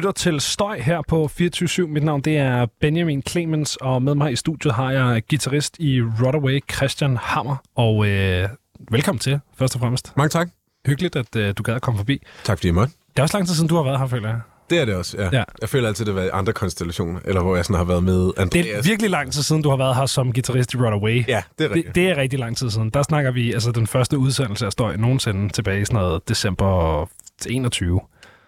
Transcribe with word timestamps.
lytter 0.00 0.12
til 0.12 0.40
Støj 0.40 0.78
her 0.78 1.02
på 1.08 1.30
24-7. 1.40 1.86
Mit 1.86 2.02
navn 2.02 2.20
det 2.20 2.36
er 2.36 2.66
Benjamin 2.80 3.22
Clemens, 3.28 3.76
og 3.76 4.02
med 4.02 4.14
mig 4.14 4.32
i 4.32 4.36
studiet 4.36 4.74
har 4.74 4.90
jeg 4.90 5.22
guitarist 5.30 5.76
i 5.78 6.02
Rodaway, 6.02 6.60
Christian 6.72 7.16
Hammer. 7.16 7.56
Og 7.74 8.06
øh, 8.08 8.48
velkommen 8.90 9.18
til, 9.18 9.40
først 9.58 9.74
og 9.74 9.80
fremmest. 9.80 10.12
Mange 10.16 10.28
tak. 10.28 10.48
Hyggeligt, 10.86 11.16
at 11.16 11.36
øh, 11.36 11.54
du 11.58 11.62
gad 11.62 11.74
at 11.74 11.82
komme 11.82 11.98
forbi. 11.98 12.22
Tak 12.44 12.58
fordi 12.58 12.66
jeg 12.66 12.74
måtte. 12.74 12.92
Det 13.10 13.18
er 13.18 13.22
også 13.22 13.36
lang 13.36 13.46
tid 13.48 13.54
siden, 13.54 13.68
du 13.68 13.76
har 13.76 13.82
været 13.82 13.98
her, 13.98 14.06
føler 14.06 14.28
jeg. 14.28 14.40
Det 14.70 14.78
er 14.78 14.84
det 14.84 14.94
også, 14.94 15.16
ja. 15.18 15.28
Ja. 15.32 15.44
Jeg 15.60 15.68
føler 15.68 15.88
altid, 15.88 16.04
det 16.04 16.14
har 16.14 16.20
været 16.20 16.28
i 16.28 16.30
andre 16.32 16.52
konstellationer, 16.52 17.20
eller 17.24 17.42
hvor 17.42 17.56
jeg 17.56 17.64
sådan 17.64 17.76
har 17.76 17.84
været 17.84 18.02
med 18.02 18.30
Andreas. 18.36 18.66
Det 18.66 18.76
er 18.76 18.82
virkelig 18.82 19.10
lang 19.10 19.32
tid 19.32 19.42
siden, 19.42 19.62
du 19.62 19.70
har 19.70 19.76
været 19.76 19.96
her 19.96 20.06
som 20.06 20.32
guitarist 20.32 20.74
i 20.74 20.76
Rodaway. 20.76 21.28
Ja, 21.28 21.42
det 21.58 21.64
er 21.64 21.68
rigtigt. 21.68 21.86
Det, 21.86 21.94
det 21.94 22.08
er 22.10 22.16
rigtig 22.16 22.38
lang 22.38 22.56
tid 22.56 22.70
siden. 22.70 22.90
Der 22.90 23.02
snakker 23.02 23.30
vi 23.30 23.52
altså 23.52 23.72
den 23.72 23.86
første 23.86 24.18
udsendelse 24.18 24.66
af 24.66 24.72
Støj 24.72 24.96
nogensinde 24.96 25.48
tilbage 25.48 25.80
i 25.80 25.84
sådan 25.84 26.00
noget 26.00 26.28
december 26.28 27.06
21. 27.46 28.00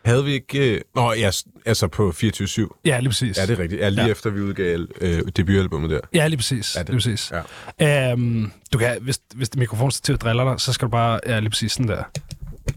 Havde 0.05 0.25
vi 0.25 0.33
ikke... 0.33 0.75
øh, 0.75 0.81
Nå, 0.95 1.13
ja, 1.13 1.31
altså 1.67 1.89
på 1.89 2.13
24-7. 2.17 2.81
Ja, 2.85 2.99
lige 2.99 3.09
præcis. 3.09 3.37
Ja, 3.39 3.47
det 3.47 3.51
er 3.59 3.63
rigtigt. 3.63 3.81
Ja, 3.81 3.89
lige 3.89 4.05
Ja. 4.05 4.11
efter 4.11 4.31
vi 4.31 4.41
udgav 4.41 4.79
øh, 5.01 5.23
debutalbummet 5.37 5.91
der. 5.91 6.01
Ja, 6.15 6.27
lige 6.27 6.37
præcis. 6.37 6.75
Ja, 6.75 6.81
Ja, 6.81 6.83
det- 6.83 6.89
lige 6.91 6.97
præcis. 6.97 7.33
Ja. 7.81 8.13
Øhm, 8.13 8.53
du 8.73 8.79
kan, 8.79 8.99
hvis, 9.01 9.21
hvis 9.35 9.49
det 9.49 9.59
mikrofonstativ 9.59 10.17
driller 10.19 10.45
dig, 10.51 10.61
så 10.61 10.73
skal 10.73 10.87
du 10.87 10.91
bare... 10.91 11.21
Ja, 11.27 11.39
lige 11.41 11.51
præcis 11.51 11.73
sådan 11.73 11.89
der. 11.89 12.03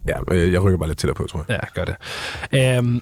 Ja, 0.08 0.36
øh, 0.36 0.54
jeg 0.54 0.62
rykker 0.64 0.78
bare 0.78 0.90
lidt 0.90 1.00
tættere 1.00 1.16
på, 1.16 1.28
tror 1.28 1.46
jeg. 1.48 1.60
Ja, 1.64 1.82
gør 1.82 1.86
det. 1.86 1.96
Øhm, 2.78 3.02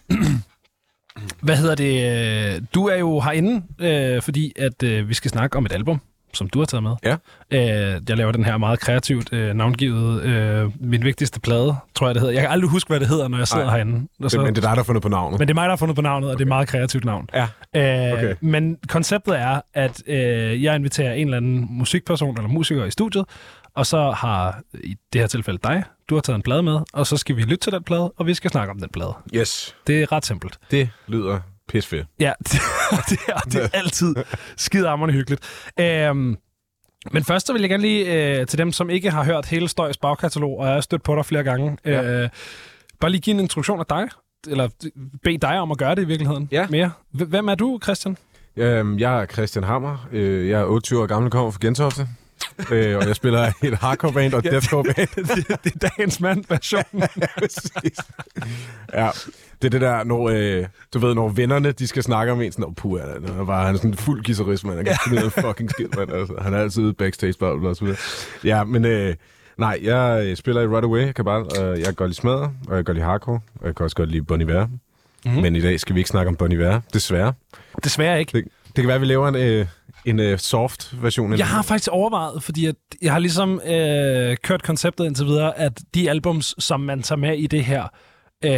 hvad 1.42 1.58
hedder 1.58 1.76
det? 1.76 2.56
øh, 2.56 2.62
Du 2.76 2.86
er 2.88 2.96
jo 2.96 3.20
herinde, 3.20 3.64
øh, 3.80 4.22
fordi 4.22 4.54
at 4.60 4.84
øh, 4.84 5.10
vi 5.10 5.14
skal 5.14 5.32
snakke 5.32 5.58
om 5.58 5.66
et 5.66 5.72
album, 5.72 6.02
som 6.34 6.50
du 6.50 6.60
har 6.60 6.66
taget 6.66 6.84
med. 6.84 6.92
Ja. 7.04 7.16
Øh, 7.52 8.02
jeg 8.10 8.18
laver 8.18 8.32
den 8.32 8.46
her 8.46 8.58
meget 8.58 8.80
kreativt 8.80 9.34
øh, 9.34 9.54
navngivet 9.54 10.22
øh, 10.24 10.72
Min 10.80 11.04
vigtigste 11.04 11.40
plade, 11.40 11.76
tror 11.96 12.08
jeg 12.08 12.16
det 12.16 12.22
hedder. 12.22 12.34
Jeg 12.34 12.42
kan 12.42 12.52
aldrig 12.52 12.70
huske, 12.70 12.88
hvad 12.88 13.00
det 13.00 13.08
hedder, 13.08 13.28
når 13.28 13.38
jeg 13.38 13.48
sidder 13.48 13.66
Nej. 13.66 13.76
herinde. 13.76 14.08
Og 14.24 14.32
så, 14.32 14.38
men 14.42 14.48
det 14.48 14.58
er 14.58 14.62
dig, 14.62 14.70
der 14.70 14.76
har 14.76 14.84
fundet 14.84 15.02
på 15.04 15.10
navnet. 15.10 15.40
men 15.40 15.48
det 15.48 15.54
er 15.54 15.56
mig, 15.56 15.64
der 15.64 15.70
har 15.70 15.76
fundet 15.78 15.96
på 15.96 16.02
navnet, 16.02 16.30
og 16.30 16.34
det 16.38 16.42
er 16.42 16.46
et 16.46 16.48
meget 16.48 16.68
kreativt 16.68 17.06
navn. 17.06 17.30
Ja. 17.34 17.48
Øh, 17.76 18.14
Okay. 18.14 18.36
Men 18.42 18.78
konceptet 18.90 19.40
er, 19.40 19.62
at 19.74 20.04
øh, 20.08 20.64
jeg 20.64 20.76
inviterer 20.76 21.14
en 21.14 21.28
eller 21.28 21.38
anden 21.38 21.68
musikperson 21.70 22.38
eller 22.38 22.50
musiker 22.50 22.86
i 22.86 22.92
studiet, 22.92 23.26
og 23.76 23.86
så 23.86 24.12
har 24.12 24.62
i 24.84 24.96
det 25.14 25.22
her 25.22 25.28
tilfælde 25.28 25.60
dig, 25.64 25.84
du 26.10 26.16
har 26.16 26.22
taget 26.22 26.36
en 26.36 26.42
plade 26.44 26.64
med, 26.64 26.80
og 26.94 27.08
så 27.08 27.18
skal 27.18 27.36
vi 27.36 27.42
lytte 27.42 27.58
til 27.58 27.72
den 27.74 27.84
plade, 27.84 28.14
og 28.18 28.28
vi 28.28 28.34
skal 28.34 28.52
snakke 28.52 28.72
om 28.72 28.80
den 28.80 28.90
plade. 28.94 29.14
Yes, 29.36 29.76
Det 29.88 30.02
er 30.02 30.12
ret 30.12 30.26
simpelt. 30.26 30.58
det 30.72 30.90
lyder 31.08 31.40
pisfedt. 31.70 32.08
Ja, 32.20 32.32
det, 32.44 32.52
det, 33.10 33.20
er, 33.28 33.40
det 33.40 33.64
er 33.64 33.68
altid 33.74 34.16
skideammerende 34.58 35.14
hyggeligt. 35.14 35.42
Øhm, 35.80 36.38
men 37.12 37.24
først 37.24 37.48
så 37.48 37.54
vil 37.54 37.62
jeg 37.62 37.70
gerne 37.70 37.84
lige 37.84 38.38
øh, 38.40 38.48
til 38.48 38.58
dem, 38.60 38.72
som 38.72 38.90
ikke 38.90 39.12
har 39.12 39.24
hørt 39.24 39.46
hele 39.46 39.68
Støjs 39.68 39.98
bagkatalog, 39.98 40.60
og 40.60 40.66
jeg 40.66 40.74
har 40.74 40.82
stødt 40.82 41.04
på 41.04 41.16
dig 41.16 41.26
flere 41.26 41.44
gange, 41.44 41.78
Ja. 41.86 42.04
øh, 42.24 42.30
bare 43.00 43.12
lige 43.12 43.22
give 43.22 43.34
en 43.34 43.40
introduktion 43.40 43.80
af 43.80 43.86
dig, 43.86 44.08
eller 44.48 44.70
bede 45.24 45.38
dig 45.38 45.60
om 45.60 45.72
at 45.72 45.78
gøre 45.78 45.96
det 45.96 46.02
i 46.02 46.06
virkeligheden 46.06 46.50
Ja. 46.52 46.68
mere. 46.70 46.92
Hvem 47.12 47.48
er 47.48 47.56
du, 47.56 47.80
Christian? 47.84 48.18
Øhm, 48.58 49.00
jeg 49.00 49.22
er 49.22 49.26
Christian 49.26 49.64
Hammer. 49.64 50.08
Øh, 50.12 50.50
jeg 50.50 50.62
er 50.62 50.66
28 50.66 51.02
år 51.02 51.06
gammel, 51.06 51.32
kommer 51.32 51.52
fra 51.52 51.60
Gentofte. 51.62 52.08
Øh, 52.72 52.98
og 52.98 53.08
jeg 53.08 53.16
spiller 53.16 53.52
et 53.64 53.74
hardcore 53.74 54.14
band 54.14 54.34
og 54.34 54.40
et 54.40 54.46
Ja. 54.46 54.50
deathcore 54.52 54.84
band. 54.84 55.08
det, 55.36 55.64
det 55.64 55.74
er 55.84 55.90
dagens 55.90 56.20
mand 56.20 56.44
version. 56.50 56.84
Præcis. 57.40 57.98
ja, 58.94 59.10
det 59.62 59.68
er 59.68 59.70
det 59.70 59.82
der, 59.82 60.04
når, 60.04 60.30
øh, 60.30 60.66
du 60.94 61.00
ved, 61.00 61.16
når 61.16 61.30
vennerne, 61.30 61.72
de 61.72 61.88
skal 61.88 62.04
snakke 62.04 62.32
om 62.34 62.42
en, 62.42 62.52
sådan, 62.52 62.66
oh, 62.66 62.74
puh, 62.76 63.00
han 63.00 63.10
er, 63.40 63.46
bare, 63.46 63.66
han 63.66 63.74
er 63.76 63.78
sådan 63.78 63.92
en 63.92 63.98
fuld 63.98 64.24
guitarist, 64.24 64.66
man. 64.66 64.76
Han 64.76 64.86
kan 64.86 64.96
finde 65.10 65.30
fucking 65.30 65.70
skid, 65.70 65.88
man. 65.98 66.10
Altså, 66.12 66.34
han 66.42 66.54
er 66.54 66.58
altid 66.58 66.94
backstage, 66.94 67.34
bla, 67.40 67.56
bla, 67.56 67.74
videre. 67.82 67.98
Ja, 68.44 68.64
men 68.64 68.86
øh, 68.86 69.16
nej, 69.58 69.80
jeg 69.84 70.24
øh, 70.26 70.36
spiller 70.36 70.62
i 70.62 70.68
Right 70.68 70.86
Away, 70.86 71.12
Kabal, 71.12 71.42
og 71.60 71.78
jeg 71.78 71.86
kan 71.86 71.94
godt 71.94 72.10
lide 72.10 72.18
smadre, 72.18 72.42
og 72.44 72.52
jeg 72.68 72.76
kan 72.78 72.84
godt 72.84 72.98
lide 72.98 73.06
hardcore, 73.06 73.40
og 73.62 73.68
jeg 73.68 73.76
kan 73.76 73.84
også 73.84 73.96
godt 73.96 74.10
lide 74.10 74.24
Bon 74.24 74.42
Iver. 74.42 74.66
Mhm. 74.66 74.80
Mm-hmm. 75.26 75.42
Men 75.42 75.56
i 75.56 75.62
dag 75.62 75.80
skal 75.80 75.96
vi 75.96 76.00
ikke 76.00 76.10
snakke 76.10 76.30
om 76.30 76.36
Bon 76.36 76.52
Iver, 76.52 76.80
desværre. 76.94 77.34
Desværre 77.84 78.20
ikke. 78.20 78.32
Det, 78.38 78.44
det 78.66 78.76
kan 78.76 78.88
være, 78.88 78.96
at 78.96 79.02
vi 79.02 79.06
laver 79.06 79.28
en, 79.28 79.36
øh, 79.36 79.66
en 80.06 80.20
øh, 80.20 80.40
soft 80.40 80.96
version. 81.04 81.38
Jeg 81.38 81.48
har 81.48 81.62
faktisk 81.62 81.90
overvejet, 81.92 82.44
fordi 82.44 82.66
at 82.66 82.76
jeg 83.02 83.12
har 83.12 83.20
ligesom 83.20 83.62
øh, 83.66 84.38
kørt 84.44 84.64
konceptet 84.64 85.06
indtil 85.06 85.26
videre, 85.26 85.58
at 85.58 85.82
de 85.96 86.10
albums, 86.10 86.56
som 86.60 86.80
man 86.80 87.02
tager 87.02 87.20
med 87.20 87.38
i 87.38 87.48
det 87.48 87.66
her, 87.66 87.84
øh, 88.46 88.52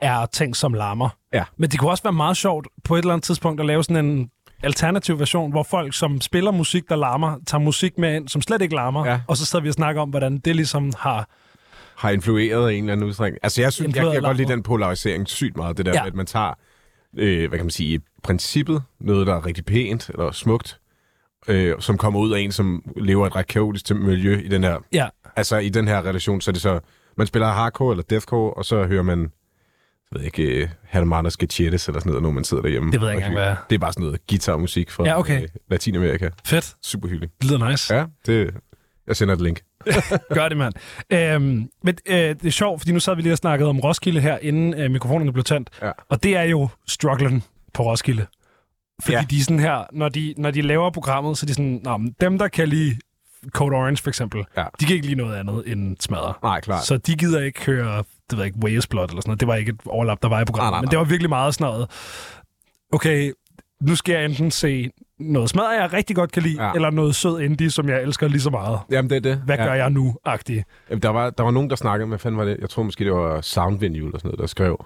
er 0.00 0.26
ting 0.26 0.56
som 0.56 0.74
larmer. 0.74 1.08
Ja. 1.32 1.44
Men 1.56 1.70
det 1.70 1.78
kunne 1.80 1.90
også 1.90 2.02
være 2.02 2.12
meget 2.12 2.36
sjovt 2.36 2.66
på 2.84 2.94
et 2.94 2.98
eller 2.98 3.12
andet 3.12 3.24
tidspunkt 3.24 3.60
at 3.60 3.66
lave 3.66 3.84
sådan 3.84 4.04
en 4.06 4.30
alternativ 4.62 5.18
version, 5.18 5.50
hvor 5.50 5.62
folk, 5.62 5.94
som 5.94 6.20
spiller 6.20 6.50
musik, 6.50 6.88
der 6.88 6.96
larmer, 6.96 7.36
tager 7.46 7.62
musik 7.62 7.98
med 7.98 8.16
ind, 8.16 8.28
som 8.28 8.42
slet 8.42 8.62
ikke 8.62 8.74
larmer, 8.74 9.06
Ja. 9.06 9.20
og 9.28 9.36
så 9.36 9.46
sidder 9.46 9.62
vi 9.62 9.68
og 9.68 9.74
snakker 9.74 10.02
om, 10.02 10.10
hvordan 10.10 10.38
det 10.38 10.56
ligesom 10.56 10.92
har... 10.98 11.28
har 11.96 12.10
influeret 12.10 12.72
i 12.72 12.76
en 12.76 12.84
eller 12.84 12.92
anden 12.92 13.06
udstrækning. 13.08 13.38
Altså, 13.42 13.60
jeg, 13.60 13.72
synes, 13.72 13.84
jeg, 13.84 13.88
Influeret 13.88 14.14
jeg 14.14 14.22
kan 14.22 14.28
godt 14.28 14.36
lide 14.36 14.48
den 14.48 14.62
polarisering 14.62 15.28
sygt 15.28 15.56
meget. 15.56 15.76
Det 15.76 15.86
der 15.86 15.92
ja. 15.94 16.02
med, 16.02 16.10
at 16.10 16.14
man 16.14 16.26
tager, 16.26 16.54
øh, 17.16 17.48
hvad 17.48 17.58
kan 17.58 17.66
man 17.66 17.70
sige, 17.70 18.00
princippet 18.22 18.82
noget, 19.00 19.26
der 19.26 19.34
er 19.34 19.46
rigtig 19.46 19.64
pænt 19.64 20.08
eller 20.08 20.30
smukt, 20.30 20.80
øh, 21.48 21.74
som 21.78 21.98
kommer 21.98 22.20
ud 22.20 22.32
af 22.32 22.40
en, 22.40 22.52
som 22.52 22.82
lever 22.96 23.26
et 23.26 23.36
ret 23.36 23.46
kaotisk 23.46 23.90
miljø 23.94 24.40
i 24.44 24.48
den 24.48 24.64
her, 24.64 24.78
Ja, 24.92 25.08
altså 25.36 25.56
i 25.56 25.68
den 25.68 25.88
her 25.88 26.02
relation, 26.02 26.40
så 26.40 26.50
er 26.50 26.52
det 26.52 26.62
så, 26.62 26.80
man 27.16 27.26
spiller 27.26 27.48
hardcore 27.48 27.92
eller 27.92 28.04
deathcore, 28.10 28.54
og 28.54 28.64
så 28.64 28.86
hører 28.86 29.02
man, 29.02 29.20
jeg 30.12 30.18
ved 30.18 30.22
ikke, 30.22 30.42
øh, 30.62 30.68
Hermanos 30.84 31.32
Sketchettes 31.32 31.86
eller 31.88 32.00
sådan 32.00 32.10
noget, 32.10 32.22
når 32.22 32.30
man 32.30 32.44
sidder 32.44 32.62
derhjemme. 32.62 32.92
Det 32.92 33.00
ved 33.00 33.08
jeg 33.08 33.16
ikke 33.16 33.26
engang, 33.26 33.46
hvad. 33.46 33.56
Det 33.70 33.74
er 33.74 33.78
bare 33.78 33.92
sådan 33.92 34.04
noget 34.06 34.26
guitarmusik 34.26 34.90
fra 34.90 35.04
Ja, 35.04 35.18
okay. 35.18 35.42
øh, 35.42 35.48
Latinamerika. 35.70 36.28
fedt. 36.44 36.74
Super 36.82 37.08
hyggeligt. 37.08 37.32
Det 37.42 37.50
lyder 37.50 37.70
nice. 37.70 37.94
Ja, 37.94 38.04
det, 38.26 38.54
jeg 39.06 39.16
sender 39.16 39.34
et 39.34 39.40
link. 39.40 39.60
Gør 40.34 40.48
det, 40.48 40.56
mand. 40.56 40.74
Øhm, 41.10 41.68
men 41.82 41.96
øh, 42.06 42.16
det 42.18 42.44
er 42.46 42.50
sjovt, 42.50 42.80
fordi 42.80 42.92
nu 42.92 43.00
sad 43.00 43.16
vi 43.16 43.22
lige 43.22 43.32
og 43.32 43.38
snakkede 43.38 43.68
om 43.70 43.80
Roskilde 43.80 44.20
her, 44.20 44.38
inden 44.42 44.74
øh, 44.74 44.90
mikrofonerne 44.90 45.32
blev 45.32 45.44
tændt. 45.44 45.70
Ja. 45.82 45.90
Og 46.08 46.22
det 46.22 46.36
er 46.36 46.42
jo 46.42 46.68
strugglen 46.88 47.42
på 47.74 47.82
Roskilde. 47.82 48.26
Fordi 49.02 49.16
ja. 49.16 49.24
De 49.30 49.36
er 49.38 49.42
sådan 49.42 49.58
her, 49.60 49.86
når 49.92 50.08
de, 50.08 50.34
når 50.38 50.50
de 50.50 50.62
laver 50.62 50.90
programmet, 50.90 51.38
så 51.38 51.44
er 51.44 51.46
de 51.46 51.54
sådan, 51.54 51.80
Nå, 51.84 52.00
dem 52.20 52.38
der 52.38 52.48
kan 52.48 52.68
lide 52.68 52.96
Code 53.50 53.76
Orange 53.76 54.02
for 54.02 54.08
eksempel, 54.10 54.44
Ja. 54.56 54.64
de 54.80 54.84
kan 54.86 54.94
ikke 54.94 55.06
lide 55.06 55.18
noget 55.18 55.36
andet 55.36 55.62
end 55.72 55.96
smadre. 56.00 56.34
Nej, 56.42 56.60
klart. 56.60 56.84
Så 56.84 56.96
de 56.96 57.16
gider 57.16 57.40
ikke 57.42 57.64
høre, 57.66 57.96
det 57.98 58.04
ved 58.32 58.38
jeg 58.38 58.46
ikke, 58.46 58.58
Wales 58.64 58.86
Blood 58.86 59.08
eller 59.08 59.20
sådan 59.20 59.28
noget. 59.30 59.40
Det 59.40 59.48
var 59.48 59.54
ikke 59.54 59.70
et 59.70 59.80
overlap, 59.86 60.18
der 60.22 60.28
var 60.28 60.40
i 60.40 60.44
programmet. 60.44 60.70
Nej, 60.72 60.76
nej, 60.78 60.80
Men 60.80 60.90
det 60.90 60.98
var 60.98 61.04
virkelig 61.04 61.28
meget 61.28 61.54
sådan 61.54 61.72
noget, 61.72 61.90
okay, 62.92 63.32
nu 63.80 63.96
skal 63.96 64.12
jeg 64.14 64.24
enten 64.24 64.50
se 64.50 64.90
noget 65.20 65.50
smadre, 65.50 65.68
jeg 65.68 65.92
rigtig 65.92 66.16
godt 66.16 66.32
kan 66.32 66.42
lide, 66.42 66.66
ja. 66.66 66.72
Eller 66.72 66.90
noget 66.90 67.14
sød 67.14 67.40
indie, 67.40 67.70
som 67.70 67.88
jeg 67.88 68.02
elsker 68.02 68.28
lige 68.28 68.40
så 68.40 68.50
meget. 68.50 68.78
Jamen, 68.90 69.10
det 69.10 69.16
er 69.16 69.20
det. 69.20 69.36
Hvad 69.44 69.56
ja. 69.56 69.64
gør 69.64 69.74
jeg 69.74 69.90
nu, 69.90 70.16
agtigt? 70.24 70.64
Jamen, 70.90 71.02
Der 71.02 71.08
var, 71.08 71.30
der 71.30 71.42
var 71.44 71.50
nogen, 71.50 71.70
der 71.70 71.76
snakkede, 71.76 72.08
hvad 72.08 72.18
fanden 72.18 72.38
var 72.38 72.44
det? 72.44 72.56
Jeg 72.60 72.70
tror 72.70 72.82
måske, 72.82 73.04
det 73.04 73.12
var 73.12 73.40
Soundvenue 73.40 74.06
eller 74.06 74.18
sådan 74.18 74.28
noget, 74.28 74.38
der 74.38 74.46
skrev, 74.46 74.84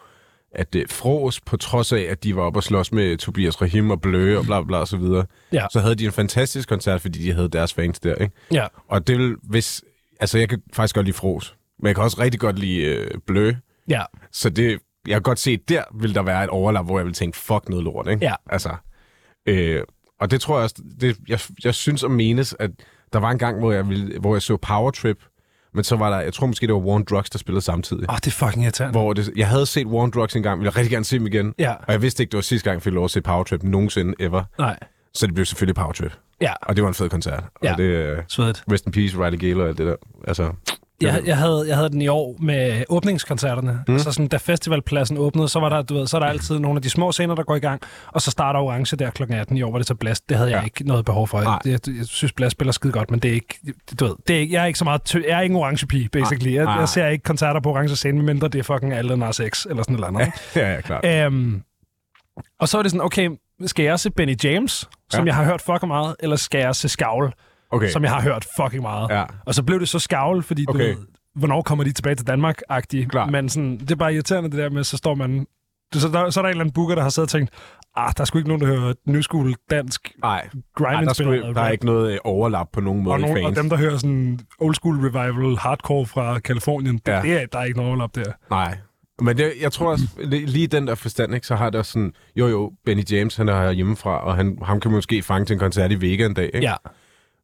at 0.55 0.75
uh, 0.75 0.83
Fros, 0.89 1.41
på 1.41 1.57
trods 1.57 1.93
af, 1.93 2.01
at 2.11 2.25
de 2.25 2.37
var 2.37 2.43
oppe 2.43 2.59
og 2.59 2.63
slås 2.63 2.93
med 2.93 3.17
Tobias 3.17 3.63
Rahim 3.63 3.91
og 3.91 4.01
Blø 4.01 4.39
og 4.39 4.45
bla 4.45 4.63
bla 4.63 4.77
og 4.77 4.89
så 4.89 4.97
videre, 4.97 5.25
Ja. 5.53 5.67
så 5.73 5.81
havde 5.81 5.95
de 5.95 6.05
en 6.05 6.13
fantastisk 6.13 6.69
koncert, 6.69 7.01
fordi 7.01 7.19
de 7.23 7.33
havde 7.33 7.49
deres 7.49 7.75
fans 7.75 8.01
der, 8.01 8.15
ikke? 8.15 8.35
Ja, 8.53 8.67
Og 8.89 9.07
det 9.07 9.19
vil, 9.19 9.37
hvis... 9.43 9.83
Altså, 10.21 10.39
jeg 10.39 10.49
kan 10.49 10.63
faktisk 10.73 10.95
godt 10.95 11.07
lide 11.07 11.17
Fros, 11.17 11.57
men 11.79 11.87
jeg 11.87 11.95
kan 11.95 12.05
også 12.05 12.21
rigtig 12.21 12.41
godt 12.41 12.59
lide 12.59 13.09
uh, 13.15 13.21
Blø, 13.27 13.53
ja, 13.89 14.03
så 14.33 14.51
det... 14.51 14.79
Jeg 15.07 15.15
kan 15.15 15.23
godt 15.23 15.39
se, 15.39 15.57
der 15.57 15.83
vil 16.01 16.15
der 16.15 16.23
være 16.23 16.45
et 16.45 16.51
overlap, 16.51 16.85
hvor 16.87 16.99
jeg 16.99 17.07
vil 17.07 17.15
tænke, 17.15 17.39
fuck 17.39 17.69
noget 17.69 17.85
lort, 17.85 18.09
ikke? 18.09 18.25
Ja. 18.25 18.35
Altså, 18.51 18.71
øh, 19.47 19.81
og 20.21 20.31
det 20.31 20.41
tror 20.41 20.57
jeg 20.57 20.63
også, 20.63 20.83
det, 21.01 21.17
jeg, 21.29 21.41
jeg 21.65 21.75
synes 21.75 22.05
at 22.05 22.11
menes, 22.11 22.57
at 22.59 22.71
der 23.13 23.19
var 23.19 23.31
en 23.31 23.39
gang, 23.39 23.59
hvor 23.59 23.73
jeg, 23.73 23.89
ville, 23.89 24.19
hvor 24.19 24.35
jeg 24.35 24.43
så 24.43 24.57
Power 24.57 24.91
Trip, 24.91 25.19
men 25.75 25.85
så 25.85 25.97
var 25.97 26.11
der, 26.11 26.21
jeg 26.21 26.33
tror 26.33 26.47
måske, 26.47 26.67
det 26.67 26.75
var 26.75 26.81
War 26.81 26.95
on 26.95 27.05
Drugs, 27.05 27.31
der 27.31 27.39
spillede 27.39 27.65
samtidig. 27.65 28.09
Åh, 28.09 28.15
oh, 28.15 28.19
det 28.19 28.27
er 28.27 28.31
fucking 28.31 28.65
irriterende. 28.65 28.99
Hvor 28.99 29.13
det, 29.13 29.31
jeg 29.37 29.49
havde 29.49 29.67
set 29.67 29.87
War 29.87 30.03
on 30.03 30.11
Drugs 30.11 30.37
en 30.37 30.43
gang, 30.43 30.61
ville 30.61 30.69
jeg 30.69 30.77
rigtig 30.77 30.91
gerne 30.91 31.05
se 31.05 31.19
dem 31.19 31.27
igen. 31.27 31.55
Ja. 31.59 31.73
Og 31.73 31.93
jeg 31.93 32.03
vidste 32.03 32.23
ikke, 32.23 32.31
det 32.31 32.37
var 32.37 32.43
sidste 32.43 32.65
gang, 32.65 32.75
jeg 32.75 32.83
fik 32.83 32.93
lov 32.93 33.05
at 33.05 33.11
se 33.11 33.21
Power 33.21 33.45
Trip 33.45 33.63
nogensinde 33.63 34.15
ever. 34.21 34.45
Nej. 34.59 34.79
Så 35.15 35.27
det 35.27 35.35
blev 35.35 35.47
selvfølgelig 35.47 35.75
Power 35.75 35.93
Trip. 35.93 36.13
Ja, 36.41 36.53
Og 36.63 36.77
det 36.77 36.83
var 36.83 36.89
en 36.89 36.95
fed 36.95 37.09
koncert. 37.09 37.45
Ja. 37.63 37.73
Og 37.73 37.79
det, 37.79 38.13
uh, 38.13 38.19
svedigt. 38.29 38.65
Rest 38.73 38.87
in 38.87 38.93
Peace, 38.93 39.19
Riley 39.19 39.39
Gale 39.39 39.63
og 39.63 39.69
alt 39.69 39.79
det 39.79 39.87
der. 39.87 39.97
Altså, 40.29 40.53
Jeg, 41.03 41.23
jeg, 41.27 41.37
havde, 41.37 41.65
jeg 41.69 41.77
havde 41.77 41.89
den 41.91 42.03
i 42.03 42.09
år 42.09 42.37
med 42.39 42.85
åbningskoncerterne. 42.89 43.85
Mm. 43.89 43.99
Så 43.99 44.13
sådan, 44.13 44.29
da 44.29 44.37
festivalpladsen 44.37 45.17
åbnede, 45.19 45.49
så 45.49 45.61
var 45.61 45.69
der, 45.69 45.83
du 45.83 45.95
ved, 45.95 46.07
så 46.07 46.17
er 46.17 46.21
der 46.21 46.27
altid 46.27 46.59
nogle 46.59 46.79
af 46.79 46.83
de 46.83 46.91
små 46.91 47.13
scener, 47.13 47.35
der 47.35 47.43
går 47.43 47.57
i 47.57 47.59
gang, 47.59 47.83
og 48.07 48.23
så 48.23 48.31
starter 48.31 48.61
Orange 48.61 48.97
der 48.97 49.11
kl. 49.11 49.23
18 49.33 49.57
i 49.57 49.63
år, 49.63 49.71
hvor 49.71 49.79
det 49.79 49.87
så 49.87 49.95
blæst. 49.95 50.29
Det 50.29 50.37
havde 50.37 50.51
jeg 50.51 50.59
Ja. 50.59 50.65
ikke 50.65 50.87
noget 50.87 51.05
behov 51.05 51.29
for. 51.29 51.39
Jeg, 51.41 51.59
jeg, 51.65 51.81
jeg 51.99 52.07
synes, 52.07 52.33
blæst 52.33 52.53
spiller 52.53 52.73
skide 52.73 52.93
godt, 52.93 53.11
men 53.11 53.21
det 53.21 53.29
er 53.29 53.35
ikke, 53.35 53.59
du 54.01 54.05
ved, 54.07 54.15
det 54.29 54.37
er 54.37 54.41
ikke, 54.41 54.55
jeg 54.55 54.63
er 54.63 54.67
ikke 54.67 54.79
så 54.79 54.85
meget, 54.85 55.03
tø- 55.03 55.23
jeg 55.29 55.39
er 55.39 55.41
ikke 55.41 55.53
en 55.53 55.57
orange 55.61 55.87
pige, 55.87 56.09
basically. 56.09 56.55
Jeg, 56.55 56.77
jeg 56.79 56.89
ser 56.89 57.07
ikke 57.07 57.23
koncerter 57.23 57.61
på 57.61 57.71
orange 57.71 57.97
scene, 57.97 58.17
medmindre 58.17 58.49
det 58.49 58.59
er 58.59 58.63
fucking 58.63 58.93
alle 58.93 59.17
Nas 59.17 59.41
X, 59.51 59.67
eller 59.67 59.83
sådan 59.83 59.95
et 59.95 59.99
eller 60.05 60.07
andet. 60.21 60.33
ja, 60.57 60.75
ja, 60.75 60.81
klart. 60.81 61.05
Øhm, 61.07 61.63
og 62.61 62.69
så 62.69 62.79
er 62.79 62.83
det 62.83 62.91
sådan, 62.91 63.05
okay, 63.05 63.31
skal 63.67 63.85
jeg 63.85 64.01
se 64.01 64.11
Benny 64.11 64.37
James, 64.45 64.89
som 65.11 65.25
Ja. 65.27 65.27
jeg 65.27 65.35
har 65.35 65.45
hørt 65.45 65.61
fucking 65.61 65.89
meget, 65.89 66.17
eller 66.21 66.37
skal 66.37 66.59
jeg 66.61 66.77
se 66.77 66.89
Skavl, 66.89 67.33
Okay. 67.71 67.89
som 67.91 68.03
jeg 68.05 68.11
har 68.13 68.23
hørt 68.23 68.47
fucking 68.57 68.83
meget? 68.83 69.11
Ja. 69.11 69.25
Og 69.47 69.55
så 69.55 69.63
blev 69.63 69.81
det 69.81 69.89
så 69.89 69.99
Skavl, 69.99 70.43
fordi 70.43 70.65
du 70.65 70.71
Okay. 70.73 70.85
ved, 70.89 70.97
hvornår 71.35 71.63
kommer 71.63 71.85
de 71.85 71.93
tilbage 71.93 72.15
til 72.15 72.27
Danmark-agtigt. 72.27 73.15
Men 73.31 73.49
sådan, 73.49 73.79
det 73.79 73.91
er 73.91 73.97
bare 73.97 74.15
irriterende 74.15 74.51
det 74.51 74.59
der 74.59 74.71
med, 74.71 74.85
så 74.85 74.97
står 74.97 75.15
man... 75.15 75.47
Så 75.95 76.09
der, 76.09 76.31
så 76.31 76.41
er 76.41 76.43
der 76.43 76.49
en 76.49 76.51
eller 76.51 76.61
anden 76.65 76.73
booker, 76.75 76.95
der 76.95 77.03
har 77.03 77.09
siddet 77.11 77.27
og 77.29 77.31
tænkt, 77.39 77.51
ah, 77.97 78.13
der 78.17 78.21
er 78.21 78.25
sgu 78.25 78.39
ikke 78.39 78.49
nogen, 78.49 78.63
der 78.63 78.67
hører 78.69 78.93
new 79.07 79.21
school 79.21 79.55
dansk 79.71 80.13
Nej, 80.23 80.49
Ej, 80.87 81.01
der, 81.01 81.13
skulle, 81.13 81.55
der 81.55 81.61
er 81.61 81.71
ikke 81.71 81.87
noget 81.87 82.13
øh, 82.13 82.19
overlap 82.25 82.67
på 82.73 82.81
nogen 82.81 83.03
måde 83.03 83.15
og, 83.15 83.21
nogen, 83.21 83.45
og 83.45 83.57
dem, 83.57 83.69
der 83.69 83.77
hører 83.77 83.97
sådan 83.99 84.41
old 84.59 84.75
school 84.75 84.97
revival 84.97 85.57
hardcore 85.57 86.07
fra 86.07 86.39
Kalifornien, 86.39 86.95
det, 87.07 87.13
Ja. 87.13 87.23
det 87.23 87.43
er, 87.43 87.47
der 87.47 87.59
er 87.59 87.65
ikke 87.65 87.77
noget 87.77 87.89
overlap 87.91 88.15
der. 88.15 88.33
Nej. 88.51 88.79
Men 89.23 89.37
det, 89.39 89.53
jeg 89.61 89.73
tror 89.73 89.91
også, 89.91 90.05
li- 90.19 90.47
lige 90.51 90.67
den 90.67 90.87
der 90.87 90.95
forstand, 90.95 91.35
ikke, 91.35 91.47
så 91.47 91.57
har 91.57 91.71
også 91.71 91.93
sådan, 91.93 92.13
jo 92.37 92.47
jo, 92.49 92.73
Benny 92.85 93.03
James, 93.11 93.37
han 93.37 93.49
er 93.49 93.71
hjemmefra, 93.73 94.25
og 94.25 94.37
han, 94.37 94.59
ham 94.63 94.81
kan 94.81 94.91
man 94.91 94.97
måske 94.97 95.23
fange 95.23 95.45
til 95.45 95.55
en 95.55 95.61
koncert 95.61 95.93
i 95.93 96.01
Vega 96.01 96.27
en 96.27 96.35
dag, 96.35 96.45
ikke? 96.55 96.67
Ja, 96.67 96.75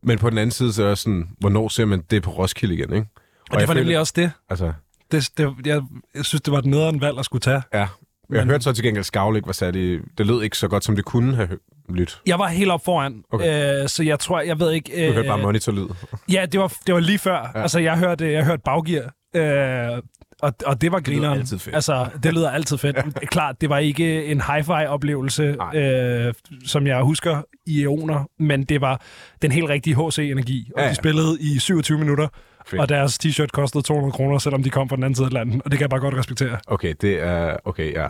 Men 0.07 0.19
på 0.19 0.31
den 0.31 0.39
anden 0.39 0.51
side, 0.51 0.73
så 0.73 0.85
er 0.85 0.89
det 0.89 0.99
sådan, 0.99 1.29
hvornår 1.39 1.69
ser 1.69 1.85
man 1.85 2.03
det 2.11 2.23
på 2.23 2.31
Roskilde 2.31 2.75
igen, 2.75 2.93
ikke? 2.93 3.07
og, 3.17 3.55
og 3.55 3.61
det 3.61 3.69
var 3.69 3.75
nemlig 3.75 3.89
føler- 3.91 4.01
også 4.01 4.13
det. 4.17 4.31
Altså, 4.51 4.73
det, 5.13 5.29
det 5.39 5.67
jeg, 5.67 5.83
jeg 6.15 6.25
synes, 6.25 6.43
det 6.43 6.53
var 6.53 6.59
et 6.59 6.67
nederen 6.67 7.01
valg 7.01 7.19
at 7.19 7.25
skulle 7.25 7.41
tage. 7.41 7.63
ja. 7.75 7.79
Jeg 7.79 7.89
Men- 8.31 8.49
hørte 8.51 8.65
så 8.65 8.73
til 8.73 8.85
gengæld, 8.85 9.01
at 9.01 9.07
Skavl 9.07 9.37
ikke 9.37 9.47
var 9.47 9.53
særlig... 9.53 10.01
Det 10.19 10.27
lød 10.27 10.43
ikke 10.43 10.59
så 10.59 10.69
godt, 10.69 10.85
som 10.85 10.97
det 10.97 11.05
kunne 11.05 11.37
have 11.37 11.49
lyttet. 11.89 12.21
Jeg 12.27 12.39
var 12.39 12.47
helt 12.49 12.71
op 12.71 12.85
foran, 12.85 13.23
Okay. 13.33 13.83
øh, 13.83 13.89
så 13.89 14.03
jeg 14.03 14.19
tror, 14.19 14.41
jeg 14.41 14.61
ved 14.61 14.73
ikke... 14.73 15.03
Øh, 15.03 15.09
Du 15.09 15.13
hørte 15.15 15.29
bare 15.29 15.39
monitorlyd. 15.43 15.87
Ja, 16.33 16.47
det 16.53 16.61
var, 16.61 16.73
det 16.87 16.95
var 16.95 17.01
lige 17.01 17.19
før. 17.19 17.51
Ja. 17.55 17.63
Altså, 17.63 17.79
jeg 17.79 17.99
hørte, 17.99 18.33
jeg 18.33 18.45
hørte 18.45 18.63
baggear, 18.65 19.13
øh, 19.37 20.03
og, 20.43 20.53
og 20.67 20.81
det 20.81 20.93
var 20.93 20.99
lyder 20.99 21.11
grineren. 21.11 21.39
altid 21.39 21.59
fedt. 21.59 21.75
Altså, 21.75 22.07
det 22.23 22.35
lyder 22.35 22.51
altid 22.51 22.79
fedt. 22.79 22.97
Klart, 23.35 23.61
det 23.61 23.69
var 23.71 23.79
ikke 23.79 24.25
en 24.27 24.41
hi-fi-oplevelse, 24.41 25.57
øh, 25.75 26.35
som 26.67 26.87
jeg 26.87 27.01
husker 27.01 27.43
i 27.67 27.81
ioner, 27.83 28.25
men 28.39 28.65
det 28.65 28.81
var 28.81 29.01
den 29.43 29.53
helt 29.53 29.69
rigtige 29.69 29.95
HC-energi. 29.97 30.71
Og 30.75 30.81
Ja, 30.81 30.85
ja, 30.85 30.91
de 30.91 30.95
spillede 30.95 31.37
i 31.41 31.59
27 31.59 31.99
minutter, 31.99 32.29
Fedt. 32.67 32.81
og 32.81 32.89
deres 32.89 33.19
t-shirt 33.25 33.47
kostede 33.53 33.83
200 33.85 34.13
kroner, 34.13 34.39
selvom 34.39 34.63
de 34.63 34.71
kom 34.71 34.89
fra 34.89 34.97
den 34.97 35.05
anden 35.05 35.15
side 35.17 35.27
af 35.27 35.33
landet, 35.33 35.63
og 35.65 35.71
det 35.71 35.79
kan 35.79 35.85
jeg 35.85 35.91
bare 35.91 36.01
godt 36.01 36.15
respektere. 36.15 36.59
Okay, 36.67 36.95
det 37.01 37.23
er... 37.23 37.57
Okay, 37.65 37.93
ja. 37.95 38.07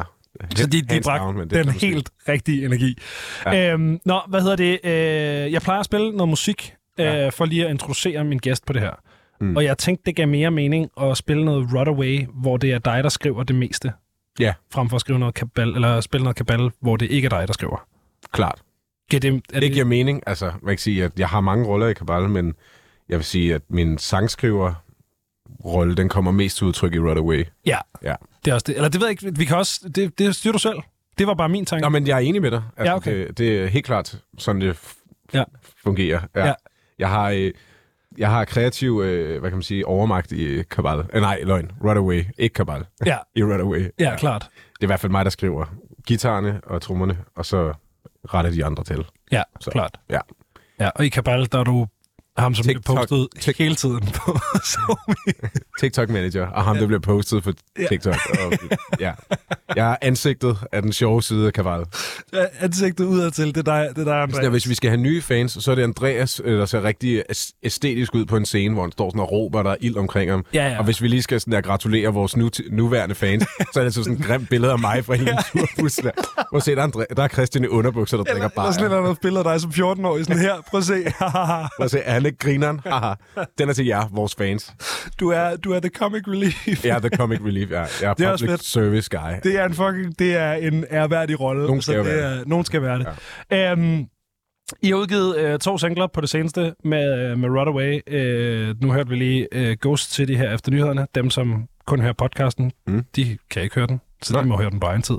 Så 0.55 0.67
de, 0.67 0.83
de 0.83 1.01
bragte 1.01 1.25
down, 1.25 1.39
det 1.41 1.51
den 1.51 1.73
sige. 1.73 1.91
helt 1.95 2.11
rigtige 2.29 2.65
energi. 2.65 2.99
Ja. 3.47 3.73
Øhm, 3.73 4.01
nå, 4.05 4.21
hvad 4.29 4.41
hedder 4.43 4.57
det? 4.57 4.81
Øh, 4.85 5.53
jeg 5.53 5.63
plejer 5.63 5.81
at 5.81 5.87
spille 5.87 6.11
noget 6.13 6.29
musik, 6.29 6.75
øh, 7.01 7.07
Ja. 7.07 7.29
for 7.29 7.45
lige 7.45 7.65
at 7.65 7.71
introducere 7.71 8.25
min 8.25 8.39
gæst 8.39 8.67
på 8.67 8.73
det 8.73 8.83
her. 8.83 8.91
Mm. 9.41 9.57
Og 9.57 9.65
jeg 9.65 9.79
tænkte, 9.79 10.03
det 10.07 10.17
gav 10.17 10.29
mere 10.29 10.51
mening 10.51 10.91
at 11.01 11.17
spille 11.17 11.45
noget 11.45 11.69
Runaway, 11.75 12.27
hvor 12.35 12.57
det 12.57 12.73
er 12.73 12.79
dig, 12.79 13.03
der 13.05 13.09
skriver 13.09 13.43
det 13.43 13.57
meste. 13.57 13.93
Ja. 14.41 14.55
Frem 14.73 14.89
for 14.89 14.97
at 14.97 15.01
skrive 15.01 15.19
noget 15.19 15.35
kabal, 15.35 15.69
eller 15.69 16.01
spille 16.01 16.23
noget 16.25 16.37
kabal, 16.37 16.71
hvor 16.81 16.97
det 16.97 17.11
ikke 17.11 17.27
er 17.27 17.31
dig, 17.31 17.47
der 17.49 17.53
skriver. 17.55 17.87
Klart. 18.33 18.63
Giver 19.11 19.21
det, 19.21 19.43
er 19.53 19.61
Det 19.61 19.73
giver 19.73 19.85
mening. 19.85 20.23
Altså, 20.27 20.53
man 20.63 20.73
kan 20.75 20.79
sige, 20.79 21.05
at 21.05 21.13
jeg 21.19 21.29
har 21.29 21.41
mange 21.41 21.67
roller 21.67 21.87
i 21.87 21.93
Kabal, 21.95 22.29
men 22.29 22.55
jeg 23.09 23.19
vil 23.19 23.25
sige, 23.25 23.55
at 23.55 23.63
min 23.69 23.99
sangskriver 23.99 24.75
rolle, 25.65 25.95
den 25.95 26.09
kommer 26.09 26.31
mest 26.31 26.57
til 26.57 26.67
udtryk 26.67 26.95
i 26.95 26.99
Runaway. 26.99 27.45
Ja, 27.67 27.79
Ja. 28.03 28.15
det 28.45 28.51
er 28.51 28.55
også 28.55 28.65
det. 28.67 28.77
Eller 28.77 28.89
det 28.89 29.01
ved 29.01 29.07
jeg 29.09 29.11
ikke, 29.25 29.39
vi 29.39 29.45
kan 29.45 29.57
også, 29.57 29.89
det, 29.95 30.19
det 30.19 30.35
styrer 30.35 30.53
du 30.53 30.59
selv. 30.59 30.79
Det 31.19 31.27
var 31.27 31.35
bare 31.35 31.49
min 31.49 31.67
tanke. 31.67 31.83
Nå, 31.83 31.89
men 31.89 32.07
jeg 32.07 32.15
er 32.17 32.19
enig 32.21 32.43
med 32.43 32.51
dig. 32.51 32.63
Altså, 32.77 32.91
Ja, 32.91 32.97
okay. 32.97 33.27
det, 33.27 33.39
det 33.39 33.63
er 33.63 33.67
helt 33.67 33.87
klart 33.87 34.21
sådan, 34.39 34.61
det 34.61 34.79
Ja. 35.35 35.45
fungerer. 35.83 36.21
Ja. 36.35 36.47
Ja. 36.47 36.53
Jeg 36.99 37.09
har... 37.09 37.31
Øh, 37.31 37.53
jeg 38.19 38.31
har 38.31 38.45
kreativ, 38.45 39.01
øh, 39.05 39.41
hvad 39.41 39.51
kan 39.51 39.57
man 39.57 39.63
sige, 39.63 39.87
overmagt 39.87 40.33
i 40.33 40.63
Kabal. 40.63 40.99
Eh, 41.15 41.21
nej, 41.21 41.41
løgn. 41.43 41.71
Runaway. 41.85 42.25
Ikke 42.39 42.53
Kabal. 42.55 42.85
Ja, 43.07 43.19
I 43.37 43.43
Runaway. 43.43 43.91
ja, 43.99 44.17
klart. 44.17 44.51
Det 44.55 44.81
er 44.81 44.85
i 44.85 44.87
hvert 44.87 45.01
fald 45.01 45.13
mig, 45.13 45.25
der 45.25 45.31
skriver 45.31 45.65
guitarerne 46.09 46.61
og 46.65 46.83
trommerne, 46.83 47.19
og 47.37 47.47
så 47.47 47.73
retter 48.35 48.51
de 48.51 48.65
andre 48.65 48.85
til. 48.85 49.07
Ja, 49.33 49.43
Så, 49.61 49.65
så. 49.65 49.71
klart. 49.71 50.01
ja. 50.11 50.19
Ja, 50.81 50.89
og 50.95 51.05
i 51.07 51.09
Kabal, 51.09 51.49
der 51.53 51.59
er 51.59 51.65
du 51.65 51.87
ham, 52.39 52.55
som 52.55 52.63
bliver 52.63 52.79
TikTok. 52.79 52.97
postet 52.97 53.29
Tik- 53.41 53.59
hele 53.59 53.75
tiden 53.75 54.09
på. 54.15 54.39
TikTok-manager, 55.81 56.47
og 56.47 56.65
ham, 56.65 56.77
der 56.77 56.87
bliver 56.87 57.01
postet 57.01 57.43
på 57.43 57.53
Ja. 57.79 57.87
TikTok. 57.89 58.15
Og, 58.47 58.53
ja. 59.01 59.13
Jeg 59.77 59.91
er 59.93 59.97
ansigtet 60.03 60.59
af 60.73 60.83
den 60.83 60.93
sjove 60.93 61.23
side 61.23 61.47
af 61.47 61.53
Kaval. 61.53 61.85
Ja, 62.33 62.45
Ansigtet 62.61 63.05
udadtil, 63.05 63.47
det 63.47 63.57
er 63.57 63.63
dig, 63.63 63.89
det 63.97 63.99
er 64.01 64.05
dig 64.05 64.23
Andreas. 64.23 64.47
hvis 64.47 64.69
vi 64.69 64.75
skal 64.75 64.91
have 64.91 65.01
nye 65.01 65.23
fans, 65.23 65.57
så 65.61 65.71
er 65.71 65.75
det 65.75 65.83
Andreas, 65.83 66.41
øh, 66.45 66.59
der 66.59 66.67
ser 66.67 66.83
rigtig 66.85 67.23
æs- 67.31 67.53
æstetisk 67.63 68.15
ud 68.15 68.25
på 68.25 68.37
en 68.37 68.47
scene, 68.47 68.75
hvor 68.75 68.83
han 68.83 68.93
står 68.93 69.11
sådan 69.11 69.21
og 69.21 69.33
råber, 69.33 69.63
der 69.63 69.71
er 69.71 69.77
ild 69.81 69.97
omkring 69.97 70.31
ham. 70.31 70.45
Ja, 70.55 70.69
ja. 70.69 70.79
Og 70.79 70.85
hvis 70.85 71.03
vi 71.03 71.09
lige 71.09 71.23
skal 71.23 71.41
sådan 71.41 71.53
der 71.53 71.61
gratulere 71.61 72.09
vores 72.09 72.37
nu, 72.37 72.51
nuværende 72.71 73.15
fans, 73.15 73.43
så 73.59 73.65
er 73.75 73.75
det 73.75 73.81
altså 73.85 74.03
sådan 74.03 74.19
et 74.19 74.25
grimt 74.25 74.49
billede 74.49 74.73
af 74.73 74.79
mig 74.79 75.05
fra 75.05 75.15
en 75.15 75.21
eller 75.21 75.33
anden 75.53 75.67
turbus. 75.77 75.95
Der. 75.95 76.11
Hvor 76.51 76.61
se, 76.61 76.71
der 76.71 76.79
er, 76.79 76.83
Andre- 76.83 77.07
der 77.17 77.23
er 77.23 77.29
Christian 77.29 77.65
i 77.65 77.67
underbukser, 77.67 78.17
der 78.17 78.25
drikker 78.25 78.49
Der 78.49 78.63
er 78.63 78.73
sådan 78.73 78.85
et 78.85 78.91
bare. 78.91 78.99
eller 78.99 79.09
andet 79.11 79.21
billede 79.23 79.45
af 79.49 79.53
dig 79.53 79.61
som 79.61 79.71
14-årig, 79.71 80.25
sådan 80.25 80.43
her, 80.43 80.55
prøv 80.71 80.79
at 80.79 80.85
se. 80.85 81.03
Hvor 81.79 81.87
se, 81.87 81.99
er 81.99 82.19
han 82.27 82.33
ikke 82.33 82.39
grineren? 82.39 82.81
Haha. 82.87 83.15
Den 83.59 83.69
er 83.69 83.73
til 83.73 83.87
jer, 83.87 84.09
vores 84.13 84.35
fans. 84.35 84.75
du, 85.21 85.29
er, 85.31 85.57
du 85.57 85.73
er 85.73 85.81
the 85.81 85.91
comic 85.91 86.23
relief. 86.29 86.85
Er 86.85 86.99
the 86.99 87.09
comic 87.09 87.41
relief. 87.45 87.71
Jeg, 87.71 87.89
jeg 88.03 88.11
er, 88.11 88.15
Det 88.15 88.27
er 88.27 88.33
public 88.33 88.51
fedt. 88.51 88.65
service 88.65 89.11
guy. 89.11 89.33
Det 89.43 89.59
er 89.59 89.65
en 89.65 89.75
fucking, 89.75 90.19
det 90.19 90.37
er 90.37 90.53
en 90.53 90.85
ærværdig 90.91 91.41
rolle. 91.41 91.67
Nogen 91.67 91.83
skal 91.83 91.93
så 91.95 91.99
jo 91.99 92.05
det 92.05 92.25
er, 92.25 92.43
nogen 92.47 92.65
skal 92.65 92.83
være 92.83 92.99
det. 92.99 93.07
Ja. 93.51 93.73
Øhm, 93.73 94.07
I 94.83 94.89
har 94.89 94.95
udgivet 94.97 95.39
øh, 95.39 95.59
to 95.59 95.79
singler 95.79 96.07
på 96.07 96.21
det 96.21 96.29
seneste 96.29 96.75
med, 96.85 97.19
øh, 97.31 97.39
med 97.39 97.49
Runaway. 97.49 98.01
Øh, 98.07 98.75
nu 98.83 98.93
hørte 98.93 99.09
vi 99.11 99.17
lige 99.17 99.49
øh, 99.53 99.77
Ghost 99.83 100.15
City 100.15 100.33
her 100.33 100.55
efter 100.55 100.71
nyhederne. 100.73 101.07
Dem, 101.15 101.31
som 101.31 101.67
kun 101.87 102.01
hører 102.01 102.13
podcasten, 102.13 102.73
mm. 102.87 103.05
de 103.17 103.39
kan 103.51 103.63
ikke 103.63 103.75
høre 103.75 103.87
den. 103.87 104.01
Så 104.23 104.33
Nej. 104.33 104.43
de 104.43 104.49
må 104.49 104.57
høre 104.57 104.71
den 104.71 104.81
på 104.81 104.87
egen 104.87 105.03
tid. 105.03 105.17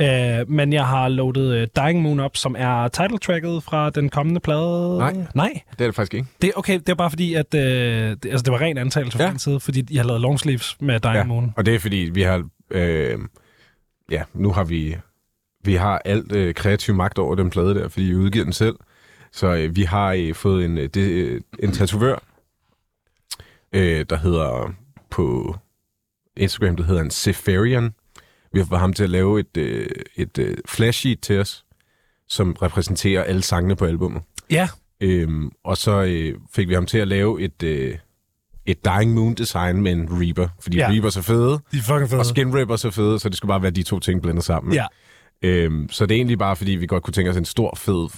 Øh, 0.00 0.50
men 0.50 0.72
jeg 0.72 0.86
har 0.86 1.08
loadet 1.08 1.54
øh, 1.54 1.68
Dying 1.76 2.02
Moon 2.02 2.20
op, 2.20 2.36
som 2.36 2.56
er 2.58 2.88
titeltracket 2.88 3.62
fra 3.62 3.90
den 3.90 4.08
kommende 4.08 4.40
plade. 4.40 4.98
Nej. 4.98 5.16
Nej. 5.34 5.60
Det 5.70 5.80
er 5.80 5.84
det 5.84 5.94
faktisk 5.94 6.14
ikke. 6.14 6.26
Det, 6.42 6.52
okay, 6.56 6.78
det 6.78 6.88
er 6.88 6.94
bare 6.94 7.10
fordi, 7.10 7.34
at 7.34 7.54
øh, 7.54 7.60
det, 7.62 8.26
altså, 8.26 8.42
det 8.44 8.52
var 8.52 8.60
ren 8.60 8.78
antagelse 8.78 9.18
fra 9.18 9.24
Ja. 9.24 9.30
din 9.30 9.38
side, 9.38 9.60
fordi 9.60 9.84
jeg 9.90 10.02
har 10.02 10.06
lavet 10.06 10.20
longsleeves 10.20 10.76
med 10.80 11.00
Dying 11.00 11.14
Ja. 11.16 11.24
Moon. 11.24 11.54
Og 11.56 11.66
det 11.66 11.74
er 11.74 11.78
fordi, 11.78 12.10
vi 12.14 12.22
har... 12.22 12.48
Øh, 12.70 13.18
ja, 14.10 14.22
nu 14.34 14.52
har 14.52 14.64
vi... 14.64 14.96
Vi 15.64 15.74
har 15.74 16.02
alt 16.04 16.32
øh, 16.32 16.54
kreativ 16.54 16.94
magt 16.94 17.18
over 17.18 17.34
den 17.34 17.50
plade 17.50 17.74
der, 17.74 17.88
fordi 17.88 18.06
vi 18.06 18.14
udgiver 18.14 18.44
den 18.44 18.52
selv. 18.52 18.76
Så 19.32 19.46
øh, 19.54 19.76
vi 19.76 19.82
har 19.82 20.12
øh, 20.12 20.34
fået 20.34 20.64
en, 20.64 20.78
øh, 20.78 20.88
det, 20.88 21.10
øh, 21.10 21.40
en 21.58 21.72
tatovør, 21.72 22.22
øh, 23.72 24.06
der 24.10 24.16
hedder 24.16 24.74
på 25.10 25.56
Instagram, 26.36 26.76
der 26.76 26.84
hedder 26.84 27.02
en 27.02 27.10
Sefarian. 27.10 27.94
Vi 28.52 28.58
har 28.60 28.66
fået 28.66 28.80
ham 28.80 28.92
til 28.92 29.04
at 29.04 29.10
lave 29.10 29.40
et, 29.40 29.56
øh, 29.56 29.86
et 30.16 30.38
øh, 30.38 30.56
flashsheet 30.68 31.20
til 31.20 31.38
os, 31.40 31.64
som 32.28 32.52
repræsenterer 32.62 33.22
alle 33.24 33.42
sangene 33.42 33.76
på 33.76 33.84
albummet. 33.84 34.22
Ja, 34.50 34.68
Øhm, 35.04 35.50
og 35.64 35.76
så 35.76 36.02
øh, 36.02 36.34
fik 36.54 36.68
vi 36.68 36.74
ham 36.74 36.86
til 36.86 36.98
at 36.98 37.08
lave 37.08 37.40
et, 37.42 37.62
øh, 37.62 37.94
et 38.66 38.84
Dying 38.84 39.14
Moon 39.14 39.34
design 39.34 39.82
med 39.82 39.92
en 39.92 40.08
Reaper. 40.10 40.48
Fordi 40.60 40.76
ja. 40.76 40.82
Ja. 40.82 40.92
Reaper 40.92 41.16
er 41.18 41.22
fede, 41.22 41.60
de 41.72 41.78
er 41.78 41.82
fucking 41.82 42.10
fede. 42.10 42.20
og 42.20 42.26
Skin 42.26 42.54
Ripper 42.54 42.72
er 42.74 42.76
så 42.76 42.90
fede, 42.90 43.18
så 43.18 43.28
det 43.28 43.36
skulle 43.36 43.48
bare 43.48 43.62
være 43.62 43.70
de 43.70 43.82
to 43.82 44.00
ting 44.00 44.22
blandet 44.22 44.44
sammen. 44.44 44.72
Ja, 44.74 44.86
Øhm, 45.44 45.88
så 45.90 46.06
det 46.06 46.14
er 46.14 46.16
egentlig 46.18 46.38
bare, 46.38 46.56
fordi 46.56 46.70
vi 46.72 46.86
godt 46.86 47.02
kunne 47.02 47.12
tænke 47.14 47.30
os 47.30 47.36
en 47.36 47.44
stor, 47.44 47.74
fed 47.76 48.08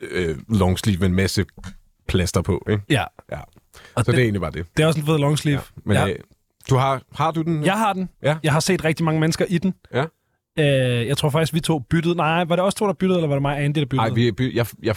øh, 0.00 0.36
longsleeve 0.48 0.98
med 0.98 1.06
en 1.08 1.14
masse 1.14 1.44
plaster 2.08 2.42
på. 2.42 2.64
Ikke? 2.70 2.82
ja. 2.90 3.04
Ja. 3.32 3.38
Og 3.38 3.44
Så 3.96 4.02
det, 4.02 4.06
det, 4.06 4.14
er 4.14 4.22
egentlig 4.22 4.40
bare 4.40 4.50
det. 4.50 4.66
det 4.76 4.82
er 4.82 4.86
også 4.86 5.00
en 5.00 5.06
fed 5.06 5.18
longsleeve. 5.18 5.56
Ja. 5.76 5.80
Men 5.84 5.96
Ja. 5.96 6.08
øh, 6.08 6.16
du 6.70 6.76
har, 6.76 7.02
har 7.14 7.30
du 7.30 7.42
den? 7.42 7.64
Jeg 7.64 7.78
har 7.78 7.92
den. 7.92 8.08
Ja. 8.22 8.36
Jeg 8.42 8.52
har 8.52 8.60
set 8.60 8.84
rigtig 8.84 9.04
mange 9.04 9.20
mennesker 9.20 9.44
i 9.48 9.58
den. 9.58 9.74
Ja. 9.94 10.04
Øh, 10.58 11.06
jeg 11.06 11.16
tror 11.16 11.30
faktisk, 11.30 11.54
vi 11.54 11.60
to 11.60 11.78
byttede. 11.78 12.14
Nej, 12.14 12.44
var 12.44 12.56
det 12.56 12.64
også 12.64 12.78
to, 12.78 12.86
der 12.86 12.92
byttede, 12.92 13.18
eller 13.18 13.28
var 13.28 13.34
det 13.34 13.42
mig 13.42 13.54
og 13.56 13.62
Andy, 13.62 13.78
der 13.78 13.84
byttede? 13.86 14.08
Nej, 14.08 14.14
vi, 14.14 14.32
by- 14.32 14.56
jeg, 14.56 14.66
jeg, 14.82 14.96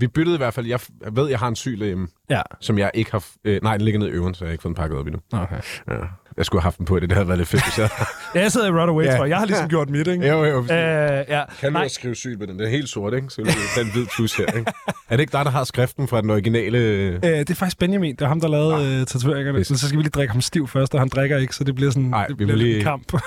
vi 0.00 0.06
byttede 0.06 0.34
i 0.34 0.38
hvert 0.38 0.54
fald. 0.54 0.66
Jeg, 0.66 0.80
jeg 1.04 1.16
ved, 1.16 1.28
jeg 1.28 1.38
har 1.38 1.48
en 1.48 1.56
syg 1.56 1.76
hjemme, 1.78 2.08
Ja. 2.30 2.42
som 2.60 2.78
jeg 2.78 2.90
ikke 2.94 3.10
har... 3.10 3.24
Øh, 3.44 3.62
nej, 3.62 3.76
den 3.76 3.84
ligger 3.84 3.98
nede 4.00 4.10
i 4.10 4.12
øven, 4.14 4.34
så 4.34 4.44
jeg 4.44 4.48
har 4.48 4.52
ikke 4.52 4.62
fået 4.62 4.70
den 4.76 4.80
pakket 4.82 4.98
op 4.98 5.06
endnu. 5.06 5.20
Okay. 5.32 5.60
Ja. 5.88 5.94
Jeg 6.40 6.46
skulle 6.46 6.60
have 6.62 6.66
haft 6.66 6.78
den 6.78 6.86
på 6.86 7.00
det. 7.00 7.08
Det 7.08 7.16
havde 7.16 7.28
været 7.28 7.38
lidt 7.38 7.48
fedt, 7.48 7.64
hvis 7.64 7.78
jeg... 7.78 7.88
Ja, 8.34 8.40
jeg 8.40 8.52
sidder 8.52 8.66
i 8.66 8.70
Runaway, 8.70 9.04
Ja. 9.04 9.16
tror 9.16 9.24
jeg. 9.24 9.30
Jeg 9.30 9.38
har 9.38 9.46
ligesom 9.46 9.68
gjort 9.68 9.90
mit, 9.90 10.06
ikke? 10.06 10.28
jo, 10.28 10.44
jo. 10.44 10.58
Øh, 10.62 10.68
ja. 10.68 11.42
Kan 11.60 11.68
du 11.68 11.70
Nej, 11.72 11.84
også 11.84 11.94
skrive 11.94 12.14
syg 12.14 12.36
med 12.38 12.46
den? 12.46 12.58
Den 12.58 12.66
er 12.66 12.70
helt 12.70 12.88
sort, 12.88 13.14
ikke? 13.14 13.30
Så 13.30 13.40
er 13.78 13.82
den 13.82 13.92
hvid 13.92 14.06
plus 14.16 14.36
her, 14.36 14.46
ikke? 14.46 14.72
Er 15.10 15.16
det 15.16 15.20
ikke 15.20 15.32
dig, 15.32 15.44
der 15.44 15.50
har 15.50 15.64
skriften 15.64 16.08
fra 16.08 16.20
den 16.20 16.30
originale... 16.30 16.78
øh, 16.78 17.22
det 17.22 17.50
er 17.50 17.54
faktisk 17.54 17.78
Benjamin. 17.78 18.12
Det 18.12 18.20
var 18.20 18.28
ham, 18.28 18.40
der 18.40 18.48
lavede 18.48 18.74
Ah. 18.94 19.00
øh, 19.00 19.06
tatoveringerne. 19.06 19.64
Så 19.64 19.78
skal 19.78 19.96
vi 19.98 20.02
lige 20.02 20.10
drikke 20.10 20.32
ham 20.32 20.40
stiv 20.40 20.68
først, 20.68 20.94
og 20.94 21.00
han 21.00 21.08
drikker 21.08 21.38
ikke, 21.38 21.54
så 21.54 21.64
det 21.64 21.74
bliver 21.74 21.90
sådan 21.90 22.14
Ej, 22.14 22.26
det 22.26 22.38
vi 22.38 22.44
bliver 22.44 22.58
lige- 22.58 22.76
en 22.76 22.82
kamp. 22.82 23.12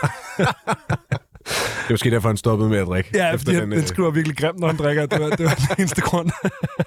Det 1.44 1.88
er 1.90 1.94
måske 1.94 2.12
derfor, 2.12 2.30
han 2.30 2.38
stoppede 2.38 2.70
med 2.70 2.78
at 2.78 2.88
drikke. 2.88 3.10
ja, 3.14 3.36
fordi 3.36 3.54
han, 3.54 3.72
øh, 3.74 3.78
den 3.78 3.88
skriver 3.88 4.12
virkelig 4.12 4.38
grimt, 4.38 4.60
når 4.60 4.68
han 4.68 4.78
drikker. 4.78 5.06
Det 5.06 5.22
var, 5.22 5.30
det 5.30 5.46
var 5.46 5.56
den 5.56 5.76
eneste 5.80 6.02
grund. 6.02 6.30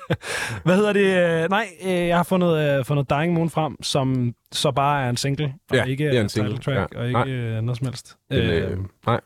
Hvad 0.65 0.77
hedder 0.77 0.93
det? 0.93 1.43
Øh, 1.45 1.51
Nej, 1.51 1.67
øh, 1.85 1.91
jeg 1.93 2.17
har 2.17 2.23
fundet, 2.23 2.79
øh, 2.79 2.85
fundet 2.85 3.11
Dying 3.11 3.33
Moon 3.33 3.51
frem, 3.51 3.83
som 3.83 4.35
så 4.53 4.71
bare 4.71 5.05
er 5.05 5.11
en 5.11 5.17
single, 5.17 5.55
og 5.71 5.77
Ja, 5.77 5.85
ikke 5.85 6.05
det 6.05 6.17
er 6.17 6.21
en 6.23 6.29
single, 6.29 6.59
track, 6.59 6.95
ja. 6.95 6.99
og 7.01 7.07
ikke 7.09 7.21
øh, 7.33 7.63
noget 7.63 7.79
som 7.79 7.87
helst. 7.87 8.17
Den, 8.31 8.39
øh, 8.39 8.79
nej. 9.07 9.21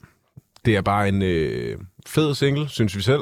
Det 0.65 0.77
er 0.77 0.81
bare 0.83 1.09
en 1.09 1.23
øh, 1.23 1.79
fed 2.07 2.35
single, 2.35 2.69
synes 2.69 2.97
vi 2.97 3.03
selv. 3.03 3.21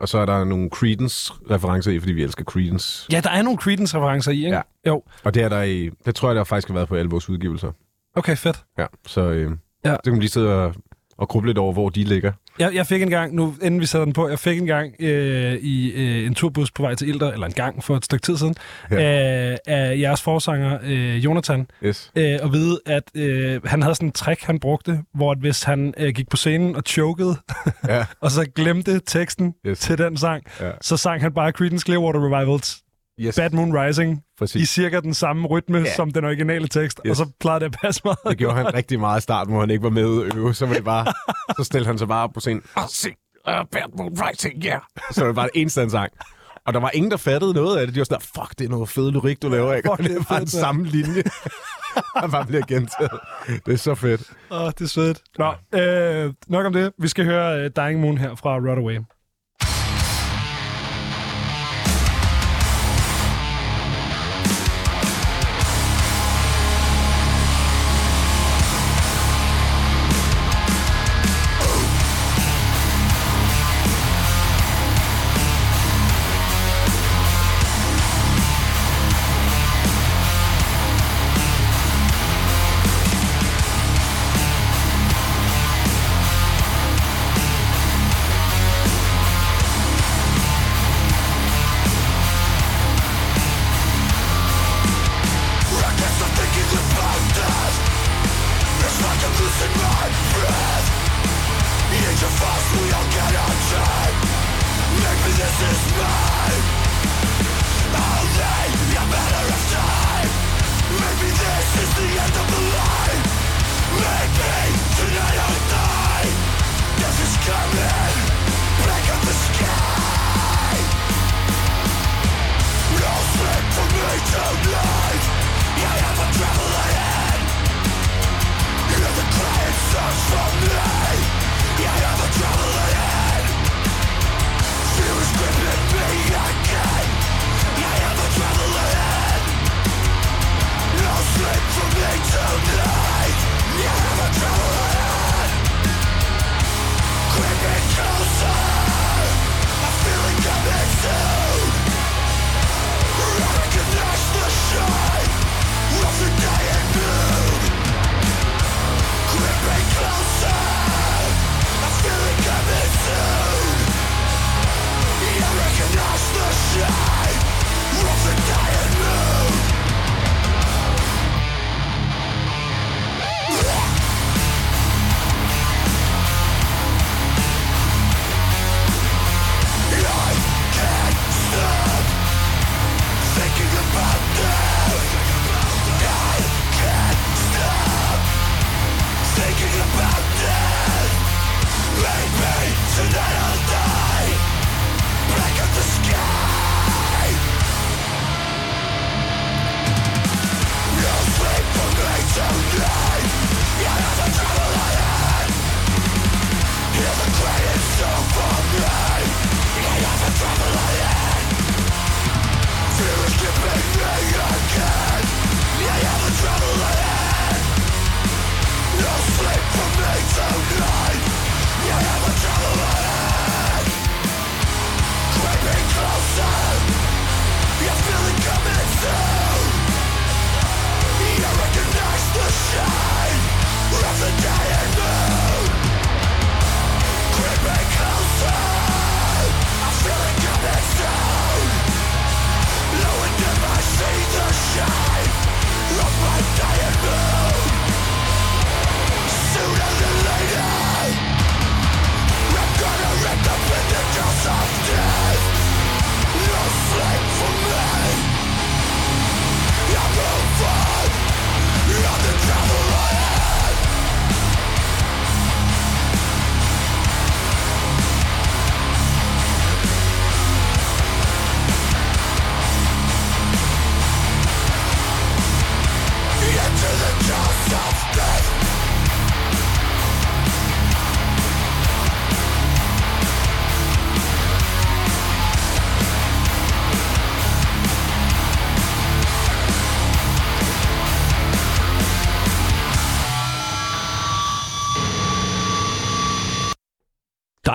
Og 0.00 0.08
så 0.08 0.18
er 0.18 0.26
der 0.26 0.44
nogle 0.44 0.70
Creedence-referencer 0.74 1.90
i, 1.90 1.98
fordi 2.00 2.12
vi 2.12 2.22
elsker 2.22 2.44
Creedence. 2.44 3.06
Ja, 3.12 3.20
der 3.20 3.30
er 3.30 3.42
nogle 3.42 3.58
Creedence-referencer 3.58 4.30
i, 4.30 4.36
ikke? 4.44 4.56
Ja. 4.56 4.62
Jo. 4.86 5.02
Og 5.24 5.34
det 5.34 5.42
er 5.42 5.48
der 5.48 5.62
i... 5.62 5.90
Det 6.06 6.14
tror 6.14 6.28
jeg, 6.28 6.36
der 6.36 6.44
faktisk 6.44 6.68
har 6.68 6.74
været 6.74 6.88
på 6.88 6.94
alle 6.96 7.10
vores 7.10 7.28
udgivelser. 7.28 7.72
Okay, 8.16 8.36
fedt. 8.36 8.64
Ja, 8.78 8.86
så 9.06 9.20
øh, 9.20 9.50
Ja. 9.84 9.90
ja. 9.90 9.94
så 9.96 10.00
kan 10.04 10.12
man 10.12 10.20
lige 10.20 10.30
sidde 10.30 10.54
og, 10.64 10.74
og 11.18 11.28
gruble 11.28 11.48
lidt 11.48 11.58
over, 11.58 11.72
hvor 11.72 11.88
de 11.88 12.04
ligger. 12.04 12.32
Jeg, 12.58 12.74
jeg 12.74 12.86
fik 12.86 13.02
en 13.02 13.10
gang, 13.10 13.34
nu 13.34 13.54
inden 13.62 13.80
vi 13.80 13.86
sætter 13.86 14.04
den 14.04 14.12
på, 14.12 14.28
jeg 14.28 14.38
fik 14.38 14.58
en 14.60 14.66
gang 14.66 14.92
øh, 15.00 15.54
i 15.54 15.92
øh, 15.92 16.26
en 16.26 16.34
turbus 16.34 16.70
på 16.70 16.82
vej 16.82 16.94
til 16.94 17.08
Ilder, 17.08 17.32
eller 17.32 17.46
en 17.46 17.52
gang 17.52 17.84
for 17.84 17.96
et 17.96 18.04
stykke 18.04 18.22
tid 18.22 18.36
siden, 18.36 18.54
ja. 18.90 19.50
øh, 19.52 19.56
af 19.66 19.98
jeres 19.98 20.22
forsanger, 20.22 20.78
øh, 20.82 21.24
Jonathan, 21.24 21.66
Yes. 21.84 22.10
øh, 22.16 22.24
at 22.42 22.52
vide, 22.52 22.80
at 22.86 23.02
øh, 23.14 23.60
han 23.64 23.82
havde 23.82 23.94
sådan 23.94 24.08
en 24.08 24.12
trick, 24.12 24.42
han 24.42 24.58
brugte, 24.60 25.02
hvor 25.14 25.32
at 25.32 25.38
hvis 25.38 25.62
han 25.62 25.94
øh, 25.96 26.12
gik 26.14 26.28
på 26.28 26.36
scenen 26.36 26.76
og 26.76 26.82
chokede, 26.86 27.36
Ja, 27.88 28.04
og 28.22 28.30
så 28.30 28.46
glemte 28.54 29.00
teksten 29.06 29.54
Yes. 29.66 29.78
til 29.78 29.98
den 29.98 30.16
sang, 30.16 30.42
ja. 30.60 30.70
så 30.80 30.96
sang 30.96 31.20
han 31.22 31.32
bare 31.34 31.50
Creedence 31.50 31.84
Clearwater 31.84 32.20
Revivals 32.36 32.78
Yes. 33.20 33.36
Bad 33.36 33.50
Moon 33.50 33.72
Rising 33.80 34.22
Præcis. 34.38 34.62
i 34.62 34.66
cirka 34.66 35.00
den 35.00 35.14
samme 35.14 35.48
rytme 35.48 35.78
Ja. 35.78 35.94
som 35.94 36.10
den 36.10 36.24
originale 36.24 36.68
tekst, 36.68 37.00
Yes. 37.06 37.10
og 37.10 37.26
så 37.26 37.32
plejede 37.40 37.60
det 37.60 37.66
at 37.66 37.76
passe 37.82 38.00
meget. 38.04 38.18
Det 38.28 38.38
gjorde 38.38 38.56
han 38.56 38.74
rigtig 38.74 39.00
meget 39.00 39.18
i 39.18 39.22
starten, 39.22 39.52
hvor 39.52 39.60
han 39.60 39.70
ikke 39.70 39.82
var 39.84 39.90
med 39.90 40.04
ude 40.06 40.26
at 40.26 40.36
øve. 40.36 40.54
Så, 40.54 40.66
var 40.66 40.74
det 40.74 40.84
bare, 40.84 41.06
så 41.58 41.64
stillede 41.64 41.86
han 41.86 41.98
sig 41.98 42.08
bare 42.08 42.22
op 42.24 42.30
på 42.34 42.40
scenen. 42.40 42.62
Oh, 42.76 42.82
se, 42.88 43.08
uh, 43.48 43.52
Bad 43.72 43.96
Moon 43.98 44.12
Rising, 44.22 44.64
yeah. 44.64 44.80
Så 45.12 45.20
var 45.20 45.26
det 45.26 45.36
bare 45.36 45.56
eneste, 45.56 45.80
han 45.80 45.90
sang. 45.90 46.12
Og 46.66 46.74
der 46.74 46.80
var 46.80 46.90
ingen, 46.94 47.10
der 47.10 47.16
fattede 47.16 47.54
noget 47.54 47.78
af 47.78 47.86
det. 47.86 47.94
De 47.94 48.00
var 48.00 48.04
sådan 48.04 48.20
der, 48.20 48.40
fuck, 48.42 48.58
det 48.58 48.64
er 48.64 48.68
noget 48.68 48.88
fed 48.88 49.10
lyrik, 49.12 49.42
du 49.42 49.48
laver, 49.48 49.74
ikke? 49.74 49.88
Fuck, 49.96 50.08
det 50.08 50.16
er 50.16 50.24
bare 50.28 50.40
den 50.40 50.46
samme 50.48 50.84
linje. 50.86 51.22
Han 52.16 52.30
bare 52.30 52.46
bliver 52.46 52.66
gentaget. 52.66 53.20
Det 53.66 53.72
er 53.72 53.76
så 53.78 53.94
fedt. 53.94 54.22
Åh, 54.50 54.60
oh, 54.62 54.70
det 54.70 54.80
er 54.80 54.86
sødt. 54.88 55.20
Nå, 55.38 55.54
øh, 55.78 56.32
nok 56.48 56.66
om 56.66 56.72
det. 56.72 56.92
Vi 56.98 57.08
skal 57.08 57.24
høre 57.24 57.64
uh, 57.64 57.70
Dying 57.84 58.00
Moon 58.00 58.18
her 58.18 58.34
fra 58.34 58.54
Runaway. 58.56 58.98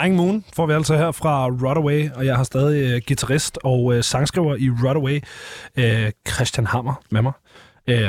Dying 0.03 0.15
Moon 0.15 0.45
får 0.53 0.65
vi 0.65 0.73
altså 0.73 0.97
her 0.97 1.11
fra 1.11 1.47
Rodaway, 1.47 2.11
og 2.11 2.25
jeg 2.25 2.35
har 2.35 2.43
stadig 2.43 2.95
uh, 2.95 3.01
guitarist 3.07 3.59
og 3.63 3.83
uh, 3.83 4.01
sangskriver 4.01 4.55
i 4.55 4.69
Rodaway, 4.69 5.21
uh, 5.77 6.11
Christian 6.33 6.67
Hammer, 6.67 6.93
med 7.09 7.21
mig. 7.21 7.33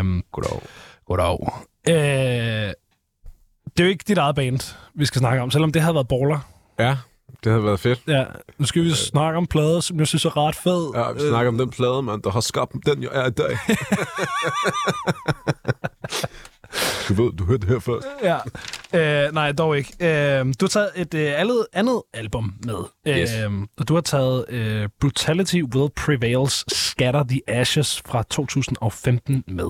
Um, 0.01 0.25
Goddag. 0.33 0.61
goddag. 1.07 1.39
Uh, 1.89 1.95
det 1.95 2.75
er 3.81 3.85
jo 3.85 3.89
ikke 3.89 4.05
dit 4.09 4.19
eget 4.19 4.35
band, 4.35 4.77
vi 4.95 5.07
skal 5.07 5.19
snakke 5.19 5.43
om, 5.43 5.51
selvom 5.51 5.73
det 5.73 5.83
havde 5.83 5.95
været 5.95 6.09
baller. 6.09 6.39
Ja, 6.79 6.97
det 7.45 7.53
havde 7.53 7.65
været 7.65 7.81
fedt. 7.81 8.01
Ja, 8.09 8.25
nu 8.59 8.67
skal 8.67 8.85
vi 8.85 8.91
snakke 8.91 9.37
om 9.37 9.47
plader, 9.47 9.81
som 9.81 9.99
jeg 9.99 10.07
synes 10.07 10.25
er 10.25 10.37
ret 10.37 10.57
fed. 10.57 10.93
Ja, 10.95 11.13
vi 11.13 11.21
snakker 11.21 11.49
om 11.49 11.59
den 11.59 11.71
plade, 11.71 12.03
man, 12.03 12.21
der 12.25 12.31
har 12.31 12.41
skabt 12.41 12.73
den, 12.87 13.03
jeg 13.03 13.11
er 13.13 13.27
i 13.27 13.31
dag. 13.31 13.59
Du 17.09 17.23
ved, 17.23 17.33
du 17.33 17.45
hørte 17.45 17.61
det 17.61 17.69
her 17.69 17.79
først. 17.79 18.07
Ja. 18.23 19.27
Øh, 19.27 19.35
nej, 19.35 19.53
dog 19.53 19.79
ikke. 19.79 19.93
Øh, 20.01 20.47
du 20.61 20.65
har 20.65 20.69
taget 20.69 20.91
et 20.97 21.15
øh, 21.15 21.33
andet, 21.41 21.67
andet 21.73 22.03
album 22.15 22.55
med. 22.65 22.75
Yes. 23.09 23.31
Øh, 23.45 23.51
og 23.79 23.89
du 23.89 23.95
har 23.95 24.01
taget 24.01 24.45
øh, 24.49 24.89
Brutality 25.01 25.63
Will 25.75 25.91
Prevails 25.97 26.65
Scatter 26.77 27.25
the 27.29 27.41
Ashes 27.49 28.03
fra 28.07 28.23
2015 28.23 29.45
med. 29.49 29.67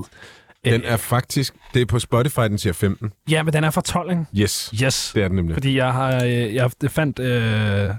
Den 0.65 0.83
er 0.85 0.97
faktisk... 0.97 1.55
Det 1.75 1.83
er 1.83 1.87
på 1.87 1.99
Spotify, 1.99 2.41
den 2.41 2.59
siger 2.59 2.73
15. 2.73 3.13
Ja, 3.31 3.43
men 3.43 3.53
den 3.53 3.65
er 3.65 3.71
fra 3.71 3.81
12, 3.81 4.11
ikke? 4.11 4.25
Yes, 4.39 4.75
Yes. 4.83 5.11
det 5.15 5.23
er 5.23 5.29
den 5.29 5.37
nemlig. 5.37 5.55
Fordi 5.57 5.77
jeg 5.77 5.93
har 5.93 6.25
øh, 6.25 6.55
jeg 6.55 6.71
fandt 6.89 7.19
øh, 7.19 7.91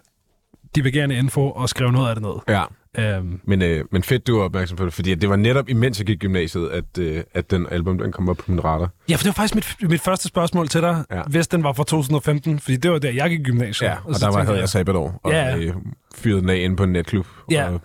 divergerende 0.75 1.15
info 1.15 1.51
og 1.51 1.69
skrev 1.69 1.91
noget 1.91 2.09
af 2.09 2.15
det 2.15 2.23
ned. 2.23 2.33
Ja, 2.47 2.63
Øhm, 2.97 3.41
men, 3.43 3.61
øh, 3.61 3.85
men 3.91 4.03
fedt, 4.03 4.27
du 4.27 4.37
var 4.37 4.43
opmærksom 4.43 4.77
på 4.77 4.85
det, 4.85 4.93
fordi 4.93 5.15
det 5.15 5.29
var 5.29 5.35
netop 5.35 5.69
imens 5.69 5.99
jeg 5.99 6.05
gik 6.07 6.19
gymnasiet, 6.19 6.69
at, 6.69 6.97
øh, 6.99 7.23
at 7.33 7.51
den 7.51 7.67
album 7.71 7.97
den 7.97 8.11
kom 8.11 8.29
op 8.29 8.37
på 8.37 8.43
min 8.51 8.63
radar. 8.63 8.89
ja, 9.09 9.15
for 9.15 9.19
det 9.23 9.25
var 9.27 9.31
faktisk 9.33 9.55
mit, 9.55 9.89
mit 9.89 10.01
første 10.01 10.27
spørgsmål 10.27 10.67
til 10.67 10.81
dig, 10.81 11.03
Ja. 11.11 11.21
hvis 11.29 11.47
den 11.47 11.63
var 11.63 11.73
fra 11.73 11.83
2015, 11.83 12.59
fordi 12.59 12.77
det 12.77 12.91
var 12.91 12.99
der, 12.99 13.11
jeg 13.11 13.29
gik 13.29 13.39
gymnasiet. 13.45 13.87
Ja, 13.87 13.95
og 14.05 14.15
så 14.15 14.25
der 14.25 14.31
var, 14.37 14.43
havde 14.43 14.59
jeg 14.59 14.69
sabbatår, 14.69 15.19
og 15.23 15.31
Ja, 15.31 15.57
øh, 15.57 15.73
fyrede 16.15 16.41
den 16.41 16.49
af 16.49 16.55
inde 16.57 16.75
på 16.75 16.83
en 16.83 16.91
netklub, 16.91 17.27
Ja. 17.51 17.69
og 17.69 17.81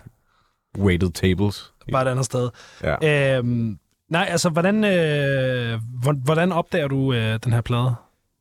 waited 0.77 1.11
tables. 1.11 1.73
Bare 1.91 2.01
et 2.01 2.07
andet 2.07 2.25
sted. 2.25 2.49
Ja. 2.83 3.37
Øhm, 3.37 3.77
nej, 4.09 4.27
altså, 4.29 4.49
hvordan, 4.49 4.75
øh, 4.83 5.79
hvor- 6.01 6.23
hvordan 6.23 6.51
opdager 6.51 6.87
du 6.87 7.13
øh, 7.13 7.39
den 7.43 7.53
her 7.53 7.61
plade? 7.61 7.95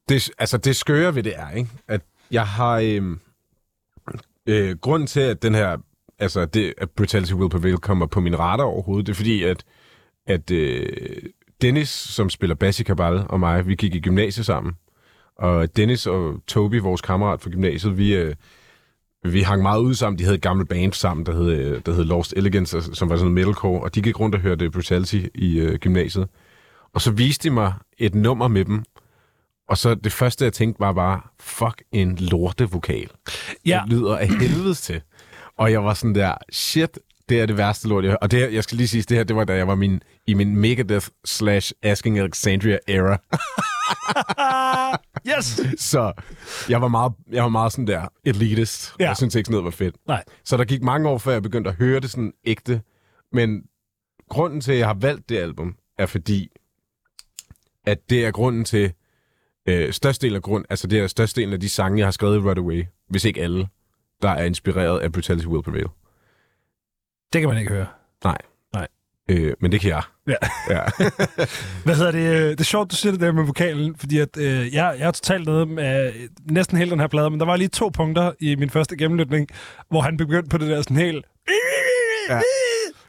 Det, 0.08 0.30
altså, 0.38 0.56
det 0.58 0.76
skøre 0.76 1.14
ved 1.14 1.22
det 1.22 1.32
er, 1.36 1.50
ikke? 1.50 1.70
at 1.88 2.00
jeg 2.30 2.46
har... 2.46 2.78
Øh, 2.84 3.02
øh, 4.46 4.76
grunden 4.76 5.06
til, 5.06 5.20
at 5.20 5.42
den 5.42 5.54
her... 5.54 5.76
Altså, 6.20 6.44
det, 6.44 6.74
at 6.78 6.90
Brutality 6.90 7.32
Will 7.32 7.50
Prevail 7.50 7.76
kommer 7.76 8.06
på 8.06 8.20
min 8.20 8.38
radar 8.38 8.64
overhovedet, 8.64 9.06
det 9.06 9.12
er 9.12 9.16
fordi, 9.16 9.42
at, 9.42 9.64
at 10.26 10.50
øh, 10.50 11.22
Dennis, 11.62 11.88
som 11.88 12.30
spiller 12.30 12.54
bass 12.54 12.80
i 12.80 12.82
Kabal, 12.82 13.24
og 13.28 13.40
mig, 13.40 13.66
vi 13.66 13.74
gik 13.74 13.94
i 13.94 14.00
gymnasiet 14.00 14.46
sammen. 14.46 14.72
Og 15.38 15.76
Dennis 15.76 16.06
og 16.06 16.34
Toby, 16.46 16.80
vores 16.80 17.00
kammerat 17.00 17.40
fra 17.40 17.50
gymnasiet, 17.50 17.98
vi, 17.98 18.14
øh, 18.14 18.34
vi 19.24 19.40
hang 19.40 19.62
meget 19.62 19.80
ud 19.80 19.94
sammen. 19.94 20.18
De 20.18 20.24
havde 20.24 20.36
et 20.36 20.42
gammelt 20.42 20.68
band 20.68 20.92
sammen, 20.92 21.26
der 21.26 21.32
hed, 21.32 21.50
øh, 21.50 21.80
der 21.86 21.92
hed 21.92 22.04
Lost 22.04 22.34
Elegance, 22.36 22.82
som 22.82 23.08
var 23.08 23.16
sådan 23.16 23.32
noget 23.32 23.46
metalcore, 23.46 23.82
og 23.82 23.94
de 23.94 24.02
gik 24.02 24.20
rundt 24.20 24.34
og 24.34 24.40
hørte 24.40 24.70
Brutality 24.70 25.20
i 25.34 25.58
øh, 25.58 25.78
gymnasiet. 25.78 26.28
Og 26.92 27.00
så 27.00 27.10
viste 27.10 27.48
de 27.48 27.54
mig 27.54 27.72
et 27.98 28.14
nummer 28.14 28.48
med 28.48 28.64
dem, 28.64 28.84
og 29.68 29.78
så 29.78 29.94
det 29.94 30.12
første, 30.12 30.44
jeg 30.44 30.52
tænkte, 30.52 30.80
var 30.80 30.92
bare, 30.92 31.20
fuck 31.40 31.82
en 31.92 32.16
lortevokal. 32.16 33.10
Ja. 33.66 33.80
Det 33.84 33.92
lyder 33.92 34.16
af 34.16 34.28
helvedes 34.28 34.80
til. 34.80 35.00
Og 35.60 35.72
jeg 35.72 35.84
var 35.84 35.94
sådan 35.94 36.14
der, 36.14 36.34
shit, 36.52 36.98
det 37.28 37.40
er 37.40 37.46
det 37.46 37.56
værste 37.56 37.88
lort, 37.88 38.04
jeg. 38.04 38.18
Og 38.20 38.30
det 38.30 38.38
her, 38.38 38.48
jeg 38.48 38.64
skal 38.64 38.76
lige 38.76 38.88
sige, 38.88 39.02
det 39.02 39.16
her, 39.16 39.24
det 39.24 39.36
var 39.36 39.44
da 39.44 39.54
jeg 39.56 39.68
var 39.68 39.74
min, 39.74 40.02
i 40.26 40.34
min 40.34 40.56
Megadeth 40.56 41.08
slash 41.24 41.72
Asking 41.82 42.18
Alexandria 42.18 42.78
era. 42.88 43.18
Yes! 45.38 45.60
Så 45.78 46.12
jeg 46.68 46.80
var 46.80 46.88
meget, 46.88 47.12
jeg 47.32 47.42
var 47.42 47.48
meget 47.48 47.72
sådan 47.72 47.86
der 47.86 48.08
elitist. 48.24 48.94
Ja. 49.00 49.08
Jeg 49.08 49.16
synes 49.16 49.34
ikke 49.34 49.46
sådan 49.46 49.52
noget 49.52 49.64
var 49.64 49.70
fedt. 49.70 49.96
Nej. 50.06 50.24
Så 50.44 50.56
der 50.56 50.64
gik 50.64 50.82
mange 50.82 51.08
år, 51.08 51.18
før 51.18 51.32
jeg 51.32 51.42
begyndte 51.42 51.70
at 51.70 51.76
høre 51.76 52.00
det 52.00 52.10
sådan 52.10 52.32
ægte. 52.44 52.82
Men 53.32 53.62
grunden 54.28 54.60
til, 54.60 54.72
at 54.72 54.78
jeg 54.78 54.86
har 54.86 54.94
valgt 54.94 55.28
det 55.28 55.38
album, 55.38 55.76
er 55.98 56.06
fordi, 56.06 56.48
at 57.86 58.10
det 58.10 58.26
er 58.26 58.30
grunden 58.30 58.64
til, 58.64 58.92
øh, 59.66 59.92
størstedelen 59.92 60.36
af 60.36 60.42
grund, 60.42 60.64
altså 60.70 60.86
det 60.86 60.98
er 60.98 61.06
størstedelen 61.06 61.52
af 61.52 61.60
de 61.60 61.68
sange, 61.68 61.98
jeg 61.98 62.06
har 62.06 62.10
skrevet 62.10 62.36
i 62.36 62.40
Runaway, 62.40 62.84
hvis 63.08 63.24
ikke 63.24 63.42
alle, 63.42 63.68
der 64.22 64.30
er 64.30 64.44
inspireret 64.44 65.00
af 65.00 65.12
Brutality 65.12 65.46
Will 65.46 65.62
Prevail. 65.62 65.86
Det 67.32 67.40
kan 67.40 67.48
man 67.48 67.58
ikke 67.58 67.70
høre. 67.70 67.86
Øh, 69.30 69.52
men 69.60 69.72
det 69.72 69.80
kan 69.80 69.90
jeg. 69.90 70.02
Ja. 70.28 70.34
ja. 70.70 70.82
Hvad 71.84 71.96
hedder 71.96 72.10
det? 72.10 72.18
øh, 72.42 72.50
Det 72.50 72.60
er 72.60 72.64
sjovt, 72.64 72.90
du 72.90 72.96
siger 72.96 73.12
det 73.12 73.20
der 73.20 73.32
med 73.32 73.44
vokalen, 73.44 73.96
fordi 73.96 74.18
at, 74.18 74.36
øh, 74.36 74.74
jeg, 74.74 74.96
jeg 74.98 75.06
er 75.06 75.10
totalt 75.10 75.46
nede 75.46 75.66
med 75.66 76.06
øh, 76.06 76.28
næsten 76.50 76.78
hele 76.78 76.90
den 76.90 77.00
her 77.00 77.06
plade, 77.06 77.30
men 77.30 77.40
der 77.40 77.46
var 77.46 77.56
lige 77.56 77.68
to 77.68 77.88
punkter 77.88 78.32
i 78.40 78.54
min 78.56 78.70
første 78.70 78.96
gennemlytning, 78.96 79.48
hvor 79.90 80.00
han 80.00 80.16
begyndte 80.16 80.48
på 80.48 80.58
det 80.58 80.68
der 80.68 80.82
sådan 80.82 80.96
helt... 80.96 81.24
Ja. 82.28 82.40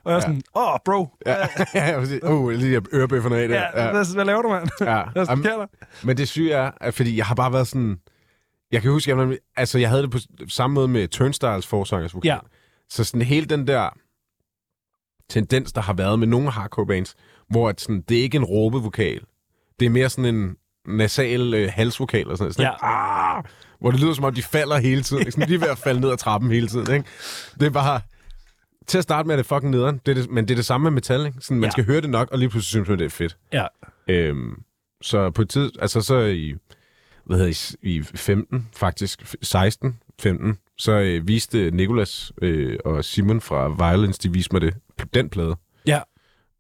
Og 0.03 0.11
jeg 0.11 0.15
var 0.15 0.19
sådan, 0.19 0.41
åh, 0.55 0.73
oh, 0.73 0.79
bro. 0.85 1.07
ja. 1.25 1.35
ja, 1.75 1.99
præcis. 1.99 2.19
uh, 2.23 2.49
lige 2.49 2.81
ørebøfferne 2.93 3.37
af 3.37 3.47
det. 3.47 3.55
Ja, 3.55 3.83
ja. 3.85 3.91
Hvad, 3.91 4.13
hvad 4.15 4.25
laver 4.25 4.41
du, 4.41 4.49
mand? 4.49 4.69
ja. 4.81 5.03
Hvad 5.13 5.25
sker 5.25 5.57
der? 5.57 5.65
Men 6.03 6.17
det 6.17 6.27
syge 6.29 6.51
er, 6.53 6.71
at 6.81 6.93
fordi 6.93 7.17
jeg 7.17 7.25
har 7.25 7.35
bare 7.35 7.53
været 7.53 7.67
sådan... 7.67 7.97
Jeg 8.71 8.81
kan 8.81 8.91
huske, 8.91 9.11
jeg, 9.17 9.37
altså, 9.55 9.79
jeg 9.79 9.89
havde 9.89 10.01
det 10.03 10.11
på 10.11 10.17
samme 10.47 10.73
måde 10.73 10.87
med 10.87 11.07
Turnstiles 11.07 11.67
forsangers 11.67 12.13
vokal. 12.13 12.29
Ja. 12.29 12.37
Så 12.89 13.03
sådan 13.03 13.21
hele 13.21 13.45
den 13.45 13.67
der 13.67 13.89
tendens, 15.29 15.73
der 15.73 15.81
har 15.81 15.93
været 15.93 16.19
med 16.19 16.27
nogle 16.27 16.51
hardcore 16.51 16.85
bands, 16.87 17.15
hvor 17.49 17.69
at 17.69 17.81
sådan, 17.81 18.01
det 18.01 18.17
er 18.19 18.21
ikke 18.23 18.37
en 18.37 18.43
råbevokal. 18.43 19.21
Det 19.79 19.85
er 19.85 19.89
mere 19.89 20.09
sådan 20.09 20.35
en 20.35 20.55
nasal 20.87 21.53
øh, 21.53 21.69
halsvokal 21.73 22.27
og 22.31 22.37
sådan 22.37 22.43
noget. 22.45 22.55
Sådan, 22.55 22.71
Ja. 22.81 23.37
ah, 23.37 23.43
hvor 23.79 23.91
det 23.91 23.99
lyder 23.99 24.13
som 24.13 24.23
om, 24.25 24.33
de 24.33 24.43
falder 24.43 24.77
hele 24.77 25.03
tiden. 25.03 25.21
Ikke? 25.21 25.31
Sådan, 25.31 25.49
de 25.49 25.53
er 25.55 25.59
ved 25.59 25.67
at 25.67 25.77
falde 25.77 26.01
ned 26.01 26.11
ad 26.11 26.17
trappen 26.17 26.51
hele 26.51 26.67
tiden. 26.67 26.93
Ikke? 26.95 27.09
Det 27.59 27.65
er 27.65 27.69
bare... 27.69 28.01
Til 28.87 28.97
at 28.97 29.03
starte 29.03 29.27
med 29.27 29.35
er 29.35 29.37
det 29.37 29.45
fucking 29.45 29.71
nederen, 29.71 30.01
det 30.05 30.17
er 30.17 30.21
det, 30.21 30.31
men 30.31 30.47
det 30.47 30.51
er 30.53 30.55
det 30.55 30.65
samme 30.65 30.83
med 30.83 30.91
metal. 30.91 31.25
Ikke? 31.25 31.37
Sådan, 31.41 31.57
man 31.59 31.67
Ja. 31.67 31.71
skal 31.71 31.85
høre 31.85 32.01
det 32.01 32.09
nok, 32.09 32.29
og 32.31 32.37
lige 32.39 32.49
pludselig 32.49 32.69
synes 32.69 32.89
man, 32.89 32.99
det 32.99 33.05
er 33.05 33.09
fedt. 33.09 33.37
Ja. 33.53 33.65
Øhm, 34.07 34.63
så 35.01 35.29
på 35.29 35.41
et 35.41 35.49
tid, 35.49 35.71
altså 35.79 36.01
så 36.01 36.19
i, 36.19 36.55
hvad 37.25 37.37
hedder 37.37 37.75
I, 37.81 37.95
i 37.95 38.03
15 38.03 38.67
faktisk, 38.75 39.21
f- 39.21 39.33
16, 39.41 39.97
15, 40.21 40.57
så 40.77 40.91
øh, 40.91 41.27
viste 41.27 41.71
Nikolas 41.71 42.31
øh, 42.41 42.77
og 42.85 43.05
Simon 43.05 43.41
fra 43.41 43.67
Violence, 43.89 44.19
de 44.23 44.33
viste 44.33 44.53
mig 44.53 44.61
det, 44.61 44.73
den 45.13 45.29
plade. 45.29 45.55
Ja. 45.87 45.99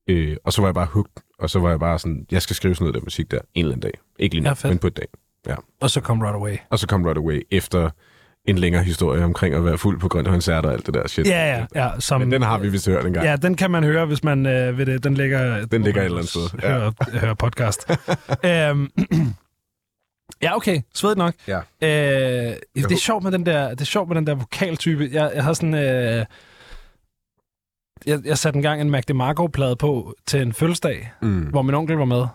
Øh, 0.07 0.37
og 0.43 0.53
så 0.53 0.61
var 0.61 0.67
jeg 0.67 0.75
bare 0.75 0.85
hooked, 0.91 1.23
og 1.39 1.49
så 1.49 1.59
var 1.59 1.69
jeg 1.69 1.79
bare 1.79 1.99
sådan, 1.99 2.25
jeg 2.31 2.41
skal 2.41 2.55
skrive 2.55 2.75
sådan 2.75 2.83
noget 2.83 2.93
der 2.95 3.01
musik 3.01 3.31
der, 3.31 3.39
en 3.53 3.65
eller 3.65 3.75
anden 3.75 3.81
dag. 3.91 3.99
Ikke 4.19 4.35
lige 4.35 4.43
nu, 4.43 4.49
Ja, 4.63 4.69
men 4.69 4.77
på 4.79 4.87
et 4.87 4.97
dag. 4.97 5.07
Og 5.81 5.89
så 5.89 6.01
kom 6.01 6.21
Right 6.21 6.35
Away. 6.35 6.57
Og 6.69 6.79
så 6.79 6.87
kom 6.87 7.05
Right 7.05 7.17
Away 7.17 7.41
efter 7.51 7.89
en 8.45 8.57
længere 8.57 8.83
historie 8.83 9.23
omkring 9.23 9.55
at 9.55 9.65
være 9.65 9.77
fuld 9.77 9.99
på 9.99 10.07
grønne 10.07 10.29
koncerter 10.29 10.69
og 10.69 10.75
alt 10.75 10.85
det 10.85 10.93
der 10.93 11.07
shit. 11.07 11.27
Ja, 11.27 11.57
ja, 11.57 11.65
ja. 11.83 11.99
Som, 11.99 12.21
Men 12.21 12.31
den 12.31 12.41
har 12.41 12.57
vi 12.59 12.69
vist 12.69 12.87
hørt 12.87 13.05
en 13.05 13.13
gang. 13.13 13.25
Ja, 13.25 13.35
den 13.35 13.55
kan 13.55 13.71
man 13.71 13.83
høre, 13.83 14.05
hvis 14.05 14.23
man 14.23 14.45
øh, 14.45 14.77
ved 14.77 14.85
det. 14.85 15.03
Den 15.03 15.13
ligger, 15.13 15.65
Den 15.65 15.83
ligger 15.83 16.01
et 16.01 16.05
eller 16.05 16.17
andet 16.17 16.29
sted, 16.29 16.41
ja. 16.63 16.67
Hører, 16.79 16.91
hører 17.19 17.33
podcast. 17.33 17.91
øhm, 18.45 18.89
ja, 20.41 20.55
okay. 20.55 20.81
Svedigt 20.93 21.17
nok. 21.17 21.33
Ja. 21.47 21.57
Øh, 21.57 22.55
det 22.75 22.91
er 22.91 22.97
sjovt 22.97 23.23
med 23.23 23.31
den 23.31 23.45
der, 23.45 23.69
det 23.69 23.81
er 23.81 23.85
sjovt 23.85 24.07
med 24.09 24.15
den 24.15 24.27
der 24.27 24.35
vokaltype. 24.35 25.09
Jeg, 25.11 25.31
jeg 25.35 25.43
har 25.43 25.53
sådan... 25.53 25.73
Øh, 25.73 26.25
jeg, 28.05 28.19
jeg 28.25 28.37
satte 28.37 28.57
engang 28.57 28.81
en 28.81 28.89
Mac 28.89 29.03
DeMarco-plade 29.07 29.75
på 29.75 30.13
til 30.27 30.41
en 30.41 30.53
fødselsdag, 30.53 31.11
Mm. 31.21 31.39
hvor 31.41 31.61
min 31.61 31.75
onkel 31.75 31.95
var 31.97 32.05
med. 32.05 32.25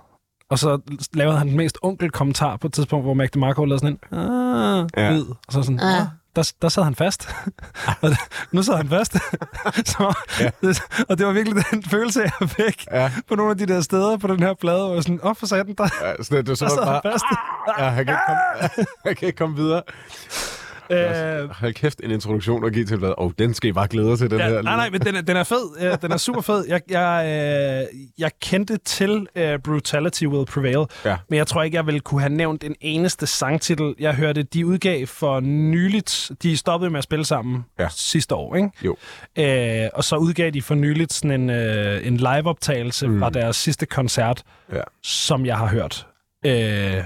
Og 0.51 0.59
så 0.59 0.81
lavede 1.15 1.39
han 1.39 1.49
den 1.49 1.57
mest 1.57 1.79
onkel-kommentar 1.83 2.57
på 2.57 2.67
et 2.67 2.73
tidspunkt, 2.73 3.05
hvor 3.07 3.15
Mac 3.15 3.31
DeMarco 3.31 3.65
lavede 3.65 3.79
sådan 3.81 3.99
en 4.13 4.19
ah, 4.19 4.87
Ja. 4.97 5.11
lyd. 5.13 5.25
Og 5.47 5.53
så 5.53 5.63
sådan, 5.63 5.81
ah. 5.81 6.07
Der, 6.37 6.53
der 6.63 6.69
sad 6.69 6.83
han 6.83 6.95
fast. 6.95 7.29
og 8.01 8.11
nu 8.53 8.63
sad 8.63 8.77
han 8.77 8.89
fast. 8.89 9.13
så, 9.93 10.15
Ja. 10.41 10.51
og 11.09 11.19
det 11.19 11.27
var 11.27 11.33
virkelig 11.33 11.65
den 11.71 11.83
følelse, 11.85 12.21
jeg 12.41 12.49
fik 12.51 12.87
Ja, 12.93 13.11
på 13.29 13.35
nogle 13.35 13.51
af 13.51 13.59
de 13.59 13.67
der 13.67 13.81
steder 13.81 14.17
på 14.17 14.27
den 14.27 14.43
her 14.43 14.55
plade, 14.55 14.85
hvor 14.85 14.95
jeg 14.95 15.03
sådan, 15.03 15.21
åh, 15.23 15.35
for 15.37 15.47
satan, 15.47 15.75
der, 15.79 15.89
ja 16.03 16.23
så 16.23 16.37
det, 16.37 16.47
det, 16.47 16.59
så 16.59 16.65
der 16.65 16.71
sad 16.71 16.85
bare, 16.85 17.01
han 17.05 17.13
fast. 17.13 17.25
Ja, 17.79 17.85
han 17.89 18.05
kan 18.05 18.15
ikke 18.15 18.23
komme, 18.27 18.69
han 19.07 19.17
kan 19.17 19.27
ikke 19.29 19.39
komme 19.39 19.57
videre. 19.57 19.83
Øh, 20.91 21.51
Hold 21.51 21.75
kæft, 21.75 22.01
en 22.05 22.11
introduktion 22.11 22.65
at 22.65 22.73
give 22.73 22.85
til 22.85 22.97
hvad. 22.97 23.13
Og 23.19 23.33
den 23.39 23.55
skal 23.55 23.71
I 23.71 23.73
bare 23.73 23.89
glæde 23.89 24.17
til, 24.17 24.31
den 24.31 24.39
ja, 24.39 24.49
her. 24.49 24.63
nej, 24.63 24.77
nej, 24.77 24.91
men 24.91 25.01
den 25.01 25.15
er, 25.17 25.21
den 25.21 25.37
er 25.37 25.45
fed. 25.45 25.97
Den 26.03 26.13
er 26.13 26.17
super 26.17 26.41
fed. 26.41 26.65
Jeg, 26.69 26.81
jeg, 26.91 27.25
øh, 27.93 27.99
jeg 28.19 28.31
kendte 28.43 28.77
til 28.77 29.27
uh, 29.37 29.43
Brutality 29.65 30.25
Will 30.25 30.47
Prevail, 30.47 30.87
Ja. 31.05 31.17
men 31.31 31.37
jeg 31.37 31.47
tror 31.47 31.63
ikke, 31.63 31.77
jeg 31.77 31.87
ville 31.87 32.01
kunne 32.01 32.21
have 32.21 32.33
nævnt 32.33 32.65
en 32.65 32.75
eneste 32.81 33.27
sangtitel. 33.27 33.95
Jeg 33.99 34.15
hørte, 34.15 34.43
de 34.43 34.67
udgav 34.67 35.07
for 35.07 35.41
nyligt. 35.41 36.31
De 36.43 36.57
stoppede 36.57 36.91
med 36.91 36.99
at 36.99 37.05
spille 37.05 37.25
sammen 37.25 37.65
Ja. 37.79 37.89
sidste 37.91 38.35
år, 38.35 38.55
ikke? 38.57 38.71
Jo. 38.85 38.97
Øh, 39.39 39.89
og 39.95 40.05
så 40.05 40.17
udgav 40.17 40.51
de 40.51 40.63
for 40.63 40.75
nyligt 40.75 41.13
sådan 41.13 41.41
en, 41.41 41.51
øh, 41.51 42.07
en 42.07 42.17
liveoptagelse 42.17 43.09
mm. 43.09 43.19
fra 43.21 43.31
deres 43.31 43.57
sidste 43.57 43.87
koncert, 43.87 44.43
Ja, 44.73 44.81
som 45.03 45.47
jeg 45.47 45.57
har 45.59 45.67
hørt. 45.67 46.07
Øh, 46.47 46.53
den 46.53 47.03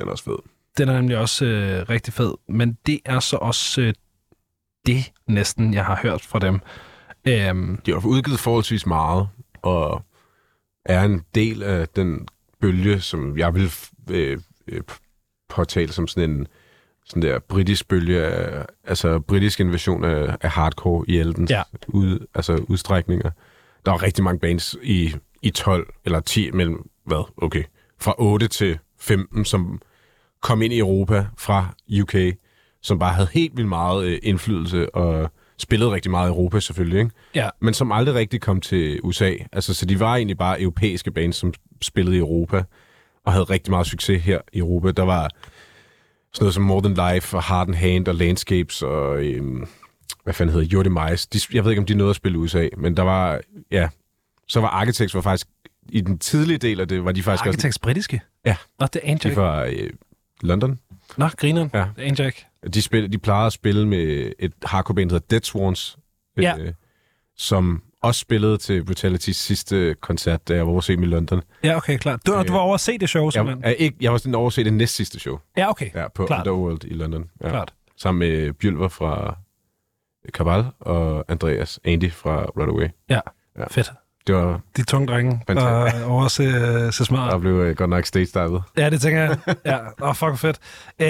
er 0.00 0.04
også 0.10 0.24
fed. 0.24 0.53
Den 0.78 0.88
er 0.88 0.92
nemlig 0.92 1.16
også 1.18 1.44
øh, 1.44 1.88
rigtig 1.88 2.12
fed, 2.14 2.34
men 2.48 2.78
det 2.86 3.00
er 3.04 3.20
så 3.20 3.36
også 3.36 3.80
øh, 3.80 3.94
det 4.86 5.12
næsten, 5.28 5.74
jeg 5.74 5.84
har 5.84 6.00
hørt 6.02 6.22
fra 6.22 6.38
dem. 6.38 6.60
Øhm, 7.24 7.80
De 7.86 7.90
har 7.92 8.06
udgivet 8.06 8.38
forholdsvis 8.40 8.86
meget, 8.86 9.28
og 9.62 10.02
er 10.84 11.02
en 11.04 11.22
del 11.34 11.62
af 11.62 11.88
den 11.88 12.28
bølge, 12.60 13.00
som 13.00 13.38
jeg 13.38 13.54
vil 13.54 13.72
øh, 14.10 14.38
øh, 14.68 14.82
påtale 15.48 15.92
som 15.92 16.06
sådan 16.06 16.30
en 16.30 16.46
sådan 17.06 17.22
der 17.22 17.38
britisk 17.38 17.88
bølge, 17.88 18.22
af, 18.24 18.66
altså 18.84 19.18
britisk 19.20 19.60
invasion 19.60 20.04
af, 20.04 20.36
af 20.40 20.50
hardcore 20.50 21.04
i 21.08 21.18
Eldens 21.18 21.50
Ja. 21.50 21.62
ud, 21.88 22.26
altså 22.34 22.64
udstrækninger. 22.68 23.30
Der 23.86 23.92
er 23.92 24.02
rigtig 24.02 24.24
mange 24.24 24.38
bands 24.40 24.76
i, 24.82 25.14
i 25.42 25.50
12 25.50 25.94
eller 26.04 26.20
10 26.20 26.50
mellem, 26.50 26.88
hvad, 27.06 27.30
okay, 27.36 27.64
fra 28.00 28.14
8 28.18 28.48
til 28.48 28.78
15, 29.00 29.44
som 29.44 29.80
kom 30.44 30.62
ind 30.62 30.72
i 30.72 30.78
Europa 30.78 31.26
fra 31.38 31.74
UK, 32.00 32.14
som 32.82 32.98
bare 32.98 33.12
havde 33.12 33.28
helt 33.32 33.56
vildt 33.56 33.68
meget 33.68 34.04
øh, 34.04 34.18
indflydelse 34.22 34.94
og 34.94 35.30
spillede 35.58 35.90
rigtig 35.90 36.10
meget 36.10 36.28
i 36.28 36.30
Europa 36.30 36.60
selvfølgelig, 36.60 36.98
ikke? 36.98 37.10
ja, 37.34 37.48
men 37.60 37.74
som 37.74 37.92
aldrig 37.92 38.14
rigtig 38.14 38.40
kom 38.40 38.60
til 38.60 39.00
USA. 39.02 39.32
Altså, 39.52 39.74
så 39.74 39.86
de 39.86 40.00
var 40.00 40.16
egentlig 40.16 40.38
bare 40.38 40.60
europæiske 40.60 41.10
bands, 41.10 41.36
som 41.36 41.54
spillede 41.82 42.16
i 42.16 42.18
Europa. 42.18 42.64
og 43.24 43.32
havde 43.32 43.44
rigtig 43.44 43.70
meget 43.70 43.86
succes 43.86 44.22
her 44.22 44.40
i 44.52 44.58
Europa. 44.58 44.90
Der 44.90 45.02
var 45.02 45.28
sådan 46.32 46.44
noget 46.44 46.54
som 46.54 46.62
More 46.62 46.82
Than 46.82 47.14
Life 47.14 47.36
og 47.36 47.44
Heart 47.48 47.68
and 47.68 47.76
Hand 47.76 48.08
og 48.08 48.14
Landscapes 48.14 48.82
og 48.82 49.24
øhm, 49.24 49.66
hvad 50.24 50.34
fanden 50.34 50.54
hedder 50.54 50.68
Jordi 50.68 50.88
Mice. 50.88 51.28
De, 51.32 51.38
jeg 51.52 51.64
ved 51.64 51.70
ikke, 51.70 51.80
om 51.80 51.86
de 51.86 51.94
nåede 51.94 52.10
at 52.10 52.16
spille 52.16 52.38
i 52.38 52.40
USA, 52.40 52.68
men 52.76 52.96
der 52.96 53.02
var, 53.02 53.40
ja, 53.70 53.88
så 54.48 54.60
var 54.60 54.68
Architects 54.68 55.14
var 55.14 55.20
faktisk, 55.20 55.46
i 55.88 56.00
den 56.00 56.18
tidlige 56.18 56.58
del 56.58 56.80
af 56.80 56.88
det, 56.88 57.04
var 57.04 57.12
de 57.12 57.22
faktisk 57.22 57.46
Architects 57.46 57.78
britiske? 57.78 58.20
Ja. 58.46 58.56
Nå, 58.80 58.86
det 58.86 59.00
er 59.04 59.14
også, 59.14 59.28
de 59.28 59.36
var 59.36 59.64
øh, 59.64 59.90
London. 60.44 60.78
Nå, 61.16 61.28
grineren. 61.28 61.70
Ja. 61.74 61.86
Det 61.96 62.20
er. 62.20 62.68
De, 62.74 62.82
spil, 62.82 63.12
de 63.12 63.18
plejede 63.18 63.46
at 63.46 63.52
spille 63.52 63.88
med 63.88 64.32
et 64.38 64.52
hardcore 64.64 64.94
band, 64.94 65.10
der 65.10 65.14
hedder 65.16 65.26
Dead 65.30 65.42
Swans, 65.42 65.98
Ja. 66.38 66.58
øh, 66.58 66.72
som 67.36 67.82
også 68.02 68.20
spillede 68.20 68.56
til 68.58 68.80
Brutality's 68.90 69.32
sidste 69.32 69.94
koncert, 70.00 70.48
da 70.48 70.54
jeg 70.54 70.66
var 70.66 70.72
over 70.72 70.90
i 70.90 70.94
London. 71.06 71.42
Ja, 71.64 71.76
okay, 71.76 71.98
klart. 71.98 72.26
Du, 72.26 72.38
Øh, 72.38 72.48
du 72.48 72.52
var 72.52 72.58
over 72.60 72.74
at 72.74 72.80
se 72.80 72.98
det 72.98 73.08
show, 73.08 73.24
Jeg, 73.24 73.32
simpelthen? 73.32 73.64
er 73.64 73.70
ikke, 73.70 73.96
jeg 74.00 74.12
var 74.12 74.18
sådan 74.18 74.34
over 74.34 74.46
at 74.46 74.52
se 74.52 74.64
det 74.64 74.72
næst 74.72 74.94
sidste 74.94 75.20
show 75.20 75.38
Ja, 75.56 75.70
okay. 75.70 75.90
ja, 75.94 76.08
på 76.08 76.26
Klart. 76.26 76.46
Underworld 76.46 76.84
i 76.84 76.94
London. 76.94 77.30
Ja. 77.42 77.48
Klart. 77.48 77.74
Sammen 77.96 78.18
med 78.18 78.52
Bjølver 78.52 78.88
fra 78.88 79.36
Cabal 80.32 80.64
og 80.80 81.24
Andreas 81.28 81.80
Andy 81.84 82.12
fra 82.12 82.44
Runaway. 82.44 82.88
Ja. 83.10 83.20
Ja. 83.58 83.64
Fedt. 83.70 83.92
Det 84.26 84.34
var, 84.34 84.60
De 84.76 84.82
tunge 84.84 85.06
drenge, 85.06 85.40
Fantastisk. 85.46 86.02
er 86.04 86.06
over 86.06 86.24
at 86.24 86.30
se, 86.30 86.92
se 86.92 87.04
smart. 87.04 87.32
der 87.32 87.38
blev 87.38 87.52
øh, 87.52 87.76
godt 87.76 87.90
nok 87.90 88.04
stage 88.06 88.26
dived. 88.34 88.60
Ja, 88.78 88.90
det 88.90 89.00
tænker 89.00 89.20
jeg. 89.22 89.36
Ja, 89.66 89.76
oh, 90.08 90.14
fuck 90.14 90.38
fedt. 90.38 90.58
Uh, 91.00 91.06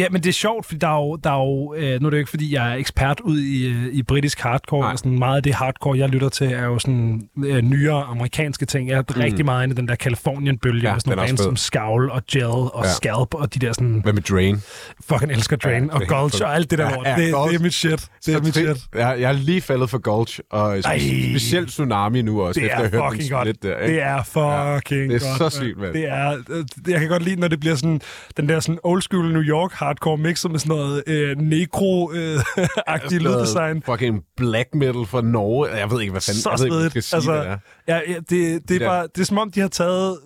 ja, 0.00 0.06
men 0.10 0.22
det 0.22 0.26
er 0.26 0.32
sjovt, 0.32 0.66
fordi 0.66 0.78
der 0.78 0.88
er 0.88 0.94
jo, 0.96 1.16
der 1.16 1.30
er 1.30 1.34
jo 1.36 1.74
uh, 1.74 1.76
nu 1.78 1.82
er 1.82 2.10
det 2.10 2.12
jo 2.12 2.16
ikke, 2.18 2.30
fordi 2.30 2.54
jeg 2.54 2.70
er 2.72 2.74
ekspert 2.74 3.20
ud 3.20 3.38
i, 3.40 3.70
uh, 3.70 3.84
i 3.92 4.02
britisk 4.02 4.40
hardcore, 4.40 4.80
Nej. 4.80 4.92
og 4.92 4.98
sådan 4.98 5.18
meget 5.18 5.36
af 5.36 5.42
det 5.42 5.54
hardcore, 5.54 5.98
jeg 5.98 6.08
lytter 6.08 6.28
til, 6.28 6.52
er 6.52 6.64
jo 6.64 6.78
sådan 6.78 7.28
uh, 7.36 7.44
nyere 7.56 8.02
amerikanske 8.04 8.66
ting. 8.66 8.88
Jeg 8.88 8.98
er 8.98 9.02
mm. 9.14 9.20
rigtig 9.20 9.44
meget 9.44 9.62
inde 9.64 9.72
i 9.72 9.76
den 9.76 9.88
der 9.88 9.94
Californien-bølge, 9.96 10.88
Ja, 10.88 10.92
med 10.92 11.00
sådan 11.00 11.16
nogle 11.16 11.38
som 11.38 11.56
Scowl 11.56 12.10
og 12.10 12.22
Gel 12.32 12.44
og 12.46 12.84
Ja. 12.84 12.90
Scalp, 12.92 13.34
og 13.34 13.54
de 13.54 13.58
der 13.58 13.72
sådan, 13.72 14.00
Hvad 14.02 14.12
med 14.12 14.22
Drain? 14.22 14.62
fucking 15.08 15.32
elsker 15.32 15.56
Drain, 15.56 15.84
Ja, 15.84 15.94
og 15.94 16.02
Gulch 16.08 16.34
fedt. 16.36 16.42
og 16.42 16.54
alt 16.54 16.70
det 16.70 16.78
der 16.78 16.84
Ja, 16.88 16.94
lort. 16.94 17.06
ja, 17.06 17.10
det, 17.16 17.18
det 17.50 17.54
er 17.54 17.62
mit 17.62 17.74
shit. 17.74 18.08
Det 18.26 18.34
er 18.34 18.40
mit 18.42 18.54
shit. 18.54 18.66
Jeg, 18.94 19.16
jeg 19.20 19.28
er 19.28 19.32
lige 19.32 19.60
faldet 19.60 19.90
for 19.90 19.98
Gulch, 19.98 20.40
og 20.50 20.76
specielt 20.82 21.68
Tsunami 21.68 22.22
nu 22.22 22.42
også, 22.42 22.53
Det 22.54 22.64
efter 22.64 22.78
er 22.78 22.88
den 22.88 23.10
fucking 23.10 23.30
godt. 23.30 23.62
der. 23.62 23.78
ikke? 23.78 23.94
Det 23.94 24.02
er 24.02 24.22
fucking 24.22 25.10
det 25.10 25.22
er 25.22 25.38
godt. 25.38 25.52
så 25.52 25.58
sygt, 25.60 25.78
mand. 25.78 25.92
Det 25.92 26.08
er, 26.08 26.38
øh, 26.50 26.64
jeg 26.88 27.00
kan 27.00 27.08
godt 27.08 27.22
lide, 27.22 27.40
når 27.40 27.48
det 27.48 27.60
bliver 27.60 27.74
sådan, 27.74 28.00
den 28.36 28.48
der 28.48 28.60
sådan 28.60 28.78
old 28.82 29.02
school 29.02 29.32
New 29.32 29.42
York 29.42 29.72
hardcore 29.72 30.18
mixet 30.18 30.50
med 30.50 30.58
sådan 30.58 30.76
noget 30.76 31.02
øh, 31.06 31.36
necro-agtig 31.38 33.14
øh, 33.16 33.22
lyddesign. 33.22 33.82
Fucking 33.82 34.22
black 34.36 34.74
metal 34.74 35.06
fra 35.06 35.20
Norge. 35.20 35.68
Jeg 35.68 35.90
ved 35.90 36.00
ikke, 36.00 36.10
hvad 36.10 36.20
fanden 36.20 36.42
Så 36.42 36.50
jeg 36.50 36.58
ved 36.58 36.66
ikke, 36.66 36.92
hvad 36.92 37.02
skal 37.02 37.22
sige, 37.22 37.32
det 37.32 37.46
er. 37.46 37.58
Ja, 37.88 38.00
ja, 38.08 38.14
det, 38.14 38.30
det, 38.30 38.68
Det 38.68 38.82
er 38.82 38.88
bare, 38.88 39.02
det 39.14 39.20
er 39.20 39.24
som 39.24 39.38
om, 39.38 39.50
de 39.50 39.60
har 39.60 39.68
taget 39.68 40.18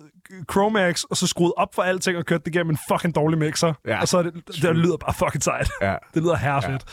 Chromax, 0.51 1.03
og 1.03 1.17
så 1.17 1.27
skruet 1.27 1.53
op 1.57 1.75
for 1.75 1.81
alting 1.81 2.17
og 2.17 2.25
kørt 2.25 2.45
det 2.45 2.55
igennem 2.55 2.69
en 2.69 2.77
fucking 2.91 3.15
dårlig 3.15 3.39
mixer. 3.39 3.73
Ja. 3.87 4.01
Og 4.01 4.07
så 4.07 4.17
er 4.17 4.21
det, 4.23 4.33
det 4.61 4.75
lyder 4.75 4.97
bare 4.97 5.13
fucking 5.13 5.43
sejt. 5.43 5.69
Ja. 5.81 5.95
Det 6.13 6.21
lyder 6.23 6.35
herrefedt. 6.35 6.83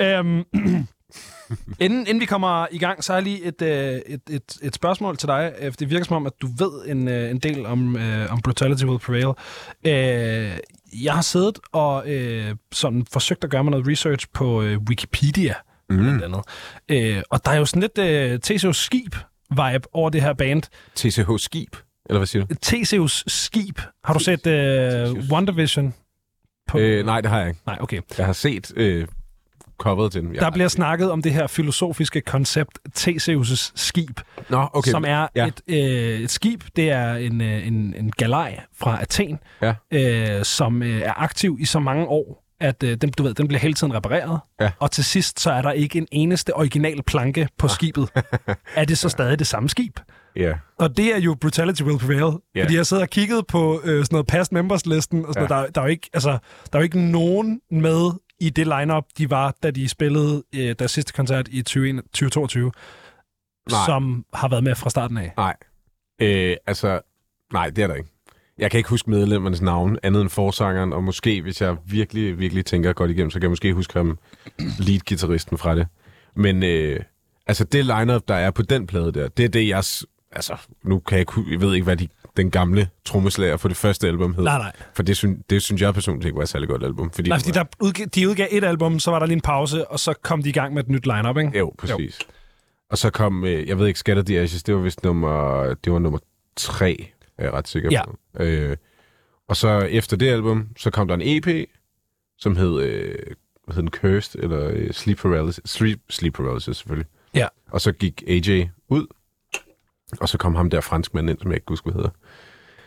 Ja. 0.00 0.18
Øhm, 0.18 0.44
inden, 1.80 2.00
inden 2.00 2.20
vi 2.20 2.26
kommer 2.26 2.66
i 2.70 2.78
gang, 2.78 3.04
så 3.04 3.14
jeg 3.14 3.22
lige 3.22 3.44
et, 3.44 3.62
øh, 3.62 4.00
et, 4.06 4.20
et, 4.30 4.58
et 4.62 4.74
spørgsmål 4.74 5.16
til 5.16 5.28
dig. 5.28 5.52
Øh, 5.60 5.72
for 5.72 5.76
Det 5.76 5.90
virker 5.90 6.04
som 6.04 6.16
om, 6.16 6.26
at 6.26 6.32
du 6.42 6.48
ved 6.58 6.86
en, 6.86 7.08
øh, 7.08 7.30
en 7.30 7.38
del 7.38 7.66
om, 7.66 7.96
øh, 7.96 8.32
om 8.32 8.40
Brutality 8.40 8.84
Will 8.84 8.98
Prevail. 8.98 9.34
Øh, 9.86 10.58
jeg 11.04 11.14
har 11.14 11.22
siddet 11.22 11.58
og 11.72 12.10
øh, 12.12 12.54
sådan 12.72 13.06
forsøgt 13.12 13.44
at 13.44 13.50
gøre 13.50 13.64
mig 13.64 13.70
noget 13.70 13.88
research 13.88 14.26
på 14.34 14.62
øh, 14.62 14.78
Wikipedia, 14.88 15.54
mm. 15.90 15.96
blandt 15.96 16.24
andet. 16.24 16.40
Øh, 16.88 17.22
og 17.30 17.44
der 17.44 17.50
er 17.50 17.56
jo 17.56 17.64
sådan 17.64 17.80
lidt 17.80 17.98
øh, 17.98 18.38
TCO 18.38 18.72
Skib-vibe 18.72 19.88
over 19.92 20.10
det 20.10 20.22
her 20.22 20.32
band. 20.32 20.62
TCH 20.94 21.38
Skib, 21.38 21.76
eller 22.06 22.18
hvad 22.18 22.26
siger 22.26 22.44
du? 22.44 22.54
Theseus 22.62 23.24
Skib. 23.26 23.78
Har 24.04 24.14
du 24.14 24.20
set 24.20 24.46
øh, 24.46 25.06
Theseus. 25.06 25.30
WandaVision? 25.30 25.94
På... 26.68 26.78
Øh, 26.78 27.06
nej, 27.06 27.20
det 27.20 27.30
har 27.30 27.38
jeg 27.38 27.48
ikke. 27.48 27.60
Nej, 27.66 27.78
okay. 27.80 28.00
Jeg 28.18 28.26
har 28.26 28.32
set 28.32 28.72
øh, 28.76 29.06
coveret 29.78 30.12
til 30.12 30.20
den. 30.22 30.34
Jeg 30.34 30.40
Der 30.42 30.50
bliver 30.50 30.64
ikke- 30.66 30.72
snakket 30.72 31.10
om 31.10 31.22
det 31.22 31.32
her 31.32 31.46
filosofiske 31.46 32.20
koncept, 32.20 32.78
Theseus' 32.98 33.72
skib, 33.74 34.20
Nå, 34.48 34.68
okay. 34.72 34.90
som 34.90 35.04
er 35.06 35.26
Ja. 35.36 35.46
et, 35.46 35.60
øh, 35.68 36.20
et 36.20 36.30
skib. 36.30 36.62
Det 36.76 36.90
er 36.90 37.14
en, 37.14 37.40
øh, 37.40 37.66
en, 37.66 37.94
en 37.98 38.10
galej 38.10 38.60
fra 38.78 38.98
Athen, 39.02 39.38
Ja. 39.62 39.74
øh, 39.92 40.44
som 40.44 40.82
øh, 40.82 41.00
er 41.00 41.12
aktiv 41.22 41.56
i 41.60 41.64
så 41.64 41.78
mange 41.80 42.06
år, 42.06 42.44
at 42.60 42.82
øh, 42.82 42.96
den, 42.96 43.10
du 43.10 43.22
ved, 43.22 43.34
den 43.34 43.48
bliver 43.48 43.60
hele 43.60 43.74
tiden 43.74 43.94
repareret. 43.94 44.40
Ja. 44.60 44.70
Og 44.78 44.90
til 44.90 45.04
sidst, 45.04 45.40
så 45.40 45.50
er 45.52 45.62
der 45.62 45.72
ikke 45.72 45.98
en 45.98 46.06
eneste 46.12 46.56
original 46.56 47.02
planke 47.02 47.48
på 47.58 47.68
skibet. 47.68 48.08
er 48.76 48.84
det 48.84 48.98
så 48.98 49.08
stadig 49.08 49.38
det 49.38 49.46
samme 49.46 49.68
skib? 49.68 49.98
Ja. 50.36 50.52
Og 50.78 50.96
det 50.96 51.14
er 51.16 51.20
jo 51.20 51.36
Brutality 51.40 51.82
Will 51.82 51.98
Prevail. 51.98 52.32
Ja. 52.54 52.62
Fordi 52.64 52.76
jeg 52.76 52.86
sidder 52.86 53.02
og 53.02 53.08
kigget 53.10 53.46
på 53.46 53.80
øh, 53.84 54.04
sådan 54.04 54.06
noget 54.14 54.26
past 54.26 54.52
members-listen, 54.52 55.26
og 55.26 55.34
sådan 55.34 55.48
Ja. 55.50 55.54
noget. 55.56 55.66
Der, 55.66 55.72
der, 55.72 55.80
er 55.80 55.84
jo 55.84 55.90
ikke, 55.90 56.10
altså, 56.14 56.30
der 56.72 56.78
er 56.78 56.78
jo 56.78 56.82
ikke 56.82 57.00
nogen 57.10 57.60
med 57.70 58.10
i 58.40 58.50
det 58.50 58.66
lineup 58.66 59.04
de 59.18 59.30
var, 59.30 59.54
da 59.62 59.70
de 59.70 59.88
spillede 59.88 60.42
øh, 60.54 60.74
deres 60.78 60.90
sidste 60.90 61.12
koncert 61.12 61.48
i 61.48 61.62
20, 61.62 61.96
2022, 61.96 62.72
Nej. 63.70 63.78
som 63.86 64.24
har 64.34 64.48
været 64.48 64.64
med 64.64 64.74
fra 64.74 64.90
starten 64.90 65.16
af. 65.16 65.32
Nej. 65.36 65.56
Øh, 66.20 66.56
altså, 66.66 67.00
nej, 67.52 67.70
det 67.70 67.84
er 67.84 67.86
der 67.86 67.94
ikke. 67.94 68.08
Jeg 68.58 68.70
kan 68.70 68.78
ikke 68.78 68.90
huske 68.90 69.10
medlemmernes 69.10 69.60
navn, 69.62 69.98
andet 70.02 70.20
end 70.20 70.30
forsangeren, 70.30 70.92
og 70.92 71.04
måske, 71.04 71.42
hvis 71.42 71.60
jeg 71.62 71.76
virkelig, 71.86 72.38
virkelig 72.38 72.64
tænker 72.66 72.92
godt 72.92 73.10
igennem, 73.10 73.30
så 73.30 73.38
kan 73.38 73.42
jeg 73.42 73.50
måske 73.50 73.72
huske 73.72 73.98
ham, 73.98 74.18
lead-gitarristen 74.58 75.58
fra 75.58 75.74
det. 75.74 75.86
Men 76.36 76.62
øh, 76.62 77.00
altså, 77.46 77.64
det 77.64 77.84
lineup 77.84 78.22
der 78.28 78.34
er 78.34 78.50
på 78.50 78.62
den 78.62 78.86
plade 78.86 79.12
der, 79.12 79.28
det 79.28 79.44
er 79.44 79.48
det, 79.48 79.68
jeg... 79.68 79.84
Altså, 80.32 80.56
nu 80.82 80.98
kan 80.98 81.18
jeg 81.18 81.26
Jeg 81.50 81.60
ved 81.60 81.74
ikke, 81.74 81.84
hvad 81.84 81.96
de, 81.96 82.08
den 82.36 82.50
gamle 82.50 82.88
trommeslager 83.04 83.56
for 83.56 83.68
det 83.68 83.76
første 83.76 84.08
album 84.08 84.34
hed. 84.34 84.44
Nej, 84.44 84.58
nej. 84.58 84.72
For 84.94 85.02
det, 85.02 85.16
synes, 85.16 85.38
det 85.50 85.62
synes 85.62 85.82
jeg 85.82 85.94
personligt 85.94 86.24
ikke 86.26 86.36
var 86.36 86.42
et 86.42 86.48
særlig 86.48 86.68
godt 86.68 86.84
album. 86.84 87.10
Fordi 87.10 87.28
Nej, 87.28 87.38
fordi 87.38 87.58
var- 87.58 87.62
der 87.62 87.70
udgav, 87.80 88.06
de 88.06 88.28
udgav 88.28 88.46
et 88.50 88.64
album, 88.64 88.98
så 88.98 89.10
var 89.10 89.18
der 89.18 89.26
lige 89.26 89.34
en 89.36 89.40
pause, 89.40 89.88
og 89.90 90.00
så 90.00 90.14
kom 90.22 90.42
de 90.42 90.48
i 90.48 90.52
gang 90.52 90.74
med 90.74 90.82
et 90.84 90.88
nyt 90.88 91.06
lineup, 91.06 91.36
ikke? 91.38 91.58
Jo, 91.58 91.72
præcis. 91.78 92.20
Jo. 92.20 92.26
Og 92.90 92.98
så 92.98 93.10
kom, 93.10 93.44
øh, 93.44 93.68
jeg 93.68 93.78
ved 93.78 93.86
ikke, 93.86 93.98
Scatter 93.98 94.22
the 94.22 94.40
Ashes, 94.40 94.62
det 94.62 94.74
var 94.74 94.80
vist 94.80 95.04
nummer, 95.04 95.64
det 95.84 95.92
var 95.92 95.98
nummer 95.98 96.18
tre, 96.56 97.10
er 97.38 97.44
jeg 97.44 97.52
ret 97.52 97.68
sikker 97.68 97.88
Ja. 97.92 98.04
på. 98.04 98.16
Øh, 98.42 98.76
og 99.48 99.56
så 99.56 99.78
efter 99.78 100.16
det 100.16 100.28
album, 100.28 100.68
så 100.76 100.90
kom 100.90 101.08
der 101.08 101.14
en 101.14 101.22
EP, 101.24 101.68
som 102.38 102.56
hed, 102.56 102.80
øh, 102.82 103.14
hvad 103.64 103.74
hed 103.74 103.82
den, 103.82 103.90
Cursed, 103.90 104.40
eller 104.42 104.68
øh, 104.68 104.90
Sleep 104.92 105.18
Paralysis, 105.18 105.60
Sleep, 105.64 106.00
Sleep 106.10 106.34
Paralysis 106.34 106.76
selvfølgelig. 106.76 107.06
Ja. 107.34 107.46
Og 107.70 107.80
så 107.80 107.92
gik 107.92 108.22
AJ 108.26 108.68
ud, 108.88 109.06
og 110.20 110.28
så 110.28 110.38
kom 110.38 110.54
ham 110.54 110.70
der 110.70 110.80
franskmand 110.80 111.30
ind, 111.30 111.38
som 111.38 111.50
jeg 111.50 111.56
ikke 111.56 111.64
husker, 111.68 111.90
hvad 111.90 111.94
hedder. 111.98 112.10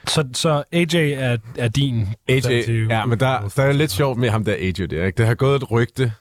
Så, 0.07 0.27
så 0.33 0.63
AJ 0.71 1.13
er, 1.13 1.37
er 1.57 1.67
din... 1.67 2.07
AJ, 2.27 2.49
ja, 2.89 3.05
men 3.05 3.19
der, 3.19 3.53
der 3.55 3.63
er 3.63 3.71
lidt 3.71 3.91
sjovt 3.91 4.17
med 4.19 4.29
ham 4.29 4.43
der 4.43 4.53
AJ 4.53 4.71
der, 4.71 5.05
ikke? 5.05 5.17
Der 5.17 5.25
har 5.25 5.35
gået 5.35 5.55
et 5.55 5.71
rygte 5.71 6.11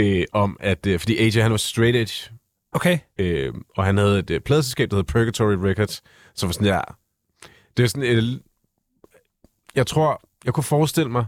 øh, 0.00 0.24
om, 0.32 0.56
at, 0.60 0.86
øh, 0.86 0.98
fordi 1.00 1.18
AJ 1.18 1.42
han 1.42 1.50
var 1.50 1.56
straight 1.56 1.96
edge, 1.96 2.30
Okay. 2.72 2.98
Øh, 3.18 3.54
og 3.76 3.84
han 3.84 3.96
havde 3.96 4.18
et 4.18 4.30
øh, 4.30 4.40
pladeselskab, 4.40 4.90
der 4.90 4.96
hed 4.96 5.04
Purgatory 5.04 5.54
Records, 5.54 6.02
som 6.34 6.46
var 6.46 6.52
sådan 6.52 6.66
der... 6.66 6.96
Det 7.76 7.82
er 7.82 7.86
sådan 7.86 8.18
et... 8.18 8.42
Jeg 9.74 9.86
tror, 9.86 10.22
jeg 10.44 10.54
kunne 10.54 10.64
forestille 10.64 11.10
mig... 11.10 11.26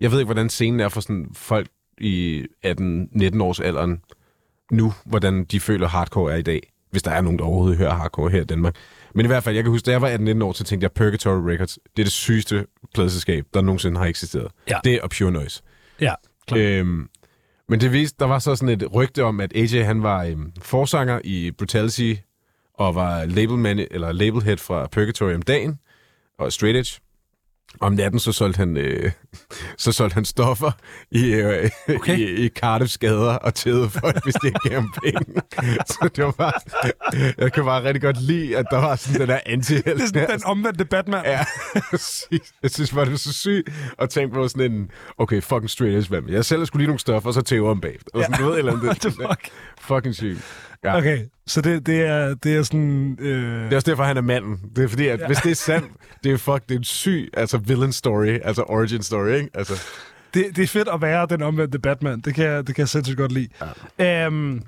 Jeg 0.00 0.10
ved 0.10 0.18
ikke, 0.18 0.26
hvordan 0.26 0.48
scenen 0.48 0.80
er 0.80 0.88
for 0.88 1.00
sådan 1.00 1.30
folk 1.34 1.68
i 1.98 2.46
18-19 2.66 3.42
års 3.42 3.60
alderen 3.60 4.00
nu, 4.72 4.92
hvordan 5.04 5.44
de 5.44 5.60
føler 5.60 5.88
hardcore 5.88 6.32
er 6.32 6.36
i 6.36 6.42
dag. 6.42 6.72
Hvis 6.90 7.02
der 7.02 7.10
er 7.10 7.20
nogen, 7.20 7.38
der 7.38 7.44
overhovedet 7.44 7.78
hører 7.78 7.94
hardcore 7.94 8.30
her 8.30 8.40
i 8.40 8.44
Danmark. 8.44 8.76
Men 9.14 9.26
i 9.26 9.28
hvert 9.28 9.44
fald, 9.44 9.54
jeg 9.54 9.64
kan 9.64 9.70
huske, 9.70 9.86
da 9.86 9.90
jeg 9.90 10.02
var 10.02 10.10
18-19 10.10 10.44
år, 10.44 10.52
så 10.52 10.64
tænkte 10.64 10.84
jeg, 10.84 10.92
Purgatory 10.92 11.50
Records, 11.50 11.78
det 11.96 12.02
er 12.02 12.04
det 12.04 12.12
sygeste 12.12 12.66
pladeselskab, 12.94 13.44
der 13.54 13.60
nogensinde 13.60 13.98
har 13.98 14.06
eksisteret. 14.06 14.48
Ja. 14.70 14.78
Det 14.84 14.94
er 14.94 15.08
Pure 15.18 15.32
Noise. 15.32 15.62
Ja, 16.00 16.14
klart. 16.46 16.60
Øhm, 16.60 17.08
men 17.68 17.80
det 17.80 17.92
viste, 17.92 18.16
der 18.18 18.26
var 18.26 18.38
så 18.38 18.56
sådan 18.56 18.68
et 18.68 18.94
rygte 18.94 19.24
om, 19.24 19.40
at 19.40 19.52
AJ 19.56 19.82
han 19.82 20.02
var 20.02 20.24
øhm, 20.24 20.52
forsanger 20.62 21.20
i 21.24 21.50
Brutality, 21.50 22.14
og 22.74 22.94
var 22.94 23.24
labelman, 23.24 23.86
eller 23.90 24.12
labelhead 24.12 24.56
fra 24.56 24.86
Purgatory 24.86 25.34
om 25.34 25.42
dagen, 25.42 25.78
og 26.38 26.52
straight 26.52 26.76
edge. 26.76 27.00
Om 27.80 27.92
natten 27.92 28.20
så 28.20 28.32
solgte 28.32 28.58
han, 28.58 28.76
øh, 28.76 29.10
så 29.78 29.92
solgte 29.92 30.14
han 30.14 30.24
stoffer 30.24 30.70
i, 31.10 31.32
øh, 31.32 31.70
Okay. 31.96 32.18
i, 32.18 32.44
i 32.44 32.48
Cardiffs 32.48 32.98
gader 32.98 33.34
og 33.34 33.54
tædede 33.54 33.90
folk, 33.90 34.24
hvis 34.24 34.34
det 34.34 34.44
ikke 34.44 34.60
gav 34.68 34.80
ham 34.80 34.92
penge. 35.04 35.40
så 35.86 36.10
det 36.16 36.24
var 36.24 36.30
bare, 36.30 36.52
jeg 37.38 37.52
kan 37.52 37.64
bare 37.64 37.84
rigtig 37.84 38.02
godt 38.02 38.22
lide, 38.22 38.56
at 38.58 38.66
der 38.70 38.76
var 38.78 38.96
sådan 38.96 39.20
den 39.20 39.28
der 39.28 39.40
anti 39.46 39.74
Det 39.76 40.00
sådan 40.08 40.30
den 40.30 40.40
omvendte 40.44 40.84
Batman. 40.84 41.24
Ja. 41.24 41.44
Jeg 42.62 42.70
synes 42.70 42.92
bare, 42.92 43.04
det 43.04 43.10
var 43.12 43.18
så 43.18 43.32
sygt 43.32 43.70
at 43.98 44.10
tænke 44.10 44.34
på 44.34 44.48
sådan 44.48 44.72
en, 44.72 44.90
okay, 45.18 45.42
fucking 45.42 45.70
straight 45.70 45.96
edge, 45.96 46.20
med? 46.20 46.32
Jeg 46.32 46.44
selv 46.44 46.66
skulle 46.66 46.80
lige 46.80 46.86
nogle 46.88 47.00
stoffer, 47.00 47.28
og 47.30 47.34
så 47.34 47.40
tæver 47.42 47.70
om 47.70 47.80
bagefter. 47.80 48.10
Og 48.14 48.22
sådan 48.22 48.36
Ja. 48.40 48.44
noget 48.44 48.58
eller 48.58 48.72
andet. 48.72 49.02
Fuck? 49.02 49.50
Fucking 49.80 50.14
sygt. 50.14 50.44
Ja. 50.84 50.96
Okay, 50.98 51.18
så 51.46 51.60
det, 51.60 51.86
det, 51.86 52.00
er, 52.00 52.34
det 52.34 52.56
er 52.56 52.62
sådan... 52.62 53.16
Øh... 53.20 53.64
Det 53.64 53.72
er 53.72 53.76
også 53.76 53.90
derfor, 53.90 54.04
han 54.04 54.16
er 54.16 54.20
manden. 54.20 54.58
Det 54.76 54.84
er 54.84 54.88
fordi, 54.88 55.06
at 55.06 55.20
Ja. 55.20 55.26
hvis 55.26 55.38
det 55.38 55.50
er 55.50 55.54
sandt, 55.54 55.92
det 56.24 56.32
er 56.32 56.36
fuck, 56.36 56.62
det 56.68 56.74
er 56.74 56.78
en 56.78 56.84
syg, 56.84 57.30
altså 57.34 57.58
villain 57.58 57.92
story, 57.92 58.38
altså 58.44 58.62
origin 58.68 59.02
story, 59.02 59.28
ikke? 59.34 59.48
Altså, 59.54 59.82
det, 60.34 60.46
det 60.56 60.62
er 60.62 60.66
fedt 60.68 60.88
at 60.94 61.02
være 61.02 61.26
den 61.30 61.42
omvendte 61.42 61.78
Batman. 61.78 62.20
Det 62.20 62.34
kan 62.34 62.44
jeg, 62.44 62.66
det 62.66 62.74
kan 62.74 62.82
jeg 62.82 62.88
sindssygt 62.88 63.18
godt 63.18 63.32
lide. 63.32 63.48
Ja. 63.98 64.26
Øhm, 64.26 64.62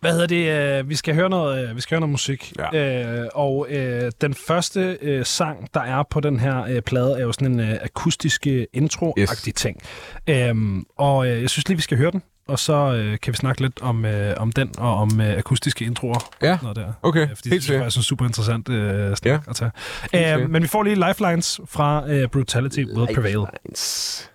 Hvad 0.00 0.12
hedder 0.12 0.26
det? 0.26 0.78
Øh, 0.80 0.88
vi 0.88 0.94
skal 0.94 1.14
høre 1.14 1.30
noget, 1.30 1.68
øh, 1.68 1.76
vi 1.76 1.80
skal 1.80 1.94
høre 1.94 2.00
noget 2.00 2.10
musik. 2.10 2.52
Ja. 2.72 3.22
Øh, 3.22 3.28
og 3.34 3.66
øh, 3.70 4.12
den 4.20 4.34
første 4.34 4.98
øh, 5.02 5.24
sang, 5.24 5.68
der 5.74 5.80
er 5.80 6.02
på 6.10 6.20
den 6.20 6.40
her 6.40 6.64
øh, 6.64 6.82
plade, 6.82 7.12
er 7.18 7.22
jo 7.22 7.32
sådan 7.32 7.52
en 7.52 7.60
øh, 7.60 7.76
akustisk 7.82 8.46
øh, 8.46 8.64
intro-agtig 8.76 9.48
Yes. 9.48 9.54
ting. 9.54 9.80
Øhm, 10.28 10.84
og 10.96 11.28
øh, 11.28 11.42
jeg 11.42 11.50
synes 11.50 11.68
lige, 11.68 11.76
vi 11.76 11.82
skal 11.82 11.98
høre 11.98 12.10
den. 12.10 12.22
Og 12.48 12.58
så 12.58 12.72
øh, 12.94 13.18
kan 13.22 13.32
vi 13.32 13.36
snakke 13.36 13.60
lidt 13.60 13.82
om, 13.82 14.04
øh, 14.04 14.34
om 14.36 14.52
den 14.52 14.70
og 14.78 14.94
om 14.96 15.20
øh, 15.20 15.38
akustiske 15.38 15.84
introer. 15.84 16.30
Ja, 16.42 16.58
Noget 16.62 16.76
der. 16.76 16.92
okay. 17.02 17.28
Fordi 17.28 17.48
Helt 17.48 17.52
det 17.60 17.62
sikkert. 17.64 17.82
faktisk 17.84 17.96
er 17.96 18.00
en 18.00 18.04
super 18.04 18.24
interessant 18.26 18.68
øh, 18.68 19.16
snak 19.16 19.26
Ja. 19.32 19.38
at 19.50 19.56
tage. 19.56 19.70
Helt 20.12 20.24
Øh, 20.24 20.30
sikkert. 20.32 20.50
men 20.50 20.62
vi 20.62 20.68
får 20.68 20.82
lige 20.82 21.08
lifelines 21.08 21.60
fra 21.66 22.10
øh, 22.10 22.28
Brutality 22.28 22.78
Will 22.96 23.14
Prevail. 23.14 23.38
Lifelines. 23.38 24.30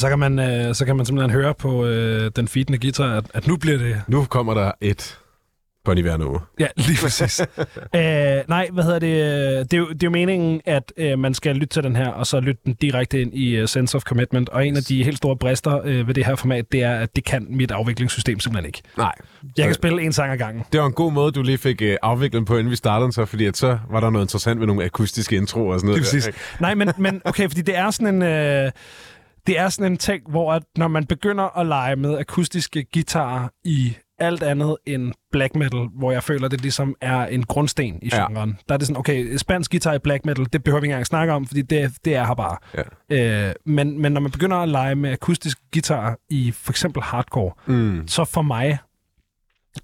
Og 0.00 0.02
så 0.02 0.08
kan 0.08 0.18
man, 0.18 0.38
øh, 0.38 0.74
så 0.74 0.84
kan 0.84 0.96
man 0.96 1.06
simpelthen 1.06 1.30
høre 1.30 1.54
på 1.54 1.86
øh, 1.86 2.30
den 2.36 2.48
feedende 2.48 2.78
guitar, 2.78 3.16
at, 3.16 3.24
at 3.34 3.46
nu 3.46 3.56
bliver 3.56 3.78
det... 3.78 4.02
Nu 4.08 4.24
kommer 4.24 4.54
der 4.54 4.72
et 4.80 5.18
Bon 5.84 5.98
Iver 5.98 6.16
nummer. 6.16 6.38
Ja, 6.58 6.66
lige 6.76 6.98
præcis. 7.02 7.40
øh, 7.96 8.00
nej, 8.48 8.68
hvad 8.72 8.84
hedder 8.84 8.98
det? 8.98 9.70
Det 9.70 9.76
er, 9.76 9.78
jo, 9.78 9.88
det 9.88 10.02
er 10.02 10.06
jo 10.06 10.10
meningen, 10.10 10.60
at 10.64 10.92
øh, 10.96 11.18
man 11.18 11.34
skal 11.34 11.54
lytte 11.56 11.66
til 11.66 11.82
den 11.82 11.96
her, 11.96 12.08
og 12.08 12.26
så 12.26 12.40
lytte 12.40 12.60
den 12.64 12.74
direkte 12.74 13.20
ind 13.20 13.34
i 13.34 13.62
uh, 13.62 13.68
Sense 13.68 13.96
of 13.96 14.02
Commitment. 14.02 14.48
Og 14.48 14.66
en 14.66 14.76
af 14.76 14.82
de 14.82 15.04
helt 15.04 15.16
store 15.16 15.36
brister 15.36 15.80
øh, 15.84 16.06
ved 16.06 16.14
det 16.14 16.26
her 16.26 16.34
format, 16.34 16.72
det 16.72 16.82
er, 16.82 16.98
at 16.98 17.16
det 17.16 17.24
kan 17.24 17.46
mit 17.50 17.70
afviklingssystem 17.70 18.40
simpelthen 18.40 18.66
ikke. 18.66 18.82
Nej. 18.96 19.12
Jeg 19.56 19.64
kan 19.64 19.74
spille 19.74 20.02
en 20.02 20.12
sang 20.12 20.32
ad 20.32 20.38
gangen. 20.38 20.64
Det 20.72 20.80
var 20.80 20.86
en 20.86 20.92
god 20.92 21.12
måde, 21.12 21.32
du 21.32 21.42
lige 21.42 21.58
fik 21.58 21.82
øh, 21.82 21.96
afviklet 22.02 22.46
på, 22.46 22.56
inden 22.56 22.70
vi 22.70 22.76
startede 22.76 23.12
så, 23.12 23.24
fordi 23.24 23.46
at 23.46 23.56
så 23.56 23.78
var 23.90 24.00
der 24.00 24.10
noget 24.10 24.24
interessant 24.24 24.60
ved 24.60 24.66
nogle 24.66 24.84
akustiske 24.84 25.36
introer 25.36 25.72
og 25.72 25.80
sådan 25.80 25.86
noget. 25.86 26.12
Lige 26.12 26.22
præcis. 26.22 26.60
Nej, 26.60 26.74
men, 26.74 26.92
men 26.98 27.22
okay, 27.24 27.48
fordi 27.48 27.62
det 27.62 27.76
er 27.76 27.90
sådan 27.90 28.14
en... 28.14 28.22
Øh, 28.22 28.70
det 29.46 29.58
er 29.58 29.68
sådan 29.68 29.92
en 29.92 29.98
ting, 29.98 30.22
hvor 30.30 30.52
at 30.52 30.62
når 30.76 30.88
man 30.88 31.06
begynder 31.06 31.58
at 31.58 31.66
lege 31.66 31.96
med 31.96 32.18
akustiske 32.18 32.86
guitarer 32.94 33.48
i 33.64 33.96
alt 34.18 34.42
andet 34.42 34.76
end 34.86 35.12
black 35.32 35.54
metal, 35.56 35.88
hvor 35.98 36.12
jeg 36.12 36.22
føler, 36.22 36.48
det 36.48 36.60
ligesom 36.60 36.94
er 37.00 37.26
en 37.26 37.42
grundsten 37.44 37.98
i 38.02 38.08
Ja. 38.12 38.26
genren. 38.28 38.58
Der 38.68 38.74
er 38.74 38.78
det 38.78 38.86
sådan, 38.86 38.98
okay, 38.98 39.36
spansk 39.36 39.70
guitar 39.70 39.94
i 39.94 39.98
black 39.98 40.24
metal, 40.24 40.46
det 40.52 40.64
behøver 40.64 40.80
vi 40.80 40.84
ikke 40.84 40.92
engang 40.92 41.06
snakke 41.06 41.32
om, 41.32 41.46
fordi 41.46 41.62
det, 41.62 41.92
det 42.04 42.14
er 42.14 42.26
her 42.26 42.34
bare. 42.34 42.56
Ja. 43.10 43.46
Øh, 43.48 43.54
men, 43.66 44.02
men 44.02 44.12
når 44.12 44.20
man 44.20 44.30
begynder 44.30 44.56
at 44.56 44.68
lege 44.68 44.94
med 44.94 45.10
akustisk 45.10 45.58
guitar 45.72 46.16
i 46.30 46.50
for 46.52 46.72
eksempel 46.72 47.02
hardcore, 47.02 47.52
Mm. 47.66 48.08
så 48.08 48.24
for 48.24 48.42
mig, 48.42 48.78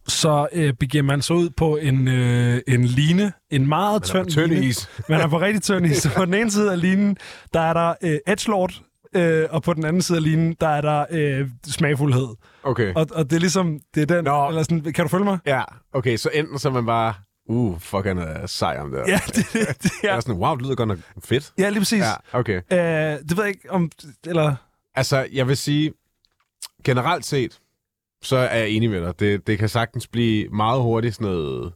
så 0.09 0.49
øh, 0.53 0.73
begiver 0.75 1.05
man 1.05 1.23
sig 1.23 1.37
ud 1.37 1.51
på 1.51 1.77
en, 1.77 2.09
øh, 2.09 2.61
en 2.69 2.85
line, 2.85 3.33
en 3.51 3.69
meget 3.69 4.03
tynd 4.03 4.31
Tynd 4.31 4.47
line. 4.53 4.67
is. 4.67 4.89
Man 5.09 5.21
er 5.21 5.29
på 5.29 5.41
rigtig 5.41 5.63
tynd 5.63 5.87
is. 5.87 6.09
På 6.17 6.25
den 6.25 6.35
ene 6.35 6.51
side 6.51 6.73
af 6.73 6.81
linen, 6.81 7.17
der 7.55 7.61
er 7.61 7.73
der 7.73 7.95
øh, 8.03 8.19
edgelord, 8.27 8.73
øh, 9.17 9.49
og 9.51 9.63
på 9.63 9.75
den 9.75 9.85
anden 9.85 10.03
side 10.03 10.19
af 10.19 10.25
linen, 10.25 10.57
der 10.61 10.69
er 10.69 10.81
der 10.81 11.07
øh, 11.11 11.49
smagfuldhed. 11.67 12.29
Okay. 12.63 12.95
Og, 12.95 13.07
og 13.13 13.31
det 13.31 13.37
er 13.37 13.41
ligesom, 13.41 13.81
det 13.95 14.11
er 14.11 14.15
den, 14.15 14.25
Nå. 14.25 14.49
eller 14.49 14.63
sådan, 14.63 14.93
kan 14.93 15.05
du 15.05 15.09
følge 15.09 15.25
mig? 15.25 15.39
Ja, 15.47 15.63
okay, 15.93 16.17
så 16.17 16.31
enten 16.35 16.59
så 16.59 16.69
er 16.69 16.73
man 16.73 16.87
bare, 16.87 17.15
uh, 17.49 17.81
fuck, 17.81 18.05
han 18.07 18.19
er 18.19 18.47
sej 18.47 18.79
om 18.81 18.91
det. 18.91 19.03
Ja, 19.09 19.21
det, 19.27 19.35
det, 19.53 19.83
det 19.83 19.91
Jeg 20.03 20.11
er, 20.13 20.17
er 20.17 20.21
sådan, 20.21 20.35
wow, 20.41 20.55
det 20.55 20.63
lyder 20.63 20.75
godt 20.75 20.89
nok 20.89 20.99
fedt. 21.25 21.53
ja, 21.59 21.69
lige 21.69 21.81
præcis. 21.81 22.03
Ja, 22.03 22.39
okay. 22.39 22.57
Øh, 22.73 22.79
det 23.29 23.37
ved 23.37 23.45
jeg 23.45 23.49
ikke 23.49 23.71
om, 23.71 23.91
eller... 24.27 24.57
Altså, 24.95 25.27
jeg 25.33 25.49
vil 25.49 25.57
sige, 25.57 25.93
generelt 26.85 27.25
set, 27.25 27.59
så 28.23 28.37
er 28.37 28.57
jeg 28.59 28.69
enig 28.69 28.91
med 28.91 29.01
dig. 29.01 29.21
Det, 29.21 29.47
det 29.47 29.59
kan 29.59 29.69
sagtens 29.69 30.07
blive 30.07 30.49
meget 30.49 30.83
hurtigt 30.83 31.15
sådan 31.15 31.27
noget... 31.33 31.73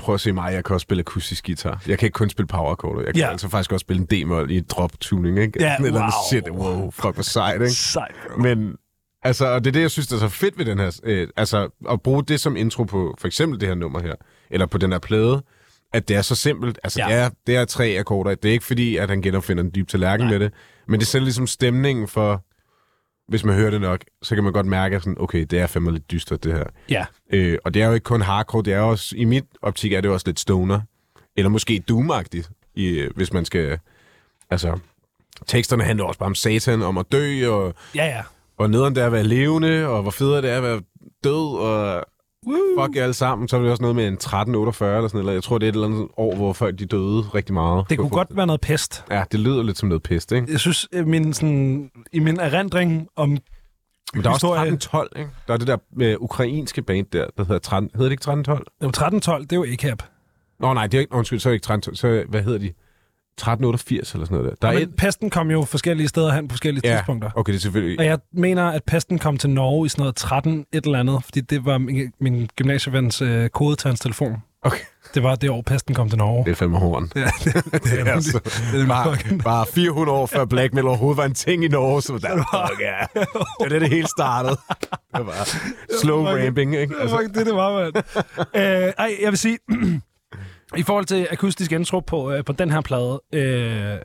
Prøv 0.00 0.14
at 0.14 0.20
se 0.20 0.32
mig, 0.32 0.52
jeg 0.52 0.64
kan 0.64 0.74
også 0.74 0.82
spille 0.84 1.00
akustisk 1.00 1.46
guitar. 1.46 1.82
Jeg 1.86 1.98
kan 1.98 2.06
ikke 2.06 2.14
kun 2.14 2.30
spille 2.30 2.46
power 2.46 2.74
chord. 2.76 2.96
Jeg 3.04 3.14
kan 3.14 3.16
Ja. 3.16 3.30
altså 3.30 3.48
faktisk 3.48 3.72
også 3.72 3.84
spille 3.84 4.06
en 4.10 4.24
d-mol 4.24 4.50
i 4.50 4.60
drop 4.60 4.92
tuning, 5.00 5.38
ikke? 5.38 5.62
Ja, 5.62 5.72
et 5.80 5.86
eller 5.86 6.00
andet 6.00 6.14
wow. 6.14 6.28
shit, 6.30 6.50
wow, 6.50 6.90
fuck, 6.90 7.14
hvor 7.14 7.22
sejt, 7.22 7.54
ikke? 7.60 7.70
Sejt, 7.70 8.14
bro. 8.34 8.40
Men, 8.42 8.74
altså, 9.22 9.46
og 9.46 9.64
det 9.64 9.70
er 9.70 9.72
det, 9.72 9.80
jeg 9.80 9.90
synes, 9.90 10.06
der 10.06 10.16
er 10.16 10.20
så 10.20 10.28
fedt 10.28 10.58
ved 10.58 10.64
den 10.64 10.78
her, 10.78 11.00
øh, 11.04 11.28
altså, 11.36 11.68
at 11.90 12.02
bruge 12.02 12.24
det 12.24 12.40
som 12.40 12.56
intro 12.56 12.84
på 12.84 13.14
for 13.18 13.26
eksempel 13.26 13.60
det 13.60 13.68
her 13.68 13.74
nummer 13.74 14.00
her, 14.02 14.14
eller 14.50 14.66
på 14.66 14.78
den 14.78 14.92
her 14.92 14.98
plade, 14.98 15.42
at 15.92 16.08
det 16.08 16.16
er 16.16 16.22
så 16.22 16.34
simpelt. 16.34 16.78
Altså, 16.84 17.00
Ja. 17.00 17.08
ja. 17.08 17.14
det, 17.16 17.22
er, 17.24 17.30
det 17.46 17.56
er 17.56 17.64
tre 17.64 17.96
akkorder. 17.98 18.34
Det 18.34 18.48
er 18.48 18.52
ikke 18.52 18.64
fordi, 18.64 18.96
at 18.96 19.08
han 19.08 19.22
genopfinder 19.22 19.62
den 19.62 19.72
dybe 19.74 19.90
tallerken 19.90 20.26
Nej. 20.26 20.32
med 20.38 20.40
det, 20.46 20.52
men 20.88 21.00
det 21.00 21.08
sætter 21.08 21.24
ligesom 21.24 21.46
stemningen 21.46 22.08
for, 22.08 22.44
hvis 23.30 23.44
man 23.44 23.54
hører 23.54 23.70
det 23.70 23.80
nok, 23.80 24.00
så 24.22 24.34
kan 24.34 24.44
man 24.44 24.52
godt 24.52 24.66
mærke, 24.66 24.96
at 24.96 25.02
sådan, 25.02 25.16
okay, 25.20 25.46
det 25.50 25.58
er 25.58 25.66
fandme 25.66 25.92
lidt 25.92 26.10
dystert, 26.10 26.44
det 26.44 26.52
her. 26.52 26.64
Ja, 26.88 27.04
Øh, 27.32 27.58
og 27.64 27.74
det 27.74 27.82
er 27.82 27.86
jo 27.86 27.92
ikke 27.92 28.04
kun 28.04 28.20
hardcore, 28.20 28.62
det 28.62 28.72
er 28.72 28.80
også, 28.80 29.14
i 29.16 29.24
mit 29.24 29.44
optik 29.62 29.92
er 29.92 30.00
det 30.00 30.10
også 30.10 30.26
lidt 30.26 30.40
stoner, 30.40 30.80
eller 31.36 31.48
måske 31.48 31.82
doom-agtigt, 31.90 32.50
i, 32.74 32.88
øh, 32.88 33.10
hvis 33.16 33.32
man 33.32 33.44
skal, 33.44 33.78
altså, 34.50 34.78
teksterne 35.46 35.84
handler 35.84 36.04
også 36.04 36.18
bare 36.18 36.26
om 36.26 36.34
satan, 36.34 36.82
om 36.82 36.98
at 36.98 37.06
dø, 37.12 37.50
og 37.50 37.74
ja, 37.94 38.06
ja. 38.06 38.22
hvor 38.56 38.66
nederen 38.66 38.94
det 38.94 39.02
er 39.02 39.06
at 39.06 39.12
være 39.12 39.24
levende, 39.24 39.86
og 39.86 40.02
hvor 40.02 40.10
federe 40.10 40.42
det 40.42 40.50
er 40.50 40.56
at 40.56 40.62
være 40.62 40.82
død, 41.24 41.58
og 41.58 42.04
Woo. 42.46 42.84
fuck 42.84 42.96
jer 42.96 43.02
alle 43.02 43.14
sammen. 43.14 43.48
Så 43.48 43.56
er 43.56 43.60
det 43.62 43.70
også 43.70 43.82
noget 43.82 43.96
med 43.96 44.06
en 44.08 44.12
1348 44.14 44.96
eller 44.96 45.08
sådan 45.08 45.20
noget. 45.20 45.34
Jeg 45.34 45.42
tror, 45.42 45.58
det 45.58 45.66
er 45.66 45.68
et 45.68 45.74
eller 45.74 45.86
andet 45.88 46.08
år, 46.16 46.36
hvor 46.36 46.52
folk 46.52 46.78
de 46.78 46.86
døde 46.86 47.20
rigtig 47.34 47.54
meget. 47.54 47.84
Det 47.90 47.98
kunne 47.98 48.10
godt 48.10 48.36
være 48.36 48.46
noget 48.46 48.60
pest. 48.60 49.04
Ja, 49.10 49.24
det 49.32 49.40
lyder 49.40 49.62
lidt 49.62 49.78
som 49.78 49.88
noget 49.88 50.02
pest, 50.02 50.32
ikke? 50.32 50.52
Jeg 50.52 50.60
synes, 50.60 50.88
øh, 50.92 51.06
min, 51.06 51.32
sådan, 51.32 51.90
i 52.12 52.18
min 52.18 52.40
erindring 52.40 53.08
om... 53.16 53.28
Men 53.28 53.38
der 54.24 54.28
er 54.30 54.34
også 54.34 54.46
Historie- 54.46 54.72
1312, 54.72 55.10
ikke? 55.16 55.30
Der 55.46 55.52
er 55.54 55.58
det 55.58 55.66
der 55.66 55.76
øh, 56.00 56.16
ukrainske 56.20 56.82
band 56.82 57.06
der, 57.12 57.26
der 57.36 57.44
hedder 57.44 57.58
13... 57.58 57.90
Hedder 57.94 58.06
det 58.08 58.12
ikke 58.12 58.20
1312? 58.20 58.66
Jo, 58.82 58.88
1312, 58.88 59.42
det 59.42 59.52
er 59.52 59.56
jo 59.56 59.64
ACAP. 59.72 60.02
Nå 60.60 60.74
nej, 60.74 60.86
det 60.86 60.98
er 60.98 61.00
ikke... 61.00 61.14
Undskyld, 61.14 61.38
så 61.40 61.48
er 61.48 61.50
det 61.50 61.54
ikke 61.54 61.72
1312. 61.74 61.96
Så 61.96 62.30
hvad 62.30 62.42
hedder 62.42 62.58
de? 62.58 62.72
1388 63.38 64.12
eller 64.14 64.26
sådan 64.26 64.38
noget 64.38 64.50
der. 64.50 64.56
Der 64.68 64.68
er 64.74 64.78
Men 64.78 64.88
et... 64.88 64.96
pesten 64.96 65.30
kom 65.30 65.50
jo 65.50 65.64
forskellige 65.64 66.08
steder 66.08 66.32
hen 66.32 66.48
på 66.48 66.52
forskellige 66.52 66.88
Ja, 66.88 66.96
tidspunkter. 66.96 67.30
okay, 67.34 67.52
det 67.52 67.58
er 67.58 67.60
selvfølgelig... 67.62 67.98
Og 67.98 68.04
jeg 68.04 68.18
mener, 68.32 68.68
at 68.70 68.84
pesten 68.84 69.18
kom 69.18 69.36
til 69.36 69.50
Norge 69.50 69.86
i 69.86 69.88
sådan 69.88 70.02
noget 70.02 70.16
13 70.16 70.64
et 70.72 70.84
eller 70.84 70.98
andet, 71.00 71.24
fordi 71.24 71.40
det 71.40 71.64
var 71.64 71.78
min, 71.78 72.12
min 72.20 72.48
gymnasievens 72.56 73.22
øh, 73.22 73.48
kode 73.48 73.76
til 73.76 73.88
hans 73.88 74.00
telefon. 74.00 74.36
Okay, 74.62 74.78
Det 75.14 75.22
var 75.22 75.34
det 75.34 75.50
år, 75.50 75.62
pesten 75.62 75.94
kom 75.94 76.08
til 76.08 76.18
Norge. 76.18 76.44
det 76.44 76.50
er 76.50 76.54
fandme 76.54 76.78
horn. 76.78 77.10
Ja, 77.16 77.20
det, 77.44 77.54
det, 77.54 77.64
det, 77.84 78.00
er, 78.00 78.12
altså, 78.12 78.40
det 78.72 78.82
er 78.82 78.86
bare, 78.86 79.16
bare 79.44 79.66
400 79.74 80.18
år 80.18 80.26
før 80.26 80.44
black 80.44 80.74
metal 80.74 80.86
overhovedet 80.88 81.16
var 81.16 81.24
en 81.24 81.34
ting 81.34 81.64
i 81.64 81.68
Norge, 81.68 82.02
så 82.02 82.12
der, 82.12 82.36
fuck 82.36 82.80
ja. 82.80 83.20
Det 83.20 83.26
var 83.60 83.68
det, 83.68 83.80
det 83.80 83.88
hele 83.90 84.06
startede. 84.08 84.56
Det 85.16 85.26
var 85.26 85.48
slow 86.02 86.24
ramping, 86.26 86.76
ikke? 86.76 86.94
Det 86.94 87.10
var 87.10 87.18
Altså, 87.18 87.30
det, 87.34 87.46
det 87.46 87.54
var, 87.54 87.80
mand. 87.80 87.96
øh, 88.86 88.92
ej, 88.98 89.16
jeg 89.22 89.30
vil 89.30 89.38
sige, 89.38 89.58
i 90.76 90.82
forhold 90.82 91.04
til 91.04 91.26
akustisk 91.30 91.72
intro 91.72 92.00
på, 92.00 92.32
øh, 92.32 92.44
på 92.44 92.52
den 92.52 92.70
her 92.70 92.80
plade, 92.80 93.20
øh, 93.34 93.98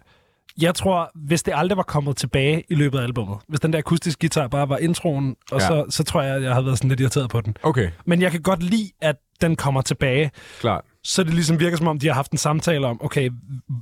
jeg 0.62 0.76
tror, 0.76 1.12
hvis 1.16 1.44
det 1.44 1.54
aldrig 1.56 1.78
var 1.78 1.84
kommet 1.84 2.18
tilbage 2.18 2.64
i 2.70 2.76
løbet 2.76 3.00
af 3.00 3.04
albummet, 3.04 3.38
hvis 3.48 3.60
den 3.60 3.74
der 3.74 3.80
akustiske 3.80 4.20
guitar 4.20 4.48
bare 4.48 4.70
var 4.70 4.78
introen, 4.78 5.36
og 5.52 5.62
Ja. 5.62 5.68
så, 5.68 5.86
så 5.90 6.04
tror 6.04 6.22
jeg, 6.22 6.42
jeg 6.44 6.52
havde 6.54 6.66
været 6.66 6.78
sådan 6.78 6.90
lidt 6.90 7.00
irriteret 7.00 7.30
på 7.30 7.42
den. 7.42 7.58
okay, 7.64 7.90
Men 8.06 8.22
jeg 8.22 8.32
kan 8.32 8.42
godt 8.42 8.64
lide, 8.64 8.92
at 9.02 9.16
den 9.42 9.56
kommer 9.56 9.82
tilbage. 9.82 10.32
klart. 10.60 10.84
så 11.04 11.24
det 11.24 11.34
ligesom 11.34 11.60
virker 11.60 11.78
som 11.78 11.88
om, 11.88 12.00
de 12.00 12.08
har 12.08 12.14
haft 12.14 12.32
en 12.32 12.38
samtale 12.38 12.88
om, 12.88 13.04
okay, 13.04 13.30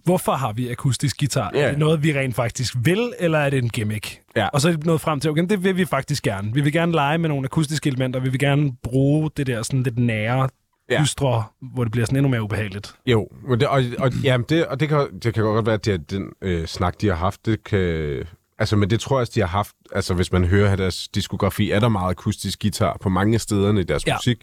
hvorfor 0.03 0.31
har 0.31 0.53
vi 0.53 0.69
akustisk 0.69 1.19
guitar? 1.19 1.51
Ja. 1.53 1.61
Er 1.61 1.69
det 1.69 1.79
noget, 1.79 2.03
vi 2.03 2.13
rent 2.19 2.35
faktisk 2.35 2.73
vil, 2.83 3.13
eller 3.19 3.39
er 3.39 3.49
det 3.49 3.63
en 3.63 3.69
gimmick? 3.69 4.19
Ja. 4.35 4.47
Og 4.47 4.61
så 4.61 4.69
er 4.69 4.73
de 4.73 4.87
nået 4.87 5.01
frem 5.01 5.19
til, 5.19 5.31
okay, 5.31 5.45
det 5.49 5.63
vil 5.63 5.77
vi 5.77 5.85
faktisk 5.85 6.23
gerne. 6.23 6.53
Vi 6.53 6.61
vil 6.61 6.73
gerne 6.73 6.91
lege 6.91 7.17
med 7.17 7.29
nogle 7.29 7.45
akustiske 7.45 7.87
elementer, 7.87 8.19
vi 8.19 8.29
vil 8.29 8.39
gerne 8.39 8.71
bruge 8.83 9.29
det 9.37 9.47
der 9.47 9.63
sådan 9.63 9.83
lidt 9.83 9.99
nære, 9.99 10.49
Ja. 10.89 11.01
dystre, 11.03 11.43
hvor 11.73 11.83
det 11.83 11.91
bliver 11.91 12.05
sådan 12.05 12.17
endnu 12.17 12.29
mere 12.29 12.41
ubehageligt. 12.43 12.95
Jo, 13.05 13.27
men 13.47 13.59
det, 13.59 13.67
og, 13.67 13.83
og, 13.99 14.11
jamen 14.23 14.45
det, 14.49 14.65
og 14.65 14.79
det, 14.79 14.89
kan, 14.89 15.19
det 15.19 15.33
kan 15.33 15.43
godt 15.43 15.65
være, 15.65 15.75
at 15.75 15.85
det 15.85 15.93
er 15.93 15.97
den 15.97 16.33
øh, 16.41 16.67
snak, 16.67 17.01
de 17.01 17.07
har 17.07 17.15
haft, 17.15 17.45
det 17.45 17.63
kan... 17.63 18.23
Altså, 18.57 18.75
men 18.75 18.89
det 18.89 18.99
tror 18.99 19.15
jeg 19.17 19.21
også, 19.21 19.31
de 19.35 19.39
har 19.39 19.47
haft... 19.47 19.75
Altså, 19.91 20.13
hvis 20.13 20.31
man 20.31 20.45
hører 20.45 20.75
deres 20.75 21.07
diskografi, 21.07 21.71
er 21.71 21.79
der 21.79 21.89
meget 21.89 22.09
akustisk 22.09 22.61
guitar 22.61 22.97
på 23.01 23.09
mange 23.09 23.39
steder 23.39 23.77
i 23.79 23.83
deres 23.83 24.07
Ja. 24.07 24.15
musik. 24.15 24.37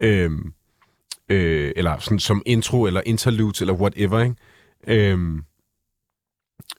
Øhm, 0.00 0.52
øh, 1.28 1.72
eller 1.76 1.98
sådan 1.98 2.18
som 2.18 2.42
intro, 2.46 2.84
eller 2.86 3.02
interludes, 3.06 3.60
eller 3.60 3.74
whatever, 3.74 4.20
ikke? 4.20 4.36
Øhm, 4.86 5.42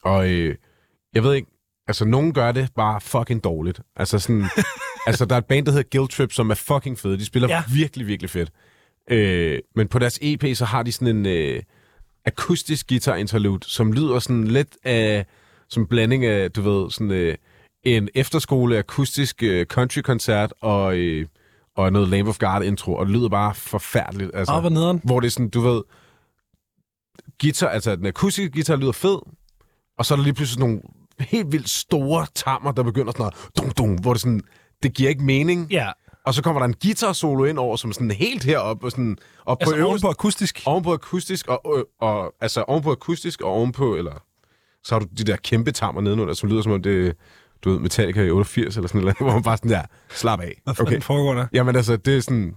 og 0.04 0.30
øh, 0.30 0.56
jeg 1.14 1.24
ved 1.24 1.34
ikke... 1.34 1.50
Altså, 1.88 2.06
nogen 2.06 2.34
gør 2.34 2.52
det 2.52 2.70
bare 2.76 3.02
fucking 3.02 3.44
dårligt. 3.44 3.82
Altså, 3.96 4.20
sådan... 4.20 4.46
altså, 5.08 5.26
der 5.26 5.36
er 5.36 5.40
et 5.40 5.46
band, 5.46 5.66
der 5.66 5.72
hedder 5.72 5.98
Guilt 5.98 6.12
Trip, 6.12 6.32
som 6.32 6.50
er 6.50 6.56
fucking 6.56 7.00
fede. 7.00 7.18
De 7.18 7.26
spiller 7.26 7.50
ja. 7.50 7.64
virkelig, 7.74 8.08
virkelig 8.08 8.30
fedt. 8.30 8.52
Øh, 9.10 9.60
men 9.76 9.88
på 9.88 10.00
deres 10.00 10.20
EP, 10.22 10.56
så 10.56 10.66
har 10.66 10.84
de 10.84 10.92
sådan 10.92 11.16
en 11.18 11.26
øh, 11.26 11.64
akustisk 12.26 12.88
guitar 12.90 13.16
interlude, 13.16 13.70
som 13.70 13.92
lyder 13.94 14.20
sådan 14.20 14.48
lidt 14.48 14.78
af, 14.84 15.26
som 15.70 15.88
blanding 15.88 16.26
af, 16.26 16.52
du 16.52 16.62
ved, 16.62 16.92
sådan 16.92 17.12
øh, 17.12 17.36
en 17.84 18.10
efterskole 18.16 18.78
akustisk 18.78 19.44
øh, 19.44 19.66
country-koncert 19.66 20.54
og, 20.62 20.98
øh, 20.98 21.28
og 21.76 21.92
noget 21.94 22.08
Lamb 22.08 22.30
of 22.30 22.38
God 22.38 22.64
intro, 22.64 22.94
og 22.96 23.06
det 23.06 23.16
lyder 23.16 23.30
bare 23.30 23.56
forfærdeligt. 23.56 24.32
Altså, 24.34 24.54
Åh, 24.54 24.60
hvor 24.62 24.70
nederen. 24.70 25.02
hvor 25.04 25.20
det 25.20 25.28
er 25.28 25.32
sådan, 25.32 25.50
du 25.50 25.62
ved, 25.62 25.82
guitar, 27.42 27.68
altså 27.68 27.96
den 27.96 28.06
akustiske 28.06 28.52
guitar 28.52 28.76
lyder 28.76 28.92
fed, 28.92 29.18
og 29.98 30.06
så 30.06 30.14
er 30.14 30.16
der 30.16 30.24
lige 30.24 30.34
pludselig 30.34 30.60
nogle 30.60 30.82
helt 31.20 31.52
vildt 31.52 31.70
store 31.70 32.28
tammer, 32.36 32.72
der 32.72 32.84
begynder 32.84 33.12
sådan 33.12 33.22
noget, 33.24 33.36
dum, 33.58 33.72
dum, 33.72 33.96
hvor 33.96 34.14
det 34.14 34.22
sådan, 34.22 34.42
det 34.84 34.94
giver 34.94 35.10
ikke 35.10 35.24
mening. 35.24 35.72
Ja, 35.72 35.92
Og 36.26 36.34
så 36.34 36.42
kommer 36.44 36.60
der 36.60 36.66
en 36.68 36.76
guitar 36.84 37.14
solo 37.14 37.46
ind 37.46 37.58
over, 37.60 37.76
som 37.76 37.94
sådan 37.94 38.12
helt 38.12 38.44
heroppe, 38.44 38.88
og 38.88 38.92
sådan 38.92 39.18
op 39.46 39.58
altså 39.62 39.76
på 39.76 39.80
øverste, 39.80 40.06
ovenpå 40.06 40.10
akustisk. 40.10 40.62
ovenpå 40.66 40.94
akustisk, 40.94 41.48
og, 41.48 41.66
og, 41.66 41.88
og, 42.00 42.34
altså 42.42 42.62
ovenpå 42.62 42.92
akustisk, 42.92 43.42
og 43.42 43.50
ovenpå, 43.52 43.96
eller 43.96 44.24
så 44.84 44.96
har 44.96 45.00
du 45.00 45.06
de 45.18 45.24
der 45.24 45.36
kæmpe 45.36 45.72
tammer 45.72 46.02
nedenunder, 46.02 46.34
som 46.34 46.50
lyder 46.50 46.62
som 46.62 46.72
om 46.72 46.82
det, 46.84 47.16
du 47.64 47.72
ved, 47.72 47.80
Metallica 47.80 48.22
i 48.24 48.30
88, 48.30 48.76
eller 48.78 48.88
sådan 48.88 49.02
noget, 49.02 49.18
hvor 49.22 49.34
man 49.34 49.44
bare 49.44 49.58
sådan 49.58 49.72
der, 49.72 49.82
slap 50.10 50.40
af. 50.40 50.62
Hvad 50.64 50.82
Okay. 50.82 51.02
foregår 51.02 51.34
der? 51.34 51.48
Jamen 51.54 51.76
altså, 51.76 51.98
det 51.98 52.18
er 52.18 52.22
sådan, 52.22 52.56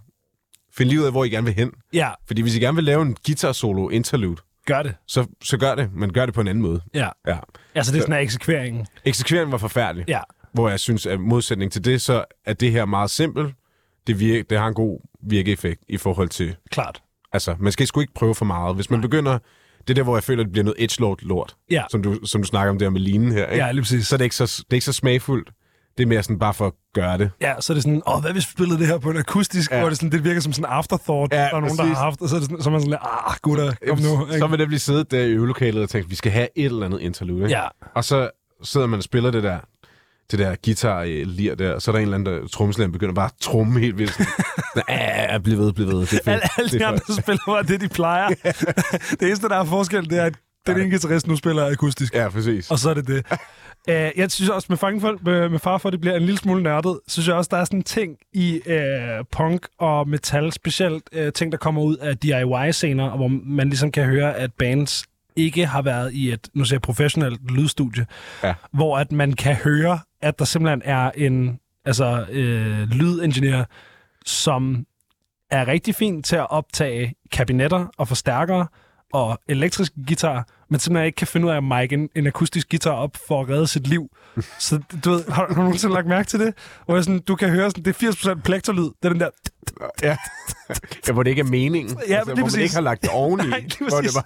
find 0.77 0.89
lige 0.89 1.01
ud 1.01 1.05
af, 1.07 1.11
hvor 1.13 1.25
I 1.25 1.29
gerne 1.29 1.45
vil 1.45 1.55
hen. 1.55 1.73
Ja, 1.93 2.11
Fordi 2.27 2.43
hvis 2.43 2.57
I 2.57 2.59
gerne 2.61 2.75
vil 2.75 2.85
lave 2.85 3.03
en 3.03 3.17
guitar 3.27 3.53
solo 3.53 3.89
interlude, 3.89 4.37
gør 4.67 4.83
det. 4.83 4.95
så, 5.07 5.27
så 5.43 5.59
gør 5.59 5.75
det, 5.75 5.91
men 5.95 6.13
gør 6.13 6.27
det 6.27 6.35
på 6.35 6.41
en 6.41 6.49
anden 6.49 6.63
måde. 6.63 6.81
Ja. 6.95 7.09
Ja. 7.27 7.37
Altså, 7.75 7.93
det 7.93 7.99
er 7.99 8.03
sådan 8.03 8.13
her 8.15 8.21
eksekveringen. 8.21 8.87
Eksekveringen 9.05 9.53
var 9.53 9.59
forfærdelig. 9.59 10.05
Ja. 10.09 10.21
Hvor 10.57 10.69
jeg 10.69 10.81
synes, 10.81 11.07
at 11.07 11.21
modsætning 11.21 11.73
til 11.73 11.85
det, 11.85 12.03
så 12.03 12.25
er 12.47 12.53
det 12.53 12.73
her 12.73 12.85
meget 12.85 13.11
simpelt. 13.11 13.55
Det, 14.07 14.21
virke, 14.21 14.43
det 14.51 14.59
har 14.59 14.67
en 14.69 14.75
god 14.75 15.01
virkeeffekt 15.23 15.83
i 15.89 15.97
forhold 15.97 16.29
til... 16.29 16.57
Klart. 16.71 17.03
Altså, 17.33 17.55
man 17.59 17.73
skal 17.73 17.87
sgu 17.87 18.01
ikke 18.01 18.15
prøve 18.15 18.35
for 18.35 18.45
meget. 18.45 18.75
Hvis 18.75 18.91
man 18.91 19.01
begynder... 19.01 19.39
Det 19.81 19.91
er 19.91 19.95
der, 19.95 20.03
hvor 20.03 20.17
jeg 20.17 20.23
føler, 20.25 20.41
at 20.43 20.45
det 20.45 20.53
bliver 20.53 20.65
noget 20.65 20.83
edgelord 20.85 21.19
lort. 21.23 21.57
Ja. 21.71 21.83
Som 21.91 22.03
du, 22.03 22.19
som 22.25 22.43
du 22.43 22.47
snakker 22.47 22.71
om 22.71 22.79
der 22.79 22.91
med 22.91 23.01
linen 23.01 23.33
her. 23.33 23.47
Ikke? 23.47 23.65
Ja, 23.65 23.73
lige 23.73 23.83
præcis. 23.83 24.07
Så 24.07 24.15
er 24.15 24.17
det 24.17 24.25
ikke 24.25 24.37
så, 24.37 24.45
det 24.47 24.73
er 24.73 24.75
ikke 24.75 24.85
så 24.85 24.93
smagfuldt. 24.93 25.51
Det 25.99 26.03
er 26.03 26.07
mere 26.07 26.23
sådan 26.23 26.39
bare 26.39 26.55
for 26.55 26.67
at 26.67 26.73
gøre 26.95 27.19
det. 27.19 27.31
Ja, 27.41 27.55
så 27.61 27.73
er 27.73 27.75
det 27.75 27.83
sådan, 27.83 28.03
åh, 28.07 28.21
hvad 28.21 28.33
hvis 28.33 28.47
vi 28.47 28.51
spillede 28.53 28.79
det 28.79 28.87
her 28.87 28.99
på 28.99 29.11
en 29.11 29.17
akustisk, 29.17 29.71
ja. 29.71 29.81
Hvor 29.81 29.89
det, 29.89 29.99
sådan, 29.99 30.13
det 30.13 30.25
virker 30.25 30.41
som 30.41 30.53
sådan 30.53 30.71
en 30.71 30.73
afterthought, 30.73 31.33
Ja, 31.33 31.39
der 31.39 31.45
er 31.45 31.51
nogen, 31.61 31.77
der 31.77 31.83
præcis. 31.83 31.97
har 31.97 32.05
haft, 32.05 32.23
og 32.23 32.29
så 32.29 32.37
er, 32.37 32.41
det 32.41 32.49
sådan, 32.49 32.63
så 32.63 32.69
er 32.69 32.73
man 32.73 32.81
sådan 32.81 32.91
lidt, 32.91 33.01
ah, 33.03 33.35
gutter, 33.43 33.73
kom 33.89 33.99
nu. 33.99 34.39
Så 34.39 34.47
vil 34.47 34.59
det 34.59 34.69
blive 34.69 34.79
siddet 34.81 35.11
der 35.11 35.21
i 35.21 35.31
øvelokalet 35.31 35.83
og 35.83 35.89
tænkt, 35.89 36.11
vi 36.11 36.15
skal 36.15 36.33
have 36.33 36.49
et 36.57 36.65
eller 36.65 36.87
andet 36.87 37.01
interlude. 37.01 37.43
Ikke? 37.45 37.59
Ja, 37.59 37.67
Og 37.95 38.05
så 38.05 38.31
sidder 38.63 38.87
man 38.87 38.97
og 38.99 39.03
spiller 39.03 39.31
det 39.31 39.43
der, 39.43 39.59
det 40.31 40.39
der 40.39 40.55
guitar 40.65 41.05
lir 41.25 41.55
der, 41.55 41.73
og 41.73 41.83
så 41.83 41.91
er 41.91 41.93
der 41.93 41.99
en 41.99 42.03
eller 42.03 42.19
anden, 42.19 42.35
der 42.43 42.49
trommeslageren 42.49 42.93
begynder 42.93 43.15
bare 43.15 43.27
at 43.27 43.33
tromme 43.41 43.81
helt 43.81 43.99
vildt. 43.99 44.13
Sådan, 44.13 44.27
sådan, 44.75 44.85
"Ah, 45.31 45.41
bliv 45.43 45.59
ved, 45.59 45.73
bliv 45.73 45.87
ved. 45.87 46.01
Det 46.01 46.13
er 46.13 46.25
fedt. 46.25 46.43
alle, 46.59 46.79
de 46.79 46.87
andre 46.87 47.01
fedt." 47.07 47.23
spiller 47.23 47.43
bare 47.47 47.63
det, 47.63 47.81
de 47.81 47.89
plejer. 47.89 48.29
det 49.21 49.23
eneste, 49.23 49.49
der 49.49 49.57
er 49.57 49.65
forskel, 49.65 50.11
det 50.11 50.19
er, 50.19 50.25
at 50.25 50.35
den 50.67 50.77
ene 50.81 50.91
guitarist 50.91 51.27
nu 51.27 51.37
spiller 51.37 51.67
akustisk, 51.71 52.15
Ja, 52.15 52.29
præcis. 52.29 52.71
og 52.71 52.79
så 52.79 52.91
er 52.91 52.95
det 52.95 53.07
det. 53.07 53.27
Uh, 53.89 54.19
jeg 54.21 54.31
synes 54.31 54.49
også, 54.51 54.67
med, 54.69 54.77
fange 54.77 55.01
for, 55.01 55.19
med, 55.25 55.49
med 55.49 55.59
far 55.59 55.79
for, 55.79 55.91
det 55.91 56.01
bliver 56.01 56.17
en 56.17 56.23
lille 56.23 56.39
smule 56.39 56.63
nørdet, 56.63 57.01
synes 57.09 57.29
jeg 57.29 57.37
også, 57.37 57.49
der 57.53 57.57
er 57.57 57.65
sådan 57.65 57.79
en 57.79 57.83
ting 57.83 58.17
i 58.33 58.61
uh, 58.67 58.75
punk 59.33 59.67
og 59.79 60.09
metal, 60.09 60.53
specielt 60.53 61.03
uh, 61.17 61.29
ting, 61.35 61.53
der 61.53 61.59
kommer 61.59 61.83
ud 61.83 61.97
af 61.97 62.17
DIY-scener, 62.19 63.17
hvor 63.17 63.29
man 63.47 63.69
ligesom 63.69 63.93
kan 63.93 64.05
høre, 64.05 64.37
at 64.37 64.51
bands 64.59 65.05
ikke 65.37 65.67
har 65.67 65.83
været 65.83 66.13
i 66.13 66.33
et, 66.33 66.49
nu 66.55 66.65
siger 66.65 66.77
jeg, 66.77 66.83
professionelt 66.83 67.51
lydstudie, 67.51 68.07
Ja. 68.43 68.55
hvor 68.73 68.99
at 68.99 69.13
man 69.13 69.33
kan 69.33 69.55
høre, 69.55 69.99
at 70.21 70.39
der 70.39 70.45
simpelthen 70.45 70.83
er 70.85 71.11
en 71.11 71.61
altså, 71.85 72.27
øh, 72.31 72.89
lydingeniør, 72.89 73.65
som 74.25 74.87
er 75.51 75.69
rigtig 75.69 75.95
fin 75.95 76.23
til 76.23 76.37
at 76.37 76.51
optage 76.51 77.15
kabinetter 77.33 77.87
og 77.97 78.09
forstærkere 78.09 78.67
og 79.13 79.39
elektriske 79.49 79.97
guitar, 80.07 80.49
men 80.69 80.81
simpelthen 80.81 81.07
ikke 81.07 81.17
kan 81.17 81.27
finde 81.27 81.47
ud 81.47 81.53
af 81.53 81.57
at 81.57 81.65
mic 81.65 81.93
en, 81.93 82.09
en 82.15 82.27
akustisk 82.27 82.71
guitar 82.71 82.91
op 82.91 83.17
for 83.29 83.41
at 83.43 83.49
redde 83.49 83.67
sit 83.67 83.87
liv. 83.87 84.09
Så 84.59 84.81
du 85.05 85.11
ved, 85.11 85.25
har, 85.29 85.35
har 85.47 85.55
du 85.55 85.61
nogensinde 85.61 85.95
lagt 85.95 86.07
mærke 86.07 86.29
til 86.29 86.41
det? 86.41 86.55
Hvor 86.87 87.01
sådan, 87.01 87.19
du 87.21 87.37
kan 87.37 87.49
høre, 87.51 87.71
sådan, 87.71 87.85
det 87.85 88.03
er 88.03 88.11
80% 88.35 88.41
plektorlyd. 88.41 88.83
Det 88.83 88.95
er 89.05 89.09
den 89.09 89.21
der... 89.21 89.29
Ja. 90.03 90.17
ja, 91.09 91.13
hvor 91.13 91.23
det 91.23 91.31
ikke 91.31 91.41
er 91.41 91.45
meningen. 91.45 91.99
Ja, 92.09 92.17
altså, 92.17 92.35
hvor 92.35 92.43
præcis. 92.43 92.57
man 92.57 92.63
ikke 92.63 92.75
har 92.75 92.81
lagt 92.83 93.03
det 93.03 93.11
oveni. 93.23 93.47
Nej, 93.49 93.59
lige 93.61 93.89
hvor 93.89 94.01
det 94.01 94.11
bare, 94.15 94.25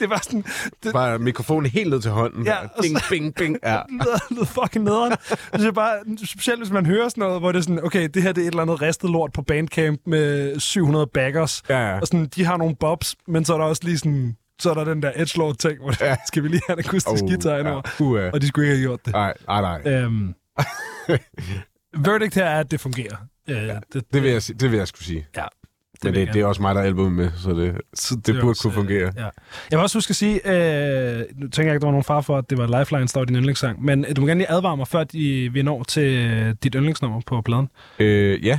Det 0.00 0.10
var 0.10 0.20
sådan... 0.22 0.44
Det, 0.82 0.92
bare 0.92 1.18
mikrofonen 1.18 1.70
helt 1.70 1.90
ned 1.90 2.00
til 2.02 2.10
hånden. 2.10 2.46
Ja, 2.46 2.56
bing, 2.82 2.98
så- 2.98 3.04
bing, 3.10 3.34
bing. 3.34 3.56
Ja. 3.64 3.80
lyder 4.30 4.44
fucking 4.44 4.84
nederen. 4.84 5.12
Det 5.52 5.66
er 5.66 5.72
bare, 5.72 5.94
specielt 6.24 6.60
hvis 6.60 6.70
man 6.72 6.86
hører 6.86 7.08
sådan 7.08 7.22
noget, 7.22 7.40
hvor 7.40 7.52
det 7.52 7.58
er 7.58 7.62
sådan, 7.62 7.84
okay, 7.84 8.08
det 8.14 8.22
her 8.22 8.32
det 8.32 8.42
er 8.42 8.46
et 8.46 8.50
eller 8.50 8.62
andet 8.62 8.82
ristet 8.82 9.10
lort 9.10 9.32
på 9.32 9.42
Bandcamp 9.42 10.00
med 10.06 10.60
700 10.60 11.06
backers. 11.06 11.62
Ja, 11.68 11.78
ja. 11.90 12.00
Og 12.00 12.06
sådan, 12.06 12.26
de 12.26 12.44
har 12.44 12.56
nogle 12.56 12.76
bobs, 12.80 13.16
men 13.28 13.44
så 13.44 13.54
er 13.54 13.58
der 13.58 13.64
også 13.64 13.82
lige 13.84 13.98
sådan, 13.98 14.36
så 14.62 14.70
er 14.70 14.74
der 14.74 14.84
den 14.84 15.02
der 15.02 15.12
edgelord 15.16 15.56
ting, 15.56 15.78
hvor 15.80 16.04
ja. 16.04 16.16
Skal 16.28 16.42
vi 16.42 16.48
lige 16.48 16.60
have 16.68 16.78
en 16.78 16.84
akustisk 16.84 17.22
oh, 17.22 17.28
guitar 17.28 17.58
indover. 17.58 17.82
Ja. 18.00 18.04
Uh, 18.04 18.32
Og 18.32 18.42
de 18.42 18.48
skulle 18.48 18.66
ikke 18.66 18.76
have 18.76 18.82
gjort 18.88 19.04
det. 19.04 19.12
nej, 19.12 19.34
nej, 19.48 19.60
nej. 19.60 19.92
Øhm, 19.92 20.34
verdict 22.06 22.34
her 22.34 22.44
er, 22.44 22.60
at 22.60 22.70
det 22.70 22.80
fungerer. 22.80 23.16
Øh, 23.50 23.56
ja, 23.56 23.78
det, 23.92 24.02
Det 24.14 24.22
vil 24.22 24.30
jeg, 24.30 24.42
det 24.60 24.70
vil 24.70 24.76
jeg 24.78 24.88
skulle 24.88 25.04
sige. 25.04 25.26
Ja, 25.36 25.44
Men 26.04 26.12
vil 26.12 26.20
det, 26.20 26.26
jeg. 26.26 26.34
det 26.34 26.42
er 26.42 26.46
også 26.46 26.62
mig, 26.62 26.74
der 26.74 26.80
er 26.80 26.84
albumet 26.84 27.12
med, 27.12 27.30
så 27.36 27.50
det, 27.50 27.80
så 27.94 28.16
det 28.26 28.36
er 28.36 28.40
burde 28.40 28.50
også, 28.50 28.62
kunne 28.62 28.72
fungere. 28.72 29.08
Øh, 29.08 29.12
ja. 29.16 29.22
Jeg 29.22 29.30
vil 29.70 29.78
også 29.78 29.96
huske 29.98 30.10
at 30.10 30.16
sige, 30.16 30.34
øh, 30.44 31.24
nu 31.36 31.48
tænker 31.48 31.70
jeg 31.70 31.74
ikke, 31.74 31.80
der 31.80 31.86
var 31.86 31.90
nogen 31.92 32.04
far 32.04 32.20
for, 32.20 32.38
at 32.38 32.50
det 32.50 32.58
var 32.58 32.78
Lifeline, 32.78 33.06
der 33.06 33.18
var 33.20 33.24
din 33.24 33.36
yndlingssang, 33.36 33.84
men 33.84 34.04
du 34.16 34.20
må 34.20 34.26
gerne 34.26 34.40
lige 34.40 34.50
advare 34.50 34.76
mig, 34.76 34.88
før 34.88 35.04
de, 35.04 35.50
vi 35.52 35.62
når 35.62 35.82
til 35.82 36.56
dit 36.62 36.74
yndlingsnummer 36.74 37.20
på 37.26 37.40
pladen. 37.40 37.68
Øh, 37.98 38.46
ja, 38.46 38.58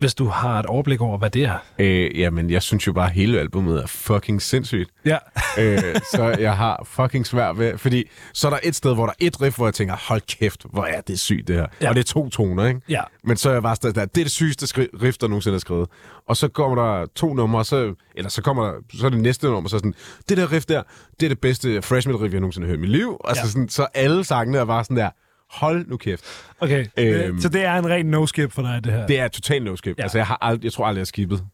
Hvis 0.00 0.14
du 0.14 0.24
har 0.26 0.58
et 0.58 0.66
overblik 0.66 1.00
over, 1.00 1.18
hvad 1.18 1.30
det 1.30 1.44
er. 1.44 1.58
øh, 1.78 2.18
jamen 2.20 2.50
jeg 2.50 2.62
synes 2.62 2.86
jo 2.86 2.92
bare, 2.92 3.06
at 3.06 3.12
hele 3.12 3.40
albumet 3.40 3.82
er 3.82 3.86
fucking 3.86 4.42
sindssygt. 4.42 4.90
Ja. 5.04 5.18
øh, 5.58 5.78
så 6.12 6.36
jeg 6.38 6.56
har 6.56 6.82
fucking 6.86 7.26
svært 7.26 7.58
ved, 7.58 7.78
fordi 7.78 8.04
så 8.34 8.46
er 8.48 8.50
der 8.50 8.58
et 8.62 8.74
sted, 8.76 8.94
hvor 8.94 9.06
der 9.06 9.12
er 9.12 9.26
et 9.26 9.42
riff, 9.42 9.56
hvor 9.56 9.66
jeg 9.66 9.74
tænker, 9.74 9.96
hold 10.08 10.20
kæft, 10.38 10.64
hvor 10.72 10.84
er 10.84 11.00
det 11.00 11.20
sygt 11.20 11.48
det 11.48 11.56
her. 11.56 11.66
Ja. 11.80 11.88
Og 11.88 11.94
det 11.94 12.00
er 12.00 12.04
to 12.04 12.28
toner, 12.28 12.66
ikke? 12.66 12.80
Ja. 12.88 13.02
Men 13.24 13.36
så 13.36 13.48
er 13.48 13.52
jeg 13.52 13.62
bare 13.62 13.76
stadig 13.76 13.94
der, 13.96 14.04
det 14.04 14.20
er 14.20 14.24
det 14.24 14.32
sygeste 14.32 14.66
skri- 14.66 15.02
riff, 15.02 15.16
der 15.18 15.28
nogensinde 15.28 15.54
er 15.54 15.60
skrevet. 15.60 15.88
Og 16.28 16.36
så 16.36 16.48
kommer 16.48 16.84
der 16.84 17.06
to 17.14 17.34
numre, 17.34 17.64
så, 17.64 17.94
eller 18.14 18.30
så 18.30 18.42
kommer 18.42 18.64
der, 18.64 18.72
så 18.94 19.06
er 19.06 19.10
det 19.10 19.18
næste 19.20 19.46
nummer, 19.46 19.68
så 19.70 19.78
sådan, 19.78 19.94
det 20.28 20.36
der 20.36 20.52
riff 20.52 20.64
der, 20.66 20.82
det 21.20 21.26
er 21.26 21.30
det 21.30 21.40
bedste 21.40 21.82
fresh 21.82 22.08
metal 22.08 22.22
riff, 22.22 22.32
jeg 22.32 22.40
nogensinde 22.40 22.66
har 22.66 22.70
hørt 22.70 22.78
i 22.78 22.80
mit 22.80 22.90
liv. 22.90 23.20
Altså 23.24 23.42
Ja. 23.44 23.50
sådan, 23.50 23.68
så 23.68 23.86
alle 23.94 24.24
sangene 24.24 24.58
er 24.58 24.64
bare 24.64 24.84
sådan 24.84 24.96
der, 24.96 25.10
hold 25.50 25.86
nu 25.86 25.96
kæft. 25.96 26.24
Okay, 26.60 26.86
øhm, 26.98 27.14
Øhm. 27.20 27.40
så 27.40 27.48
det 27.48 27.64
er 27.64 27.74
en 27.74 27.88
ren 27.90 28.06
no-skip 28.06 28.52
for 28.52 28.62
dig, 28.62 28.80
det 28.84 28.92
her? 28.92 29.06
Det 29.06 29.18
er 29.20 29.28
totalt 29.28 29.64
no 29.64 29.76
skip. 29.76 29.98
Ja. 29.98 30.02
Altså 30.02 30.18
jeg, 30.18 30.26
har 30.26 30.38
ald- 30.42 30.60
jeg 30.62 30.72
tror 30.72 30.86
aldrig, 30.86 30.98
jeg 30.98 31.02
har 31.02 31.06
skippet 31.06 31.44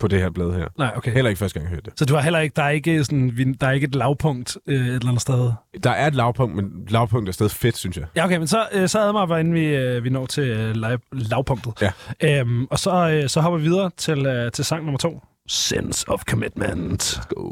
på 0.00 0.08
det 0.08 0.20
her 0.20 0.30
blad 0.30 0.52
her. 0.52 0.68
Nej, 0.78 0.92
okay. 0.96 1.12
Heller 1.12 1.28
ikke 1.28 1.38
første 1.38 1.58
gang, 1.58 1.64
jeg 1.64 1.70
hørte 1.74 1.90
det. 1.90 1.98
Så 1.98 2.04
du 2.04 2.14
har 2.14 2.20
heller 2.22 2.38
ikke, 2.38 2.52
der 2.56 2.62
er 2.62 2.68
ikke, 2.68 3.04
sådan, 3.04 3.56
der 3.60 3.66
er 3.66 3.72
ikke 3.72 3.84
et 3.84 3.94
lavpunkt 3.94 4.56
øh, 4.66 4.74
et 4.86 4.94
eller 4.94 5.08
andet 5.08 5.22
sted? 5.22 5.52
Der 5.82 5.90
er 5.90 6.06
et 6.06 6.14
lavpunkt, 6.14 6.56
men 6.56 6.70
lavpunkt 6.88 7.28
er 7.28 7.32
stadig 7.32 7.52
fedt, 7.52 7.76
synes 7.76 7.96
jeg. 7.96 8.06
Ja, 8.16 8.24
okay, 8.24 8.36
men 8.36 8.46
så, 8.46 8.66
øh, 8.72 8.88
så 8.88 8.98
ad 9.00 9.12
mig, 9.28 9.40
inden 9.40 9.54
vi, 9.54 9.66
øh, 9.66 10.04
vi 10.04 10.10
når 10.10 10.26
til 10.26 10.44
øh, 10.44 10.76
lav, 10.76 10.98
lavpunktet. 11.12 11.72
Ja. 11.82 11.92
Øhm, 12.40 12.64
og 12.66 12.78
så, 12.78 13.08
øh, 13.10 13.28
så 13.28 13.40
hopper 13.40 13.58
vi 13.58 13.64
videre 13.64 13.90
til, 13.96 14.26
øh, 14.26 14.52
til 14.52 14.64
sang 14.64 14.84
nummer 14.84 14.98
to. 14.98 15.22
Sense 15.48 16.08
of 16.08 16.22
Commitment. 16.24 17.20
Go. 17.28 17.50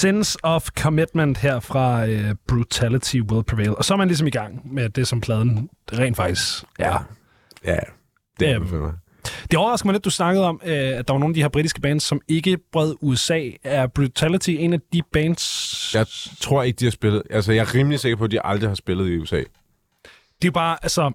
Sense 0.00 0.38
of 0.42 0.68
Commitment 0.78 1.38
her 1.38 1.60
fra 1.60 2.04
uh, 2.04 2.30
Brutality 2.48 3.16
Will 3.16 3.44
Prevail. 3.44 3.76
Og 3.76 3.84
så 3.84 3.94
er 3.94 3.98
man 3.98 4.08
ligesom 4.08 4.26
i 4.26 4.30
gang 4.30 4.74
med 4.74 4.88
det, 4.88 5.08
som 5.08 5.20
pladen 5.20 5.70
rent 5.92 6.16
faktisk 6.16 6.64
er. 6.78 7.04
Ja, 7.64 7.78
det 8.40 8.48
er 8.48 8.60
Øhm, 8.60 8.92
det 9.50 9.58
overrasker 9.58 9.86
mig 9.86 9.92
lidt, 9.92 10.04
du 10.04 10.10
snakkede 10.10 10.46
om, 10.46 10.60
øh, 10.64 10.72
at 10.72 11.08
der 11.08 11.14
var 11.14 11.18
nogle 11.18 11.32
af 11.32 11.34
de 11.34 11.42
her 11.42 11.48
britiske 11.48 11.80
bands, 11.80 12.02
som 12.02 12.20
ikke 12.28 12.58
brød 12.72 12.96
USA. 13.00 13.50
Er 13.64 13.86
Brutality 13.86 14.50
en 14.50 14.72
af 14.72 14.78
de 14.92 15.02
bands... 15.12 15.94
Jeg 15.94 16.06
tror 16.40 16.62
ikke, 16.62 16.76
de 16.76 16.84
har 16.84 16.90
spillet... 16.90 17.22
Altså, 17.30 17.52
jeg 17.52 17.60
er 17.60 17.74
rimelig 17.74 18.00
sikker 18.00 18.16
på, 18.16 18.24
at 18.24 18.30
de 18.30 18.46
aldrig 18.46 18.70
har 18.70 18.74
spillet 18.74 19.08
i 19.08 19.18
USA. 19.18 19.42
Det 20.42 20.48
er 20.48 20.52
bare, 20.52 20.78
altså... 20.82 21.12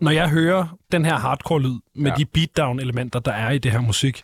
Når 0.00 0.10
jeg 0.10 0.28
hører 0.28 0.78
den 0.92 1.04
her 1.04 1.16
hardcore-lyd 1.16 1.78
med 1.94 2.10
Ja. 2.10 2.10
ja. 2.10 2.14
de 2.14 2.24
beatdown-elementer, 2.24 3.18
der 3.18 3.32
er 3.32 3.50
i 3.50 3.58
det 3.58 3.72
her 3.72 3.80
musik, 3.80 4.22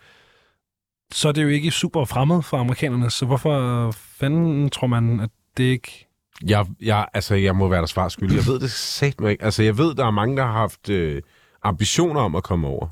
så 1.13 1.29
er 1.29 1.33
det 1.33 1.43
jo 1.43 1.49
ikke 1.49 1.71
super 1.71 2.05
fremmed 2.05 2.43
for 2.43 2.57
amerikanerne. 2.57 3.11
Så 3.11 3.27
hvorfor 3.27 3.91
fanden 3.91 4.71
tror 4.71 4.87
man, 4.87 5.21
at 5.21 5.31
det 5.57 5.65
ikke... 5.65 6.09
Jeg, 6.47 6.67
jeg, 6.83 7.09
altså, 7.15 7.35
jeg 7.35 7.57
må 7.57 7.69
være 7.69 7.81
der 7.81 7.87
svar 7.87 8.09
skyldig. 8.09 8.37
Jeg 8.37 8.47
ved 8.47 8.61
det 8.61 8.71
sagt 8.71 9.21
mig 9.21 9.31
ikke. 9.31 9.45
Altså, 9.45 9.63
jeg 9.63 9.79
ved, 9.79 9.95
der 9.95 10.07
er 10.07 10.11
mange, 10.11 10.37
der 10.37 10.43
har 10.45 10.53
haft 10.53 10.89
øh, 10.89 11.23
ambitioner 11.63 12.21
om 12.21 12.35
at 12.35 12.43
komme 12.43 12.69
over. 12.69 12.89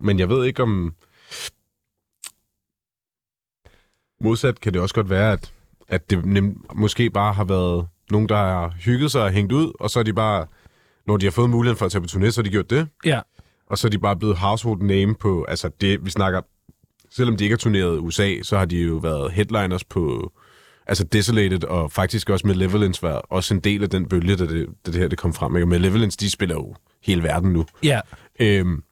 Men 0.00 0.18
jeg 0.18 0.28
ved 0.28 0.44
ikke 0.44 0.62
om... 0.62 0.94
Modsat 4.20 4.60
kan 4.60 4.72
det 4.72 4.82
også 4.82 4.94
godt 4.94 5.10
være, 5.10 5.32
at, 5.32 5.52
at 5.88 6.10
det 6.10 6.24
nem, 6.24 6.64
måske 6.74 7.10
bare 7.10 7.32
har 7.32 7.44
været 7.44 7.88
nogen, 8.10 8.28
der 8.28 8.36
har 8.36 8.74
hygget 8.84 9.10
sig 9.12 9.22
og 9.22 9.30
hængt 9.30 9.52
ud, 9.52 9.72
og 9.80 9.90
så 9.90 9.98
er 9.98 10.02
de 10.02 10.12
bare, 10.12 10.46
når 11.06 11.16
de 11.16 11.26
har 11.26 11.30
fået 11.30 11.50
muligheden 11.50 11.78
for 11.78 11.86
at 11.86 11.92
tage 11.92 12.02
på 12.02 12.08
turné, 12.10 12.30
så 12.30 12.40
har 12.40 12.42
de 12.44 12.50
gjort 12.50 12.70
det. 12.70 12.88
Ja, 13.04 13.20
Og 13.66 13.78
så 13.78 13.86
er 13.86 13.90
de 13.90 13.98
bare 13.98 14.16
blevet 14.16 14.36
household 14.36 14.82
name 14.82 15.14
på, 15.14 15.44
altså 15.44 15.70
det, 15.80 16.04
vi 16.04 16.10
snakker, 16.10 16.40
selvom 17.10 17.36
de 17.36 17.44
ikke 17.44 17.52
har 17.52 17.58
turneret 17.58 17.96
i 17.96 17.98
USA, 17.98 18.42
så 18.42 18.58
har 18.58 18.64
de 18.64 18.76
jo 18.76 18.96
været 18.96 19.32
headliners 19.32 19.84
på, 19.84 20.32
altså 20.86 21.04
Desolated, 21.04 21.64
og 21.64 21.92
faktisk 21.92 22.30
også 22.30 22.46
Malevolence 22.46 23.02
var 23.02 23.14
også 23.14 23.54
en 23.54 23.60
del 23.60 23.82
af 23.82 23.90
den 23.90 24.08
bølge, 24.08 24.36
da 24.36 24.46
det, 24.46 24.66
da 24.86 24.90
det 24.90 25.00
her 25.00 25.08
det 25.08 25.18
kom 25.18 25.34
frem. 25.34 25.56
Ikke? 25.56 25.64
Og 25.64 25.68
Malevolence, 25.68 26.18
de 26.20 26.30
spiller 26.30 26.54
jo 26.54 26.74
hele 27.02 27.22
verden 27.22 27.52
nu. 27.52 27.66
ja. 27.82 28.00
Øhm, 28.40 28.82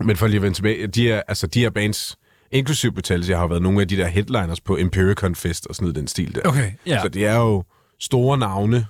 men 0.00 0.16
for 0.16 0.26
lige 0.26 0.36
at 0.36 0.42
vende 0.42 0.56
tilbage, 0.56 0.86
de 0.86 1.02
her, 1.02 1.22
altså 1.28 1.46
de 1.46 1.60
her 1.60 1.70
bands, 1.70 2.18
inklusive 2.50 2.92
Brutality, 2.92 3.30
har 3.30 3.46
været 3.46 3.62
nogle 3.62 3.80
af 3.80 3.88
de 3.88 3.96
der 3.96 4.06
headliners 4.06 4.60
på 4.60 4.76
Empiricon 4.76 5.34
Fest 5.34 5.66
og 5.66 5.74
sådan 5.74 5.84
noget 5.84 5.96
den 5.96 6.06
stil 6.06 6.34
der. 6.34 6.40
Okay, 6.44 6.72
ja. 6.86 7.02
Så 7.02 7.08
det 7.08 7.26
er 7.26 7.36
jo 7.36 7.64
store 8.00 8.38
navne 8.38 8.86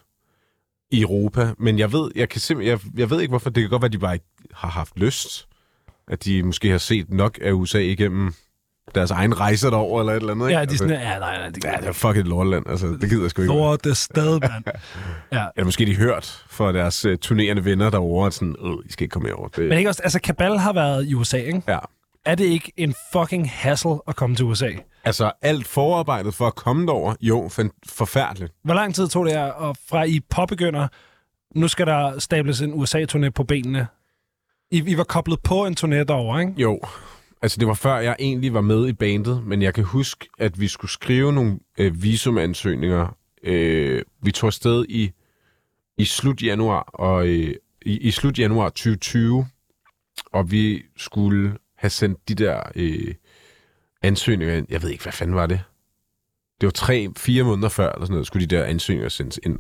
i 0.91 1.01
Europa, 1.01 1.55
men 1.59 1.79
jeg 1.79 1.93
ved, 1.93 2.11
jeg 2.15 2.29
kan 2.29 2.41
simpelthen, 2.41 2.81
jeg, 2.85 2.99
jeg 3.01 3.11
ved 3.11 3.21
ikke 3.21 3.31
hvorfor. 3.33 3.51
Det 3.51 3.61
kan 3.63 3.71
godt 3.71 3.83
være, 3.83 3.87
at 3.87 3.93
de 3.93 3.99
bare 3.99 4.15
ikke 4.15 4.27
har 4.55 4.69
haft 4.69 4.93
lyst. 4.97 5.49
At 6.09 6.25
de 6.25 6.43
måske 6.43 6.71
har 6.71 6.79
set 6.79 7.11
nok 7.11 7.39
af 7.43 7.53
USA 7.53 7.79
igennem 7.79 8.35
deres 8.95 9.11
egen 9.11 9.41
rejse 9.41 9.67
derover 9.71 10.01
eller 10.01 10.13
et 10.13 10.17
eller 10.17 10.33
andet. 10.33 10.49
Ikke? 10.49 10.59
Ja, 10.59 10.65
de 10.65 10.75
er 10.75 10.79
sådan, 10.79 11.01
ja, 11.01 11.19
nej, 11.19 11.39
nej, 11.39 11.49
det 11.49 11.65
ja, 11.65 11.77
det 11.81 11.89
er 11.89 11.93
fucking 11.93 12.29
lortland. 12.29 12.67
Altså, 12.69 12.87
det 12.87 13.11
gider 13.11 13.23
jeg 13.23 13.31
sgu 13.31 13.43
ikke. 13.43 13.55
Lort 13.55 13.85
det 13.85 13.97
sted, 13.97 14.41
mand. 14.41 14.65
Ja. 15.33 15.47
Eller 15.57 15.65
måske 15.65 15.87
de 15.87 15.97
hørt 15.97 16.45
fra 16.49 16.73
deres 16.73 17.07
uh, 17.07 17.15
turnerende 17.21 17.65
venner 17.65 17.91
derovre, 17.91 18.27
at 18.27 18.35
sådan, 18.35 18.57
øh, 18.65 18.73
I 18.87 18.93
skal 18.93 19.05
ikke 19.05 19.13
komme 19.13 19.29
herover. 19.29 19.49
Det, 19.49 19.69
Men 19.69 19.79
ikke 19.79 19.91
også, 19.91 20.03
altså 20.03 20.21
Kabal 20.21 20.59
har 20.59 20.73
været 20.73 21.07
i 21.07 21.15
USA, 21.15 21.37
ikke? 21.37 21.63
ja. 21.69 21.79
Er 22.27 22.35
det 22.35 22.45
ikke 22.45 22.73
en 22.77 22.95
fucking 23.13 23.51
hassle 23.51 23.99
at 24.09 24.17
komme 24.17 24.37
til 24.37 24.45
USA? 24.45 24.69
Altså, 25.05 25.33
alt 25.43 25.67
forarbejdet 25.67 26.35
for 26.35 26.47
at 26.47 26.55
komme 26.55 26.87
derover, 26.87 27.15
jo, 27.21 27.51
forfærdeligt. 27.89 28.53
Hvor 28.65 28.75
lang 28.75 28.95
tid 28.95 29.09
tog 29.09 29.27
det 29.27 29.33
jer, 29.33 29.45
og 29.51 29.77
fra 29.89 30.03
I 30.05 30.21
påbegynder, 30.31 30.89
nu 31.55 31.69
skal 31.69 31.87
der 31.87 32.19
stables 32.19 32.61
en 32.61 32.73
USA-turné 32.75 33.29
på 33.31 33.45
benene? 33.45 33.87
I, 34.71 34.85
I 34.87 34.97
var 34.97 35.05
koblet 35.05 35.41
på 35.43 35.67
en 35.67 35.77
turné 35.81 35.95
derovre, 35.95 36.41
ikke? 36.41 36.53
Jo, 36.57 36.81
altså 37.43 37.59
det 37.59 37.69
var 37.69 37.75
før 37.75 37.99
jeg 37.99 38.17
egentlig 38.19 38.55
var 38.55 38.61
med 38.61 38.89
i 38.89 38.93
bandet, 38.93 39.47
men 39.47 39.63
jeg 39.63 39.75
kan 39.75 39.85
huske, 39.85 40.29
at 40.39 40.61
vi 40.61 40.69
skulle 40.69 40.91
skrive 40.91 41.33
nogle 41.33 41.59
øh, 41.79 42.03
visumansøgninger. 42.03 43.17
Øh, 43.43 44.03
vi 44.23 44.33
tog 44.33 44.47
afsted 44.47 44.85
i, 44.89 45.13
i 45.99 46.05
slut 46.05 46.43
januar, 46.43 46.83
og 46.83 47.27
øh, 47.27 47.55
i, 47.83 47.99
i 47.99 48.11
slut 48.11 48.39
januar 48.39 48.69
2020, 48.69 49.47
og 50.33 50.51
vi 50.51 50.83
skulle 50.97 51.59
have 51.77 51.91
sendt 51.91 52.29
de 52.29 52.35
der 52.35 52.63
øh, 52.75 53.15
ansøgninger 54.03 54.55
ind. 54.55 54.67
Jeg 54.71 54.83
ved 54.83 54.91
ikke, 54.91 55.03
hvad 55.03 55.13
fanden 55.13 55.37
var 55.37 55.47
det? 55.47 55.61
Det 56.61 56.67
var 56.67 56.71
tre, 56.71 57.09
fire 57.17 57.45
måneder 57.45 57.69
før, 57.69 57.93
eller 57.93 58.05
sådan 58.05 58.13
noget, 58.13 58.27
skulle 58.27 58.47
de 58.47 58.57
der 58.57 58.65
ansøgninger 58.65 59.09
sendes 59.09 59.41
ind. 59.43 59.59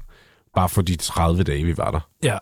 Bare 0.55 0.69
for 0.69 0.83
de 0.83 0.97
30 0.97 1.43
dage, 1.43 1.65
vi 1.65 1.77
var 1.77 1.91
der. 1.91 2.01
Ja. 2.23 2.39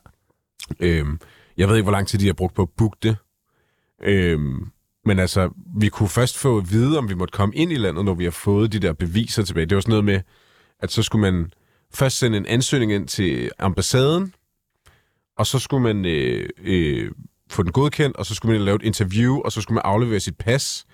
Øhm, 0.80 1.20
jeg 1.56 1.68
ved 1.68 1.76
ikke, 1.76 1.84
hvor 1.84 1.92
lang 1.92 2.08
tid 2.08 2.18
de 2.18 2.26
har 2.26 2.32
brugt 2.32 2.54
på 2.54 2.62
at 2.62 2.68
booke 2.76 2.96
det. 3.02 3.16
Øhm, 4.02 4.70
men 5.04 5.18
altså, 5.18 5.50
vi 5.76 5.88
kunne 5.88 6.08
først 6.08 6.38
få 6.38 6.58
at 6.58 6.70
vide, 6.70 6.98
om 6.98 7.08
vi 7.08 7.14
måtte 7.14 7.32
komme 7.32 7.54
ind 7.54 7.72
i 7.72 7.76
landet, 7.76 8.04
når 8.04 8.14
vi 8.14 8.24
har 8.24 8.30
fået 8.30 8.72
de 8.72 8.78
der 8.78 8.92
beviser 8.92 9.42
tilbage. 9.42 9.66
Det 9.66 9.74
var 9.74 9.80
sådan 9.80 9.90
noget 9.90 10.04
med, 10.04 10.20
at 10.80 10.92
så 10.92 11.02
skulle 11.02 11.32
man 11.32 11.52
først 11.94 12.18
sende 12.18 12.38
en 12.38 12.46
ansøgning 12.46 12.92
ind 12.92 13.08
til 13.08 13.50
ambassaden, 13.58 14.34
og 15.38 15.46
så 15.46 15.58
skulle 15.58 15.82
man 15.82 16.04
øh, 16.04 16.48
øh, 16.62 17.10
få 17.50 17.62
den 17.62 17.72
godkendt, 17.72 18.16
og 18.16 18.26
så 18.26 18.34
skulle 18.34 18.52
man 18.52 18.64
lave 18.64 18.76
et 18.76 18.82
interview, 18.82 19.40
og 19.40 19.52
så 19.52 19.60
skulle 19.60 19.74
man 19.74 19.82
aflevere 19.84 20.20
sit 20.20 20.36
pas, 20.38 20.86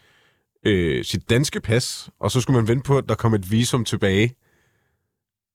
øh, 0.67 1.05
sit 1.05 1.31
danske 1.31 1.61
pas, 1.61 2.11
og 2.21 2.31
så 2.31 2.41
skulle 2.41 2.57
man 2.57 2.69
vente 2.69 2.83
på, 2.83 2.99
at 2.99 3.05
der 3.09 3.15
kom 3.15 3.35
et 3.35 3.51
visum 3.51 3.85
tilbage. 3.85 4.35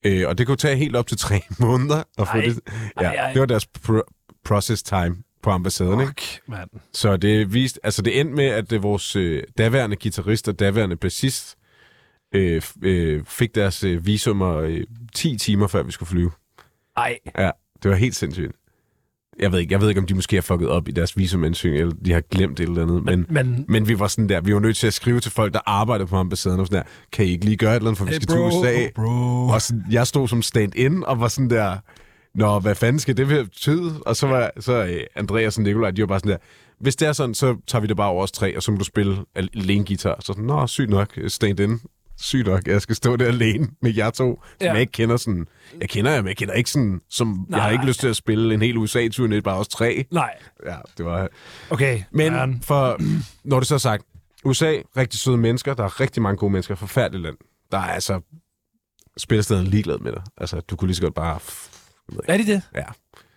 Øh, 0.06 0.28
og 0.28 0.38
det 0.38 0.48
kunne 0.48 0.58
tage 0.58 0.76
helt 0.76 0.96
op 0.96 1.08
til 1.08 1.18
tre 1.18 1.42
måneder 1.60 2.04
at 2.18 2.28
få 2.28 2.38
Ej. 2.38 2.42
det. 2.46 2.60
Ja, 3.02 3.08
Ej, 3.08 3.16
ej. 3.16 3.32
det 3.34 3.40
var 3.40 3.46
deres 3.46 3.68
pro- 3.88 4.38
process 4.46 4.84
time 4.84 5.18
på 5.44 5.50
ambassaden, 5.50 6.00
ikke? 6.02 6.14
Fuck, 6.22 6.42
mand. 6.48 6.70
Så 6.94 7.18
det 7.18 7.54
viste, 7.54 7.80
altså 7.84 8.02
det 8.02 8.20
endte 8.20 8.36
med, 8.36 8.46
at 8.46 8.70
det 8.70 8.84
vores 8.84 9.16
øh, 9.16 9.44
daværende 9.58 9.96
guitarist 9.96 10.48
og 10.48 10.60
daværende 10.60 10.96
bassist 10.96 11.58
øh, 12.36 12.62
øh, 12.84 13.24
fik 13.26 13.56
deres 13.56 13.84
øh, 13.84 14.06
visummer 14.06 14.56
øh, 14.56 14.84
10 15.16 15.38
timer 15.38 15.68
før 15.68 15.84
vi 15.84 15.92
skulle 15.92 16.10
flyve. 16.10 16.32
Ej, 16.98 17.18
Ja, 17.38 17.52
det 17.84 17.92
var 17.92 17.98
helt 17.98 18.16
sindssygt. 18.16 18.52
Jeg 19.40 19.52
ved 19.52 19.60
ikke, 19.60 19.72
jeg 19.72 19.82
ved 19.82 19.90
ikke 19.90 20.02
om 20.02 20.08
de 20.08 20.14
måske 20.16 20.36
har 20.36 20.42
fucket 20.42 20.70
op 20.70 20.88
i 20.88 20.92
deres 20.92 21.18
visumansøgning, 21.18 21.82
eller 21.82 21.96
de 22.06 22.12
har 22.14 22.22
glemt 22.22 22.60
et 22.60 22.70
eller 22.70 22.82
andet, 22.82 23.04
men, 23.04 23.26
men, 23.30 23.52
men... 23.52 23.66
men 23.68 23.88
vi 23.88 24.00
var 24.00 24.08
sådan 24.08 24.30
der, 24.30 24.42
vi 24.42 24.54
var 24.54 24.60
nødt 24.60 24.78
til 24.78 24.88
at 24.88 24.94
skrive 24.94 25.20
til 25.20 25.32
folk, 25.32 25.54
der 25.54 25.60
arbejder 25.66 26.06
på 26.06 26.16
ambassaden, 26.16 26.60
og 26.60 26.68
sådan 26.68 26.78
der, 26.84 26.90
kan 27.12 27.26
I 27.26 27.30
ikke 27.30 27.46
lige 27.46 27.58
gøre 27.58 27.72
et 27.72 27.76
eller 27.76 27.88
andet, 27.90 27.98
for 27.98 28.06
vi 28.06 28.12
Hey, 28.12 28.20
skal 28.22 28.36
bro, 28.36 28.50
til 28.50 28.60
USA? 28.60 28.90
bro. 28.96 29.48
Og 29.48 29.62
sådan, 29.62 29.84
jeg 29.92 30.08
stod 30.08 30.28
som 30.28 30.42
stand-in, 30.42 31.04
og 31.06 31.20
var 31.20 31.28
sådan 31.28 31.50
der, 31.50 31.78
Nå, 32.36 32.60
hvad 32.60 32.76
fanden 32.76 33.00
skal 33.00 33.18
det 33.18 33.28
betyde? 33.28 34.00
Og 34.06 34.16
så 34.16 34.28
var 34.28 34.52
så 34.60 34.74
øh, 34.74 35.04
Andreas 35.16 35.58
og 35.58 35.64
Nikolaj, 35.64 35.92
de 35.92 36.02
var 36.02 36.08
bare 36.08 36.20
sådan 36.20 36.32
der, 36.32 36.38
hvis 36.80 36.96
det 36.96 37.08
er 37.08 37.14
sådan, 37.14 37.36
så 37.36 37.58
tager 37.68 37.82
vi 37.82 37.88
det 37.88 37.98
bare 37.98 38.10
over 38.10 38.24
os 38.24 38.32
tre, 38.32 38.58
og 38.58 38.64
så 38.64 38.72
må 38.72 38.78
du 38.78 38.84
spille 38.84 39.18
alene 39.36 39.86
guitar. 39.86 40.16
Så 40.20 40.26
sådan, 40.28 40.44
nå, 40.44 40.68
sygt 40.68 40.90
nok, 40.90 41.18
stand-in. 41.28 41.82
Sygt 42.22 42.48
nok, 42.48 42.68
jeg 42.68 42.82
skal 42.82 42.96
stå 42.96 43.16
der 43.16 43.26
alene 43.28 43.68
med 43.82 43.94
jer 43.96 44.10
to, 44.10 44.16
som 44.16 44.38
Ja. 44.62 44.72
jeg 44.72 44.82
ikke 44.82 44.92
kender 44.92 45.18
sådan. 45.18 45.48
Jeg 45.82 45.90
kender 45.90 46.12
jer, 46.12 46.22
men 46.22 46.28
jeg 46.28 46.38
kender 46.38 46.54
ikke 46.54 46.70
sådan, 46.70 47.02
som, 47.10 47.46
jeg 47.50 47.58
har 47.58 47.64
Nej. 47.64 47.72
ikke 47.72 47.86
lyst 47.86 48.00
til 48.00 48.08
at 48.08 48.16
spille 48.16 48.54
en 48.54 48.62
hel 48.62 48.78
USA-turné, 48.78 49.40
bare 49.42 49.58
os 49.58 49.68
tre. 49.68 50.06
Nej, 50.12 50.34
Ja, 50.66 50.76
det 50.98 51.06
var... 51.06 51.28
okay. 51.70 52.02
Men 52.12 52.34
man. 52.34 52.62
for, 52.64 52.98
når 53.44 53.60
det 53.60 53.68
så 53.68 53.74
er 53.74 53.80
sagt, 53.80 54.04
USA, 54.46 54.74
rigtig 54.98 55.20
søde 55.20 55.38
mennesker, 55.38 55.74
der 55.74 55.84
er 55.84 56.00
rigtig 56.00 56.22
mange 56.24 56.38
gode 56.38 56.52
mennesker, 56.52 56.76
forfærdeligt 56.76 57.24
land. 57.24 57.38
Der 57.72 57.78
er 57.78 57.82
altså 57.82 58.22
spillestedet 59.18 59.68
ligeglad 59.68 59.98
med 60.00 60.12
dig. 60.12 60.22
Altså, 60.38 60.60
du 60.60 60.76
kunne 60.76 60.88
lige 60.88 60.96
så 60.96 61.02
godt 61.02 61.14
bare... 61.16 61.40
Er 62.28 62.38
de 62.38 62.46
det? 62.46 62.62
Ja. 62.76 62.84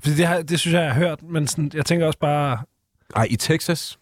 Fordi 0.02 0.16
det, 0.16 0.26
har, 0.26 0.42
det 0.42 0.60
synes 0.60 0.74
jeg, 0.74 0.82
jeg 0.82 0.92
har 0.92 1.00
hørt, 1.00 1.22
men 1.22 1.46
sådan, 1.46 1.70
jeg 1.74 1.86
tænker 1.86 2.06
også 2.06 2.18
bare, 2.18 2.58
Ej, 3.16 3.26
i 3.30 3.36
Texas 3.36 3.98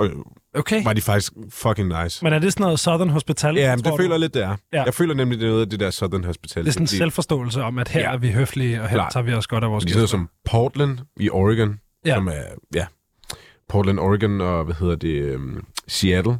øh, 0.00 0.10
okay. 0.54 0.84
var 0.84 0.92
de 0.92 1.00
faktisk 1.00 1.32
fucking 1.50 2.02
nice. 2.02 2.24
Men 2.24 2.32
er 2.32 2.38
det 2.38 2.52
sådan 2.52 2.64
noget 2.64 2.80
Southern 2.80 3.10
Hospitality? 3.10 3.60
Ja, 3.60 3.76
men 3.76 3.84
det 3.84 3.92
føler 3.96 4.08
du? 4.08 4.12
jeg 4.14 4.20
lidt, 4.20 4.34
det 4.34 4.42
er. 4.42 4.56
Ja. 4.72 4.82
Jeg 4.82 4.94
føler 4.94 5.14
nemlig, 5.14 5.38
det 5.38 5.44
er 5.46 5.48
noget 5.50 5.62
af 5.62 5.70
det 5.70 5.80
der 5.80 5.90
Southern 5.90 6.24
Hospitality. 6.24 6.64
Det 6.64 6.68
er 6.68 6.72
sådan 6.72 6.82
en 6.84 6.86
selvforståelse 6.88 7.62
om, 7.62 7.78
at 7.78 7.88
her 7.88 8.00
Ja. 8.00 8.12
er 8.12 8.16
vi 8.16 8.30
høflige, 8.32 8.82
og 8.82 8.88
her 8.88 8.96
Klart. 8.96 9.12
tager 9.12 9.24
vi 9.24 9.32
os 9.34 9.46
godt 9.46 9.64
af 9.64 9.70
vores 9.70 9.84
gæster. 9.84 10.06
som 10.06 10.28
Portland 10.44 10.98
i 11.16 11.30
Oregon, 11.30 11.80
ja. 12.06 12.14
som 12.14 12.28
er, 12.28 12.42
ja, 12.74 12.86
Portland, 13.68 13.98
Oregon 13.98 14.40
og, 14.40 14.64
hvad 14.64 14.74
hedder 14.74 14.96
det, 14.96 15.34
um, 15.36 15.64
Seattle, 15.88 16.38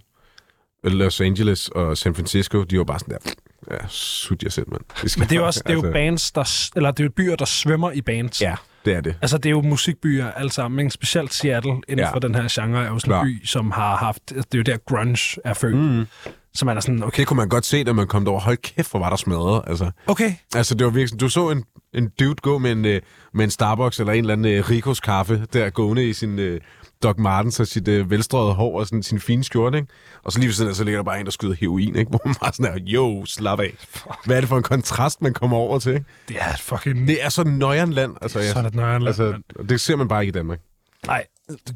Los 0.85 1.21
Angeles 1.21 1.69
og 1.69 1.97
San 1.99 2.15
Francisco, 2.15 2.63
de 2.63 2.79
var 2.79 2.85
bare 2.85 2.99
sådan 2.99 3.15
der, 3.25 3.31
ja, 3.71 3.77
sut 3.89 4.43
jer 4.43 4.51
selv, 4.51 4.67
mand. 4.71 5.09
Skal 5.09 5.21
Men 5.21 5.29
det 5.29 5.35
er 5.35 5.41
jo 5.41 5.47
også 5.47 5.63
det 5.67 5.71
er 5.71 5.75
jo 5.75 5.93
bands, 5.93 6.33
der, 6.33 6.71
eller 6.77 6.91
det 6.91 7.01
er 7.01 7.05
jo 7.05 7.11
byer, 7.17 7.37
der 7.37 7.45
svømmer 7.45 7.91
i 7.91 8.01
bands. 8.01 8.43
Ja, 8.43 8.55
det 8.85 8.95
er 8.95 9.01
det. 9.01 9.17
Altså, 9.23 9.39
det 9.39 9.47
er 9.47 9.51
jo 9.51 9.63
musikbyer 9.63 10.31
alle 10.31 10.53
sammen, 10.53 10.81
ikke? 10.81 10.91
specielt 10.91 11.35
Seattle 11.35 11.73
inden 11.73 11.99
ja. 11.99 12.13
For 12.13 12.19
den 12.19 12.35
her 12.35 12.49
genre 12.51 12.85
er 12.85 12.89
jo 12.89 12.99
sådan 12.99 13.15
en 13.15 13.25
by, 13.25 13.47
som 13.47 13.71
har 13.71 13.97
haft, 13.97 14.23
det 14.29 14.37
er 14.37 14.59
jo 14.59 14.63
der 14.63 14.77
grunge 14.77 15.41
er 15.45 15.55
født. 15.55 15.77
Mm. 15.77 16.07
Så 16.55 16.65
man 16.65 16.77
er 16.77 16.81
sådan, 16.81 17.03
okay, 17.03 17.21
Det 17.21 17.27
kunne 17.27 17.37
man 17.37 17.49
godt 17.49 17.67
se, 17.67 17.85
da 17.85 17.93
man 17.93 18.07
kom 18.07 18.25
derover. 18.25 18.41
Hold 18.41 18.57
kæft, 18.57 18.91
hvor 18.91 19.01
var 19.01 19.11
der 19.11 19.17
smadret. 19.17 19.63
Altså, 19.67 19.91
okay, 20.07 20.33
altså 20.55 20.75
det 20.75 20.85
var 20.85 20.91
virkelig 20.91 21.21
du 21.21 21.29
så 21.29 21.51
en, 21.51 21.65
en 21.95 22.11
dude 22.21 22.35
gå 22.35 22.59
med 22.59 22.73
en, 22.73 22.85
øh, 22.85 23.01
med 23.35 23.45
en 23.45 23.51
Starbucks 23.51 24.01
eller 24.01 24.13
en 24.13 24.19
eller 24.19 24.33
anden 24.33 24.53
øh, 24.53 24.71
Ricos 24.71 25.01
kaffe, 25.01 25.47
der 25.53 25.71
gående 25.71 26.09
i 26.09 26.13
sin 26.13 26.39
øh, 26.39 26.61
Doc 27.03 27.19
Martens 27.19 27.61
og 27.61 27.67
sit 27.67 27.89
øh, 27.89 28.11
velstrøget 28.11 28.55
hår 28.55 28.79
og 28.81 28.87
sådan 28.87 29.03
sin 29.03 29.21
fine 29.21 29.45
skjorte, 29.45 29.79
ikke? 29.79 29.89
Og 30.23 30.33
så 30.33 30.39
lige 30.39 30.47
ved 30.49 30.55
siden 30.55 30.71
af, 30.71 30.77
så 30.77 30.85
ligger 30.85 30.99
der 30.99 31.05
bare 31.05 31.21
en, 31.21 31.25
der 31.25 31.33
skyder 31.33 31.55
heroin, 31.55 31.97
ikke? 31.97 32.09
Hvor 32.11 32.21
man 32.25 32.35
bare 32.41 32.53
sådan 32.53 32.75
er, 32.75 32.79
jo, 32.87 33.25
slap 33.27 33.61
af. 33.61 33.75
Hvad 34.25 34.37
er 34.37 34.41
det 34.41 34.49
for 34.49 34.57
en 34.57 34.63
kontrast, 34.63 35.23
man 35.23 35.33
kommer 35.33 35.57
over 35.57 35.79
til, 35.79 35.95
ikke? 35.95 36.07
det 36.29 36.37
er 36.41 36.57
fucking... 36.57 37.09
Det 37.09 37.25
er 37.25 37.29
så 37.29 37.45
nøjeren 37.45 37.93
land. 37.93 38.17
Altså, 38.23 38.43
sådan 38.49 38.67
et 38.67 38.75
nøjeren 38.75 39.03
land, 39.03 39.21
altså, 39.21 39.65
det 39.69 39.81
ser 39.81 39.97
man 39.97 40.09
bare 40.09 40.23
ikke 40.23 40.31
i 40.31 40.39
Danmark. 40.39 40.61
Nej, 41.07 41.25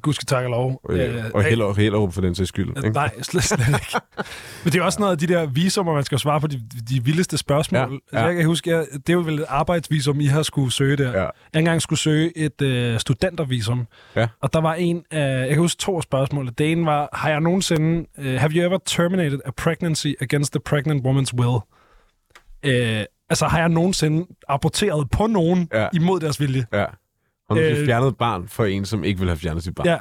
gud 0.03 0.13
skal 0.15 0.27
takke 0.27 0.51
lov. 0.51 0.81
Øh, 0.91 1.25
og 1.35 1.43
Hellerup, 1.45 1.77
Hellerup 1.77 2.13
for 2.13 2.21
den 2.21 2.35
sags 2.35 2.49
skyld. 2.49 2.69
Ikke? 2.77 2.91
Nej, 2.91 3.11
slet, 3.23 3.45
slet 3.45 3.59
ikke. 3.69 4.01
Men 4.65 4.73
det 4.73 4.79
er 4.79 4.83
også 4.83 5.01
noget 5.01 5.13
af 5.13 5.19
de 5.19 5.27
der 5.27 5.47
visummer, 5.47 5.95
man 5.95 6.05
skal 6.05 6.19
svare 6.19 6.41
på 6.41 6.47
de, 6.47 6.61
de 6.91 7.05
vildeste 7.05 7.39
spørgsmål. 7.39 7.79
Ja, 7.81 7.85
Altså, 7.95 8.19
ja. 8.19 8.25
jeg 8.27 8.37
kan 8.37 8.47
huske, 8.47 8.71
jeg, 8.71 8.87
det 9.07 9.13
jo 9.13 9.19
vel 9.19 9.39
et 9.39 9.45
arbejdsvisum, 9.49 10.21
I 10.21 10.27
har 10.27 10.43
skulle 10.43 10.73
søge 10.73 10.97
der. 10.97 11.11
Ja. 11.13 11.21
Jeg 11.53 11.59
engang 11.59 11.83
skulle 11.83 11.99
søge 11.99 12.39
et 12.39 12.63
øh, 12.63 13.01
studentervisum, 13.01 13.87
Ja. 14.17 14.29
og 14.43 14.53
der 14.53 14.61
var 14.61 14.75
en 14.75 15.05
af, 15.11 15.41
jeg 15.41 15.49
kan 15.49 15.59
huske 15.59 15.79
to 15.81 15.97
af 15.97 16.03
spørgsmålene. 16.03 16.53
Det 16.59 16.73
ene 16.73 16.87
var, 16.87 17.09
har 17.13 17.31
jeg 17.31 17.41
nogensinde, 17.41 18.07
uh, 18.19 18.25
have 18.25 18.51
you 18.53 18.67
ever 18.67 18.79
terminated 18.87 19.41
a 19.47 19.51
pregnancy 19.57 20.07
against 20.21 20.53
the 20.53 20.61
pregnant 20.61 21.07
woman's 21.07 21.39
will? 21.41 21.59
Uh, 22.67 23.05
altså, 23.31 23.47
har 23.47 23.59
jeg 23.59 23.69
nogensinde 23.69 24.27
aborteret 24.49 25.11
på 25.11 25.27
nogen 25.27 25.69
Ja. 25.75 25.89
imod 25.93 26.21
deres 26.21 26.41
vilje? 26.41 26.67
Ja. 26.73 26.85
Har 27.49 27.55
du 27.57 27.61
Øh, 27.61 27.87
fjernet 27.87 28.09
et 28.09 28.17
barn 28.17 28.49
for 28.49 28.65
en, 28.65 28.87
som 28.87 29.05
ikke 29.05 29.21
vil 29.21 29.29
have 29.29 29.39
fjernet 29.39 29.63
sit 29.65 29.75
barn? 29.75 29.87
Ja. 29.87 29.97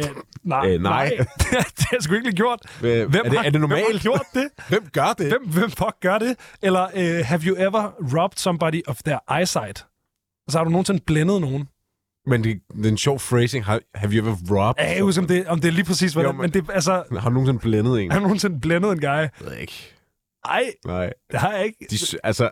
Uh, 0.00 0.04
nej, 0.44 0.70
Øh, 0.74 0.82
nej. 0.82 1.04
det 1.38 1.46
har 1.78 1.88
jeg 1.92 2.02
sgu 2.02 2.14
ikke 2.14 2.26
lige 2.26 2.36
gjort. 2.36 2.60
Hvem, 2.80 3.10
Hvem 3.10 3.22
er, 3.24 3.28
det, 3.28 3.38
har, 3.38 3.44
er 3.46 3.50
det 3.50 3.52
Hvem 3.52 3.60
normalt? 3.60 3.92
har 3.92 3.98
gjort 3.98 4.22
det? 4.34 4.48
Hvem 4.68 4.88
gør 4.92 5.12
det? 5.18 5.26
Hvem, 5.28 5.48
hvem 5.48 5.70
fuck 5.70 5.94
gør 6.00 6.18
det? 6.18 6.36
Eller 6.62 6.84
uh, 6.94 7.26
have 7.26 7.40
you 7.44 7.56
ever 7.58 7.92
robbed 8.18 8.36
somebody 8.38 8.82
of 8.86 8.96
their 9.04 9.38
eyesight? 9.40 9.86
Så 10.48 10.58
har 10.58 10.64
du 10.64 10.70
nogensinde 10.70 11.00
blændet 11.06 11.40
nogen? 11.40 11.68
Men 12.26 12.44
det, 12.44 12.60
det 12.76 12.86
er 12.86 12.90
en 12.90 12.98
sjov 12.98 13.18
phrasing. 13.18 13.64
Have, 13.64 13.80
have 13.94 14.12
you 14.12 14.22
ever 14.26 14.36
robbed? 14.50 14.82
Jeg 14.82 14.86
kan 14.88 14.94
ikke 14.96 15.04
huske, 15.04 15.20
om 15.20 15.26
det, 15.26 15.46
om 15.46 15.60
det 15.60 15.68
er 15.68 15.72
lige 15.72 15.84
præcis, 15.84 16.12
hvad 16.12 16.24
Jo, 16.24 16.32
men- 16.32 16.40
men 16.40 16.50
det, 16.50 16.64
altså, 16.72 17.02
Har 17.18 17.28
du 17.28 17.34
nogensinde 17.34 17.58
blændet 17.60 18.02
en? 18.02 18.10
har 18.10 18.18
du 18.18 18.22
nogensinde 18.22 18.60
blændet 18.60 18.92
en 18.92 19.00
guy? 19.00 19.06
Jeg 19.06 19.30
ved 19.40 19.56
ikke. 19.56 19.92
Nej, 20.46 20.62
Nej. 20.86 21.12
det 21.30 21.40
har 21.40 21.52
jeg 21.52 21.64
ikke. 21.64 21.86
De, 21.90 21.96
altså, 22.24 22.50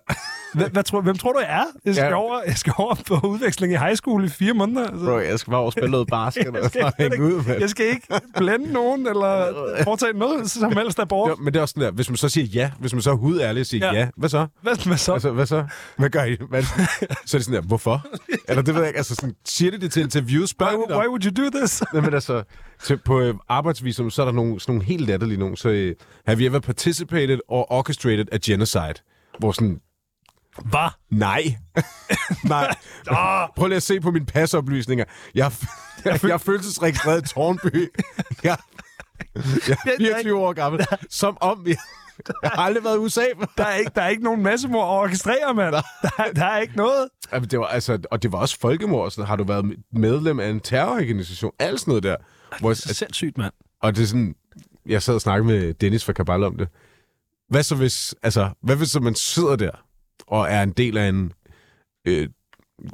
Hvad, 0.55 0.71
hvad 0.71 0.83
tror, 0.83 1.01
hvem 1.01 1.17
tror 1.19 1.33
du, 1.33 1.39
jeg 1.39 1.49
er? 1.61 1.65
Jeg 1.85 1.95
skal, 1.95 2.07
Ja. 2.07 2.15
over, 2.15 2.41
jeg 2.47 2.57
skal 2.57 2.73
over 2.77 2.95
på 2.95 3.27
udveksling 3.27 3.73
i 3.73 3.77
high 3.77 3.95
school 3.97 4.25
i 4.25 4.29
fire 4.29 4.55
måneder. 4.55 4.87
Altså. 4.89 5.05
bro, 5.05 5.19
jeg 5.19 5.39
skal 5.39 5.51
bare 5.51 5.59
over 5.61 5.67
og 5.67 5.73
spille 5.73 5.91
noget 5.91 6.09
basket 6.09 6.47
og 6.57 6.57
Jeg 6.63 6.71
skal 6.71 6.83
så 6.83 6.93
hænge 6.99 7.23
ud 7.23 7.45
med. 7.47 7.61
Jeg 7.61 7.71
skal 7.71 7.87
ikke 7.87 8.07
blænde 8.37 8.73
nogen, 8.73 9.07
eller 9.09 9.47
foretage 9.85 10.13
noget, 10.13 10.51
som 10.51 10.77
helst 10.77 10.99
er 10.99 11.05
bort. 11.05 11.39
Men 11.39 11.47
det 11.47 11.57
er 11.57 11.63
også 11.63 11.73
sådan 11.73 11.83
der, 11.87 11.91
hvis 11.91 12.11
man 12.11 12.17
så 12.17 12.29
siger 12.29 12.47
ja, 12.47 12.71
hvis 12.81 12.93
man 12.93 13.03
så 13.03 13.11
er 13.11 13.15
hudærlig 13.15 13.61
og 13.61 13.67
siger 13.67 13.87
Ja. 13.87 13.99
ja, 13.99 14.09
hvad 14.17 14.29
så? 14.29 14.47
Hvad 14.63 14.89
med 14.89 14.97
så? 14.97 15.13
Altså, 15.13 15.31
hvad 15.31 15.47
så? 15.47 15.65
Hvad 15.99 16.11
gør 16.11 16.25
I? 16.25 16.37
Hvad? 16.49 16.63
så 17.27 17.37
er 17.37 17.39
det 17.39 17.45
sådan 17.45 17.55
der, 17.55 17.61
hvorfor? 17.61 18.07
Eller 18.49 18.63
det 18.63 18.75
ved 18.75 18.81
jeg 18.81 18.89
ikke, 18.89 18.99
altså 18.99 19.15
sådan, 19.15 19.35
siger 19.45 19.71
de 19.71 19.79
det 19.81 19.93
til 19.93 20.03
interview, 20.03 20.47
spørger 20.47 20.77
Why, 20.77 20.97
why 20.97 21.07
would 21.09 21.25
you 21.25 21.45
do 21.45 21.59
this? 21.59 21.83
Nej, 21.93 22.03
men 22.03 22.15
altså, 22.15 22.43
til, 22.85 22.99
på 23.05 23.21
øh, 23.21 23.35
arbejdsvisum, 23.49 24.11
så 24.11 24.23
er 24.23 24.27
der 24.27 24.33
nogle, 24.33 24.61
sådan 24.61 24.73
nogle 24.75 24.85
helt 24.87 25.07
latterlige 25.07 25.39
nogle. 25.39 25.57
Så 25.57 25.69
øh, 25.69 25.95
have 26.27 26.39
you 26.41 26.47
ever 26.47 26.59
participated 26.61 27.39
or 27.49 27.73
orchestrated 27.73 28.25
a 28.33 28.39
genocide? 28.45 28.95
Hvor 29.39 29.53
sådan, 29.53 29.81
Hvad? 30.65 30.89
nej. 31.11 31.43
nej. 32.45 32.75
Prøv 33.57 33.67
lige 33.69 33.77
at 33.77 33.83
se 33.83 34.01
på 34.01 34.11
mine 34.11 34.27
pasoplysninger. 34.27 35.05
Jeg, 35.35 35.53
jeg, 36.05 36.21
jeg 36.23 36.31
er 36.31 36.39
følelsesregistreret 36.39 37.23
i 37.31 37.35
Tornby. 37.35 37.89
Jeg, 38.45 38.57
jeg 39.69 39.77
er 39.87 39.97
24 39.99 40.39
år 40.39 40.53
gammel. 40.53 40.87
Som 41.11 41.37
om 41.41 41.65
vi... 41.67 41.75
Jeg 42.43 42.51
har 42.55 42.63
aldrig 42.63 42.85
været 42.85 42.95
i 42.97 42.99
USA. 42.99 43.25
der, 43.59 43.65
er 43.65 43.75
ikke, 43.75 43.91
der 43.95 44.03
er 44.03 44.09
ikke 44.09 44.23
nogen 44.25 44.43
massemord 44.43 44.85
at 44.85 44.89
orkestrere, 45.03 45.55
mand. 45.55 45.73
Der, 45.75 45.83
er- 46.19 46.33
der 46.33 46.45
er 46.45 46.59
ikke 46.59 46.77
noget. 46.77 47.09
Jamen, 47.33 47.49
det 47.49 47.59
var, 47.59 47.67
altså, 47.67 47.99
og 48.11 48.23
det 48.23 48.33
var 48.33 48.39
også 48.39 48.59
folkemord. 48.61 49.11
Så 49.11 49.25
har 49.25 49.37
du 49.37 49.45
været 49.45 49.77
medlem 49.93 50.41
af 50.41 50.49
en 50.49 50.61
terrororganisation? 50.61 51.53
Alt 51.59 51.81
sådan 51.81 51.91
noget 51.91 52.03
der. 52.03 52.17
Hvor, 52.61 52.71
Det 52.75 52.87
er 52.91 52.95
sindssygt, 52.95 53.39
mand. 53.39 53.53
Og 53.83 53.97
det 53.97 54.03
er 54.03 54.07
sådan, 54.07 54.35
jeg 54.87 55.03
sad 55.03 55.15
og 55.15 55.21
snakkede 55.21 55.47
med 55.47 55.75
Dennis 55.75 56.05
fra 56.05 56.13
Kabal 56.13 56.45
om 56.45 56.57
det. 56.57 56.69
Hvad 57.49 57.63
så 57.63 57.75
hvis, 57.75 58.15
altså, 58.23 58.51
hvad 58.63 58.77
hvis 58.77 58.91
så 58.91 59.01
man 59.01 59.15
sidder 59.15 59.57
der 59.57 59.71
og 60.27 60.47
er 60.51 60.63
en 60.63 60.71
del 60.73 60.97
af 60.99 61.09
en, 61.09 61.33
øh, 62.07 62.29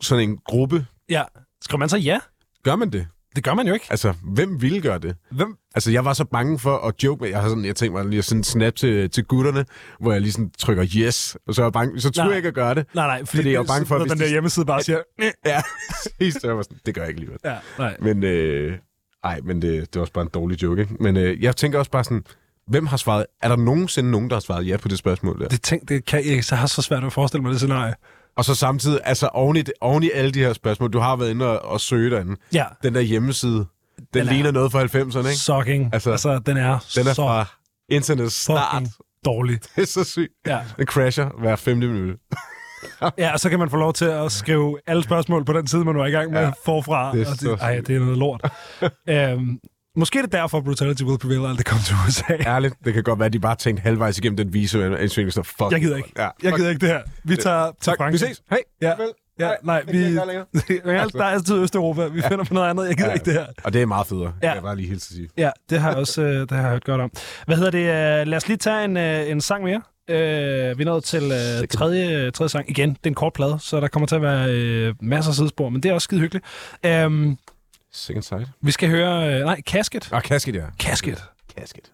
sådan 0.00 0.28
en 0.30 0.38
gruppe? 0.44 0.86
Ja. 1.08 1.22
Skriver 1.62 1.78
man 1.78 1.88
så 1.88 1.96
ja? 1.96 2.18
Gør 2.64 2.76
man 2.76 2.90
det? 2.90 3.06
Det 3.36 3.44
gør 3.44 3.54
man 3.54 3.66
jo 3.68 3.74
ikke. 3.74 3.86
Altså, 3.90 4.14
hvem 4.22 4.62
ville 4.62 4.80
gøre 4.80 4.98
det? 4.98 5.16
Hvem? 5.30 5.56
Altså, 5.74 5.90
jeg 5.90 6.04
var 6.04 6.12
så 6.12 6.24
bange 6.24 6.58
for 6.58 6.76
at 6.78 6.94
joke 7.04 7.20
med, 7.20 7.28
jeg 7.30 7.40
har 7.42 7.48
sådan, 7.48 7.64
jeg 7.64 7.76
tænkte 7.76 7.96
mig 8.02 8.06
lige 8.10 8.18
at 8.18 8.24
sende 8.24 8.40
en 8.40 8.44
snap 8.44 8.74
til, 8.74 9.10
til 9.10 9.24
gutterne, 9.24 9.64
hvor 10.00 10.12
jeg 10.12 10.20
lige 10.20 10.32
sådan 10.32 10.50
trykker 10.58 10.86
yes, 10.96 11.36
og 11.46 11.54
så 11.54 11.62
er 11.62 11.66
jeg 11.66 11.72
bange, 11.72 12.00
så 12.00 12.12
Nej. 12.16 12.26
jeg 12.26 12.36
ikke 12.36 12.48
at 12.48 12.54
gøre 12.54 12.74
det. 12.74 12.86
Nej, 12.94 13.06
nej, 13.06 13.18
fordi, 13.18 13.36
Fordi 13.36 13.50
jeg 13.52 13.58
var 13.60 13.64
bange 13.66 13.86
for, 13.86 13.94
at 13.94 14.00
hvis 14.02 14.10
den 14.12 14.18
der 14.20 14.26
de- 14.26 14.30
hjemmeside 14.30 14.66
bare 14.66 14.82
siger... 14.82 14.98
"Næh." 15.18 15.30
Ja, 15.46 15.60
præcis. 15.88 16.34
Så 16.34 16.40
jeg 16.46 16.56
var 16.56 16.62
sådan, 16.62 16.78
det 16.86 16.94
gør 16.94 17.02
jeg 17.02 17.08
ikke 17.08 17.18
alligevel. 17.18 17.38
Ja, 17.44 17.56
nej. 17.78 17.96
Men, 18.00 18.24
øh, 18.24 18.78
ej, 19.24 19.40
men 19.44 19.62
det, 19.62 19.80
det 19.80 19.94
var 19.94 20.00
også 20.00 20.12
bare 20.12 20.22
en 20.22 20.30
dårlig 20.34 20.62
joke, 20.62 20.80
ikke? 20.82 20.94
Men 21.00 21.16
øh, 21.16 21.42
jeg 21.42 21.56
tænker 21.56 21.78
også 21.78 21.90
bare 21.90 22.04
sådan, 22.04 22.24
hvem 22.66 22.86
har 22.86 22.96
svaret, 22.96 23.26
er 23.42 23.48
der 23.48 23.56
nogensinde 23.56 24.10
nogen, 24.10 24.30
der 24.30 24.36
har 24.36 24.40
svaret 24.40 24.66
ja 24.68 24.76
på 24.76 24.88
det 24.88 24.98
spørgsmål 24.98 25.40
der? 25.40 25.48
Det, 25.48 25.62
tænk, 25.62 25.88
det 25.88 26.04
kan 26.04 26.18
jeg 26.24 26.26
ikke, 26.28 26.42
så 26.42 26.54
har 26.56 26.66
så 26.66 26.82
svært 26.82 27.04
at 27.04 27.12
forestille 27.12 27.42
mig 27.42 27.50
det 27.50 27.60
scenarie. 27.60 27.94
Og 28.36 28.44
så 28.44 28.54
samtidig, 28.54 29.00
altså 29.04 29.26
oven 29.26 29.56
i, 29.56 29.62
oven 29.80 30.02
i 30.02 30.10
alle 30.14 30.30
de 30.32 30.38
her 30.38 30.52
spørgsmål, 30.52 30.92
du 30.92 30.98
har 30.98 31.16
været 31.16 31.30
inde 31.30 31.60
og, 31.60 31.70
og 31.72 31.80
søge 31.80 32.10
derinde, 32.10 32.36
Ja, 32.52 32.64
den 32.82 32.94
der 32.94 33.00
hjemmeside, 33.00 33.52
den, 33.54 33.66
Den 34.14 34.28
er- 34.28 34.32
ligner 34.32 34.50
noget 34.50 34.72
fra 34.72 34.82
90'erne, 34.84 35.18
ikke? 35.18 35.30
sucking. 35.40 35.90
Altså, 35.94 36.10
Altså, 36.10 36.40
den 36.46 36.56
er, 36.56 36.78
Den 36.96 37.06
er 37.06 37.12
så 37.12 37.22
fra 37.22 37.46
internet 37.88 38.32
start. 38.32 38.82
dårlig. 39.24 39.58
Det 39.76 39.82
er 39.82 39.86
så 39.86 40.04
sygt. 40.04 40.32
Ja. 40.46 40.58
Den 40.76 40.86
crasher 40.86 41.28
hver 41.40 41.56
femte 41.56 41.86
minut. 41.88 42.16
ja, 43.18 43.32
og 43.32 43.40
så 43.40 43.50
kan 43.50 43.58
man 43.58 43.70
få 43.70 43.76
lov 43.76 43.92
til 43.92 44.04
at 44.04 44.32
skrive 44.32 44.78
alle 44.86 45.02
spørgsmål 45.02 45.44
på 45.44 45.52
den 45.52 45.66
side, 45.66 45.84
man 45.84 45.96
var 45.98 46.06
i 46.06 46.10
gang 46.10 46.30
med 46.32 46.40
Ja, 46.40 46.50
forfra. 46.64 47.12
det 47.12 47.22
er 47.26 47.30
og 47.30 47.36
så 47.36 47.50
det, 47.50 47.60
ej, 47.60 47.80
det 47.86 47.96
er 47.96 48.00
noget 48.00 48.18
lort. 48.18 48.52
øhm, 49.08 49.58
måske 49.96 50.18
er 50.18 50.22
det 50.22 50.32
derfor, 50.32 50.60
Brutality 50.60 51.02
Will 51.02 51.18
Prevail 51.18 51.46
aldrig 51.50 51.66
kom 51.66 51.78
til 51.86 51.94
USA. 52.06 52.24
Ærligt, 52.46 52.74
det 52.84 52.94
kan 52.94 53.02
godt 53.02 53.18
være, 53.18 53.26
at 53.26 53.32
de 53.32 53.38
bare 53.40 53.56
tænkte 53.56 53.82
halvvejs 53.82 54.18
igennem 54.18 54.36
den 54.36 54.52
vise, 54.52 54.70
så 55.30 55.42
fuck. 55.42 55.72
Jeg 55.72 55.80
gider 55.80 55.96
ikke. 55.96 56.12
Ja, 56.18 56.22
Jeg 56.22 56.32
fuck. 56.44 56.56
gider 56.56 56.68
ikke 56.70 56.80
det 56.80 56.88
her. 56.88 57.00
Vi 57.24 57.36
tager 57.36 57.66
til 57.66 57.74
Tak, 57.80 57.94
vi 57.94 57.96
Frankrig. 57.98 58.20
ses. 58.20 58.42
Hej. 58.50 58.58
Ja, 58.82 58.90
Farvel. 58.90 59.06
ja 59.38 59.46
Nej, 59.46 59.56
nej, 59.62 59.80
det 59.80 59.92
vi... 59.94 59.98
kan 60.82 60.94
jeg 60.94 61.12
der 61.12 61.20
er 61.24 61.24
altid 61.24 61.58
Østeuropa. 61.62 62.06
Vi 62.06 62.22
finder 62.22 62.44
på 62.44 62.54
noget 62.54 62.70
andet. 62.70 62.88
Jeg 62.88 62.96
gider 62.96 63.08
Ja. 63.08 63.14
ikke 63.14 63.24
det 63.24 63.32
her. 63.34 63.46
Og 63.64 63.72
det 63.72 63.82
er 63.82 63.86
meget 63.86 64.06
federe, 64.06 64.32
ja. 64.42 64.48
Ja. 64.48 64.54
jeg 64.54 64.62
bare 64.62 64.76
lige 64.76 64.94
at 64.94 65.00
sige. 65.00 65.28
Ja, 65.36 65.50
det 65.70 65.80
har 65.80 65.88
jeg 65.90 65.98
også 65.98 66.22
øh, 66.22 66.40
det 66.40 66.50
har 66.50 66.60
jeg 66.60 66.70
hørt 66.70 66.84
godt 66.84 67.00
om. 67.00 67.10
Hvad 67.46 67.56
hedder 67.56 67.70
det? 67.70 67.78
øh, 68.20 68.26
Lad 68.26 68.36
os 68.36 68.48
lige 68.48 68.56
tage 68.56 68.84
en, 68.84 68.96
øh, 68.96 69.30
en 69.30 69.40
sang 69.40 69.64
mere. 69.64 69.82
Øh, 70.10 70.78
vi 70.78 70.82
er 70.82 70.84
nået 70.84 71.04
til 71.04 71.22
øh, 71.22 71.68
tredje, 71.68 72.30
tredje 72.30 72.48
sang. 72.48 72.70
Igen, 72.70 72.88
det 72.90 72.96
er 73.04 73.10
en 73.10 73.14
kort 73.14 73.32
plade, 73.32 73.56
så 73.60 73.80
der 73.80 73.88
kommer 73.88 74.06
til 74.06 74.14
at 74.16 74.22
være 74.22 74.50
øh, 74.50 74.94
masser 75.02 75.30
af 75.30 75.34
sidespor, 75.34 75.68
men 75.68 75.82
det 75.82 75.88
er 75.88 75.92
også 75.94 76.04
skide 76.04 76.20
hyggeligt. 76.20 76.44
Øhm, 76.86 77.36
Second 77.92 78.22
side. 78.22 78.46
vi 78.60 78.70
skal 78.70 78.88
høre... 78.88 79.34
Øh, 79.34 79.44
nej, 79.44 79.62
Casket. 79.62 80.12
Ah, 80.12 80.22
kasket, 80.22 80.54
ja. 80.54 80.64
Casket. 80.78 81.24
Kasket. 81.56 81.92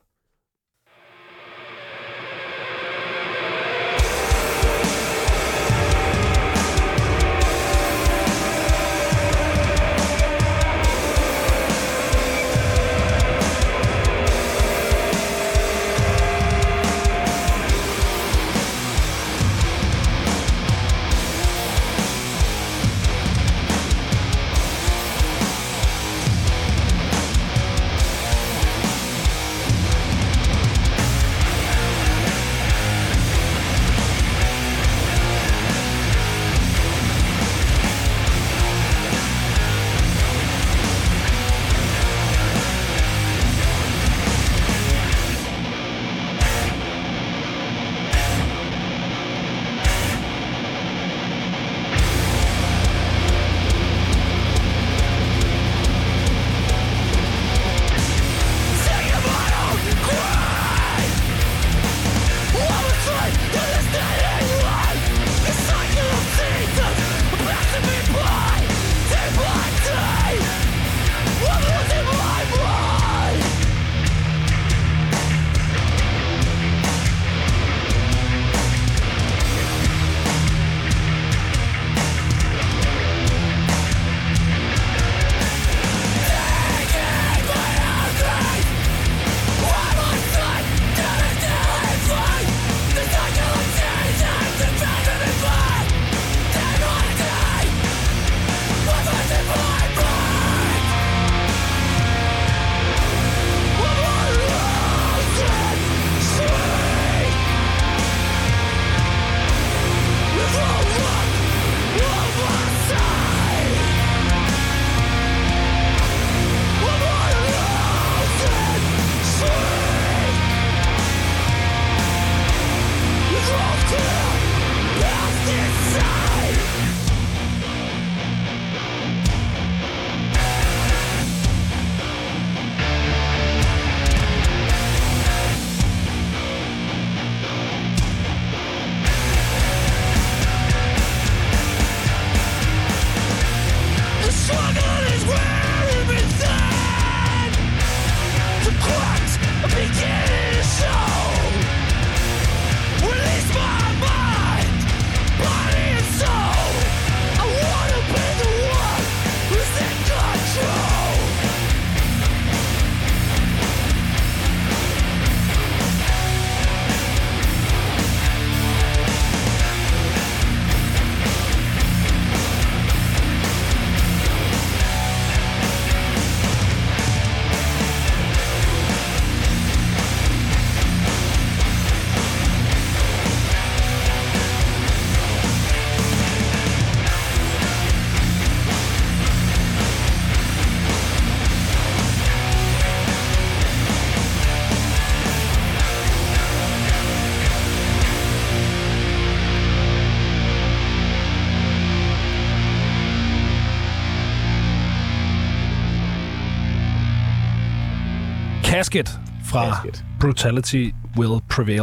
Casket 208.87 209.21
fra 209.45 209.75
Casket. 209.75 210.05
Brutality 210.21 210.91
Will 211.19 211.41
Prevail. 211.51 211.81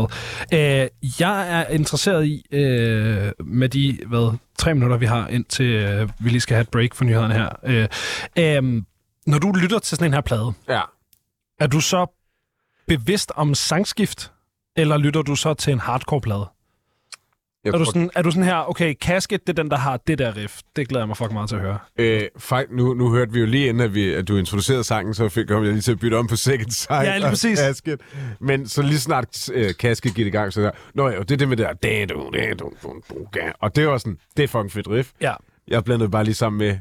Øh, 0.54 0.88
jeg 1.20 1.60
er 1.60 1.66
interesseret 1.68 2.26
i, 2.26 2.45
øh, 2.51 3.32
med 3.45 3.70
de 3.70 3.99
hvad, 4.08 4.38
tre 4.58 4.74
minutter, 4.74 4.97
vi 4.97 5.06
har, 5.06 5.28
indtil 5.28 5.66
øh, 5.66 6.10
vi 6.20 6.30
lige 6.30 6.41
skal 6.41 6.56
have 6.56 6.62
et 6.62 6.70
break 6.70 6.95
for 6.95 7.04
nyhederne 7.06 7.34
her. 7.34 7.49
Øh, 7.64 7.88
øh, 8.38 8.82
når 9.28 9.39
du 9.39 9.51
lytter 9.51 9.80
til 9.80 9.97
sådan 9.97 10.08
en 10.10 10.14
her 10.14 10.22
plade, 10.22 10.54
Ja. 10.70 10.82
er 11.60 11.68
du 11.68 11.80
så 11.80 12.06
bevidst 12.88 13.32
om 13.36 13.56
sangskift, 13.56 14.32
eller 14.76 14.97
lytter 14.97 15.22
du 15.22 15.36
så 15.36 15.54
til 15.54 15.74
en 15.74 15.80
hardcore-plade? 15.80 16.45
Jeg 17.64 17.74
Er 17.74 17.78
du, 17.78 17.86
sådan, 17.86 18.09
er 18.16 18.22
du 18.22 18.32
sådan 18.32 18.43
her, 18.43 18.70
okay, 18.70 18.93
Casket, 18.93 19.47
det 19.47 19.59
er 19.59 19.64
den, 19.64 19.72
der 19.72 19.78
har 19.78 19.97
det 19.97 20.18
der 20.18 20.38
riff. 20.38 20.59
Det 20.76 20.88
glæder 20.88 21.01
jeg 21.01 21.07
mig 21.07 21.18
fucking 21.18 21.34
meget 21.34 21.49
til 21.49 21.55
at 21.55 21.61
høre. 21.61 21.80
øh, 21.97 22.22
fakt, 22.38 22.72
nu, 22.72 22.93
nu 22.93 23.09
hørte 23.11 23.32
vi 23.34 23.39
jo 23.39 23.45
lige 23.45 23.68
inden, 23.68 23.84
at, 23.84 23.93
vi, 23.93 24.14
at 24.14 24.28
du 24.28 24.38
introducerede 24.38 24.84
sangen, 24.84 25.14
så 25.14 25.30
fik, 25.30 25.45
kom 25.47 25.64
jeg 25.64 25.72
lige 25.72 25.82
til 25.82 25.91
at 25.91 25.99
bytte 25.99 26.16
om 26.16 26.28
på 26.28 26.36
Second 26.36 26.70
Sight. 26.72 27.03
Ja, 27.07 27.16
lige 27.18 27.26
og 27.26 27.30
præcis. 27.30 27.59
Casket. 27.59 28.01
Men 28.39 28.68
så 28.68 28.82
lige 28.82 28.99
snart 28.99 29.49
øh, 29.53 29.74
Casket 29.74 30.16
gik 30.16 30.28
i 30.28 30.30
gang, 30.30 30.53
så 30.53 30.61
der, 30.61 30.72
Nå 30.93 31.09
ja, 31.09 31.20
det 31.20 31.32
er 31.32 31.38
det 31.38 31.47
med 31.49 31.57
det 31.57 31.66
der. 31.66 31.74
da, 31.74 32.05
du, 32.05 32.30
da, 32.34 32.53
du, 32.53 32.72
du, 32.84 33.01
du, 33.09 33.28
ga. 33.32 33.51
Og 33.59 33.76
det 33.76 33.88
var 33.88 33.97
sådan, 33.97 34.18
det 34.38 34.43
er 34.43 34.47
fucking 34.47 34.72
fedt 34.72 34.89
riff. 34.89 35.11
Ja. 35.22 35.34
Jeg 35.68 35.84
blandede 35.84 36.09
bare 36.09 36.24
lige 36.24 36.36
sammen 36.36 36.57
med 36.57 36.78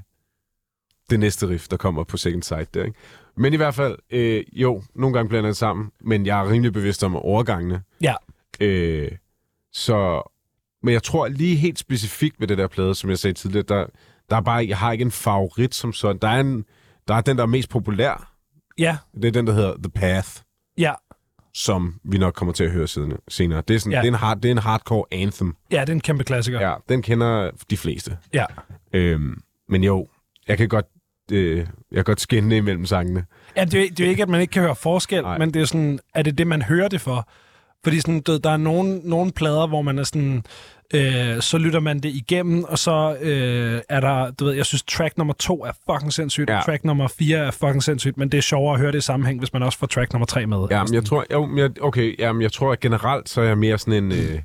det 1.10 1.20
næste 1.20 1.48
riff, 1.48 1.68
der 1.68 1.76
kommer 1.76 2.04
på 2.04 2.16
Second 2.16 2.42
Sight 2.42 2.74
der, 2.74 2.84
ikke? 2.84 2.98
Men 3.36 3.52
i 3.52 3.56
hvert 3.56 3.74
fald, 3.74 3.96
øh, 4.10 4.42
jo, 4.52 4.82
nogle 4.94 5.14
gange 5.16 5.28
blander 5.28 5.48
det 5.48 5.56
sammen, 5.56 5.90
men 6.00 6.26
jeg 6.26 6.40
er 6.40 6.50
rimelig 6.50 6.72
bevidst 6.72 7.04
om 7.04 7.16
overgangene. 7.16 7.82
Ja. 8.00 8.14
Øh, 8.60 9.10
så, 9.72 10.22
men 10.82 10.94
jeg 10.94 11.02
tror 11.02 11.28
lige 11.28 11.56
helt 11.56 11.78
specifikt 11.78 12.40
med 12.40 12.48
det 12.48 12.58
der 12.58 12.66
plade, 12.66 12.94
som 12.94 13.10
jeg 13.10 13.18
sagde 13.18 13.34
tidligere, 13.34 13.64
der, 13.68 13.86
der 14.30 14.36
er 14.36 14.40
bare, 14.40 14.66
jeg 14.68 14.78
har 14.78 14.92
ikke 14.92 15.02
en 15.02 15.10
favorit 15.10 15.74
som 15.74 15.92
sådan. 15.92 16.18
Der 16.22 16.28
er, 16.28 16.40
en, 16.40 16.64
der 17.08 17.14
er 17.14 17.20
den, 17.20 17.36
der 17.36 17.42
er 17.42 17.46
mest 17.46 17.68
populær. 17.68 18.32
Ja, 18.78 18.96
Det 19.14 19.24
er 19.24 19.32
den, 19.32 19.46
der 19.46 19.52
hedder 19.52 19.74
The 19.82 19.90
Path, 19.94 20.28
ja, 20.78 20.92
som 21.54 22.00
vi 22.04 22.18
nok 22.18 22.34
kommer 22.34 22.52
til 22.54 22.64
at 22.64 22.70
høre 22.70 22.86
siden, 22.88 23.12
senere. 23.28 23.62
Det 23.68 23.74
er, 23.74 23.78
sådan, 23.78 23.92
Ja. 23.92 23.98
det, 23.98 24.04
er 24.04 24.08
en 24.12 24.14
hard, 24.18 24.40
det 24.40 24.48
er 24.48 24.52
en 24.52 24.58
hardcore 24.58 25.04
anthem. 25.10 25.56
ja, 25.70 25.80
det 25.80 25.88
er 25.88 25.92
en 25.92 26.00
kæmpe 26.00 26.24
klassiker. 26.24 26.60
Ja, 26.60 26.74
den 26.88 27.02
kender 27.02 27.50
de 27.70 27.76
fleste. 27.76 28.18
ja. 28.34 28.44
Øhm, 28.92 29.42
men 29.68 29.84
jo, 29.84 30.08
jeg 30.48 30.58
kan 30.58 30.68
godt, 30.68 30.86
øh, 31.32 31.56
jeg 31.58 31.66
kan 31.94 32.04
godt 32.04 32.20
skinne 32.20 32.56
imellem 32.56 32.86
sangene. 32.86 33.24
Ja, 33.56 33.64
det, 33.64 33.82
er, 33.82 33.90
det 33.94 34.06
er 34.06 34.10
ikke, 34.10 34.22
at 34.22 34.28
man 34.28 34.40
ikke 34.40 34.50
kan 34.50 34.62
høre 34.62 34.76
forskel, 34.76 35.22
Nej. 35.22 35.38
men 35.38 35.54
det 35.54 35.62
er 35.62 35.66
sådan, 35.66 35.98
er 36.14 36.22
det 36.22 36.38
det, 36.38 36.46
man 36.46 36.62
hører 36.62 36.88
det 36.88 37.00
for? 37.00 37.28
Fordi 37.84 38.00
sådan, 38.00 38.20
du, 38.20 38.36
der 38.36 38.50
er 38.50 38.56
nogle, 38.56 38.98
nogle 38.98 39.32
plader, 39.32 39.66
hvor 39.66 39.82
man 39.82 39.98
er 39.98 40.02
sådan, 40.02 40.44
øh, 40.94 41.40
så 41.40 41.58
lytter 41.58 41.80
man 41.80 42.00
det 42.00 42.08
igennem, 42.08 42.64
og 42.64 42.78
så 42.78 43.16
øh, 43.20 43.82
er 43.88 44.00
der, 44.00 44.30
du 44.30 44.44
ved, 44.44 44.52
jeg 44.52 44.66
synes 44.66 44.82
track 44.82 45.18
nummer 45.18 45.34
to 45.34 45.64
er 45.64 45.72
fucking 45.90 46.12
sindssygt, 46.12 46.50
ja. 46.50 46.58
Og 46.58 46.64
track 46.64 46.84
nummer 46.84 47.08
fire 47.08 47.38
er 47.38 47.50
fucking 47.50 47.82
sindssygt, 47.82 48.16
men 48.16 48.28
det 48.28 48.38
er 48.38 48.42
sjovere 48.42 48.74
at 48.74 48.80
høre 48.80 48.92
det 48.92 48.98
i 48.98 49.00
sammenhæng, 49.00 49.38
hvis 49.38 49.52
man 49.52 49.62
også 49.62 49.78
får 49.78 49.86
track 49.86 50.12
nummer 50.12 50.26
tre 50.26 50.46
med. 50.46 50.66
Ja, 50.70 50.84
men 50.84 50.94
jeg 50.94 51.04
tror, 51.04 51.24
jeg, 51.30 51.70
okay, 51.80 52.18
ja, 52.18 52.32
men 52.32 52.42
jeg 52.42 52.52
tror, 52.52 52.72
at 52.72 52.80
generelt 52.80 53.28
så 53.28 53.40
er 53.40 53.44
jeg 53.44 53.58
mere 53.58 53.78
sådan 53.78 54.04
en, 54.04 54.12
øh, 54.12 54.42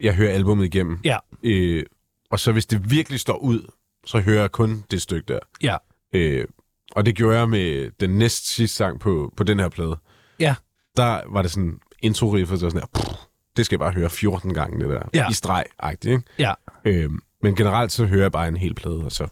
jeg 0.00 0.14
hører 0.14 0.32
albummet 0.32 0.64
igennem. 0.64 0.98
Ja. 1.04 1.16
Øh, 1.42 1.82
og 2.30 2.40
så 2.40 2.52
hvis 2.52 2.66
det 2.66 2.90
virkelig 2.90 3.20
står 3.20 3.36
ud, 3.36 3.60
så 4.06 4.20
hører 4.20 4.40
jeg 4.40 4.52
kun 4.52 4.84
det 4.90 5.02
stykke 5.02 5.32
der. 5.32 5.38
Ja. 5.62 5.76
Øh, 6.12 6.44
og 6.92 7.06
det 7.06 7.14
gjorde 7.14 7.38
jeg 7.38 7.48
med 7.48 7.90
den 8.00 8.10
næst 8.10 8.54
sidste 8.54 8.76
sang 8.76 9.00
på, 9.00 9.32
på 9.36 9.44
den 9.44 9.58
her 9.58 9.68
plade. 9.68 9.96
Ja. 10.40 10.54
Der 10.96 11.20
var 11.32 11.42
det 11.42 11.50
sådan 11.50 11.78
intro-riffet, 12.02 12.60
så 12.60 12.70
sådan 12.70 12.80
her, 12.80 12.86
pff, 13.02 13.14
det 13.56 13.66
skal 13.66 13.76
jeg 13.76 13.80
bare 13.80 13.92
høre 13.92 14.10
14 14.10 14.54
gange, 14.54 14.80
det 14.80 14.88
der. 14.88 15.02
Ja. 15.14 15.28
I 15.30 15.32
streg-agtigt, 15.32 16.10
ikke? 16.10 16.22
Ja. 16.38 16.52
Øh, 16.84 17.10
men 17.42 17.56
generelt 17.56 17.92
så 17.92 18.06
hører 18.06 18.22
jeg 18.22 18.32
bare 18.32 18.48
en 18.48 18.56
hel 18.56 18.74
plade, 18.74 19.04
og 19.04 19.12
så... 19.12 19.26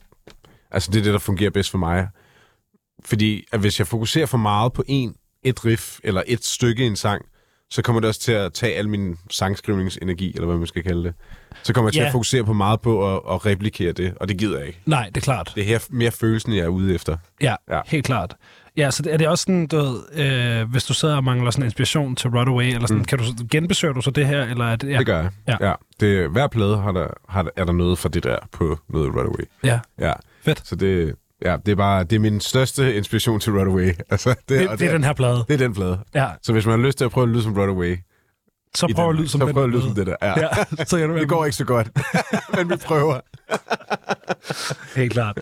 Altså, 0.71 0.91
det 0.91 0.99
er 0.99 1.03
det, 1.03 1.13
der 1.13 1.19
fungerer 1.19 1.51
bedst 1.51 1.71
for 1.71 1.79
mig. 1.79 2.09
Fordi 3.05 3.45
at 3.53 3.61
hvis 3.61 3.79
jeg 3.79 3.87
fokuserer 3.87 4.27
for 4.27 4.39
meget 4.39 4.73
på 4.73 4.83
en, 4.87 5.15
et 5.43 5.65
riff 5.65 5.99
eller 6.05 6.23
et 6.27 6.45
stykke 6.45 6.85
i 6.85 6.87
en 6.87 6.97
sang, 6.97 7.25
så 7.71 7.83
kommer 7.83 8.01
det 8.01 8.09
også 8.09 8.21
til 8.21 8.33
at 8.33 8.53
tage 8.53 8.75
al 8.75 8.89
min 8.89 9.17
sangskrivningsenergi, 9.31 10.33
eller 10.35 10.47
hvad 10.47 10.57
man 10.57 10.67
skal 10.67 10.83
kalde 10.83 11.05
det. 11.05 11.15
Så 11.63 11.73
kommer 11.73 11.89
jeg 11.89 11.93
til 11.93 12.01
Ja. 12.01 12.07
at 12.07 12.13
fokusere 12.13 12.45
på 12.45 12.53
meget 12.53 12.81
på 12.81 13.17
at, 13.17 13.23
at 13.35 13.47
replikere 13.47 13.93
det, 13.93 14.15
og 14.21 14.29
det 14.29 14.39
gider 14.39 14.59
jeg 14.59 14.67
ikke. 14.67 14.81
Nej, 14.87 15.07
det 15.07 15.17
er 15.17 15.21
klart. 15.21 15.53
Det 15.55 15.61
er 15.63 15.67
her 15.67 15.79
mere 15.91 16.11
følelsen, 16.11 16.53
jeg 16.57 16.65
er 16.65 16.69
ude 16.69 16.95
efter. 16.95 17.17
Ja, 17.41 17.55
Ja. 17.71 17.81
helt 17.87 18.05
klart. 18.07 18.37
Ja, 18.77 18.91
så 18.91 19.03
er 19.11 19.17
det 19.17 19.29
også 19.29 19.43
sådan, 19.43 19.67
du 19.67 19.77
ved, 19.77 20.01
øh, 20.63 20.71
hvis 20.71 20.85
du 20.85 20.95
sidder 20.95 21.17
og 21.17 21.25
mangler 21.25 21.51
sådan 21.51 21.65
inspiration 21.65 22.17
til 22.17 22.31
Runaway, 22.31 22.65
eller 22.65 22.87
sådan, 22.87 22.99
mm. 22.99 23.05
kan 23.05 23.19
du, 23.19 23.25
genbesøger 23.51 23.95
du 23.95 24.01
så 24.01 24.11
det 24.11 24.27
her, 24.27 24.43
eller 24.43 24.65
er 24.65 24.77
det... 24.77 24.91
Ja, 24.91 24.99
Det 24.99 25.07
gør 25.07 25.21
jeg. 25.21 25.31
Ja. 25.49 25.57
ja. 25.69 25.73
Det, 26.01 26.31
hver 26.31 26.47
plade 26.47 26.77
har 26.79 26.93
der, 26.93 27.07
har 27.29 27.43
der, 27.43 27.51
er 27.57 27.65
der 27.65 27.73
noget 27.73 27.99
fra 27.99 28.09
det 28.09 28.25
der 28.25 28.37
på 28.53 28.79
noget 28.89 29.09
Runaway. 29.09 29.45
ja. 29.65 29.81
Ja. 29.99 30.13
Fedt. 30.43 30.67
Så 30.69 30.77
det, 30.77 31.15
ja, 31.45 31.57
det 31.67 31.73
er 31.73 31.77
bare 31.77 32.05
det 32.05 32.17
er 32.17 32.21
min 32.21 32.41
største 32.41 32.95
inspiration 32.97 33.41
til 33.41 33.53
Runaway. 33.53 33.93
Altså, 34.11 34.31
det, 34.31 34.49
Det, 34.49 34.69
og 34.69 34.79
det 34.79 34.89
er 34.89 34.93
den 34.93 35.05
her 35.05 35.13
plade. 35.13 35.45
det 35.49 35.55
er 35.55 35.59
den 35.59 35.75
plade. 35.75 35.99
Ja, 36.15 36.27
Så 36.43 36.53
hvis 36.53 36.67
man 36.67 36.79
har 36.81 36.87
lyst 36.87 36.99
til 36.99 37.05
at 37.05 37.11
prøve 37.11 37.23
at 37.25 37.29
lyde 37.29 37.43
som 37.43 37.55
Runaway, 37.59 37.97
så 38.75 38.93
prøv 38.95 39.09
at 39.09 39.15
lyde 39.15 39.29
som 39.29 39.41
så 39.41 39.53
prøv 39.53 39.65
at 39.65 39.71
lyde 39.71 39.83
som 39.83 39.95
det 39.95 40.07
der. 40.07 40.17
Ja. 40.23 40.35
Ja, 40.79 40.85
så 40.85 40.97
Det 40.97 41.29
går 41.29 41.45
ikke 41.45 41.57
så 41.57 41.65
godt, 41.65 41.89
men 42.57 42.71
vi 42.71 42.77
prøver. 42.77 43.21
Helt 44.97 45.13
klart. 45.13 45.39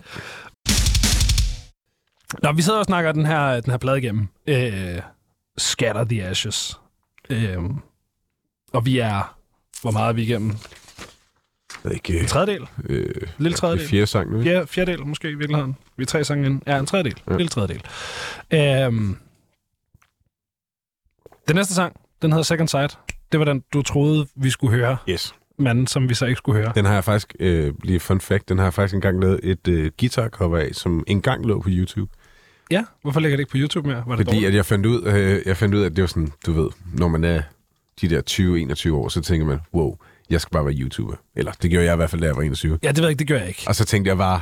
Nå, 2.43 2.51
vi 2.51 2.61
sidder 2.61 2.79
og 2.79 2.85
snakker 2.85 3.11
den 3.11 3.25
her, 3.25 3.61
den 3.61 3.71
her 3.71 3.77
plade 3.77 3.97
igennem. 3.97 4.27
Øh, 4.47 5.01
Scatter 5.57 6.03
the 6.03 6.23
Ashes. 6.23 6.79
Øh, 7.29 7.57
og 8.73 8.85
vi 8.85 8.99
er... 8.99 9.37
Hvor 9.81 9.91
meget 9.91 10.09
er 10.09 10.13
vi 10.13 10.21
igennem? 10.21 10.49
Jeg 10.49 10.57
ved 11.83 11.91
ikke, 11.91 12.19
En 12.19 12.25
tredjedel? 12.25 12.67
øh, 12.85 13.05
Lille 13.37 13.49
det 13.49 13.55
tredjedel? 13.59 13.83
er 13.85 13.89
fire 13.89 14.05
sang 14.07 14.31
nu. 14.31 14.39
ikke? 14.39 14.49
Fjerde, 14.51 14.67
fjerdedel 14.67 15.05
måske 15.05 15.29
i 15.29 15.35
virkeligheden. 15.35 15.75
Vi 15.97 16.01
er 16.01 16.05
tre 16.07 16.23
sange 16.23 16.45
ind. 16.45 16.61
Ja, 16.67 16.77
en 16.79 16.85
tredjedel. 16.85 17.21
Ja. 17.27 17.31
Ja. 17.31 17.37
Lille 17.37 17.49
tredjedel. 17.49 17.81
Øhm, 18.53 19.17
den 21.47 21.55
næste 21.55 21.73
sang, 21.73 21.95
den 22.21 22.31
hedder 22.31 22.43
Second 22.43 22.67
Sight. 22.67 22.97
Det 23.31 23.39
var 23.39 23.45
den, 23.45 23.63
du 23.73 23.81
troede, 23.81 24.27
vi 24.35 24.49
skulle 24.49 24.77
høre. 24.77 24.97
Yes. 25.09 25.35
Manden, 25.59 25.87
som 25.87 26.09
vi 26.09 26.13
så 26.13 26.25
ikke 26.25 26.37
skulle 26.37 26.61
høre. 26.61 26.71
Den 26.75 26.85
har 26.85 26.93
jeg 26.93 27.03
faktisk, 27.03 27.35
øh, 27.39 27.73
lige 27.83 27.99
fun 27.99 28.21
fact, 28.21 28.49
den 28.49 28.57
har 28.57 28.65
jeg 28.65 28.73
faktisk 28.73 28.95
engang 28.95 29.21
lavet 29.21 29.39
et 29.43 29.67
øh, 29.67 29.91
guitar 29.99 30.29
cover 30.29 30.57
af, 30.57 30.69
som 30.73 31.03
engang 31.07 31.45
lå 31.45 31.61
på 31.61 31.69
YouTube. 31.71 32.11
Ja, 32.71 32.83
hvorfor 33.01 33.19
ligger 33.19 33.37
det 33.37 33.41
ikke 33.41 33.51
på 33.51 33.57
YouTube 33.57 33.87
mere? 33.89 34.03
Var 34.07 34.15
det 34.15 34.25
Fordi 34.25 34.35
dårligt? 34.35 34.47
at 34.47 34.55
jeg 34.55 34.65
fandt 34.65 34.85
ud, 34.85 35.03
øh, 35.05 35.41
jeg 35.45 35.57
fandt 35.57 35.75
ud 35.75 35.81
af, 35.81 35.85
at 35.85 35.95
det 35.95 36.01
var 36.01 36.07
sådan, 36.07 36.31
du 36.45 36.51
ved, 36.51 36.69
når 36.93 37.07
man 37.07 37.23
er 37.23 37.41
de 38.01 38.09
der 38.09 38.21
20-21 38.89 38.93
år, 38.93 39.09
så 39.09 39.21
tænker 39.21 39.45
man, 39.47 39.59
wow, 39.73 39.95
jeg 40.29 40.41
skal 40.41 40.51
bare 40.51 40.65
være 40.65 40.73
YouTuber. 40.75 41.15
Eller 41.35 41.51
det 41.61 41.71
gjorde 41.71 41.85
jeg 41.85 41.93
i 41.93 41.95
hvert 41.95 42.09
fald, 42.09 42.21
da 42.21 42.27
jeg 42.27 42.35
var 42.35 42.41
21. 42.41 42.79
Ja, 42.83 42.87
det 42.87 42.97
ved 42.97 43.03
jeg 43.03 43.09
ikke, 43.09 43.19
det 43.19 43.27
gør 43.27 43.37
jeg 43.37 43.47
ikke. 43.47 43.63
Og 43.67 43.75
så 43.75 43.85
tænkte 43.85 44.09
jeg 44.09 44.17
bare, 44.17 44.41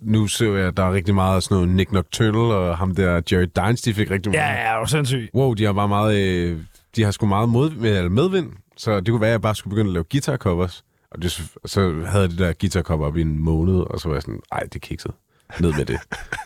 nu 0.00 0.26
så 0.26 0.54
jeg, 0.54 0.76
der 0.76 0.82
er 0.82 0.92
rigtig 0.92 1.14
meget 1.14 1.36
af 1.36 1.42
sådan 1.42 1.54
noget 1.54 1.68
Nick 1.68 1.92
Nocturnal, 1.92 2.34
og 2.56 2.76
ham 2.78 2.94
der 2.94 3.20
Jared 3.30 3.46
Dines, 3.46 3.82
de 3.82 3.94
fik 3.94 4.10
rigtig 4.10 4.32
meget. 4.32 4.42
Ja, 4.42 4.52
ja, 4.52 4.72
det 4.72 4.78
var 4.78 4.86
sindssygt. 4.86 5.34
Wow, 5.34 5.54
de 5.54 5.64
har 5.64 5.72
bare 5.72 5.88
meget, 5.88 6.18
øh, 6.18 6.58
de 6.96 7.02
har 7.02 7.10
sgu 7.10 7.26
meget 7.26 7.48
mod, 7.48 7.70
med, 7.70 8.08
medvind, 8.08 8.52
så 8.76 9.00
det 9.00 9.08
kunne 9.08 9.20
være, 9.20 9.30
at 9.30 9.32
jeg 9.32 9.42
bare 9.42 9.54
skulle 9.54 9.70
begynde 9.70 9.88
at 9.90 9.92
lave 9.92 10.04
guitar 10.10 10.36
covers. 10.36 10.84
Og 11.10 11.22
det, 11.22 11.42
så 11.64 11.80
havde 12.06 12.22
jeg 12.22 12.30
det 12.30 12.38
der 12.38 12.52
guitar 12.60 12.82
cover 12.82 13.06
op 13.06 13.16
i 13.16 13.20
en 13.20 13.38
måned, 13.38 13.74
og 13.74 14.00
så 14.00 14.08
var 14.08 14.14
jeg 14.16 14.22
sådan, 14.22 14.40
ej, 14.52 14.60
det 14.60 14.74
er 14.74 14.78
kikset. 14.78 15.12
Ned 15.60 15.72
med 15.72 15.84
det. 15.84 15.98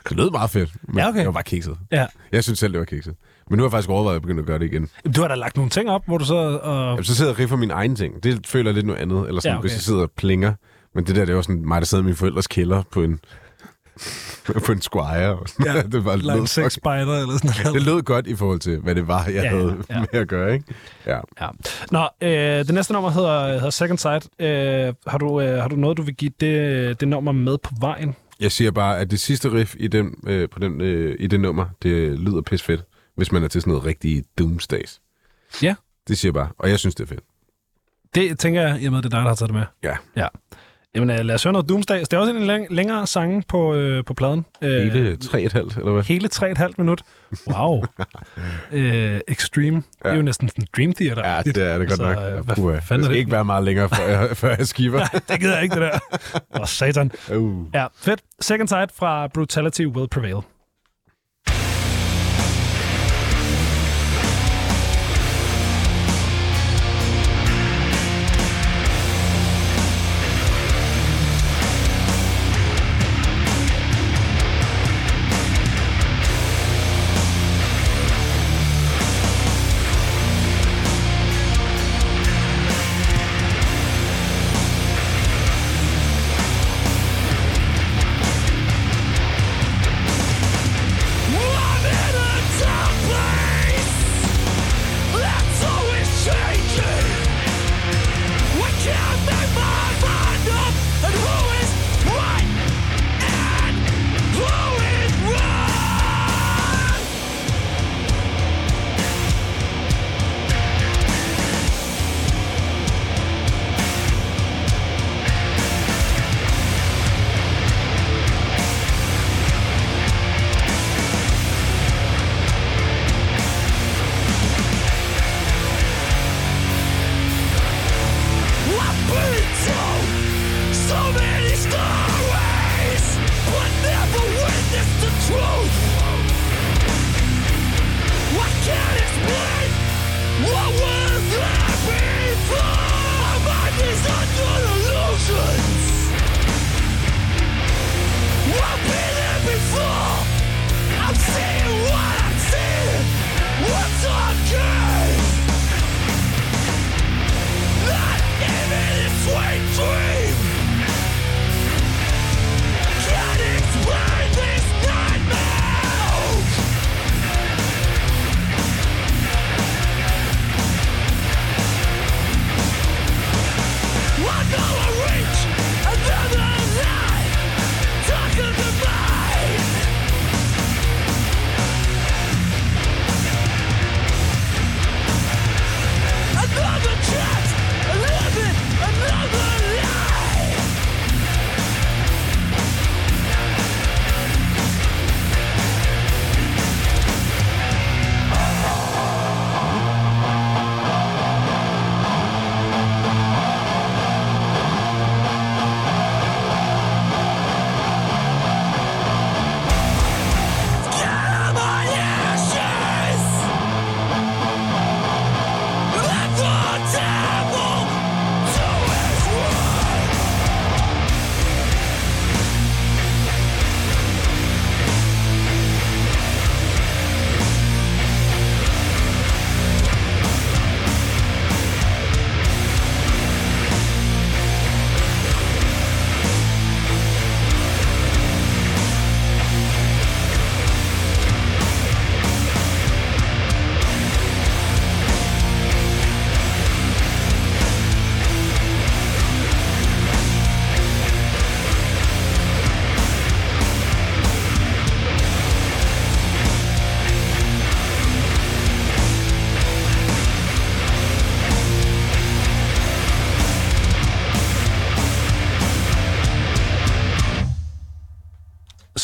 Det 0.09 0.17
lød 0.17 0.31
meget 0.31 0.51
fedt, 0.51 0.71
men 0.83 0.99
Ja, 0.99 1.09
okay. 1.09 1.19
det 1.19 1.27
var 1.27 1.33
bare 1.33 1.43
kikset. 1.43 1.77
Ja. 1.93 2.07
Jeg 2.33 2.45
synes 2.45 2.59
selv, 2.59 2.73
det 2.73 2.79
var 2.79 2.85
kikset. 2.85 3.15
Men 3.51 3.57
nu 3.57 3.63
har 3.63 3.67
jeg 3.67 3.71
faktisk 3.73 3.91
overvejet 3.91 4.17
at 4.17 4.23
begynde 4.23 4.41
at 4.41 4.47
gøre 4.47 4.59
det 4.59 4.65
igen. 4.73 4.89
Du 5.17 5.21
har 5.21 5.29
da 5.29 5.35
lagt 5.35 5.57
nogle 5.57 5.71
ting 5.71 5.91
op, 5.91 6.03
hvor 6.07 6.19
du 6.19 6.25
så... 6.25 6.35
Og... 6.63 6.91
Jamen, 6.91 7.05
så 7.05 7.15
sidder 7.15 7.31
jeg 7.31 7.35
og 7.37 7.39
riffer 7.39 7.57
mine 7.57 7.73
egne 7.73 7.97
ting. 7.97 8.23
Det 8.23 8.47
føler 8.47 8.71
jeg 8.71 8.75
lidt 8.75 8.87
noget 8.87 9.01
andet. 9.01 9.29
Eller 9.29 9.41
sådan, 9.41 9.53
Ja, 9.55 9.59
okay. 9.59 9.63
hvis 9.69 9.73
jeg 9.73 9.81
sidder 9.83 10.01
og 10.03 10.11
plinger. 10.17 10.53
Men 10.95 11.07
det 11.07 11.17
der, 11.17 11.25
det 11.25 11.35
var 11.37 11.43
sådan 11.43 11.69
mig, 11.69 11.81
der 11.81 11.87
sidder 11.87 12.05
i 12.05 12.07
min 12.07 12.17
forældres 12.17 12.47
kælder 12.47 12.83
på 12.93 13.03
en, 13.03 13.21
på 14.67 14.73
en 14.73 14.81
squire. 14.81 15.29
Og 15.39 15.49
sådan. 15.49 15.77
Ja, 15.77 15.83
det 15.83 16.05
var 16.05 16.17
lød, 16.17 16.47
sex 16.47 16.73
spider, 16.73 16.93
eller 17.21 17.39
sådan 17.39 17.51
noget. 17.65 17.75
det 17.75 17.83
lød 17.83 18.03
godt 18.03 18.27
i 18.27 18.37
forhold 18.37 18.61
til, 18.61 18.79
hvad 18.79 18.95
det 18.95 19.09
var, 19.09 19.25
jeg 19.25 19.35
Ja, 19.35 19.49
havde 19.49 19.77
ja. 19.91 19.95
ja. 19.95 20.01
med 20.13 20.21
at 20.21 20.29
gøre. 20.29 20.53
Ikke? 20.55 20.65
Ja. 21.07 21.19
Ja. 21.41 21.49
Nå, 21.91 22.09
øh, 22.23 22.31
det 22.67 22.75
næste 22.75 22.93
nummer 22.93 23.11
hedder, 23.11 23.53
hedder 23.53 23.71
Second 23.71 23.99
Sight. 23.99 24.29
Øh, 24.39 24.95
har, 25.07 25.19
du, 25.19 25.41
øh, 25.41 25.61
har 25.63 25.69
du 25.69 25.77
noget, 25.77 25.97
du 25.97 26.03
vil 26.03 26.15
give 26.15 26.31
det, 26.41 27.01
det 27.01 27.09
nummer 27.09 27.33
med 27.33 27.59
på 27.59 27.71
vejen? 27.81 28.15
Jeg 28.43 28.53
siger 28.53 28.71
bare, 28.71 28.99
at 28.99 29.11
det 29.11 29.21
sidste 29.21 29.53
riff 29.53 29.75
i, 29.79 29.89
den, 29.89 30.15
øh, 30.27 30.49
på 30.49 30.59
den, 30.59 30.81
øh, 30.81 31.17
i 31.19 31.27
det 31.27 31.41
nummer, 31.41 31.67
det 31.83 32.19
lyder 32.19 32.43
pis 32.43 32.63
fedt, 32.63 32.85
hvis 33.15 33.33
man 33.33 33.45
er 33.45 33.49
til 33.49 33.61
sådan 33.61 33.71
noget 33.71 33.87
rigtig 33.87 34.25
doomsdays. 34.39 35.01
Ja. 35.63 35.75
Det 36.09 36.19
siger 36.19 36.31
jeg 36.31 36.35
bare, 36.35 36.49
og 36.59 36.71
jeg 36.71 36.79
synes, 36.79 36.95
det 36.95 37.05
er 37.05 37.09
fedt. 37.09 37.25
Det 38.15 38.39
tænker 38.39 38.63
jeg, 38.63 38.83
i 38.83 38.87
og 38.87 38.93
med, 38.93 39.03
det 39.03 39.07
er 39.07 39.11
dig, 39.11 39.23
der 39.23 39.29
har 39.29 39.35
taget 39.35 39.49
det 39.49 39.55
med. 39.55 39.65
Ja. 39.83 39.97
Ja. 40.17 40.27
Jamen, 40.95 41.11
øh, 41.11 41.25
lad 41.25 41.35
os 41.35 41.43
høre 41.43 41.53
noget 41.53 41.69
Doomsday. 41.69 42.01
Det 42.01 42.13
er 42.13 42.19
også 42.19 42.33
en 42.33 42.43
læng- 42.51 42.67
længere 42.71 43.07
sange 43.07 43.43
på, 43.49 43.75
øh, 43.75 44.05
på 44.05 44.15
pladen. 44.15 44.45
Øh, 44.63 44.71
Hele 44.93 45.17
tre 45.17 45.43
et 45.43 45.53
halvt, 45.53 45.77
eller 45.77 45.93
hvad? 45.93 46.03
hele 46.03 46.29
3,5 46.29 46.73
minut. 46.79 47.03
Wow. 47.47 47.85
øh, 48.73 49.21
Extreme. 49.29 49.77
Ja. 49.77 50.09
Det 50.09 50.13
er 50.13 50.17
jo 50.17 50.23
næsten 50.23 50.49
sådan 50.49 50.65
Dream 50.77 50.93
Theater. 50.93 51.29
Ja, 51.35 51.43
det 51.43 51.57
er 51.57 51.79
det 51.79 51.89
godt 51.89 51.97
Så, 51.97 52.03
nok. 52.03 52.17
øh, 52.33 52.45
hvad 52.45 52.55
puha. 52.57 52.79
fanden 52.79 52.99
det 52.99 53.05
skal 53.05 53.13
det? 53.15 53.19
ikke 53.19 53.31
være 53.33 53.45
meget 53.45 53.65
længere, 53.65 53.89
før 53.89 54.05
jeg, 54.09 54.37
før 54.43 54.55
jeg 54.59 54.67
skiver. 54.67 55.05
det 55.29 55.41
gider 55.41 55.55
jeg 55.55 55.63
ikke, 55.63 55.75
det 55.75 55.83
der. 55.83 55.99
Åh, 56.61 56.67
satan. 56.67 57.11
uh. 57.37 57.65
Ja, 57.75 57.87
fedt. 57.97 58.21
Second 58.41 58.69
Sight 58.69 58.93
fra 58.97 59.27
Brutality 59.27 59.83
Will 59.87 60.09
Prevail. 60.09 60.37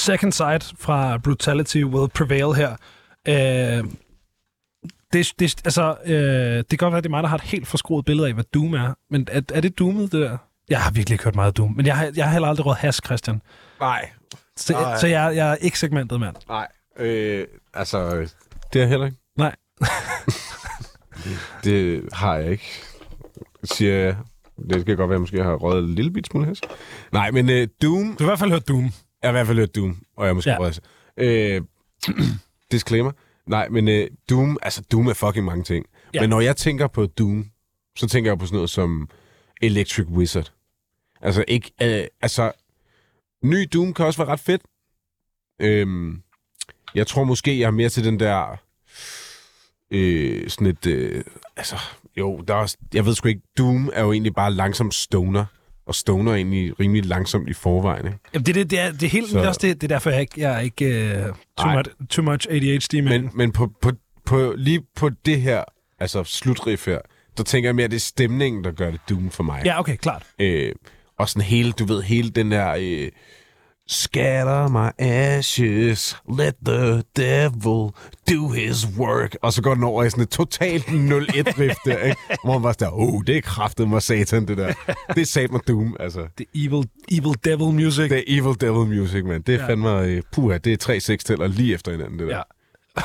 Second 0.09 0.33
Sight 0.33 0.75
fra 0.79 1.19
Brutality 1.19 1.77
Will 1.85 2.09
Prevail 2.09 2.55
her. 2.57 2.77
Øh, 3.29 3.85
det, 5.13 5.33
det, 5.39 5.61
altså, 5.65 5.97
øh, 6.05 6.13
det 6.57 6.69
kan 6.69 6.79
godt 6.79 6.93
være, 6.93 6.99
at 6.99 7.05
det 7.05 7.09
er 7.09 7.11
mig, 7.11 7.23
der 7.23 7.29
har 7.29 7.37
et 7.37 7.43
helt 7.43 7.69
forskruet 7.69 8.05
billede 8.05 8.29
af, 8.29 8.35
hvad 8.35 8.45
Doom 8.55 8.75
er. 8.75 8.95
Men 9.11 9.29
er, 9.31 9.41
er 9.55 9.61
det 9.61 9.79
Doomet, 9.79 10.13
det 10.13 10.21
der? 10.21 10.39
Jeg 10.69 10.81
har 10.81 10.91
virkelig 10.91 11.15
ikke 11.15 11.25
hørt 11.25 11.35
meget 11.35 11.57
Doom. 11.57 11.73
Men 11.77 11.87
jeg 11.87 11.97
har, 11.97 12.13
jeg 12.17 12.25
har 12.25 12.33
heller 12.33 12.49
aldrig 12.49 12.67
råd 12.67 12.75
has, 12.75 13.01
Christian. 13.05 13.43
Nej. 13.81 14.11
Så, 14.57 14.73
Nej. 14.73 14.99
så 14.99 15.07
jeg, 15.07 15.37
jeg 15.37 15.51
er 15.51 15.55
ikke 15.55 15.79
segmentet, 15.79 16.21
mand. 16.21 16.37
Nej. 16.49 16.69
Øh, 16.99 17.47
altså, 17.75 18.11
det 18.73 18.79
er 18.79 18.81
jeg 18.81 18.89
heller 18.89 19.07
ikke. 19.07 19.19
Nej. 19.37 19.57
Det 21.65 22.09
har 22.13 22.37
jeg 22.37 22.51
ikke. 22.51 22.83
Siger 23.65 23.95
jeg. 23.95 24.17
Det 24.71 24.87
kan 24.87 24.97
godt 24.97 24.99
være, 24.99 25.05
at 25.09 25.13
jeg 25.13 25.21
måske 25.21 25.43
har 25.43 25.55
røget 25.55 25.85
en 25.85 25.95
lille 25.95 26.11
bit 26.11 26.27
smule 26.27 26.47
hest. 26.47 26.67
Nej, 27.13 27.31
men 27.31 27.51
øh, 27.51 27.69
Doom... 27.83 28.17
Du 28.19 28.25
har 28.25 28.25
i 28.25 28.31
hvert 28.31 28.39
fald 28.39 28.51
hørt 28.51 28.69
Doom. 28.69 28.93
Jeg 29.23 29.29
har 29.29 29.33
i 29.33 29.33
hvert 29.33 29.47
fald 29.47 29.59
hørt 29.59 29.77
Doom, 29.77 30.03
og 30.17 30.25
jeg 30.25 30.29
har 30.29 30.35
måske 30.35 30.51
Ja. 30.51 30.57
Øh, 31.17 31.63
disclaimer. 32.73 33.13
Nej, 33.47 33.69
men 33.69 33.89
øh, 33.89 34.11
Doom, 34.31 34.59
altså 34.63 34.83
Doom 34.93 35.07
er 35.07 35.15
fucking 35.15 35.45
mange 35.45 35.65
ting. 35.65 35.87
Ja. 35.93 36.09
Ja. 36.15 36.21
Men 36.21 36.31
når 36.31 36.41
jeg 36.41 36.57
tænker 36.57 36.87
på 36.87 37.07
Doom, 37.07 37.51
så 37.97 38.09
tænker 38.09 38.31
jeg 38.31 38.39
på 38.39 38.47
sådan 38.47 38.57
noget 38.57 38.71
som 38.71 39.09
Electric 39.63 40.07
Wizard. 40.07 40.53
Altså 41.21 41.45
ikke... 41.49 41.73
Øh, 41.83 42.07
altså, 42.23 42.53
ny 43.45 43.69
Doom 43.73 43.95
kan 43.95 44.07
også 44.07 44.23
være 44.23 44.33
ret 44.33 44.41
fedt. 44.41 44.63
Øhm, 45.61 46.23
jeg 46.95 47.07
tror 47.07 47.25
måske, 47.25 47.59
jeg 47.61 47.67
er 47.67 47.71
mere 47.71 47.89
til 47.89 48.05
den 48.05 48.21
der... 48.21 48.57
Øh, 49.91 50.51
sådan 50.51 50.67
et... 50.67 50.87
Øh, 50.87 51.25
altså, 51.57 51.77
jo, 52.17 52.41
der 52.49 52.55
er 52.55 52.59
også, 52.59 52.77
jeg 52.95 53.07
ved 53.07 53.15
sgu 53.15 53.29
ikke, 53.29 53.43
Doom 53.59 53.91
er 53.93 54.03
jo 54.03 54.13
egentlig 54.13 54.35
bare 54.35 54.53
langsom 54.53 54.91
stoner. 54.91 55.45
Og 55.89 55.95
stoner 55.95 56.33
er 56.33 56.37
egentlig 56.37 56.81
rimelig 56.81 57.05
langsomt 57.07 57.49
i 57.49 57.53
forvejen, 57.53 58.07
ikke? 58.07 58.19
Jamen, 58.35 58.47
det, 58.47 58.55
det, 58.55 58.71
det, 58.71 58.81
er, 58.81 58.93
det 58.93 59.03
er 59.03 59.09
helt 59.09 59.31
Så- 59.31 59.39
også 59.39 59.61
det, 59.63 59.81
det 59.81 59.93
er 59.93 59.95
derfor, 59.95 60.11
jeg 60.11 60.21
ikke 60.21 60.41
jeg 60.41 60.55
er 60.57 60.61
ikke 60.61 61.25
uh, 61.29 61.37
too, 61.57 61.73
much, 61.77 61.91
too 62.11 62.25
much 62.25 62.47
ADHD, 62.51 62.95
men, 62.95 63.05
Men, 63.05 63.31
men 63.35 63.53
på, 63.53 63.73
på, 63.83 63.93
på, 64.27 64.55
lige 64.57 64.81
på 64.97 65.11
det 65.27 65.41
her, 65.41 65.65
altså 66.01 66.25
slutriff 66.25 66.87
her, 66.87 66.99
der 67.37 67.43
tænker 67.45 67.69
jeg 67.69 67.75
mere, 67.75 67.85
at 67.85 67.91
det 67.91 67.97
er 67.97 68.01
stemningen, 68.01 68.65
der 68.65 68.71
gør 68.71 68.91
det 68.91 69.01
Doom 69.11 69.31
for 69.31 69.43
mig. 69.43 69.63
Ja, 69.65 69.81
okay, 69.81 69.97
klart. 69.97 70.23
Øh, 70.39 70.73
og 71.19 71.29
sådan 71.29 71.43
hele, 71.43 71.73
du 71.73 71.85
ved, 71.85 72.03
hele 72.03 72.31
den 72.31 72.51
der... 72.51 72.77
Øh, 72.81 73.09
Scatter 73.91 74.69
my 74.69 74.91
ashes, 74.99 76.17
let 76.39 76.55
the 76.67 77.03
devil 77.17 77.91
do 78.31 78.49
his 78.49 78.87
work. 78.99 79.37
Og 79.43 79.53
så 79.53 79.63
går 79.63 79.75
den 79.75 79.85
over 79.85 80.05
i 80.05 80.11
sådan 80.11 80.23
et 80.23 80.31
totalt 80.31 80.85
0-1-riff 80.85 81.75
der, 81.85 81.99
ikke? 81.99 82.17
Hvor 82.45 82.53
man 82.53 82.63
bare 82.63 82.75
sådan, 82.75 82.89
oh, 82.93 83.23
det 83.27 83.37
er 83.37 83.41
kraftet 83.41 83.89
mig 83.89 84.03
satan, 84.03 84.49
det 84.49 84.57
der. 84.59 84.73
Det 85.15 85.21
er 85.21 85.25
sat 85.27 85.53
mig 85.53 85.61
Doom, 85.69 85.97
altså. 86.01 86.21
Er 86.21 86.27
evil, 86.55 86.89
evil 87.11 87.35
devil 87.45 87.75
music. 87.75 88.09
Det 88.11 88.19
er 88.19 88.23
Evil 88.27 88.61
Devil 88.61 88.99
Music, 88.99 89.25
man. 89.25 89.43
Det 89.43 89.55
er 89.55 89.59
Ja. 89.59 89.69
fandme, 89.69 90.01
øh, 90.01 90.23
puha, 90.33 90.59
det 90.59 90.73
er 90.73 90.77
tre 90.77 91.01
seksteller 91.01 91.47
lige 91.47 91.75
efter 91.75 91.93
hinanden, 91.93 92.19
det 92.19 92.29
der. 92.29 92.37
Ja. 92.37 92.43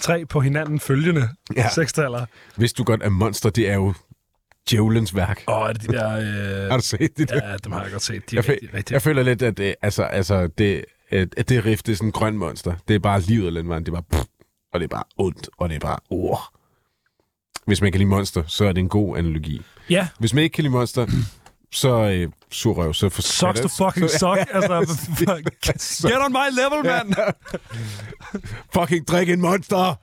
Tre- 0.00 0.24
på 0.26 0.40
hinanden 0.40 0.80
følgende 0.80 1.28
ja. 1.56 1.68
Sekstaller. 1.74 2.26
Hvis 2.56 2.72
du 2.72 2.84
godt 2.84 3.02
er 3.02 3.08
monster, 3.08 3.50
det 3.50 3.68
er 3.70 3.74
jo 3.74 3.94
djævelens 4.70 5.14
værk. 5.16 5.44
Åh, 5.48 5.68
er 5.68 5.72
det 5.72 5.82
de 5.82 5.86
der... 5.92 6.16
Øh, 6.64 6.70
Har 6.70 6.76
du 6.76 6.82
set 6.82 7.18
det 7.18 7.28
der? 7.28 7.48
ja, 7.50 7.56
dem 7.56 7.72
har 7.72 7.82
jeg 7.82 7.90
godt 7.92 8.02
set. 8.02 8.30
De 8.30 8.36
er 8.36 8.42
Jeg, 8.42 8.48
rigtig, 8.48 8.74
rigtig... 8.74 8.92
jeg 8.92 9.02
føler 9.02 9.22
lidt, 9.22 9.42
at 9.42 9.56
det, 9.56 9.74
altså, 9.82 10.02
altså, 10.02 10.46
det, 10.58 10.84
at 11.10 11.48
det 11.48 11.64
riff, 11.64 11.82
det 11.82 11.92
er 11.92 11.96
sådan 11.96 12.08
en 12.08 12.12
grøn 12.12 12.36
monster. 12.36 12.74
Det 12.88 12.94
er 12.94 12.98
bare 12.98 13.20
livet 13.20 13.46
af 13.46 13.54
landvejen. 13.54 13.86
Det 13.86 13.88
er 13.92 14.00
bare... 14.00 14.04
Pff, 14.12 14.24
og 14.72 14.80
det 14.80 14.84
er 14.84 14.88
bare 14.88 15.04
ondt, 15.16 15.48
og 15.58 15.68
det 15.68 15.74
er 15.74 15.80
bare... 15.80 15.98
Oh. 16.10 16.38
Hvis 17.66 17.80
man 17.80 17.92
kan 17.92 17.98
lide 17.98 18.08
monster, 18.10 18.42
så 18.46 18.64
er 18.64 18.72
det 18.72 18.80
en 18.80 18.88
god 18.88 19.16
analogi. 19.18 19.62
Ja, 19.90 20.08
Hvis 20.18 20.34
man 20.34 20.44
ikke 20.44 20.54
kan 20.54 20.62
lide 20.64 20.72
monster, 20.72 21.06
så 21.72 21.88
øh, 22.10 22.28
surrøv, 22.50 22.94
så 22.94 23.08
for 23.08 23.22
sucks 23.22 23.60
to 23.60 23.68
fucking 23.68 24.10
suck. 24.10 24.38
Altså, 25.68 26.08
get 26.08 26.18
on 26.26 26.32
my 26.32 26.48
level, 26.60 26.84
mand! 26.84 27.14
Fucking 28.74 29.08
drik 29.08 29.28
en 29.28 29.40
monster! 29.40 29.94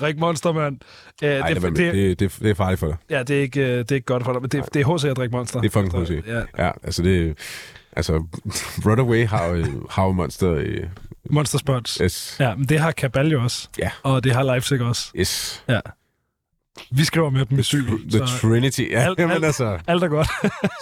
Drik 0.00 0.18
monster, 0.18 0.52
mand. 0.52 0.78
Uh, 1.22 1.28
Nej, 1.28 1.48
det, 1.54 1.62
det, 1.62 2.18
det, 2.18 2.36
det, 2.40 2.50
er 2.50 2.54
farligt 2.54 2.80
for 2.80 2.86
dig. 2.86 2.96
ja, 3.10 3.22
det 3.22 3.36
er, 3.36 3.40
ikke, 3.40 3.60
øh, 3.60 3.78
det 3.78 3.90
er 3.90 3.94
ikke 3.94 4.06
godt 4.06 4.24
for 4.24 4.32
dig, 4.32 4.42
men 4.42 4.50
det, 4.50 4.74
det 4.74 4.80
er 4.82 4.96
HC 4.98 5.04
at 5.04 5.16
drikke 5.16 5.36
monster. 5.36 5.60
Det 5.60 5.68
er 5.68 5.72
fucking 5.72 5.92
pussy. 5.92 6.12
Ja, 6.26 6.42
Ja, 6.66 6.70
altså 6.82 7.02
det... 7.02 7.38
Altså, 7.92 8.12
Runaway 8.86 9.26
har 9.26 9.46
jo, 9.46 9.86
har 9.90 10.04
jo 10.04 10.12
monster... 10.12 10.54
Øh, 10.54 10.86
monster 11.30 11.58
spots. 11.58 11.94
yes. 12.02 12.36
Ja, 12.40 12.54
men 12.54 12.64
det 12.68 12.80
har 12.80 12.92
Cabal 12.92 13.28
jo 13.32 13.42
også. 13.42 13.68
Ja. 13.78 13.90
Og 14.02 14.24
det 14.24 14.32
har 14.32 14.42
Leipzig 14.42 14.80
også. 14.80 15.10
Yes. 15.16 15.64
Ja. 15.68 15.80
Vi 16.90 17.04
skriver 17.04 17.30
med 17.30 17.44
dem 17.44 17.58
i 17.58 17.62
syg. 17.62 17.84
The 18.10 18.18
så 18.26 18.38
Trinity. 18.40 18.80
Ja, 18.90 19.00
alt- 19.00 19.18
jamen 19.18 19.34
alt- 19.34 19.44
altså... 19.44 19.78
alt 19.86 20.02
er 20.04 20.08
godt. 20.08 20.28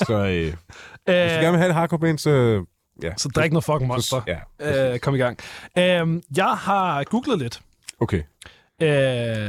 Så 0.06 0.14
øh, 0.14 0.24
hvis 0.44 1.32
du 1.32 1.40
gerne 1.40 1.46
Øh, 1.46 1.52
vil 1.52 1.58
have 1.58 1.68
et 1.68 1.74
hardcore 1.74 1.98
band, 2.00 2.18
så... 2.18 2.64
Ja. 3.02 3.10
så 3.16 3.28
drik 3.28 3.52
noget 3.52 3.64
fucking 3.64 3.86
monster. 3.88 4.22
Ja. 4.60 4.92
Øh, 4.92 4.98
kom 4.98 5.14
i 5.14 5.18
gang. 5.18 5.38
Øh, 5.78 6.22
jeg 6.36 6.46
har 6.58 7.04
googlet 7.04 7.38
lidt. 7.38 7.60
Okay. 8.00 8.22
Øh, 8.82 8.88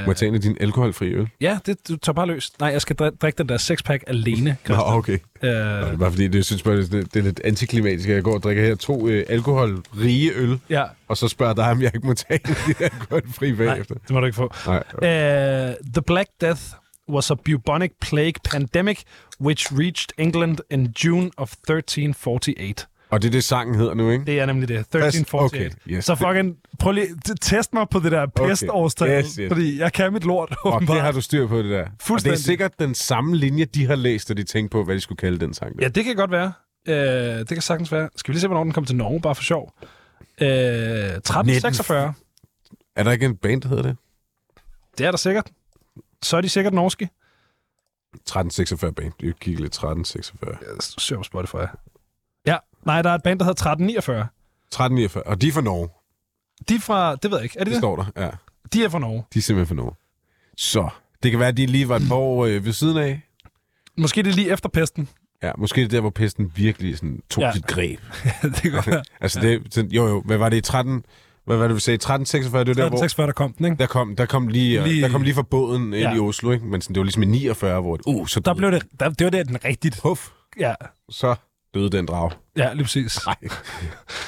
Må 0.05 0.11
jeg 0.11 0.15
tage 0.15 0.29
en 0.29 0.35
af 0.35 0.41
din 0.41 0.57
alkoholfri 0.59 1.13
øl? 1.13 1.27
ja, 1.41 1.59
det, 1.65 1.87
du 1.87 1.95
tager 1.97 2.13
bare 2.13 2.27
løs. 2.27 2.51
Nej, 2.59 2.69
jeg 2.69 2.81
skal 2.81 2.95
dri- 3.01 3.17
drikke 3.21 3.37
den 3.37 3.49
der 3.49 3.57
sexpack 3.57 4.03
alene. 4.07 4.57
Nå, 4.69 4.75
okay. 4.79 5.17
Øh, 5.43 5.49
Det 5.49 5.57
er 5.57 5.97
bare 5.97 6.11
fordi, 6.11 6.27
det 6.27 6.45
synes 6.45 6.63
bare, 6.63 6.77
det, 6.77 6.91
det 6.91 7.15
er 7.15 7.21
lidt 7.23 7.41
antiklimatisk, 7.43 8.09
at 8.09 8.15
jeg 8.15 8.23
går 8.23 8.33
og 8.33 8.43
drikker 8.43 8.63
her 8.65 8.75
to 8.75 9.07
øh, 9.07 9.25
alkoholrige 9.29 10.31
øl, 10.35 10.59
ja, 10.69 10.83
og 11.07 11.17
så 11.17 11.27
spørger 11.27 11.53
dig, 11.53 11.69
om 11.71 11.81
jeg 11.81 11.91
ikke 11.95 12.07
må 12.07 12.13
tage 12.13 12.39
en 12.45 12.49
af 12.55 12.75
de 12.79 12.83
alkoholfri 12.83 13.51
nej, 13.51 13.57
bagefter. 13.57 13.95
det 13.95 14.09
må 14.09 14.19
du 14.19 14.25
ikke 14.25 14.35
få. 14.35 14.53
Nej. 14.67 14.83
Uh, 14.93 15.75
the 15.93 16.01
Black 16.07 16.29
Death 16.41 16.61
was 17.09 17.31
a 17.31 17.35
bubonic 17.45 17.91
plague 18.01 18.33
pandemic 18.51 19.01
which 19.41 19.73
reached 19.73 20.07
England 20.17 20.57
in 20.71 20.93
June 21.05 21.31
of 21.37 21.51
1348. 21.51 22.85
Og 23.09 23.21
det 23.21 23.27
er 23.27 23.31
det, 23.31 23.43
sangen 23.43 23.75
hedder 23.75 23.93
nu, 23.93 24.11
ikke? 24.11 24.25
Det 24.25 24.39
er 24.39 24.45
nemlig 24.45 24.67
det. 24.69 24.79
1348. 24.79 25.65
Okay, 25.65 25.69
yes. 25.97 26.05
Så 26.05 26.15
fucking, 26.15 26.57
prøv 26.79 26.91
lige, 26.91 27.07
test 27.41 27.73
mig 27.73 27.89
på 27.91 27.99
det 27.99 28.11
der 28.11 28.25
pestårstal, 28.25 29.23
Yes, 29.23 29.35
yes. 29.35 29.47
fordi 29.51 29.79
jeg 29.79 29.93
kan 29.93 30.13
mit 30.13 30.23
lort, 30.23 30.55
Og 30.63 30.81
det 30.81 31.01
har 31.01 31.11
du 31.11 31.21
styr 31.21 31.47
på, 31.47 31.57
det 31.57 31.65
der. 31.71 31.79
Og 31.79 31.85
det 31.85 31.91
er 31.91 31.95
Fuldstændig. 32.05 32.39
sikkert 32.43 32.79
den 32.79 32.95
samme 32.95 33.35
linje, 33.35 33.65
de 33.65 33.85
har 33.85 33.95
læst, 33.95 34.29
da 34.29 34.33
de 34.33 34.43
tænkte 34.43 34.71
på, 34.71 34.83
hvad 34.83 34.95
de 34.95 35.01
skulle 35.01 35.17
kalde 35.17 35.39
den 35.39 35.53
sang. 35.53 35.77
Der. 35.77 35.83
Ja, 35.85 35.89
det 35.89 36.05
kan 36.05 36.15
godt 36.15 36.31
være. 36.31 36.53
Uh, 36.89 36.93
det 37.39 37.47
kan 37.47 37.61
sagtens 37.61 37.91
være. 37.91 38.09
Skal 38.15 38.31
vi 38.31 38.33
lige 38.33 38.41
se, 38.41 38.47
hvornår 38.47 38.63
den 38.63 38.73
kom 38.73 38.85
til 38.85 38.95
Norge, 38.95 39.21
bare 39.21 39.35
for 39.35 39.43
sjov? 39.43 39.73
Uh, 40.41 40.47
1346. 40.47 42.13
Er 42.95 43.03
der 43.03 43.11
ikke 43.11 43.25
en 43.25 43.35
band, 43.37 43.61
der 43.61 43.69
hedder 43.69 43.83
det? 43.83 43.97
Det 44.97 45.05
er 45.05 45.11
der 45.11 45.17
sikkert. 45.17 45.51
Så 46.23 46.37
er 46.37 46.41
de 46.41 46.49
sikkert 46.49 46.73
norske. 46.73 47.09
1346 48.15 48.93
band. 48.93 49.13
Vi 49.19 49.33
kigger 49.41 49.61
lidt 49.61 49.73
1346. 49.73 50.57
Jeg 50.61 50.77
søger 50.79 51.19
på 51.19 51.23
Spotify. 51.23 51.65
Ja, 52.45 52.57
nej, 52.87 53.01
der 53.01 53.09
er 53.09 53.15
et 53.15 53.23
band, 53.23 53.39
der 53.39 53.45
hedder 53.45 53.53
1349. 53.53 54.27
1349. 54.71 55.23
Og 55.23 55.41
de 55.41 55.47
er 55.47 55.51
fra 55.51 55.61
Norge. 55.61 55.89
De 56.69 56.75
er 56.75 56.79
fra, 56.79 57.15
det 57.15 57.31
ved 57.31 57.37
jeg 57.37 57.43
ikke, 57.43 57.59
er 57.59 57.63
det 57.63 57.65
Det 57.65 57.71
det? 57.73 57.81
står 57.81 57.95
der, 57.95 58.05
ja. 58.25 58.29
De 58.73 58.83
er 58.83 58.89
fra 58.89 58.99
Norge. 58.99 59.23
De 59.33 59.39
er 59.39 59.43
simpelthen 59.43 59.77
fra 59.77 59.83
Norge. 59.83 59.95
Så, 60.57 60.89
det 61.23 61.31
kan 61.31 61.39
være, 61.39 61.49
at 61.49 61.57
de 61.57 61.65
lige 61.65 61.89
var 61.89 61.95
et 61.95 62.07
par 62.07 62.15
år 62.15 62.45
øh, 62.45 62.65
ved 62.65 62.73
siden 62.73 62.97
af. 62.97 63.21
Måske 63.97 64.23
det 64.23 64.29
er 64.29 64.33
lige 64.35 64.51
efter 64.51 64.69
pesten. 64.69 65.09
Ja, 65.43 65.51
måske 65.57 65.81
det 65.81 65.85
er 65.85 65.89
der, 65.89 66.01
hvor 66.01 66.09
pesten 66.09 66.51
virkelig 66.55 66.97
sådan, 66.97 67.19
tog 67.29 67.41
Ja. 67.41 67.51
sit 67.53 67.67
greb. 67.67 67.99
det 68.43 68.55
kan 68.61 68.71
godt 68.71 68.87
være. 68.87 69.03
Altså, 69.21 69.39
det, 69.39 69.61
sådan, 69.71 69.91
jo 69.91 70.07
jo, 70.07 70.21
hvad 70.25 70.37
var 70.37 70.49
det 70.49 70.57
i 70.57 70.61
13... 70.61 71.03
Hvad 71.45 71.57
var 71.57 71.67
det, 71.67 71.75
vi 71.75 71.79
sagde? 71.79 71.95
1346, 71.95 72.63
det 72.63 72.67
var 72.67 72.73
der, 72.73 72.89
hvor... 72.89 72.97
1346, 72.97 73.27
der 73.27 73.33
kom 73.33 73.53
den, 73.53 73.65
ikke? 73.65 73.77
Der 73.79 73.87
kom, 73.87 74.15
der 74.15 74.25
kom 74.25 74.47
lige, 74.47 74.69
Lige- 74.83 74.87
lige, 74.87 75.01
der 75.01 75.09
kom 75.09 75.21
lige 75.21 75.33
fra 75.33 75.41
båden 75.41 75.83
ind 75.83 75.95
Ja. 75.95 76.15
i 76.15 76.19
Oslo, 76.19 76.51
ikke? 76.51 76.65
Men 76.65 76.81
sådan, 76.81 76.93
det 76.95 76.99
var 76.99 77.03
ligesom 77.03 77.23
i 77.23 77.25
49, 77.25 77.81
hvor... 77.81 77.99
Uh, 78.07 78.27
så 78.27 78.39
Der 78.39 78.53
blev 78.53 78.71
det, 78.71 78.83
der, 78.99 79.09
det 79.09 79.25
var 79.25 79.31
der 79.31 79.43
den 79.43 79.65
rigtigt. 79.65 79.99
Puff, 80.01 80.27
Ja, 80.59 80.73
så 81.09 81.35
døde 81.77 81.89
den 81.89 82.05
drag. 82.05 82.31
ja 82.57 82.73
lige 82.73 82.83
præcis. 82.83 83.19
Nej. 83.25 83.35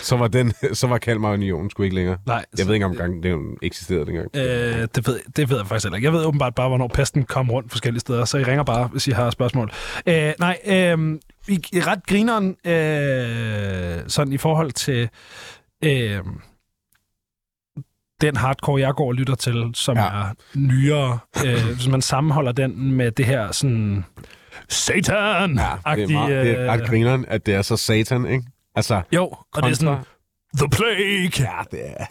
Så 0.02 0.18
var, 0.18 0.28
den, 0.28 0.54
så 0.74 0.88
var 0.88 0.98
Kalmar 0.98 1.34
Union 1.34 1.70
sgu 1.70 1.84
ikke 1.84 1.96
længere. 1.96 2.18
Nej, 2.26 2.46
Jeg 2.58 2.68
ved 2.68 2.74
ikke 2.74 2.86
engang, 2.86 3.24
den 3.24 3.58
eksisterede 3.62 4.06
dengang. 4.06 4.28
Øh, 4.36 4.88
det, 4.96 5.08
ved, 5.08 5.20
det 5.36 5.50
ved 5.50 5.58
jeg 5.58 5.68
faktisk 5.68 5.86
heller 5.86 5.96
ikke. 5.96 6.06
Jeg 6.06 6.14
ved 6.14 6.26
åbenbart 6.26 6.56
bare, 6.56 6.68
hvornår 6.68 6.88
pesten 6.88 7.24
kom 7.24 7.52
rundt 7.52 7.72
forskellige 7.72 8.00
steder, 8.00 8.26
så 8.26 8.38
I 8.38 8.44
ringer 8.44 8.64
bare, 8.64 8.88
hvis 8.88 9.08
I 9.08 9.12
har 9.12 9.30
spørgsmål. 9.30 9.72
Øh, 10.08 10.34
nej, 10.40 10.58
øh, 10.66 11.20
i, 11.48 11.64
i 11.74 11.82
ret 11.82 12.06
grineren, 12.08 12.56
øh, 12.66 14.04
sådan 14.08 14.34
i 14.34 14.38
forhold 14.38 14.72
til 14.72 15.10
øh, 15.84 16.20
den 18.22 18.36
hardcore, 18.36 18.82
jeg 18.82 18.94
går 18.94 19.08
og 19.08 19.14
lytter 19.14 19.36
til, 19.36 19.72
som. 19.74 19.98
Ja. 19.98 20.04
er 20.04 20.34
nyere, 20.56 21.20
øh, 21.46 21.66
hvis 21.76 21.88
man 21.88 22.02
sammenholder 22.02 22.52
den 22.52 22.92
med 22.92 23.12
det 23.12 23.26
her 23.26 23.52
sådan 23.52 24.06
satan 24.70 25.60
Ja, 25.88 25.96
det 25.96 26.04
er, 26.04 26.08
meget, 26.14 26.46
det 26.46 26.60
er 26.60 26.72
ret 26.72 26.88
grineren, 26.88 27.26
at 27.28 27.46
det 27.46 27.54
er 27.54 27.62
så 27.62 27.78
satan, 27.78 28.26
ikke? 28.26 28.44
Altså, 28.76 29.02
Jo, 29.12 29.26
og 29.54 29.64
det 29.64 29.70
er 29.72 29.76
sådan, 29.76 29.98
The 30.58 30.70
Plague! 30.70 31.32
Ja, 31.40 31.62
det 31.72 31.80
er... 31.98 32.06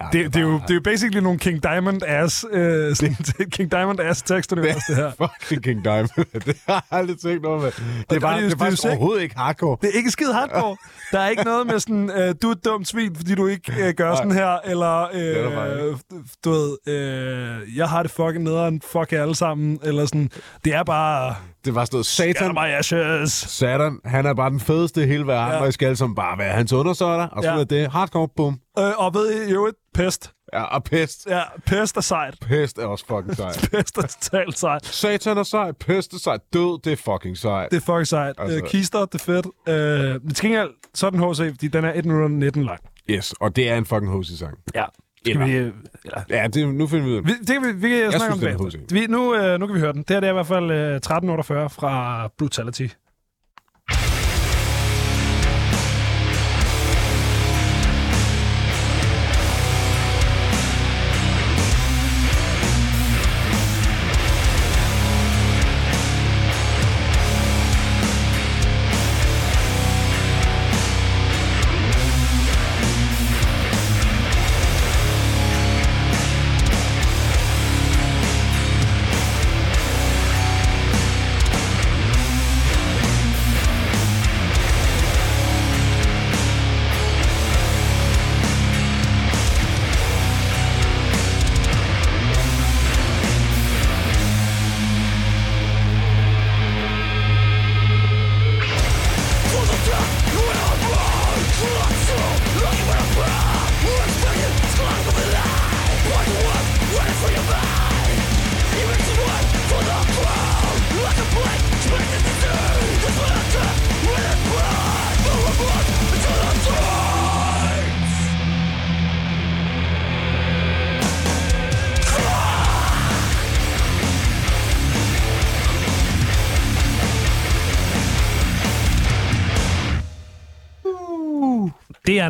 Ja, 0.00 0.06
Det, 0.12 0.34
det, 0.34 0.36
er 0.36 0.40
jo, 0.40 0.52
det 0.52 0.70
er 0.70 0.74
jo 0.74 0.80
basically 0.84 1.20
nogle 1.22 1.38
King 1.38 1.62
Diamond 1.62 2.02
ass, 2.06 2.46
øh, 2.52 2.96
sådan, 2.96 3.16
King 3.56 3.70
Diamond 3.70 4.00
ass 4.00 4.22
tekstunivers, 4.22 4.82
det 4.88 4.96
her. 4.96 5.10
Fucking 5.42 5.62
King 5.64 5.84
Diamond. 5.84 6.10
det 6.46 6.56
har 6.66 6.74
jeg 6.90 6.98
aldrig 6.98 7.18
tænkt 7.20 7.46
over 7.46 7.60
med. 7.60 7.66
Det 7.70 7.74
er, 7.78 8.04
det- 8.10 8.22
bare, 8.22 8.36
det 8.36 8.44
er 8.44 8.48
det 8.48 8.50
jo 8.50 8.54
er 8.54 8.58
faktisk 8.64 8.84
overhovedet 8.84 9.22
ikke 9.22 9.36
hardcore. 9.38 9.76
Det 9.80 9.90
er 9.92 9.96
ikke 9.96 10.10
skide 10.10 10.32
hardcore. 10.34 10.76
Der 11.12 11.20
er 11.20 11.28
ikke 11.28 11.42
noget 11.44 11.66
med 11.66 11.78
sådan, 11.80 12.10
øh, 12.10 12.34
du 12.42 12.48
er 12.48 12.52
et 12.52 12.64
dumt 12.64 12.88
svin, 12.88 13.16
fordi 13.16 13.34
du 13.34 13.46
ikke 13.46 13.72
øh, 13.88 13.94
gør 13.94 14.06
Nej. 14.08 14.16
sådan 14.16 14.32
her, 14.32 14.58
eller 14.64 15.04
er 15.04 15.86
øh, 15.86 15.96
du 16.44 16.50
ved, 16.50 16.76
øh, 16.88 17.76
jeg 17.76 17.88
har 17.88 18.02
det 18.02 18.10
fucking 18.10 18.44
nederen, 18.44 18.82
fuck 18.92 19.12
jer 19.12 19.22
alle 19.22 19.34
sammen, 19.36 19.78
eller 19.82 20.06
sådan. 20.06 20.30
Det 20.64 20.74
er 20.74 20.82
bare, 20.84 21.34
Det 21.64 21.74
var 21.74 21.84
sådan 21.84 21.94
noget 21.96 22.06
satan. 22.06 22.52
my 22.54 22.58
ashes. 22.78 23.32
Satan, 23.32 23.98
han 24.04 24.26
er 24.26 24.34
bare 24.34 24.50
den 24.50 24.60
fedeste 24.60 25.02
i 25.02 25.06
hele 25.06 25.26
verden, 25.26 25.54
Ja. 25.54 25.60
og 25.62 25.68
I 25.68 25.72
skal 25.72 25.86
alle 25.86 25.96
sammen 25.96 26.14
bare 26.16 26.38
være 26.38 26.52
hans 26.52 26.72
undersøgter, 26.72 27.26
og 27.26 27.42
så 27.42 27.50
Ja. 27.50 27.60
er 27.60 27.64
det 27.64 27.90
hardcore, 27.92 28.28
bum. 28.36 28.60
Øh, 28.78 28.84
og 28.98 29.14
ved 29.14 29.46
I 29.48 29.52
jo 29.52 29.66
et 29.66 29.74
pest. 29.94 30.32
Ja, 30.52 30.62
og 30.62 30.84
pest. 30.84 31.26
Ja, 31.30 31.42
pest 31.66 31.96
er 31.96 32.00
sejt. 32.00 32.34
Pest 32.40 32.78
er 32.78 32.86
også 32.86 33.04
fucking 33.06 33.36
sejt. 33.36 33.68
Pest 33.72 33.98
er 33.98 34.02
totalt 34.02 34.58
sejt. 34.58 34.86
Satan 34.86 35.38
er 35.38 35.42
sejt, 35.42 35.76
pest 35.76 36.12
er 36.12 36.18
sejt, 36.18 36.40
død, 36.52 36.80
det 36.84 36.92
er 36.92 36.96
fucking 36.96 37.38
sejt. 37.38 37.70
Det 37.70 37.76
er 37.76 37.80
fucking 37.80 38.06
sejt. 38.06 38.34
Altså. 38.38 38.56
Øh, 38.56 38.62
kister, 38.68 39.04
det 39.04 39.14
er 39.20 39.24
fedt. 39.24 39.46
Øh, 39.68 40.24
men 40.24 40.34
til 40.34 40.44
gengæld, 40.44 40.70
så 40.94 41.06
er 41.06 41.10
den 41.10 41.20
HC, 41.20 41.36
fordi 41.50 41.68
den 41.68 41.84
er 41.84 41.92
1 41.94 42.04
minutter 42.04 42.28
19 42.28 42.62
lang. 42.64 42.80
Yes, 43.10 43.34
og 43.40 43.56
det 43.56 43.70
er 43.70 43.76
en 43.76 43.86
fucking 43.86 44.18
HC-sang. 44.22 44.58
Ja. 44.74 44.84
Skal 45.26 45.46
vi, 45.46 45.52
øh, 45.52 45.72
eller, 46.04 46.20
Ja, 46.30 46.46
det, 46.46 46.74
nu 46.74 46.86
finder 46.86 47.04
vi 47.04 47.10
ud 47.10 47.16
af 47.16 47.22
det. 47.22 47.46
kan 47.46 47.62
vi, 47.62 47.72
vi 47.72 47.88
kan 47.88 48.12
snakke 48.12 48.36
synes, 48.38 48.60
om 48.60 48.70
det. 48.70 48.94
Vi, 48.94 49.06
nu, 49.06 49.34
øh, 49.34 49.60
nu 49.60 49.66
kan 49.66 49.74
vi 49.74 49.80
høre 49.80 49.92
den. 49.92 50.02
Det 50.02 50.10
her 50.10 50.20
det 50.20 50.26
er 50.26 50.30
i 50.30 50.34
hvert 50.34 50.46
fald 50.46 50.70
øh, 50.70 50.96
1348 50.96 51.70
fra 51.70 52.28
Brutality. 52.38 52.86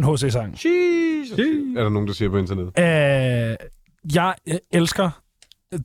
En 0.01 0.15
HC-sang. 0.15 0.55
Er 1.77 1.83
der 1.83 1.89
nogen, 1.89 2.09
der 2.09 2.15
siger 2.15 2.29
på 2.29 2.37
internettet? 2.39 2.79
Øh, 2.79 3.57
jeg 4.15 4.35
øh, 4.49 4.55
elsker 4.73 5.11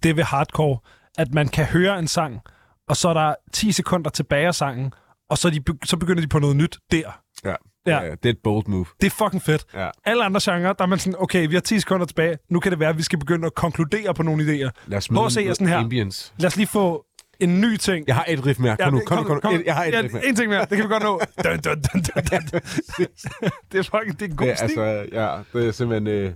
det 0.03 0.15
ved 0.15 0.23
hardcore, 0.23 0.77
at 1.17 1.33
man 1.33 1.47
kan 1.47 1.65
høre 1.65 1.99
en 1.99 2.07
sang, 2.07 2.39
og 2.87 2.97
så 2.97 3.09
er 3.09 3.13
der 3.13 3.35
10 3.53 3.71
sekunder 3.71 4.09
tilbage 4.09 4.47
af 4.47 4.55
sangen, 4.55 4.93
og 5.29 5.37
så, 5.37 5.49
de, 5.49 5.63
så 5.85 5.97
begynder 5.97 6.21
de 6.21 6.27
på 6.27 6.39
noget 6.39 6.55
nyt 6.55 6.77
der. 6.91 7.21
Ja. 7.45 7.55
Ja. 7.87 8.03
ja. 8.03 8.11
Det 8.11 8.25
er 8.25 8.29
et 8.29 8.39
bold 8.43 8.67
move. 8.67 8.85
Det 9.01 9.07
er 9.07 9.11
fucking 9.11 9.41
fedt. 9.41 9.65
Ja. 9.73 9.89
Alle 10.05 10.25
andre 10.25 10.39
genrer, 10.43 10.73
der 10.73 10.83
er 10.83 10.87
man 10.87 10.99
sådan, 10.99 11.15
okay, 11.19 11.47
vi 11.47 11.53
har 11.53 11.61
10 11.61 11.79
sekunder 11.79 12.05
tilbage, 12.05 12.37
nu 12.49 12.59
kan 12.59 12.71
det 12.71 12.79
være, 12.79 12.89
at 12.89 12.97
vi 12.97 13.03
skal 13.03 13.19
begynde 13.19 13.45
at 13.45 13.55
konkludere 13.55 14.13
på 14.13 14.23
nogle 14.23 14.43
idéer. 14.43 14.69
Lad 14.87 14.97
os 14.97 15.07
er 15.07 15.13
noget 15.13 15.31
sådan 15.33 15.67
her. 15.67 15.77
Ambience. 15.77 16.33
Lad 16.37 16.47
os 16.47 16.55
lige 16.57 16.67
få 16.67 17.05
en 17.39 17.61
ny 17.61 17.77
ting. 17.77 18.07
Jeg 18.07 18.15
har 18.15 18.25
et 18.27 18.45
riff 18.45 18.59
mere. 18.59 18.77
Kom 18.77 18.93
nu, 18.93 19.01
kom, 19.05 19.25
kom, 19.25 19.41
kom. 19.41 19.61
Jeg 19.65 19.75
har 19.75 19.85
et 19.85 19.93
ja, 19.93 19.99
riff 20.01 20.13
mere. 20.13 20.27
En 20.27 20.35
ting 20.35 20.49
mere, 20.49 20.59
det 20.59 20.69
kan 20.69 20.77
vi 20.79 20.87
godt 20.87 21.03
nå. 21.03 21.21
Dun, 21.43 21.59
dun, 21.59 21.81
dun, 21.81 22.01
dun, 22.01 22.41
dun. 22.51 22.61
det 23.71 23.79
er 23.79 23.83
fucking, 23.83 24.19
det 24.19 24.25
er 24.25 24.29
en 24.29 24.35
god 24.35 24.47
Det, 24.47 24.57
stil. 24.57 24.79
altså, 24.79 25.05
ja, 25.11 25.37
det 25.59 25.67
er 25.67 25.71
simpelthen... 25.71 26.07
Øh, 26.07 26.33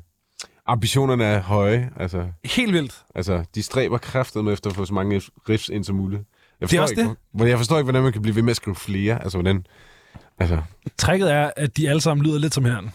ambitionerne 0.66 1.24
er 1.24 1.42
høje. 1.42 1.90
Altså, 2.00 2.28
Helt 2.46 2.74
vildt. 2.74 3.04
altså, 3.16 3.44
de 3.56 3.64
stræber 3.64 3.98
kraftet 3.98 4.44
med 4.46 4.54
efter 4.54 4.70
at 4.70 4.76
få 4.76 4.86
så 4.86 4.94
mange 4.94 5.22
riffs 5.50 5.70
ind 5.70 5.84
som 5.84 5.96
muligt. 5.96 6.22
Jeg 6.62 6.70
Det 6.72 6.78
er 6.78 6.82
også 6.82 6.94
ikke, 6.98 7.16
det. 7.40 7.48
Jeg 7.50 7.58
forstår 7.58 7.78
ikke, 7.78 7.84
hvordan 7.86 8.04
man 8.04 8.14
kan 8.14 8.22
blive 8.22 8.36
ved 8.36 8.44
med 8.44 8.52
at 8.52 8.58
skrive 8.58 8.76
flere. 8.76 9.24
Altså, 9.24 9.38
hvordan... 9.38 9.66
Altså, 10.40 10.62
Tricket 10.98 11.32
er, 11.34 11.52
at 11.58 11.78
de 11.78 11.90
alle 11.90 12.02
sammen 12.02 12.26
lyder 12.26 12.40
lidt 12.40 12.54
som 12.54 12.66
herren. 12.66 12.92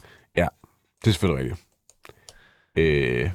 det 1.04 1.10
er 1.10 1.10
selvfølgelig 1.10 1.44
rigtigt. 1.44 1.66
Øh, 2.78 3.30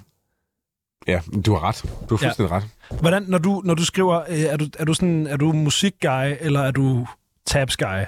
Ja, 1.10 1.22
du 1.45 1.53
har 1.53 1.64
ret. 1.64 1.82
Du 2.10 2.16
har 2.16 2.26
Ja. 2.26 2.28
fuldstændig 2.28 2.51
ret. 2.51 2.64
Hvordan, 3.01 3.24
når 3.28 3.38
du, 3.38 3.62
når 3.66 3.74
du 3.74 3.86
skriver, 3.86 4.22
øh, 4.30 4.39
er 4.39 4.57
du, 4.57 4.66
er 4.80 4.86
du 4.86 4.93
sådan, 4.93 5.28
er 5.28 5.38
du 5.38 5.51
musikguy, 5.51 6.34
eller 6.39 6.60
er 6.62 6.72
du 6.72 7.07
tabs-guy? 7.45 8.05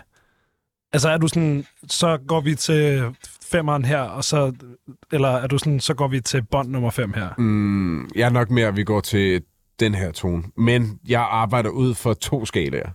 Altså 0.94 1.10
er 1.10 1.18
du 1.18 1.28
sådan, 1.28 1.66
så 1.88 2.18
går 2.28 2.42
vi 2.42 2.56
til 2.56 3.06
femmeren 3.52 3.86
her, 3.86 4.00
og 4.02 4.24
så, 4.24 4.54
eller 5.12 5.30
er 5.30 5.48
du 5.48 5.58
sådan, 5.58 5.80
så 5.80 5.94
går 5.94 6.08
vi 6.08 6.22
til 6.22 6.44
bånd 6.52 6.70
nummer 6.70 6.90
fem 6.90 7.14
her? 7.14 7.30
Mm, 7.38 8.10
jeg 8.16 8.26
er 8.26 8.30
nok 8.30 8.50
mere, 8.50 8.68
at 8.68 8.76
vi 8.76 8.84
går 8.84 9.00
til 9.02 9.42
den 9.80 9.96
her 9.96 10.12
tone. 10.12 10.44
Men 10.58 11.00
jeg 11.08 11.22
arbejder 11.32 11.70
ud 11.70 11.94
for 11.94 12.14
to 12.14 12.46
skalaer. 12.46 12.90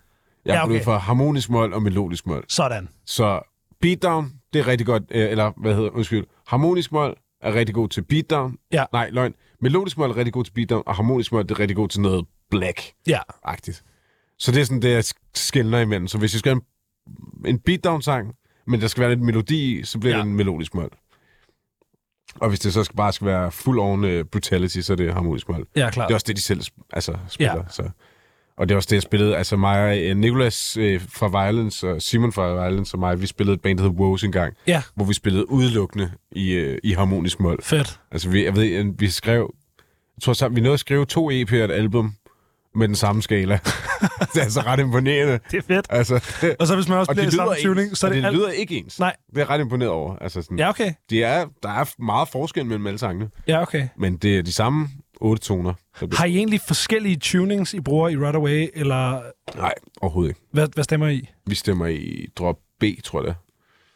Jeg 0.45 0.55
Ja, 0.55 0.65
okay. 0.65 0.75
ud 0.75 0.81
for 0.85 0.99
harmonisk 0.99 1.51
mål 1.51 1.73
og 1.73 1.83
melodisk 1.83 2.27
mål. 2.27 2.45
Sådan. 2.49 2.89
Så 3.07 3.41
beatdown, 3.81 4.33
det 4.53 4.59
er 4.59 4.67
rigtig 4.67 4.87
godt, 4.87 5.03
øh, 5.11 5.31
eller 5.31 5.53
hvad 5.57 5.75
hedder, 5.75 5.91
undskyld, 5.91 6.25
harmonisk 6.47 6.93
mål 6.93 7.17
er 7.43 7.55
rigtig 7.55 7.75
god 7.75 7.89
til 7.89 8.03
beatdown. 8.03 8.57
Ja. 8.73 8.85
Nej, 8.93 9.09
løgn. 9.13 9.35
Melodisk 9.61 9.99
mål 9.99 10.11
er 10.11 10.17
rigtig 10.17 10.33
god 10.33 10.45
til 10.45 10.53
beatdown, 10.53 10.83
og 10.87 10.95
harmonisk 10.95 11.33
mål 11.33 11.43
det 11.43 11.51
er 11.51 11.59
rigtig 11.59 11.77
god 11.77 11.89
til 11.89 12.01
noget 12.01 12.27
black-agtigt. 12.55 13.83
Ja. 13.85 13.89
Så 14.39 14.53
det 14.53 14.61
er 14.61 14.65
sådan 14.65 14.83
det, 14.83 14.91
jeg 14.91 15.05
skældner 15.35 15.79
imellem. 15.81 16.09
Så 16.09 16.19
hvis 16.19 16.35
jeg 16.35 16.39
skal 16.39 16.51
have 16.53 16.61
en, 17.47 17.47
en 17.47 17.59
beatdown-sang, 17.59 18.35
men 18.67 18.81
der 18.81 18.87
skal 18.89 19.01
være 19.01 19.11
lidt 19.11 19.21
melodi 19.21 19.79
i, 19.79 19.85
så 19.85 19.99
bliver 19.99 20.15
Ja. 20.17 20.23
det 20.23 20.29
en 20.29 20.37
melodisk 20.37 20.75
mål. 20.75 20.91
Og 22.35 22.49
hvis 22.49 22.61
det 22.61 22.73
så 22.73 22.85
skal 22.85 22.97
bare 22.97 23.13
skal 23.13 23.27
være 23.27 23.53
full 23.53 23.79
on 23.79 24.05
uh, 24.05 24.23
brutality, 24.33 24.79
så 24.81 24.93
er 24.93 24.97
det 24.97 25.13
harmonisk 25.15 25.49
mål. 25.49 25.67
Ja, 25.77 25.91
klart. 25.91 26.09
Det 26.09 26.13
er 26.13 26.17
også 26.17 26.25
det, 26.29 26.37
de 26.37 26.41
selv 26.43 26.63
altså, 26.93 27.17
spiller. 27.29 27.55
Ja. 27.55 27.63
Så. 27.71 27.91
Og 28.59 28.69
det 28.69 28.75
er 28.75 28.77
også 28.77 28.87
det, 28.87 28.95
jeg 28.97 29.03
spillede. 29.03 29.37
Altså 29.37 29.57
mig 29.57 29.85
og 29.91 29.99
øh, 29.99 30.17
Nicolas 30.17 30.77
øh, 30.77 31.01
fra 31.09 31.45
Violence 31.45 31.89
og 31.91 32.03
Simon 32.03 32.33
fra 32.33 32.53
Violence 32.67 32.95
og 32.95 32.99
mig, 32.99 33.21
vi 33.21 33.27
spillede 33.27 33.55
et 33.55 33.61
band, 33.61 33.79
der 33.79 33.85
hed 33.85 33.91
Woes 33.93 34.25
engang, 34.25 34.55
Ja, 34.67 34.83
hvor 34.95 35.05
vi 35.05 35.15
spillede 35.15 35.51
udelukkende 35.51 36.11
i, 36.33 36.53
øh, 36.53 36.79
i 36.85 36.93
harmonisk 36.93 37.41
mål. 37.41 37.63
fedt. 37.63 38.01
Altså, 38.13 38.29
vi, 38.29 38.45
jeg 38.45 38.57
ved, 38.57 38.65
øh, 38.69 39.01
vi 39.01 39.11
skrev... 39.11 39.55
Jeg 40.17 40.23
tror 40.23 40.33
sammen, 40.33 40.57
vi 40.57 40.61
nåede 40.61 40.75
at 40.75 40.81
skrive 40.81 41.05
to 41.07 41.31
EP'er 41.31 41.59
og 41.59 41.65
et 41.65 41.71
album 41.73 42.15
med 42.75 42.89
den 42.89 42.97
samme 42.97 43.23
skala. 43.23 43.55
det 44.33 44.37
er 44.37 44.43
altså 44.43 44.61
ret 44.61 44.81
imponerende. 44.81 45.39
Det 45.51 45.59
er 45.59 45.63
fedt. 45.63 45.87
Altså, 45.91 46.37
det, 46.41 46.57
Og 46.59 46.67
så 46.67 46.75
hvis 46.75 46.89
man 46.89 46.99
også 46.99 47.11
og 47.11 47.15
bliver 47.17 47.27
det 47.27 47.33
i 47.33 47.37
samme 47.37 47.55
tuning, 47.63 47.97
så 47.97 48.07
er 48.07 48.13
det, 48.13 48.23
det 48.23 48.27
alt... 48.29 48.37
lyder 48.37 48.51
ikke 48.51 48.77
ens. 48.79 48.99
Nej. 49.01 49.17
Det 49.31 49.37
er 49.37 49.41
jeg 49.41 49.51
ret 49.51 49.61
imponeret 49.61 49.91
over. 49.91 50.17
Altså, 50.17 50.43
sådan, 50.43 50.59
Ja, 50.59 50.69
okay. 50.69 50.93
de 51.11 51.23
er, 51.23 51.47
der 51.63 51.69
er 51.69 51.85
meget 52.03 52.29
forskel 52.29 52.67
mellem 52.67 52.87
alle 52.87 52.99
sangene, 52.99 53.31
Ja, 53.49 53.63
okay. 53.63 53.89
men 53.99 54.17
det 54.17 54.39
er 54.39 54.43
de 54.43 54.53
samme 54.53 54.89
otte 55.21 55.43
toner. 55.43 55.73
bliver- 55.99 56.17
Har 56.17 56.25
I 56.27 56.37
egentlig 56.37 56.61
forskellige 56.67 57.17
tunings, 57.17 57.75
I 57.75 57.81
bruger 57.81 58.09
i 58.09 58.17
Runaway, 58.17 58.69
eller 58.75 59.23
Nej, 59.57 59.73
overhovedet 60.01 60.31
ikke. 60.31 60.41
hvad, 60.51 60.69
hvad 60.75 60.85
stemmer 60.85 61.09
I? 61.09 61.29
Vi 61.47 61.55
stemmer 61.55 61.87
i 61.87 62.29
drop 62.37 62.59
B, 62.81 62.85
tror 63.05 63.21
jeg 63.21 63.27
det. 63.29 63.37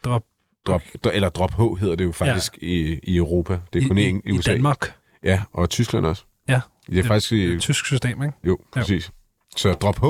Drop 0.03 0.23
Drop, 0.67 0.81
okay. 1.05 1.15
Eller 1.15 1.29
drop 1.29 1.53
H 1.53 1.79
hedder 1.79 1.95
det 1.95 2.03
jo 2.05 2.11
faktisk 2.11 2.57
ja. 2.61 2.67
i, 2.67 2.99
i 3.03 3.17
Europa. 3.17 3.59
Det 3.73 3.83
er 3.83 3.87
kun 3.87 3.97
i, 3.97 4.09
i, 4.09 4.19
i 4.25 4.31
USA. 4.31 4.51
I 4.51 4.53
Danmark. 4.53 4.93
Ja, 5.23 5.41
og 5.53 5.69
Tyskland 5.69 6.05
også. 6.05 6.23
Ja. 6.49 6.61
Det 6.87 6.99
er 6.99 7.03
faktisk 7.03 7.31
i... 7.31 7.43
Et 7.43 7.61
tysk 7.61 7.85
system, 7.85 8.23
ikke? 8.23 8.33
Jo, 8.47 8.57
præcis. 8.73 9.11
Så 9.57 9.73
drop 9.73 9.99
H 9.99 10.05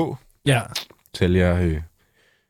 Ja. 0.46 0.60
taler 1.14 1.46
jeg... 1.48 1.64
Øh, 1.66 1.80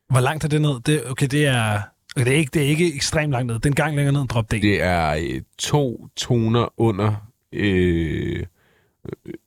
Hvor 0.09 0.19
langt 0.19 0.43
er 0.43 0.47
det 0.47 0.61
ned? 0.61 0.79
Det, 0.79 1.09
okay, 1.11 1.27
det 1.27 1.45
er... 1.45 1.81
Okay, 2.15 2.25
det 2.25 2.33
er, 2.33 2.37
ikke, 2.37 2.49
det 2.53 2.61
er 2.63 2.67
ikke 2.67 2.95
ekstremt 2.95 3.31
langt 3.31 3.47
ned. 3.47 3.55
Det 3.55 3.65
er 3.65 3.69
en 3.69 3.75
gang 3.75 3.95
længere 3.95 4.13
ned 4.13 4.21
end 4.21 4.29
drop 4.29 4.51
D. 4.51 4.51
det 4.51 4.81
er 4.81 5.09
øh, 5.11 5.41
to 5.57 6.07
toner 6.15 6.73
under... 6.77 7.15
Øh, 7.53 8.39
øh, 8.39 8.45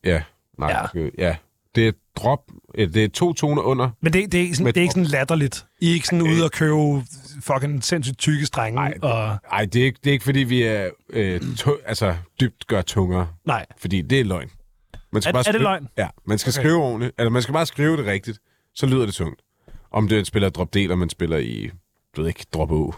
ja, 0.05 0.23
nej. 0.59 0.71
Ja. 0.95 1.01
Ja. 1.01 1.09
ja. 1.19 1.37
Det 1.75 1.89
er 1.89 1.93
drop... 2.17 2.41
Øh, 2.75 2.95
det 2.95 3.05
er 3.05 3.09
to 3.09 3.33
toner 3.33 3.63
under. 3.63 3.91
Men 4.01 4.13
det, 4.13 4.33
det, 4.33 4.39
er, 4.39 4.43
ikke 4.43 4.57
sådan, 4.57 4.67
det 4.67 4.77
er 4.77 4.83
ikke 4.83 4.93
sådan 4.93 5.05
latterligt. 5.05 5.67
I 5.81 5.89
er 5.91 5.93
ikke 5.95 6.07
sådan 6.07 6.23
ude 6.23 6.45
og 6.45 6.51
købe 6.51 7.03
fucking 7.43 7.85
sindssygt 7.85 8.19
tykke 8.19 8.47
strenge. 8.47 8.75
Nej, 8.75 8.91
det- 8.93 9.05
og, 9.05 9.39
Nej, 9.53 9.65
det 9.65 9.81
er 9.81 9.85
ikke, 9.85 9.99
det 10.05 10.11
er 10.11 10.13
ikke 10.13 10.25
fordi, 10.25 10.39
vi 10.41 10.63
er 10.63 10.91
øh, 11.11 11.41
to, 11.57 11.77
altså, 11.87 12.17
dybt 12.41 12.67
gør 12.67 12.83
tungere. 12.83 13.29
nej. 13.45 13.67
Fordi 13.79 14.03
det 14.03 14.21
er 14.21 14.25
løgn. 14.25 14.51
Man 15.13 15.23
Er- 15.27 15.29
er 15.29 15.33
det 15.33 15.45
skrive, 15.45 15.63
løgn? 15.63 15.89
Ja, 15.99 16.09
man 16.25 16.39
skal 16.39 16.51
Okay. 16.51 16.61
skrive 16.61 16.77
ordentligt. 16.83 17.15
Eller 17.19 17.31
man 17.31 17.43
skal 17.43 17.53
bare 17.53 17.67
skrive 17.67 17.97
det 17.97 18.07
rigtigt. 18.07 18.39
Så 18.75 18.87
lyder 18.87 19.07
det 19.07 19.15
tungt. 19.15 19.41
Om 19.91 20.09
det 20.09 20.27
spiller 20.27 20.49
drop 20.49 20.75
D, 20.75 20.77
eller 20.77 20.97
man 20.97 21.11
spiller 21.11 21.37
i, 21.37 21.71
du 22.17 22.21
ved 22.21 22.29
ikke, 22.29 22.47
drop 22.55 22.73
O. 22.73 22.93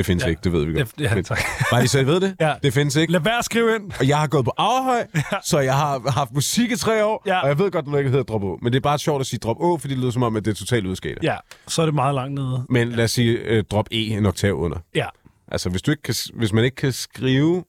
Det 0.00 0.06
findes 0.06 0.22
Ja. 0.22 0.26
ja. 0.26 0.30
ikke, 0.30 0.40
det 0.44 0.52
ved 0.52 0.64
vi 0.64 0.72
godt. 0.72 0.98
Det, 0.98 1.04
ja, 1.04 1.14
Men- 1.14 1.24
tak. 1.24 1.38
Bare 1.70 1.80
lige 1.80 1.88
så 1.88 1.98
I 1.98 2.06
ved 2.06 2.20
det. 2.20 2.36
Ja. 2.40 2.54
Det 2.62 2.72
findes 2.74 2.96
ikke. 2.96 3.12
Lad 3.12 3.20
være 3.20 3.38
at 3.38 3.44
skrive 3.44 3.74
ind. 3.74 3.92
Og 4.00 4.08
jeg 4.08 4.18
har 4.18 4.26
gået 4.26 4.44
på 4.44 4.52
Aarhøj, 4.58 5.06
ja. 5.14 5.22
så 5.44 5.58
jeg 5.58 5.76
har 5.76 6.10
haft 6.10 6.32
musik 6.32 6.70
i 6.70 6.76
tre 6.76 7.04
år, 7.04 7.22
Ja. 7.26 7.34
ja. 7.34 7.40
og 7.42 7.48
jeg 7.48 7.58
ved 7.58 7.70
godt, 7.70 7.86
at 7.86 7.92
det 7.92 7.98
ikke 7.98 8.10
hedder 8.10 8.24
drop 8.24 8.42
O. 8.44 8.58
Men 8.62 8.72
det 8.72 8.76
er 8.78 8.80
bare 8.82 8.98
sjovt 8.98 9.20
at 9.20 9.26
sige 9.26 9.40
drop 9.40 9.56
O, 9.60 9.78
fordi 9.78 9.94
det 9.94 10.00
lyder 10.00 10.10
som 10.10 10.22
om, 10.22 10.36
at 10.36 10.44
det 10.44 10.50
er 10.50 10.54
totalt 10.54 10.86
udskalet. 10.86 11.22
Ja, 11.22 11.36
så 11.68 11.82
er 11.82 11.86
det 11.86 11.94
meget 11.94 12.14
langt 12.14 12.34
nede. 12.34 12.66
Men 12.68 12.88
lad 12.92 13.04
os 13.04 13.10
sige 13.10 13.58
uh, 13.58 13.64
drop 13.70 13.86
E 13.92 13.96
en 13.96 14.26
oktav 14.26 14.54
under. 14.54 14.78
Ja. 14.94 15.06
Altså, 15.48 15.68
hvis, 15.70 15.82
du 15.82 15.90
ikke 15.90 16.02
kan, 16.02 16.14
hvis 16.34 16.52
man 16.52 16.64
ikke 16.64 16.74
kan 16.74 16.92
skrive 16.92 17.64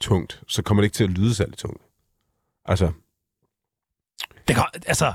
tungt, 0.00 0.42
så 0.48 0.62
kommer 0.62 0.82
det 0.82 0.86
ikke 0.86 0.94
til 0.94 1.04
at 1.04 1.10
lyde 1.10 1.34
særlig 1.34 1.58
tungt. 1.58 1.82
Altså, 2.64 2.90
Det 4.48 4.56
kan, 4.56 4.64
altså, 4.86 5.12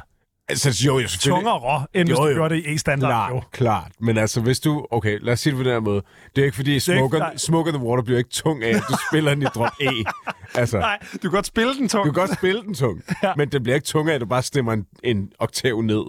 altså 0.49 0.83
jo, 0.85 0.99
jo, 0.99 1.07
tungere 1.07 1.53
rå, 1.59 1.79
end 1.93 2.07
hvis 2.07 2.17
Jo, 2.17 2.23
du 2.23 2.27
jo. 2.29 2.33
gjorde 2.33 2.55
det 2.55 2.65
i 2.65 2.73
E-standard. 2.75 3.29
Jo. 3.29 3.39
Klart, 3.39 3.51
klart. 3.51 3.91
Men 3.99 4.17
altså, 4.17 4.41
hvis 4.41 4.59
du... 4.59 4.87
Okay, 4.91 5.19
lad 5.21 5.33
os 5.33 5.39
sige 5.39 5.51
det 5.51 5.57
på 5.57 5.63
den 5.63 5.71
her 5.71 5.79
måde. 5.79 6.01
Det 6.35 6.41
er 6.41 6.45
ikke 6.45 6.55
fordi, 6.55 6.69
ikke- 6.71 6.81
Smoke, 6.81 7.17
nej. 7.19 7.29
on, 7.31 7.37
Smoke 7.37 7.69
on 7.69 7.73
the 7.79 7.83
Water 7.87 8.03
bliver 8.03 8.17
ikke 8.17 8.29
tung 8.29 8.63
af, 8.63 8.69
at 8.69 8.83
du 8.89 8.95
spiller 9.11 9.33
den 9.33 9.41
i 9.41 9.45
drop 9.45 9.71
E. 9.81 9.87
Altså, 10.61 10.79
Nej, 10.79 10.99
du 11.13 11.17
kan 11.17 11.31
godt 11.31 11.45
spille 11.45 11.73
den 11.75 11.89
tung. 11.89 12.05
du 12.05 12.11
kan 12.11 12.21
godt 12.27 12.37
spille 12.37 12.61
den 12.61 12.73
tung, 12.73 13.01
Ja. 13.23 13.33
men 13.37 13.49
den 13.51 13.63
bliver 13.63 13.75
ikke 13.75 13.85
tung 13.85 14.09
af, 14.09 14.13
at 14.15 14.21
du 14.21 14.25
bare 14.25 14.43
stemmer 14.43 14.73
en, 14.73 14.85
en 15.03 15.31
oktav 15.39 15.81
ned, 15.81 16.03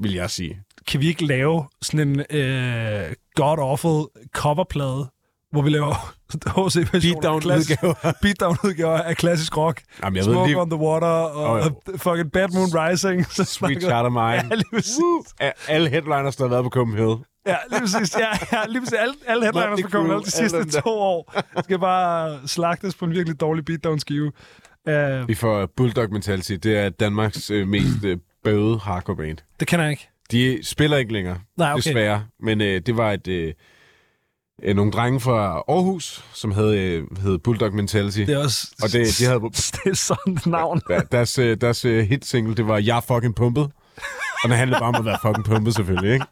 vil 0.00 0.12
jeg 0.14 0.30
sige. 0.30 0.60
Kan 0.88 1.00
vi 1.00 1.08
ikke 1.08 1.24
lave 1.26 1.64
sådan 1.82 2.08
en 2.08 2.20
øh, 2.36 3.12
god-awful 3.40 4.28
coverplade, 4.34 5.10
hvor 5.52 5.62
vi 5.62 5.70
laver 5.70 5.94
HC-versioner 6.56 7.20
Beatdown-udgaver. 8.22 8.96
af 9.08 9.16
klassisk 9.16 9.56
rock? 9.56 9.82
Jamen, 10.04 10.16
jeg 10.16 10.26
ved 10.26 10.32
Smoke 10.32 10.48
lige... 10.48 10.60
on 10.60 10.70
the 10.70 10.78
Water 10.80 11.06
og 11.06 11.52
oh, 11.52 11.62
fucking 11.96 12.32
Bad 12.32 12.48
Moon 12.54 12.68
Rising. 12.88 13.26
Så 13.26 13.44
Sweet 13.58 13.80
Child 13.82 13.92
of 13.92 14.12
Mine. 14.12 14.22
Ja, 14.24 14.42
lige 14.50 14.64
præcis. 14.74 15.34
A- 15.40 15.50
Alle 15.68 15.88
headliners, 15.88 16.36
der 16.36 16.44
har 16.44 16.48
været 16.50 16.64
på 16.64 16.70
Copenhagen. 16.70 17.24
Ja, 17.46 17.56
lige 17.70 17.80
præcis. 17.80 18.16
Ja, 18.18 18.28
ja, 18.52 18.66
lige 18.68 18.80
præcis. 18.80 18.98
Alle, 18.98 19.14
alle 19.26 19.42
headliners, 19.44 19.80
der 19.80 19.88
kommer 19.88 20.12
Crue, 20.12 20.22
de 20.24 20.30
sidste 20.30 20.70
to 20.70 20.88
år, 20.90 21.34
skal 21.62 21.78
bare 21.78 22.38
slagtes 22.48 22.94
på 22.94 23.04
en 23.04 23.10
virkelig 23.10 23.40
dårlig 23.40 23.64
beatdown-skive. 23.64 24.32
Uh, 24.88 25.28
Vi 25.28 25.34
får 25.34 25.66
Bulldog 25.76 26.12
Mentality. 26.12 26.52
Det 26.52 26.78
er 26.78 26.88
Danmarks 26.88 27.50
øh, 27.50 27.68
mest 27.68 28.04
øh, 28.04 28.18
bøde 28.44 28.78
hardcore 28.78 29.16
band. 29.16 29.38
det 29.60 29.68
kender 29.68 29.84
jeg 29.84 29.90
ikke. 29.90 30.08
De 30.30 30.58
spiller 30.62 30.96
ikke 30.96 31.12
længere, 31.12 31.38
Nej, 31.58 31.72
okay. 31.72 31.82
desværre. 31.82 32.24
Men 32.40 32.60
øh, 32.60 32.80
det 32.86 32.96
var 32.96 33.12
et... 33.12 33.28
Øh, 33.28 33.52
øh, 34.62 34.76
nogle 34.76 34.92
drenge 34.92 35.20
fra 35.20 35.62
Aarhus, 35.68 36.24
som 36.34 36.52
havde, 36.52 36.78
øh, 36.78 37.18
hed 37.22 37.38
Bulldog 37.38 37.74
Mentality. 37.74 38.18
Det 38.20 38.28
er 38.34 38.38
også... 38.42 38.68
Og 38.82 38.92
det, 38.92 39.18
de 39.18 39.24
havde, 39.24 39.40
det 39.84 39.90
er 39.90 39.94
sådan 39.94 40.32
et 40.32 40.46
navn. 40.46 40.80
der, 40.88 41.00
deres, 41.00 41.38
øh, 41.38 41.56
deres 41.60 41.84
øh, 41.84 42.04
hit 42.04 42.26
single, 42.26 42.54
det 42.54 42.66
var 42.66 42.78
Jeg 42.78 42.96
er 42.96 43.00
fucking 43.00 43.34
pumpet. 43.34 43.70
Og 44.42 44.48
det 44.48 44.56
handlede 44.56 44.80
bare 44.80 44.88
om 44.88 44.94
at 44.94 45.04
være 45.04 45.18
fucking 45.22 45.44
pumpet, 45.44 45.74
selvfølgelig, 45.74 46.12
ikke? 46.12 46.26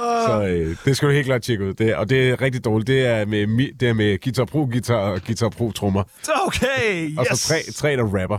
Så 0.00 0.46
øh, 0.48 0.76
det 0.84 0.96
skal 0.96 1.08
du 1.08 1.12
helt 1.14 1.26
klart 1.26 1.42
tjekke 1.42 1.64
ud. 1.64 1.74
Det, 1.74 1.94
og 1.96 2.10
det 2.10 2.30
er 2.30 2.40
rigtig 2.40 2.64
dårligt. 2.64 2.86
Det 2.86 3.06
er 3.06 3.24
med, 3.26 3.78
det 3.80 3.88
er 3.88 3.92
med 3.92 4.18
Guitar 4.20 4.44
Pro 4.44 4.64
guitar 4.64 4.94
og 4.94 5.20
Guitar 5.26 5.48
Pro 5.48 5.70
trommer. 5.72 6.02
Okay, 6.46 7.10
yes. 7.10 7.18
Og 7.18 7.26
så 7.26 7.48
tre, 7.48 7.72
tre 7.72 7.96
der 7.96 8.20
rapper. 8.20 8.38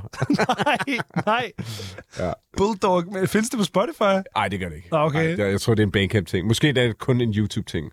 nej, 0.66 0.98
nej. 1.26 1.52
Ja. 2.20 2.32
Bulldog, 2.58 3.04
men 3.14 3.28
findes 3.28 3.50
det 3.50 3.60
på 3.60 3.64
Spotify? 3.64 4.22
Nej, 4.36 4.48
det 4.48 4.60
gør 4.60 4.70
det 4.70 4.76
ikke. 4.76 4.88
Okay. 4.92 5.20
Ej, 5.20 5.44
jeg, 5.46 5.52
jeg 5.52 5.62
tror, 5.62 5.74
det 5.76 5.84
er 5.84 5.88
en 5.88 5.92
Bandcamp-ting. 5.92 6.48
Måske 6.48 6.68
det 6.74 6.84
er 6.84 6.94
kun 7.00 7.22
en 7.22 7.34
YouTube-ting. 7.34 7.92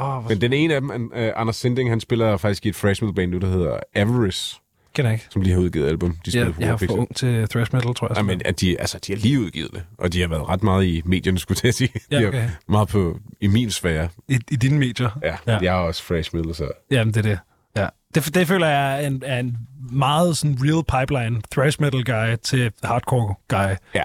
Oh, 0.00 0.28
Men 0.28 0.40
den 0.40 0.52
ene 0.52 0.74
af 0.74 0.80
dem, 0.80 0.90
uh, 0.90 1.00
Anders 1.36 1.56
Sinding, 1.56 1.90
han 1.90 2.00
spiller 2.00 2.36
faktisk 2.36 2.66
i 2.66 2.68
et 2.68 2.74
thrash 2.74 3.02
metal 3.04 3.14
band 3.14 3.30
nu, 3.30 3.38
der 3.38 3.46
hedder 3.48 3.78
Avarice, 3.94 4.56
kender 4.94 5.10
ikke. 5.12 5.26
som 5.30 5.42
lige 5.42 5.54
har 5.54 5.60
udgivet 5.60 5.88
album. 5.88 6.16
De 6.24 6.30
spiller 6.30 6.46
Jeg, 6.46 6.54
på 6.54 6.60
jeg 6.60 6.68
er 6.70 6.76
for 6.76 6.98
ung 6.98 7.16
til 7.16 7.48
thrash 7.48 7.74
metal, 7.74 7.94
tror 7.94 8.08
jeg. 8.08 8.16
Ja, 8.16 8.22
men 8.22 8.42
at 8.44 8.60
de, 8.60 8.80
altså, 8.80 8.98
de 9.06 9.12
har 9.12 9.18
lige 9.20 9.40
udgivet 9.40 9.70
det, 9.72 9.82
og 9.98 10.12
de 10.12 10.20
har 10.20 10.28
været 10.28 10.48
ret 10.48 10.62
meget 10.62 10.84
i 10.84 11.02
medierne, 11.04 11.38
skulle 11.38 11.60
jeg 11.64 11.74
sige. 11.74 11.90
Ja, 12.10 12.20
De 12.20 12.26
okay. 12.28 12.48
meget 12.68 12.88
på, 12.88 13.18
i 13.40 13.46
min 13.46 13.70
sfære. 13.70 14.08
I, 14.28 14.38
I 14.50 14.56
dine 14.56 14.78
medier? 14.78 15.18
Ja, 15.22 15.28
Ja. 15.46 15.52
ja. 15.52 15.58
jeg 15.62 15.66
er 15.74 15.78
også 15.80 16.02
thrash 16.04 16.36
metal, 16.36 16.54
så... 16.54 16.68
Jamen, 16.90 17.14
det 17.14 17.26
er 17.26 17.30
det. 17.30 17.38
Ja. 17.76 17.86
Det, 18.14 18.34
det 18.34 18.48
føler 18.48 18.66
jeg 18.66 19.02
er 19.02 19.06
en, 19.06 19.22
er 19.26 19.38
en 19.38 19.56
meget 19.92 20.36
sådan 20.36 20.58
real 20.60 20.84
pipeline 21.06 21.42
thrash 21.52 21.80
metal 21.80 22.04
guy 22.04 22.36
til 22.42 22.72
hardcore 22.82 23.34
guy. 23.48 23.74
Ja, 23.94 24.04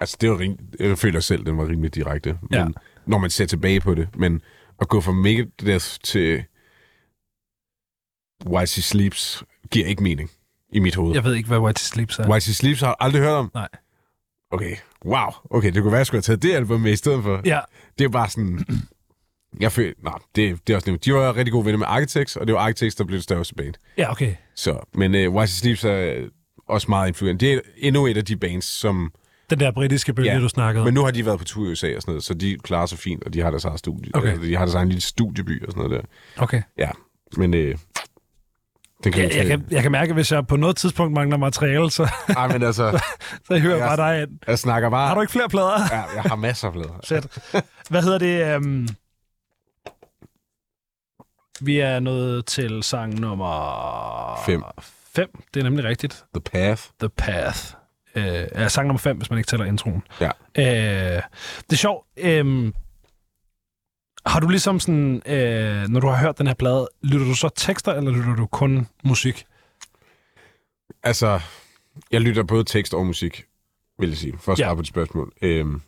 altså 0.00 0.16
det 0.20 0.30
var 0.30 0.38
rim, 0.38 0.56
jeg 0.80 0.98
føler 0.98 1.20
selv, 1.20 1.46
den 1.46 1.58
var 1.58 1.68
rimelig 1.68 1.94
direkte. 1.94 2.28
Men, 2.50 2.58
Ja. 2.58 2.66
Når 3.06 3.18
man 3.18 3.30
ser 3.30 3.46
tilbage 3.46 3.80
på 3.80 3.94
det, 3.94 4.08
men 4.16 4.40
at 4.80 4.88
gå 4.88 5.00
fra 5.00 5.12
Megadeth 5.12 5.86
til 6.04 6.44
White 8.46 8.66
She 8.66 8.82
Sleeps 8.82 9.42
giver 9.70 9.86
ikke 9.86 10.02
mening 10.02 10.30
i 10.72 10.78
mit 10.78 10.94
hoved. 10.94 11.14
Jeg 11.14 11.24
ved 11.24 11.34
ikke, 11.34 11.48
hvad 11.48 11.58
White 11.58 11.80
Sleeps 11.84 12.18
er. 12.18 12.28
White 12.30 12.44
She 12.44 12.54
Sleeps 12.54 12.80
har 12.80 12.86
jeg 12.86 12.94
aldrig 13.00 13.22
hørt 13.22 13.32
om. 13.32 13.50
Nej. 13.54 13.68
Okay, 14.50 14.76
wow. 15.04 15.26
Okay, 15.50 15.72
det 15.72 15.82
kunne 15.82 15.92
være, 15.92 15.98
at 15.98 15.98
jeg 15.98 16.06
skulle 16.06 16.18
have 16.18 16.22
taget 16.22 16.42
det 16.42 16.52
album 16.54 16.80
med 16.80 16.92
i 16.92 16.96
stedet 16.96 17.22
for. 17.22 17.40
Ja, 17.44 17.60
Det 17.98 18.04
er 18.04 18.08
bare 18.08 18.28
sådan... 18.30 18.64
Jeg 19.60 19.72
føler... 19.72 19.94
Nej, 20.02 20.18
det, 20.36 20.66
det 20.66 20.72
er 20.72 20.76
også 20.76 20.90
nemt. 20.90 21.04
De 21.04 21.14
var 21.14 21.36
rigtig 21.36 21.52
gode 21.52 21.64
venner 21.64 21.78
med 21.78 21.86
Architects, 21.88 22.36
og 22.36 22.46
det 22.46 22.54
var 22.54 22.60
Architects, 22.60 22.94
der 22.96 23.04
blev 23.04 23.16
det 23.16 23.24
største 23.24 23.54
band. 23.54 23.74
ja, 23.98 24.10
okay. 24.10 24.34
Så, 24.54 24.80
men 24.94 25.14
uh, 25.14 25.34
White 25.34 25.52
She 25.52 25.58
Sleeps 25.60 25.84
er 25.84 26.28
også 26.68 26.86
meget 26.88 27.08
influent. 27.08 27.40
Det 27.40 27.52
er 27.52 27.60
endnu 27.76 28.06
et 28.06 28.16
af 28.16 28.24
de 28.24 28.36
bands, 28.36 28.64
som... 28.64 29.12
Den 29.50 29.60
der 29.60 29.70
britiske 29.70 30.14
bølge, 30.14 30.32
Ja, 30.32 30.40
du 30.40 30.48
snakkede 30.48 30.80
om. 30.80 30.84
Men 30.86 30.94
nu 30.94 31.04
har 31.04 31.10
de 31.10 31.26
været 31.26 31.38
på 31.38 31.44
tur 31.44 31.68
i 31.68 31.70
USA 31.72 31.96
og 31.96 32.02
sådan 32.02 32.12
noget, 32.12 32.24
så 32.24 32.34
de 32.34 32.58
klarer 32.62 32.86
sig 32.86 32.98
fint, 32.98 33.24
og 33.24 33.34
de 33.34 33.40
har 33.40 33.50
deres 33.50 33.64
eget 33.64 33.78
studie. 33.78 34.10
Okay. 34.14 34.28
Altså, 34.28 34.44
de 34.46 34.56
har 34.56 34.64
deres 34.64 34.74
egen 34.74 34.88
lille 34.88 35.00
studieby 35.00 35.66
og 35.66 35.72
sådan 35.72 35.88
noget 35.88 36.02
der. 36.36 36.42
Okay. 36.42 36.62
Ja, 36.78 36.90
men 37.36 37.54
øh, 37.54 37.78
Den 39.04 39.12
kan 39.12 39.22
Jeg, 39.22 39.36
jeg, 39.36 39.46
kan, 39.46 39.66
jeg 39.70 39.82
kan 39.82 39.92
mærke, 39.92 40.08
at 40.10 40.14
hvis 40.16 40.32
jeg 40.32 40.46
på 40.46 40.56
noget 40.56 40.76
tidspunkt 40.76 41.12
mangler 41.14 41.36
materiale, 41.36 41.90
så, 41.90 42.08
Ej, 42.36 42.48
men 42.48 42.62
altså, 42.62 42.90
så 43.46 43.58
hører 43.58 43.76
jeg 43.76 43.80
Jeg- 43.88 43.96
bare 43.98 44.14
dig 44.14 44.22
ind. 44.22 44.30
jeg 44.46 44.58
snakker 44.58 44.90
bare... 44.90 45.08
Har 45.08 45.14
du 45.14 45.20
ikke 45.20 45.32
flere 45.32 45.48
plader? 45.48 45.78
Ja, 45.92 46.02
jeg 46.14 46.22
har 46.22 46.36
masser 46.36 46.66
af 46.68 46.72
plader. 46.74 47.00
Sæt. 47.08 47.38
Hvad 47.90 48.02
hedder 48.02 48.18
det? 48.18 48.56
Um... 48.56 48.88
Vi 51.60 51.78
er 51.78 52.00
nået 52.00 52.46
til 52.46 52.82
sang 52.82 53.20
nummer... 53.20 54.40
Fem. 54.46 54.62
5. 55.14 55.42
Det 55.54 55.60
er 55.60 55.64
nemlig 55.64 55.84
rigtigt. 55.84 56.24
The 56.34 56.40
Path. 56.40 56.82
The 57.00 57.08
Path. 57.08 57.74
Øh, 58.14 58.24
er 58.52 58.68
sang 58.68 58.86
nummer 58.86 58.98
5, 58.98 59.16
hvis 59.16 59.30
man 59.30 59.38
ikke 59.38 59.48
tæller 59.48 59.66
introen. 59.66 60.02
Ja. 60.20 60.30
Øh, 60.58 61.22
det 61.56 61.72
er 61.72 61.76
sjovt. 61.76 62.06
Øh, 62.16 62.72
har 64.26 64.40
du 64.40 64.48
ligesom 64.48 64.80
sådan, 64.80 65.22
øh, 65.26 65.88
når 65.88 66.00
du 66.00 66.06
har 66.06 66.16
hørt 66.16 66.38
den 66.38 66.46
her 66.46 66.54
plade, 66.54 66.88
lytter 67.02 67.26
du 67.26 67.34
så 67.34 67.48
tekster, 67.56 67.92
eller 67.92 68.10
lytter 68.10 68.36
du 68.36 68.46
kun 68.46 68.86
musik? 69.04 69.44
Altså, 71.02 71.40
jeg 72.10 72.20
lytter 72.20 72.42
både 72.42 72.64
tekst 72.64 72.94
og 72.94 73.06
musik, 73.06 73.44
vil 73.98 74.08
jeg 74.08 74.18
sige, 74.18 74.34
for 74.40 74.52
at 74.52 74.58
Ja. 74.58 74.64
svare 74.64 74.76
på 74.76 74.82
dit 74.82 74.88
spørgsmål. 74.88 75.32
Øhm, 75.42 75.82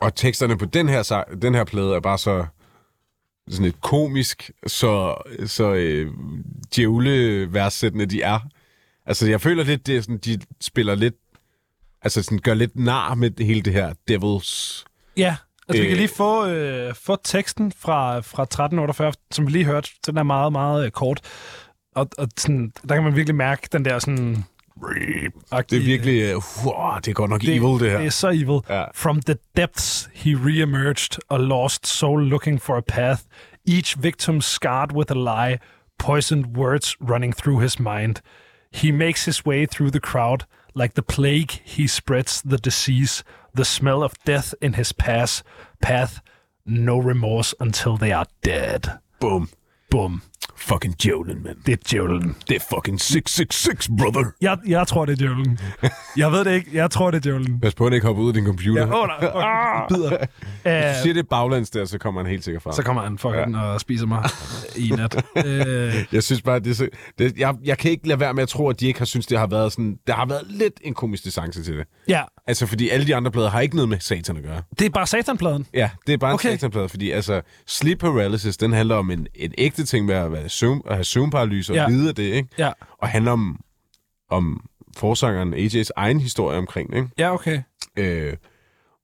og 0.00 0.14
teksterne 0.14 0.58
på 0.58 0.64
den 0.64 0.88
her, 0.88 1.24
den 1.42 1.54
her 1.54 1.64
plade 1.64 1.94
er 1.94 2.00
bare 2.00 2.18
så 2.18 2.46
sådan 3.50 3.66
et 3.66 3.80
komisk, 3.80 4.50
så, 4.66 5.14
så 5.46 5.74
øh, 5.74 6.12
djævle-værssættende 6.76 8.06
de 8.06 8.22
er. 8.22 8.40
Altså, 9.08 9.26
jeg 9.30 9.40
føler 9.40 9.64
lidt, 9.64 9.86
det 9.86 9.96
er 9.96 10.00
sådan, 10.00 10.18
de 10.18 10.38
spiller 10.60 10.94
lidt, 10.94 11.14
altså 12.02 12.22
sådan 12.22 12.38
gør 12.38 12.54
lidt 12.54 12.76
nar 12.76 13.14
med 13.14 13.44
hele 13.44 13.62
det 13.62 13.72
her 13.72 13.92
Devils. 14.08 14.84
Ja. 15.16 15.36
Altså, 15.68 15.82
vi 15.82 15.88
kan 15.88 15.94
Øh. 15.96 15.98
lige 15.98 16.08
få, 16.16 16.46
øh, 16.46 16.94
få 16.94 17.16
teksten 17.24 17.72
fra, 17.72 18.20
fra 18.20 18.42
1348, 18.42 19.12
som 19.30 19.46
vi 19.46 19.52
lige 19.52 19.64
hørte. 19.64 19.90
Den 20.06 20.16
er 20.16 20.22
meget, 20.22 20.52
meget 20.52 20.84
øh, 20.84 20.90
kort. 20.90 21.20
Og, 21.94 22.08
og 22.18 22.28
sådan, 22.38 22.72
der 22.88 22.94
kan 22.94 23.04
man 23.04 23.16
virkelig 23.16 23.34
mærke 23.34 23.68
den 23.72 23.84
der 23.84 23.98
sådan... 23.98 24.44
Det 25.70 25.78
er 25.78 25.84
virkelig, 25.84 26.22
øh, 26.22 26.34
wow, 26.64 26.96
det 26.96 27.08
er 27.08 27.12
godt 27.12 27.30
nok 27.30 27.40
det, 27.40 27.56
evil, 27.56 27.80
det 27.80 27.90
her. 27.90 27.98
Det 27.98 28.06
er 28.06 28.10
så 28.10 28.28
evil. 28.28 28.60
Ja. 28.68 28.84
From 28.94 29.22
the 29.22 29.36
depths 29.56 30.08
he 30.14 30.30
re-emerged, 30.34 31.18
a 31.30 31.36
lost 31.36 31.86
soul 31.86 32.22
looking 32.28 32.62
for 32.62 32.76
a 32.76 32.80
path, 32.88 33.22
each 33.68 34.02
victim 34.02 34.40
scarred 34.40 34.92
with 34.92 35.12
a 35.12 35.14
lie, 35.14 35.58
poisoned 35.98 36.44
words 36.56 36.96
running 37.00 37.36
through 37.36 37.62
his 37.62 37.80
mind. 37.80 38.16
He 38.70 38.92
makes 38.92 39.24
his 39.24 39.44
way 39.44 39.66
through 39.66 39.90
the 39.90 40.00
crowd, 40.00 40.46
like 40.74 40.94
the 40.94 41.02
plague 41.02 41.50
he 41.64 41.86
spreads 41.86 42.42
the 42.42 42.58
disease, 42.58 43.24
the 43.54 43.64
smell 43.64 44.02
of 44.02 44.22
death 44.24 44.54
in 44.60 44.74
his 44.74 44.92
path, 44.92 45.42
path, 45.80 46.20
no 46.64 46.98
remorse 46.98 47.54
until 47.58 47.96
they 47.96 48.12
are 48.12 48.26
dead. 48.42 48.98
Boom. 49.20 49.48
Bum. 49.90 50.22
Fucking 50.56 50.94
djævlen, 51.02 51.42
mand. 51.44 51.56
Det 51.66 51.72
er 51.72 51.76
djævlen. 51.90 52.36
Det 52.48 52.56
er 52.56 52.60
fucking 52.74 53.00
666, 53.00 53.88
brother. 53.98 54.30
Jeg, 54.40 54.58
jeg 54.66 54.86
tror, 54.86 55.04
det 55.04 55.12
er 55.12 55.16
djævlen. 55.16 55.58
Jeg 56.16 56.32
ved 56.32 56.44
det 56.44 56.54
ikke. 56.54 56.70
Jeg 56.72 56.90
tror, 56.90 57.10
det 57.10 57.18
er 57.18 57.20
djævlen. 57.20 57.60
Pas 57.60 57.74
på, 57.74 57.86
at 57.86 57.92
ikke 57.92 58.06
hopper 58.06 58.22
ud 58.22 58.28
af 58.28 58.34
din 58.34 58.46
computer. 58.46 58.86
Åh, 58.86 59.00
oh, 59.02 59.06
nej. 59.06 59.30
Oh, 59.34 59.88
bider. 59.88 60.16
Hvis 60.62 60.96
du 60.98 61.02
siger 61.02 61.14
det 61.14 61.28
baglands 61.28 61.70
der, 61.70 61.84
så 61.84 61.98
kommer 61.98 62.20
han 62.22 62.30
helt 62.30 62.44
sikkert 62.44 62.62
frem. 62.62 62.72
Så 62.72 62.82
kommer 62.82 63.02
han 63.02 63.18
fucking 63.18 63.54
ja. 63.54 63.60
og 63.62 63.80
spiser 63.80 64.06
mig 64.06 64.24
i 64.76 64.92
nat. 64.96 65.24
øh, 65.46 66.04
Jeg 66.12 66.22
synes 66.22 66.42
bare, 66.42 66.58
det 66.58 66.70
er 66.70 66.74
så, 66.74 66.88
det, 67.18 67.38
jeg, 67.38 67.54
jeg 67.64 67.78
kan 67.78 67.90
ikke 67.90 68.08
lade 68.08 68.20
være 68.20 68.34
med 68.34 68.42
at 68.42 68.48
tro, 68.48 68.68
at 68.68 68.80
de 68.80 68.86
ikke 68.86 68.98
har 69.00 69.06
synes 69.06 69.26
det 69.26 69.38
har 69.38 69.46
været 69.46 69.72
sådan... 69.72 69.96
Der 70.06 70.12
har 70.14 70.26
været 70.26 70.42
lidt 70.50 70.74
en 70.82 70.94
komisk 70.94 71.24
distance 71.24 71.62
til 71.64 71.76
det. 71.78 71.86
ja, 72.08 72.22
Altså, 72.48 72.66
fordi 72.66 72.88
alle 72.88 73.06
de 73.06 73.16
andre 73.16 73.30
plader 73.30 73.50
har 73.50 73.60
ikke 73.60 73.76
noget 73.76 73.88
med 73.88 74.00
satan 74.00 74.36
at 74.36 74.42
gøre. 74.42 74.62
det 74.78 74.84
er 74.86 74.90
bare 74.90 75.06
satanpladen. 75.06 75.66
Ja, 75.74 75.90
det 76.06 76.12
er 76.12 76.16
bare 76.16 76.30
en 76.30 76.34
Okay. 76.34 76.48
okay. 76.48 76.56
satanplade, 76.56 76.88
fordi 76.88 77.10
altså, 77.10 77.42
sleep 77.66 77.98
paralysis, 77.98 78.56
den 78.56 78.72
handler 78.72 78.94
om 78.94 79.10
en, 79.10 79.26
en 79.34 79.54
ægte 79.58 79.84
ting 79.84 80.06
med 80.06 80.14
at, 80.14 80.32
være 80.32 80.48
søvn, 80.48 80.82
at 80.86 80.94
have 80.94 81.04
søvnparalyse 81.04 81.72
og 81.72 81.76
Ja. 81.76 81.88
lide 81.88 82.08
af 82.08 82.14
det, 82.14 82.22
ikke? 82.22 82.48
Ja, 82.58 82.70
Og 82.98 83.08
handler 83.08 83.32
om, 83.32 83.60
om 84.30 84.64
forsangeren 84.96 85.54
AJ's 85.54 85.88
egen 85.96 86.20
historie 86.20 86.58
omkring 86.58 86.90
det, 86.90 86.96
ikke? 86.96 87.08
ja 87.18 87.34
okay. 87.34 87.60
Øh, 87.96 88.32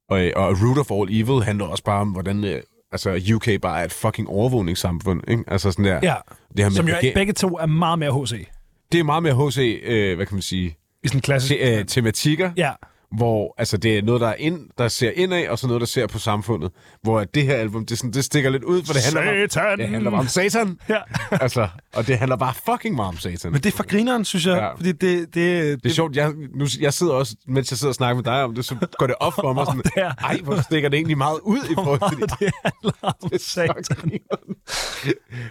og, 0.09 0.19
og 0.37 0.57
Root 0.62 0.79
of 0.79 0.91
All 0.91 1.21
Evil 1.21 1.45
handler 1.45 1.65
også 1.66 1.85
bare 1.85 2.01
om, 2.01 2.09
hvordan 2.09 2.45
øh, 2.45 2.62
altså, 2.93 3.21
UK 3.35 3.61
bare 3.62 3.81
er 3.81 3.85
et 3.85 3.93
fucking 3.93 4.29
overvågningssamfund, 4.29 5.21
ikke? 5.29 5.45
Altså 5.49 5.71
sådan 5.71 5.85
der... 5.85 6.01
Ja, 6.03 6.15
det 6.57 6.59
her 6.59 6.65
med 6.65 6.77
som 6.77 6.89
jo 6.89 6.95
begge 7.15 7.33
to 7.33 7.49
er 7.59 7.66
meget 7.66 7.99
mere 7.99 8.23
HC. 8.25 8.49
Det 8.93 9.01
er 9.01 9.05
meget 9.05 9.23
mere 9.23 9.49
HC, 9.51 9.81
øh, 9.85 10.16
hvad 10.16 10.27
kan 10.27 10.35
man 10.35 10.43
sige, 10.43 10.77
I 11.03 11.09
sådan 11.09 11.19
en 11.19 11.23
klassisk... 11.23 11.55
te- 11.61 11.79
øh, 11.79 11.85
tematikker, 11.87 12.51
Ja, 12.57 12.71
hvor 13.16 13.55
altså, 13.59 13.77
det 13.77 13.99
er 13.99 14.03
noget, 14.03 14.20
der, 14.20 14.28
er 14.28 14.35
ind, 14.39 14.61
der 14.78 14.89
ser 14.89 15.11
indad, 15.15 15.49
og 15.49 15.59
så 15.59 15.66
noget, 15.66 15.81
der 15.81 15.86
ser 15.86 16.07
på 16.07 16.19
samfundet. 16.19 16.70
Hvor 17.03 17.20
at 17.20 17.35
det 17.35 17.43
her 17.43 17.55
album, 17.57 17.86
det, 17.86 17.93
er 17.93 17.97
sådan, 17.97 18.11
det 18.12 18.24
stikker 18.24 18.51
lidt 18.51 18.65
ud, 18.65 18.82
for 18.85 18.93
det 18.93 19.03
handler, 19.05 19.43
om, 19.43 19.49
Satan! 19.51 19.78
det 19.78 19.89
handler 19.89 20.11
bare 20.11 20.20
om 20.20 20.27
satan. 20.28 20.78
Ja. 20.89 20.99
altså, 21.31 21.69
og 21.95 22.07
det 22.07 22.19
handler 22.19 22.36
bare 22.36 22.55
fucking 22.70 22.97
meget 22.97 23.09
om 23.09 23.16
satan. 23.19 23.53
Men 23.53 23.61
det 23.61 23.73
er 23.73 23.77
for 23.77 23.86
grineren, 23.86 24.24
synes 24.24 24.47
jeg. 24.47 24.57
Ja. 24.57 24.73
Fordi 24.74 24.93
det... 24.93 25.35
det, 25.35 25.85
det 25.85 25.91
er 25.91 25.95
sjovt, 25.95 26.16
jeg, 26.16 26.32
nu, 26.55 26.66
jeg 26.81 26.93
sidder 26.93 27.12
også, 27.12 27.36
mens 27.47 27.70
jeg 27.70 27.78
sidder 27.78 27.91
og 27.91 27.95
snakker 27.95 28.15
med 28.15 28.24
dig 28.24 28.43
om 28.45 28.55
det, 28.55 28.65
så 28.65 28.77
går 28.99 29.07
det 29.07 29.16
op 29.20 29.32
for 29.35 29.53
mig 29.53 29.66
sådan, 29.70 29.82
det 29.82 29.93
er- 29.97 30.15
ej, 30.24 30.41
hvor 30.45 30.61
stikker 30.61 30.89
det 30.89 30.97
egentlig 30.97 31.19
meget 31.19 31.39
ud 31.43 31.59
i 31.70 31.74
forhold 31.74 32.11
til 32.11 32.20
det 32.20 32.53
handler 32.65 32.93
om 33.03 33.12
det 33.31 33.32
er 33.35 33.39
satan. 33.39 33.74
det, 34.11 34.20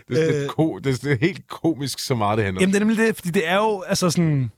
er 0.10 0.16
sådan 0.16 0.40
lidt 0.40 0.52
ko, 0.52 0.78
det, 0.78 0.94
er, 0.94 0.98
det 1.04 1.12
er 1.12 1.18
helt 1.22 1.48
komisk, 1.48 2.00
så 2.00 2.16
meget 2.16 2.38
det 2.38 2.46
handler 2.46 2.60
om. 2.60 2.62
Jamen, 2.62 2.74
det 2.74 2.82
er 2.82 2.86
nemlig 2.86 3.08
det, 3.08 3.16
fordi 3.16 3.30
det 3.30 3.48
er 3.48 3.56
jo, 3.56 3.82
altså 3.88 4.10
sådan... 4.10 4.52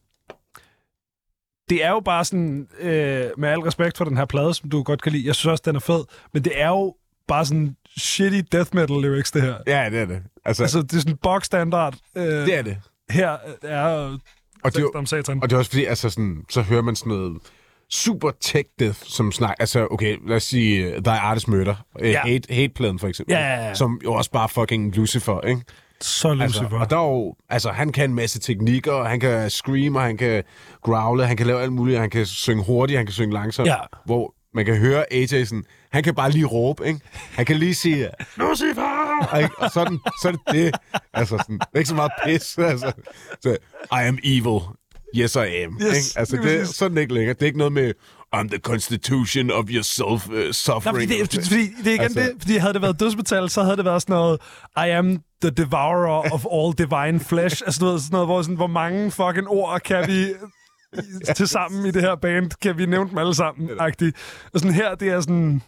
Det 1.70 1.84
er 1.86 1.90
jo 1.90 2.00
bare 2.00 2.26
sådan, 2.26 2.68
øh, 2.80 3.30
med 3.38 3.50
al 3.50 3.60
respekt 3.60 3.98
for 3.98 4.06
den 4.06 4.18
her 4.18 4.26
plade, 4.26 4.54
som 4.54 4.70
du 4.70 4.84
godt 4.84 5.02
kan 5.02 5.12
lide, 5.12 5.28
jeg 5.28 5.36
synes 5.36 5.52
også, 5.52 5.64
den 5.66 5.76
er 5.76 5.80
fed, 5.80 6.04
men 6.34 6.44
det 6.44 6.62
er 6.62 6.68
jo 6.68 6.96
bare 7.28 7.46
sådan 7.46 7.76
shitty 7.98 8.42
death 8.52 8.76
metal 8.76 8.96
lyrics, 9.02 9.32
det 9.32 9.42
her. 9.42 9.56
Ja, 9.68 9.90
det 9.90 10.00
er 10.00 10.06
det. 10.06 10.22
Altså, 10.46 10.64
Altså, 10.64 10.82
det 10.82 10.94
er 10.94 11.00
sådan 11.00 11.18
box 11.24 11.46
standard. 11.46 11.96
Øh, 12.18 12.24
det 12.26 12.58
er 12.58 12.62
det. 12.62 12.78
Her 13.10 13.38
er 13.62 14.18
Og 14.64 14.74
det, 14.76 14.82
er 14.82 14.90
om 14.96 15.06
satan. 15.06 15.40
Og 15.44 15.50
det 15.50 15.56
er 15.56 15.60
også 15.60 15.72
fordi, 15.72 15.86
altså 15.86 16.10
sådan, 16.10 16.44
så 16.50 16.62
hører 16.62 16.82
man 16.82 16.96
sådan 16.96 17.14
noget 17.14 17.38
super 17.92 18.32
tech 18.42 18.70
death, 18.80 19.00
som 19.04 19.32
snak, 19.32 19.56
altså 19.60 19.88
okay, 19.92 20.18
lad 20.28 20.36
os 20.36 20.44
sige 20.44 20.88
uh, 20.98 21.04
Thy 21.04 21.08
Artist 21.08 21.48
Murder, 21.48 21.76
uh, 22.02 22.10
ja. 22.10 22.22
hate, 22.22 22.54
hate-pladen 22.54 23.00
for 23.00 23.08
eksempel, 23.08 23.34
Ja, 23.34 23.40
ja, 23.40 23.68
ja. 23.68 23.74
som 23.74 24.02
jo 24.04 24.14
også 24.14 24.32
bare 24.32 24.50
fucking 24.50 24.96
Lucifer, 24.96 25.42
ikke? 25.42 25.62
Så 26.06 26.30
Altså, 26.42 26.62
Lucifer. 26.62 26.80
og 26.80 26.90
der 26.90 26.98
er 26.98 27.08
jo, 27.08 27.36
altså 27.50 27.70
han 27.72 27.92
kan 27.92 28.10
en 28.10 28.16
masse 28.16 28.40
teknikker, 28.40 28.92
og 28.92 29.10
han 29.10 29.20
kan 29.20 29.50
scream, 29.50 29.96
og 29.96 30.02
han 30.02 30.18
kan 30.18 30.44
growle, 30.84 31.26
han 31.28 31.38
kan 31.38 31.48
lave 31.48 31.62
alt 31.62 31.74
muligt, 31.74 32.00
han 32.00 32.10
kan 32.10 32.26
synge 32.26 32.64
hurtigt, 32.64 32.98
han 32.98 33.06
kan 33.06 33.14
synge 33.14 33.34
langsomt, 33.34 33.68
Ja. 33.68 33.76
hvor 34.06 34.34
man 34.54 34.66
kan 34.66 34.76
høre 34.78 35.06
AJ 35.14 35.26
sådan, 35.44 35.64
han 35.92 36.04
kan 36.04 36.16
bare 36.16 36.32
lige 36.32 36.46
råbe, 36.46 36.88
ikke? 36.88 37.00
Han 37.32 37.46
kan 37.46 37.56
lige 37.56 37.76
sige, 37.76 38.10
Lucifer! 38.38 39.36
Ikke? 39.38 39.50
Og 39.60 39.72
sådan, 39.72 40.00
så 40.22 40.28
er 40.28 40.32
det 40.32 40.42
det. 40.52 40.76
Altså 41.14 41.38
sådan, 41.38 41.56
det 41.60 41.68
er 41.74 41.78
ikke 41.78 41.90
så 41.90 41.96
meget 41.96 42.12
pis. 42.26 42.58
Altså, 42.58 42.92
så, 43.42 43.58
I 43.92 44.08
am 44.08 44.18
evil. 44.24 44.60
Yes, 45.18 45.36
I 45.36 45.40
am. 45.64 45.78
Yes, 45.82 46.08
ikke? 46.08 46.20
Altså, 46.20 46.38
det 46.38 46.60
er 46.62 46.66
sådan 46.66 46.98
ikke 46.98 47.14
længere. 47.14 47.34
Det 47.34 47.42
er 47.42 47.46
ikke 47.46 47.58
noget 47.58 47.74
med, 47.74 47.94
I'm 48.36 48.50
the 48.50 48.60
constitution 48.60 49.52
of 49.52 49.66
your 49.70 49.84
self 49.84 50.30
uh, 50.30 50.52
suffering. 50.52 51.10
fordi 51.10 51.22
det, 51.22 51.44
fordi 51.44 51.68
det 51.84 51.88
er 51.88 51.94
igen 51.94 52.02
altså, 52.02 52.20
det, 52.20 52.32
fordi 52.40 52.58
havde 52.58 52.74
det 52.74 52.82
været 52.82 53.00
dødsmetal, 53.00 53.50
så 53.50 53.64
havde 53.64 53.78
det 53.78 53.86
været 53.86 54.02
sådan 54.02 54.14
noget, 54.14 54.40
I 54.78 54.90
am 54.90 55.20
the 55.42 55.50
devourer 55.50 56.34
of 56.34 56.46
all 56.54 56.74
divine 56.74 57.20
flesh. 57.20 57.62
Altså 57.66 57.80
du 57.80 57.86
ved, 57.86 58.00
sådan 58.00 58.12
noget, 58.12 58.28
hvor, 58.28 58.42
sådan, 58.42 58.56
hvor 58.56 58.68
mange 58.68 59.12
fucking 59.12 59.48
ord 59.48 59.80
kan 59.80 60.08
vi 60.08 60.26
til 61.38 61.48
sammen 61.48 61.86
i 61.86 61.92
det 61.92 62.02
her 62.02 62.16
band, 62.16 62.52
kan 62.62 62.78
vi 62.78 62.86
nævne 62.86 63.10
dem 63.10 63.18
alle 63.18 63.36
sammen, 63.36 63.70
agtigt. 63.80 64.18
Og 64.54 64.60
sådan 64.60 64.76
her, 64.76 64.96
det 64.96 65.10
er 65.10 65.22
sådan, 65.22 65.62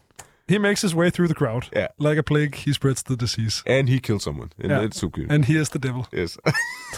he 0.50 0.60
makes 0.60 0.82
his 0.82 0.96
way 0.96 1.10
through 1.12 1.34
the 1.34 1.46
crowd. 1.46 1.64
Ja. 1.76 1.86
Like 2.10 2.20
a 2.20 2.22
plague, 2.22 2.56
he 2.56 2.74
spreads 2.74 3.04
the 3.04 3.16
disease. 3.16 3.64
And 3.66 3.90
he 3.90 4.00
killed 4.00 4.22
someone. 4.22 4.50
And 4.64 4.72
yeah. 4.72 4.86
it's 4.86 5.00
so 5.00 5.10
good. 5.10 5.32
And 5.32 5.46
he 5.46 5.62
is 5.62 5.70
the 5.70 5.80
devil. 5.80 6.04
Yes. 6.14 6.38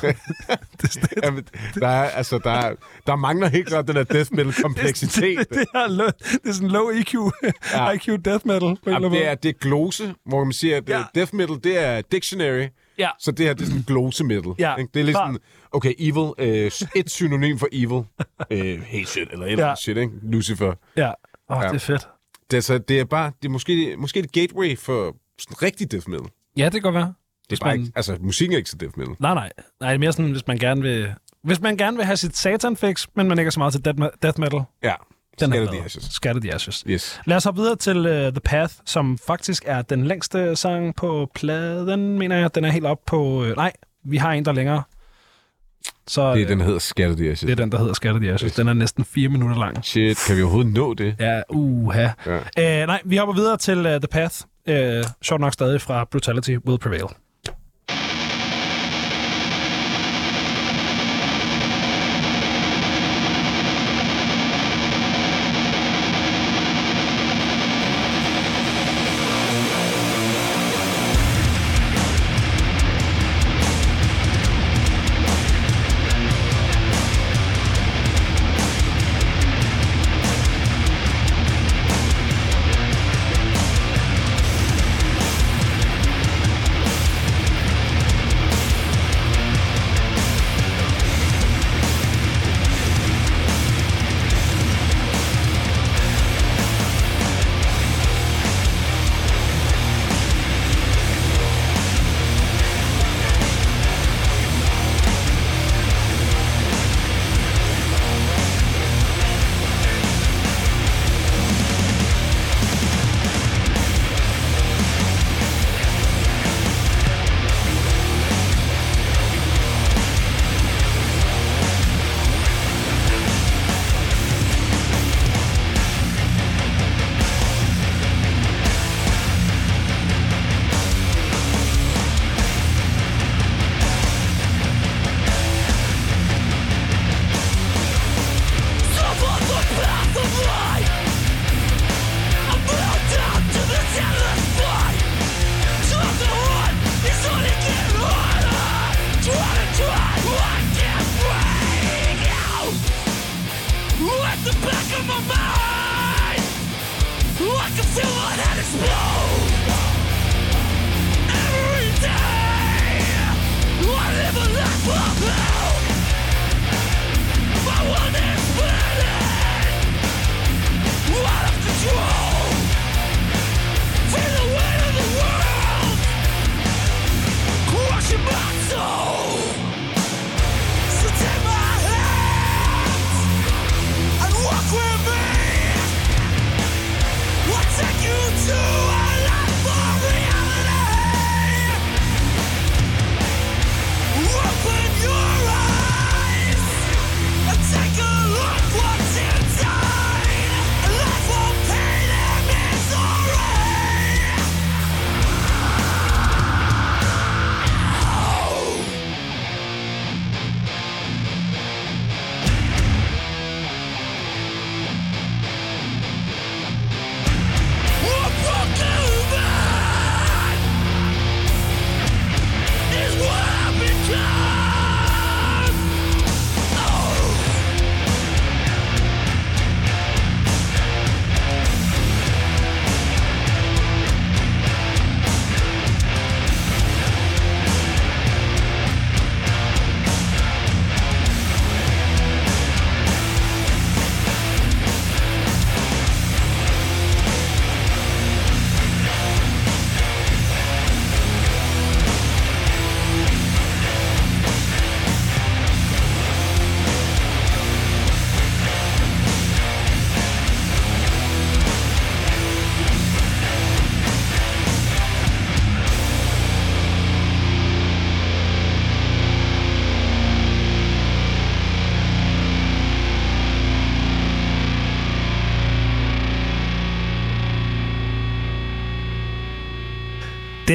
Jamen, 1.24 1.44
der, 1.76 1.88
er, 1.88 2.10
altså, 2.10 2.38
der, 2.44 2.74
der 3.08 3.16
mangler 3.16 3.48
helt 3.48 3.68
klart 3.68 3.88
den 3.88 3.96
der 3.96 4.04
death 4.04 4.34
metal 4.34 4.54
kompleksitet. 4.64 5.40
det, 5.40 5.50
det, 5.50 5.66
er, 5.76 5.88
lo- 5.88 6.06
det 6.22 6.50
er 6.50 6.52
sådan 6.54 6.70
low 6.70 6.90
EQ, 6.90 7.14
Ja. 7.74 7.92
IQ 7.96 8.08
death 8.26 8.48
metal. 8.48 8.78
Jamen, 8.88 9.12
det, 9.12 9.28
er, 9.28 9.36
det 9.36 9.50
er 9.50 9.54
glose, 9.54 10.16
hvor 10.26 10.44
man 10.44 10.54
siger, 10.54 10.78
at 10.78 10.90
Ja. 10.90 10.98
ja. 10.98 11.04
death 11.16 11.36
metal, 11.36 11.56
det 11.64 11.78
er 11.86 12.02
dictionary. 12.12 12.68
Ja. 12.98 13.10
Så 13.20 13.32
det 13.32 13.46
her, 13.46 13.54
det 13.54 13.62
er 13.62 13.66
sådan 13.66 13.84
glose 13.88 14.24
metal. 14.24 14.52
Ja, 14.60 14.76
ikke? 14.76 14.92
Det 14.94 15.00
er 15.00 15.04
lidt 15.04 15.18
sådan, 15.18 15.38
okay, 15.72 15.94
evil, 16.00 16.34
øh, 16.38 16.72
et 16.96 17.10
synonym 17.12 17.58
for 17.58 17.68
evil. 17.72 18.04
øh, 18.52 18.82
hey 18.82 19.04
shit, 19.04 19.28
eller 19.32 19.46
et 19.46 19.58
Ja. 19.58 19.76
shit, 19.76 19.98
ikke? 19.98 20.12
Lucifer. 20.24 20.74
Ja, 20.98 21.12
oh, 21.50 21.62
Ja. 21.64 21.68
det 21.68 21.76
er 21.76 21.80
fedt. 21.80 22.08
Det 22.52 22.58
er, 22.58 22.62
så, 22.62 22.78
det 22.78 23.00
er 23.00 23.06
bare, 23.06 23.32
det 23.42 23.48
er 23.48 23.52
måske, 23.52 23.96
måske 23.98 24.20
et 24.20 24.32
gateway 24.32 24.78
for 24.78 25.16
sådan 25.40 25.62
rigtig 25.62 25.92
death 25.92 26.10
metal. 26.10 26.28
Ja, 26.58 26.64
det 26.66 26.72
kan 26.72 26.82
godt 26.82 26.96
være. 26.96 27.14
Det 27.50 27.60
er 27.60 27.66
bare 27.66 27.74
man- 27.76 27.80
ikke, 27.80 27.92
altså, 27.96 28.18
musikken 28.22 28.54
er 28.54 28.58
ikke 28.58 28.70
så 28.70 28.78
death 28.78 28.98
metal. 28.98 29.16
Nej, 29.20 29.34
nej. 29.34 29.52
Nej, 29.82 29.90
det 29.90 29.96
er 29.96 30.00
mere 30.00 30.12
sådan, 30.14 30.32
hvis 30.32 30.48
man 30.48 30.58
gerne 30.58 30.82
vil... 30.82 31.14
Hvis 31.44 31.62
man 31.62 31.78
gerne 31.78 31.98
vil 31.98 32.06
have 32.06 32.18
sit 32.18 32.38
satan-fix, 32.38 33.08
men 33.16 33.28
man 33.28 33.40
ikke 33.40 33.48
er 33.48 33.52
så 33.52 33.60
meget 33.60 33.74
til 33.74 33.86
death, 33.86 34.00
me- 34.02 34.18
death 34.22 34.40
metal, 34.40 34.62
Ja, 34.84 34.94
den 35.40 35.52
Scatter 35.52 35.68
er 35.68 35.72
the. 35.72 35.84
Ashes. 35.84 36.04
Scatter 36.04 36.42
the 36.42 36.54
Ashes. 36.54 36.84
Yes. 36.88 37.22
Lad 37.26 37.38
os 37.38 37.44
hoppe 37.44 37.62
videre 37.62 37.76
til 37.76 37.98
uh, 37.98 38.12
The 38.14 38.40
Path, 38.46 38.74
som 38.86 39.18
faktisk 39.18 39.64
er 39.66 39.82
den 39.82 40.06
længste 40.08 40.56
sang 40.56 40.96
på 40.96 41.32
pladen, 41.36 42.20
mener 42.20 42.36
jeg. 42.38 42.56
Den 42.56 42.66
er 42.66 42.70
helt 42.72 42.86
op 42.86 43.00
på... 43.06 43.46
Øh, 43.46 43.56
nej, 43.56 43.72
vi 44.06 44.18
har 44.18 44.32
en, 44.34 44.46
der 44.46 44.52
er 44.52 44.56
længere. 44.56 44.84
Så 46.08 46.34
Det 46.34 46.42
er 46.42 46.46
øh, 46.46 46.50
den, 46.50 46.60
der 46.60 46.66
hedder 46.66 46.80
Scatter 46.80 47.16
the 47.16 47.32
Ashes. 47.32 47.40
det 47.48 47.52
er 47.52 47.56
den, 47.56 47.72
der 47.72 47.78
hedder 47.78 47.94
Scatter 47.94 48.22
the 48.22 48.32
Ashes. 48.34 48.54
Den 48.54 48.68
er 48.68 48.74
næsten 48.74 49.06
fire 49.06 49.30
minutter 49.30 49.58
lang. 49.58 49.86
Shit, 49.86 50.18
kan 50.28 50.38
vi 50.38 50.42
overhovedet 50.42 50.74
nå 50.74 50.94
det? 50.94 51.16
Ja, 51.20 51.42
uha. 51.50 52.08
Ja. 52.58 52.82
Uh, 52.82 52.88
nej, 52.88 53.02
vi 53.06 53.18
hopper 53.18 53.34
videre 53.36 53.58
til 53.58 53.80
uh, 53.80 53.86
The 53.86 54.08
Path. 54.12 54.36
Uh, 54.70 54.76
sjovt 55.22 55.42
nok 55.42 55.54
stadig 55.54 55.82
fra 55.82 56.04
Brutality 56.04 56.58
Will 56.68 56.80
Prevail. 56.80 57.06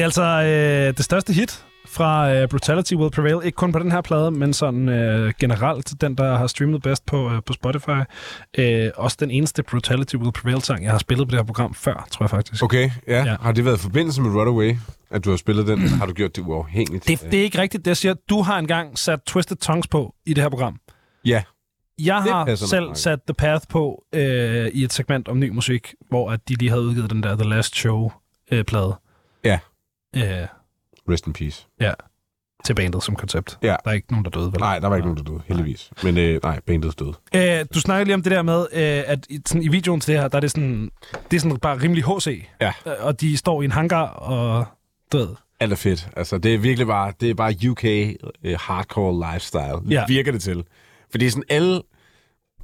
Altså 0.05 0.23
øh, 0.23 0.97
det 0.97 1.05
største 1.05 1.33
hit 1.33 1.65
fra 1.87 2.33
øh, 2.33 2.47
Brutality 2.49 2.93
Will 2.93 3.11
Prevail. 3.11 3.39
Ikke 3.45 3.55
kun 3.55 3.71
på 3.71 3.79
den 3.79 3.91
her 3.91 4.01
plade, 4.01 4.31
men 4.31 4.53
sådan 4.53 4.89
øh, 4.89 5.33
generelt 5.39 6.01
den, 6.01 6.15
der 6.15 6.37
har 6.37 6.47
streamet 6.47 6.81
bedst 6.81 7.05
på, 7.05 7.31
øh, 7.31 7.41
på 7.45 7.53
Spotify. 7.53 7.89
Øh, 8.57 8.89
også 8.95 9.17
den 9.19 9.31
eneste 9.31 9.63
Brutality 9.63 10.15
Will 10.15 10.31
Prevail-sang, 10.31 10.83
jeg 10.83 10.91
har 10.91 10.97
spillet 10.97 11.27
på 11.27 11.31
det 11.31 11.39
her 11.39 11.45
program 11.45 11.73
før, 11.73 12.07
tror 12.11 12.23
jeg 12.23 12.29
faktisk. 12.29 12.63
Okay, 12.63 12.89
ja. 13.07 13.23
Ja. 13.23 13.35
Har 13.41 13.51
det 13.51 13.65
været 13.65 13.77
i 13.77 13.81
forbindelse 13.81 14.21
med 14.21 14.31
Runaway, 14.31 14.75
at 15.11 15.25
du 15.25 15.29
har 15.29 15.37
spillet 15.37 15.67
den? 15.67 15.79
har 15.87 16.05
du 16.05 16.13
gjort 16.13 16.35
det 16.35 16.41
uafhængigt? 16.41 17.07
Det, 17.07 17.21
det 17.31 17.39
er 17.39 17.43
ikke 17.43 17.61
rigtigt. 17.61 17.85
Det 17.85 17.89
jeg 17.89 17.97
siger, 17.97 18.13
du 18.29 18.41
har 18.41 18.59
engang 18.59 18.97
sat 18.99 19.19
Twisted 19.27 19.57
Tongues 19.57 19.87
på 19.87 20.15
i 20.25 20.33
det 20.33 20.43
her 20.43 20.49
program. 20.49 20.79
Ja. 21.25 21.43
Jeg 21.99 22.21
Det 22.25 22.31
har 22.33 22.55
selv 22.55 22.85
nok. 22.85 22.97
sat 22.97 23.19
The 23.27 23.33
Path 23.33 23.65
på 23.69 24.03
øh, 24.13 24.67
i 24.67 24.83
et 24.83 24.93
segment 24.93 25.27
om 25.27 25.39
ny 25.39 25.49
musik, 25.49 25.93
hvor 26.09 26.31
at 26.31 26.39
de 26.49 26.53
lige 26.53 26.69
havde 26.69 26.81
udgivet 26.83 27.09
den 27.09 27.23
der 27.23 27.35
The 27.35 27.49
Last 27.49 27.75
Show-plade. 27.75 28.87
Ja. 28.87 29.04
Øh, 30.15 30.47
Rest 31.09 31.27
in 31.27 31.33
peace. 31.33 31.67
til 32.65 32.75
bandet 32.75 33.03
som 33.03 33.15
koncept. 33.15 33.57
Ja. 33.61 33.67
Der 33.67 33.75
er 33.85 33.91
ikke 33.91 34.11
nogen, 34.11 34.25
der 34.25 34.31
døde, 34.31 34.45
vel? 34.51 34.59
Nej, 34.59 34.79
der 34.79 34.87
var 34.87 34.95
ikke 34.95 35.07
nogen, 35.07 35.25
der 35.25 35.31
døde, 35.31 35.41
heldigvis. 35.45 35.91
Men 36.03 36.17
øh, 36.17 36.39
nej, 36.43 36.59
bandet 36.59 36.99
døde. 36.99 37.13
Øh, 37.35 37.65
du 37.73 37.79
snakker 37.79 38.05
lige 38.05 38.13
om 38.15 38.23
det 38.23 38.31
der 38.31 38.41
med, 38.41 38.59
øh, 38.73 39.03
at 39.07 39.25
i, 39.29 39.39
sådan, 39.45 39.63
i 39.63 39.67
videoen 39.67 39.99
til 40.01 40.13
det 40.13 40.21
her, 40.21 40.27
der 40.27 40.35
er 40.35 40.39
det 40.41 40.51
sådan, 40.51 40.91
det 41.31 41.37
er 41.37 41.41
sådan 41.41 41.57
bare 41.57 41.77
rimelig 41.81 42.03
HC. 42.03 42.45
Ja. 42.61 42.73
Øh, 42.87 42.93
Og 42.99 43.21
de 43.21 43.37
står 43.37 43.61
i 43.61 43.65
en 43.65 43.71
hangar 43.71 44.07
og 44.07 44.65
død. 45.11 45.35
Alt 45.59 45.71
er 45.71 45.75
fedt. 45.75 46.09
Altså, 46.15 46.37
det 46.37 46.53
er 46.53 46.57
virkelig 46.57 46.87
bare, 46.87 47.13
det 47.21 47.29
er 47.29 47.33
bare 47.33 47.53
UK 47.69 47.83
uh, 48.45 48.51
hardcore 48.59 49.33
lifestyle. 49.33 49.63
Ja. 49.63 49.79
Ja. 49.99 50.05
Virker 50.07 50.31
det 50.31 50.41
til. 50.41 50.63
Fordi 51.11 51.29
sådan 51.29 51.43
alle 51.49 51.81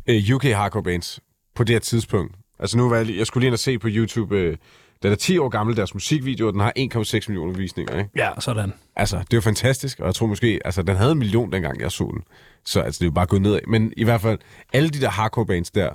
uh, 0.09 0.35
UK 0.35 0.43
hardcore 0.43 0.83
bands 0.83 1.19
på 1.55 1.63
det 1.63 1.73
her 1.75 1.79
tidspunkt, 1.79 2.35
altså 2.59 2.77
nu 2.77 2.89
var 2.89 2.97
jeg, 2.97 3.09
jeg 3.17 3.27
skulle 3.27 3.41
lige 3.41 3.47
ind 3.47 3.53
og 3.53 3.59
se 3.59 3.79
på 3.79 3.87
YouTube, 3.91 4.49
uh, 4.49 4.55
den 5.03 5.11
er 5.11 5.15
10 5.15 5.37
år 5.37 5.49
gammel, 5.49 5.77
deres 5.77 5.93
musikvideo, 5.93 6.47
og 6.47 6.53
den 6.53 6.61
har 6.61 6.73
1,6 6.79 7.25
millioner 7.27 7.53
visninger, 7.53 7.97
ikke? 7.97 8.09
Ja, 8.15 8.29
sådan. 8.39 8.73
Altså, 8.95 9.17
det 9.17 9.33
er 9.33 9.37
jo 9.37 9.41
fantastisk, 9.41 9.99
og 9.99 10.05
jeg 10.05 10.15
tror 10.15 10.27
måske, 10.27 10.59
altså, 10.65 10.81
den 10.81 10.95
havde 10.95 11.11
en 11.11 11.17
million, 11.17 11.51
dengang 11.51 11.81
jeg 11.81 11.91
så 11.91 12.03
den. 12.13 12.23
Så 12.65 12.81
altså, 12.81 12.99
det 12.99 13.05
er 13.05 13.07
jo 13.07 13.13
bare 13.13 13.25
gået 13.25 13.41
nedad. 13.41 13.59
Men 13.67 13.93
i 13.97 14.03
hvert 14.03 14.21
fald, 14.21 14.39
alle 14.73 14.89
de 14.89 15.01
der 15.01 15.09
hardcore 15.09 15.45
bands 15.45 15.71
der, 15.71 15.89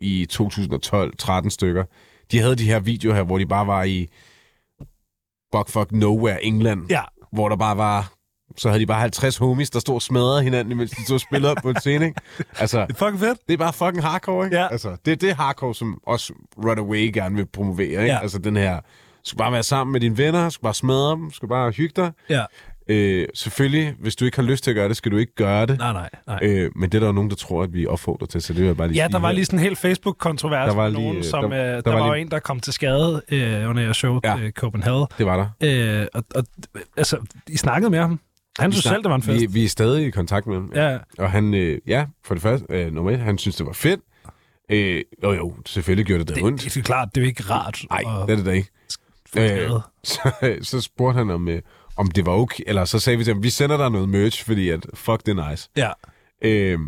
i 0.00 0.26
2012, 0.30 1.16
13 1.16 1.50
stykker, 1.50 1.84
de 2.32 2.38
havde 2.38 2.56
de 2.56 2.64
her 2.64 2.80
videoer 2.80 3.14
her, 3.14 3.22
hvor 3.22 3.38
de 3.38 3.46
bare 3.46 3.66
var 3.66 3.82
i 3.82 4.08
fuck 5.68 5.92
nowhere, 5.92 6.44
England. 6.44 6.90
Ja. 6.90 7.02
Hvor 7.32 7.48
der 7.48 7.56
bare 7.56 7.76
var, 7.76 8.12
så 8.56 8.68
havde 8.68 8.80
de 8.80 8.86
bare 8.86 9.00
50 9.00 9.36
homies, 9.36 9.70
der 9.70 9.78
stod 9.80 9.94
og 9.94 10.02
smadrede 10.02 10.42
hinanden, 10.42 10.72
imens 10.72 10.90
de 10.90 11.04
stod 11.04 11.14
og 11.14 11.20
spillede 11.20 11.50
op 11.50 11.56
på 11.62 11.70
en 11.70 11.80
scene, 11.80 12.04
ikke? 12.06 12.20
Altså, 12.58 12.80
Det 12.80 12.90
er 12.90 12.94
fucking 12.98 13.20
fedt. 13.20 13.38
det 13.48 13.54
er 13.54 13.58
bare 13.58 13.72
fucking 13.72 14.02
hardcore, 14.04 14.44
ikke? 14.46 14.56
Ja. 14.56 14.68
Altså, 14.70 14.96
det 15.04 15.12
er 15.12 15.16
det 15.16 15.34
hardcore, 15.34 15.74
som 15.74 15.98
også 16.06 16.32
Runaway 16.64 17.10
gerne 17.14 17.36
vil 17.36 17.46
promovere, 17.46 17.86
ikke? 17.88 18.04
Ja. 18.04 18.18
Altså, 18.22 18.38
den 18.38 18.56
her, 18.56 18.74
du 18.76 18.80
skal 19.24 19.38
bare 19.38 19.52
være 19.52 19.62
sammen 19.62 19.92
med 19.92 20.00
dine 20.00 20.18
venner, 20.18 20.44
du 20.44 20.50
skal 20.50 20.62
bare 20.62 20.74
smadre 20.74 21.10
dem, 21.16 21.24
du 21.30 21.34
skal 21.36 21.48
bare 21.48 21.70
hygge 21.70 21.92
dig. 21.96 22.12
Ja. 22.30 22.44
Øh, 22.88 23.26
selvfølgelig, 23.34 23.94
hvis 24.00 24.16
du 24.16 24.24
ikke 24.24 24.36
har 24.36 24.42
lyst 24.42 24.64
til 24.64 24.70
at 24.70 24.74
gøre 24.74 24.88
det, 24.88 24.96
skal 24.96 25.12
du 25.12 25.16
ikke 25.16 25.34
gøre 25.34 25.66
det. 25.66 25.78
Nej, 25.78 25.92
nej, 25.92 26.08
nej. 26.26 26.38
Øh, 26.42 26.70
men 26.76 26.90
det 26.90 26.94
er 26.98 27.00
der 27.00 27.06
jo 27.06 27.12
nogen, 27.12 27.30
der 27.30 27.36
tror, 27.36 27.62
at 27.62 27.72
vi 27.74 27.86
opfordrer 27.86 28.26
til, 28.26 28.42
så 28.42 28.52
det 28.52 28.60
vil 28.60 28.66
jeg 28.66 28.76
bare 28.76 28.88
lige 28.88 29.02
Ja, 29.02 29.08
der 29.08 29.18
var 29.18 29.28
her. 29.28 29.34
lige 29.34 29.44
sådan 29.44 29.58
en 29.58 29.62
helt 29.62 29.78
Facebook-kontrovers 29.78 30.68
Der 30.68 30.74
var 30.74 30.88
lige, 30.88 31.02
nogen, 31.02 31.16
øh, 31.16 31.24
som... 31.24 31.50
der- 31.50 31.56
Der, 31.58 31.72
der 31.74 31.80
der, 31.80 31.92
var 31.92 32.00
var, 32.00 32.14
lige- 32.14 32.22
en, 32.24 32.30
der 32.30 32.38
kom 32.38 32.60
til 32.60 32.72
skade 32.72 33.22
øh, 33.28 33.70
under 33.70 33.82
jeres 33.82 33.96
show 33.96 34.20
Ja. 34.24 34.36
til 34.38 34.52
Copenhagen. 34.52 35.06
Det 35.18 35.26
var 35.26 35.36
der. 35.60 36.00
Øh, 36.00 36.06
og, 36.14 36.24
og, 36.34 36.44
altså, 36.96 37.18
I 37.48 37.56
snakkede 37.56 37.90
med 37.90 37.98
ham. 37.98 38.20
Han 38.58 38.72
synes 38.72 38.84
selv, 38.84 39.02
det 39.02 39.08
var 39.10 39.14
en 39.16 39.22
fest. 39.22 39.40
Vi, 39.40 39.46
vi 39.46 39.64
er 39.64 39.68
stadig 39.68 40.06
i 40.06 40.10
kontakt 40.10 40.46
med 40.46 40.54
ham. 40.54 40.72
Ja, 40.74 40.98
Og 41.18 41.30
han, 41.30 41.54
øh, 41.54 41.78
ja, 41.86 42.06
for 42.24 42.34
det 42.34 42.42
første, 42.42 42.66
øh, 42.70 42.92
nummer 42.92 43.10
et, 43.10 43.18
han 43.18 43.38
synes, 43.38 43.56
det 43.56 43.66
var 43.66 43.72
fedt. 43.72 44.00
Øh, 44.70 45.02
jo, 45.22 45.32
jo, 45.32 45.54
selvfølgelig 45.66 46.06
gjorde 46.06 46.18
det 46.24 46.28
da 46.28 46.34
det, 46.34 46.42
ondt. 46.42 46.62
det, 46.64 46.76
er 46.76 46.82
klart, 46.82 47.08
det 47.14 47.22
er 47.22 47.26
ikke 47.26 47.42
rart. 47.50 47.84
Nej, 47.90 48.00
det 48.26 48.32
er 48.32 48.36
det 48.36 48.46
da 48.46 48.50
ikke. 48.50 48.68
skade. 49.26 49.82
så, 50.04 50.30
så 50.62 50.80
spurgte 50.80 51.18
han, 51.18 51.30
om, 51.30 51.48
øh, 51.48 51.62
om 51.96 52.10
det 52.10 52.26
var 52.26 52.32
okay. 52.32 52.64
Eller 52.66 52.84
så 52.84 52.98
sagde 52.98 53.16
vi 53.18 53.24
til 53.24 53.34
ham, 53.34 53.42
vi 53.42 53.50
sender 53.50 53.76
dig 53.76 53.90
noget 53.90 54.08
merch, 54.08 54.44
fordi 54.44 54.68
at, 54.68 54.86
fuck, 54.94 55.26
det 55.26 55.38
er 55.38 55.50
nice. 55.50 55.68
Ja. 55.76 55.90
Øh, 56.44 56.78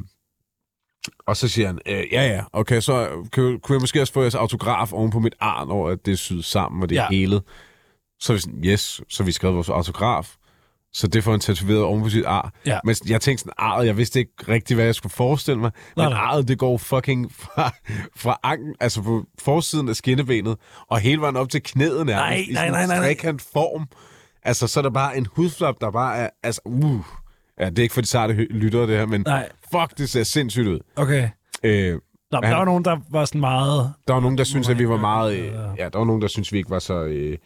og 1.27 1.37
så 1.37 1.49
siger 1.49 1.67
han, 1.67 1.79
øh, 1.87 2.05
ja 2.13 2.27
ja, 2.27 2.43
okay, 2.53 2.81
så 2.81 3.09
kunne, 3.33 3.61
kunne 3.61 3.75
jeg 3.77 3.81
måske 3.81 4.01
også 4.01 4.13
få 4.13 4.21
jeres 4.21 4.35
autograf 4.35 4.93
oven 4.93 5.11
på 5.11 5.19
mit 5.21 5.35
arm 5.41 5.71
over, 5.71 5.91
at 5.91 6.07
det 6.07 6.13
er 6.13 6.17
syet 6.17 6.45
sammen, 6.45 6.83
og 6.83 6.89
det 6.89 6.99
er 6.99 7.03
Ja. 7.03 7.09
helet. 7.11 7.43
Så 8.21 8.33
er 8.33 8.35
vi 8.35 8.41
sådan, 8.41 8.65
yes, 8.65 9.01
så 9.09 9.23
vi 9.25 9.33
skrevet 9.33 9.55
vores 9.57 9.69
autograf. 9.69 10.35
Så 10.95 11.07
det 11.07 11.25
får 11.25 11.31
han 11.31 11.41
tatoveret 11.41 11.83
oven 11.83 12.03
på 12.03 12.09
sit 12.09 12.25
ar. 12.25 12.53
Ja. 12.67 12.79
Men 12.85 12.97
jeg 13.09 13.21
tænkte 13.21 13.41
sådan, 13.43 13.53
arret, 13.59 13.87
jeg 13.87 13.97
vidste 13.97 14.19
ikke 14.19 14.33
rigtigt, 14.49 14.77
hvad 14.77 14.85
jeg 14.85 14.95
skulle 14.95 15.13
forestille 15.13 15.61
mig. 15.61 15.71
Nej, 15.97 16.07
men 16.07 16.13
nej. 16.15 16.23
arret, 16.23 16.49
det 16.49 16.59
går 16.59 16.79
fucking 16.79 17.33
fra, 17.33 17.75
fra 18.17 18.39
anken, 18.43 18.75
altså 18.81 19.03
på 19.03 19.25
forsiden 19.39 19.89
af 19.89 19.97
skinnebenet, 19.97 20.57
og 20.91 20.99
hele 20.99 21.21
vejen 21.21 21.37
op 21.37 21.49
til 21.49 21.63
knæet 21.63 22.07
nærmest. 22.07 22.15
Nej, 22.17 22.35
i 22.35 22.53
nej, 22.53 22.61
sådan 22.67 22.73
nej, 22.73 22.87
nej, 22.87 22.97
en 22.97 23.01
nej. 23.03 23.09
trekant 23.15 23.43
form. 23.53 23.87
Altså, 24.43 24.67
så 24.67 24.81
er 24.81 24.83
der 24.83 24.91
bare 24.91 25.17
en 25.17 25.27
hudflap, 25.37 25.75
der 25.81 25.91
bare 25.91 26.17
er, 26.17 26.29
altså, 26.43 26.61
uh. 26.65 27.01
Ja, 27.61 27.71
det 27.71 27.79
er 27.79 27.83
ikke 27.83 27.95
for 27.95 28.01
de 28.01 28.07
sarte 28.07 28.33
lyttere, 28.35 28.87
det 28.87 28.99
her, 28.99 29.07
men 29.07 29.21
Nej, 29.27 29.49
fuck, 29.73 29.99
det 29.99 30.11
ser 30.11 30.23
sindssygt 30.23 30.67
ud. 30.69 30.81
okay. 30.97 31.29
Øh, 31.63 31.93
Nå, 31.93 31.99
men 32.41 32.45
han- 32.45 32.53
der 32.53 32.59
var 32.59 32.65
nogen, 32.65 32.85
der 32.85 32.97
var 33.11 33.25
sådan 33.25 33.41
meget... 33.41 33.93
der 34.09 34.15
var 34.15 34.21
nogen, 34.21 34.39
der 34.39 34.45
synes, 34.45 34.69
at 34.69 34.79
vi 34.79 34.89
var 34.89 34.97
meget... 34.97 35.37
Øh, 35.39 35.53
ja, 35.79 35.89
der 35.89 35.99
var 35.99 36.05
nogen, 36.05 36.23
der 36.23 36.29
synes, 36.29 36.53
vi 36.53 36.59
ikke 36.59 36.71
var 36.71 36.79
så... 36.79 36.95
Øh, 37.05 37.39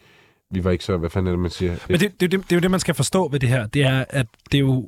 vi 0.53 0.63
var 0.63 0.71
ikke 0.71 0.83
så... 0.83 0.97
Hvad 0.97 1.09
fanden 1.09 1.27
er 1.27 1.31
det, 1.31 1.39
man 1.39 1.51
siger? 1.51 1.77
Men 1.89 1.99
det, 1.99 2.21
det, 2.21 2.31
det, 2.31 2.39
det 2.43 2.51
er 2.51 2.55
jo 2.55 2.59
det, 2.59 2.71
man 2.71 2.79
skal 2.79 2.95
forstå 2.95 3.27
ved 3.27 3.39
det 3.39 3.49
her. 3.49 3.67
Det 3.67 3.83
er, 3.83 4.05
at 4.09 4.25
det 4.51 4.57
er 4.57 4.61
jo, 4.61 4.87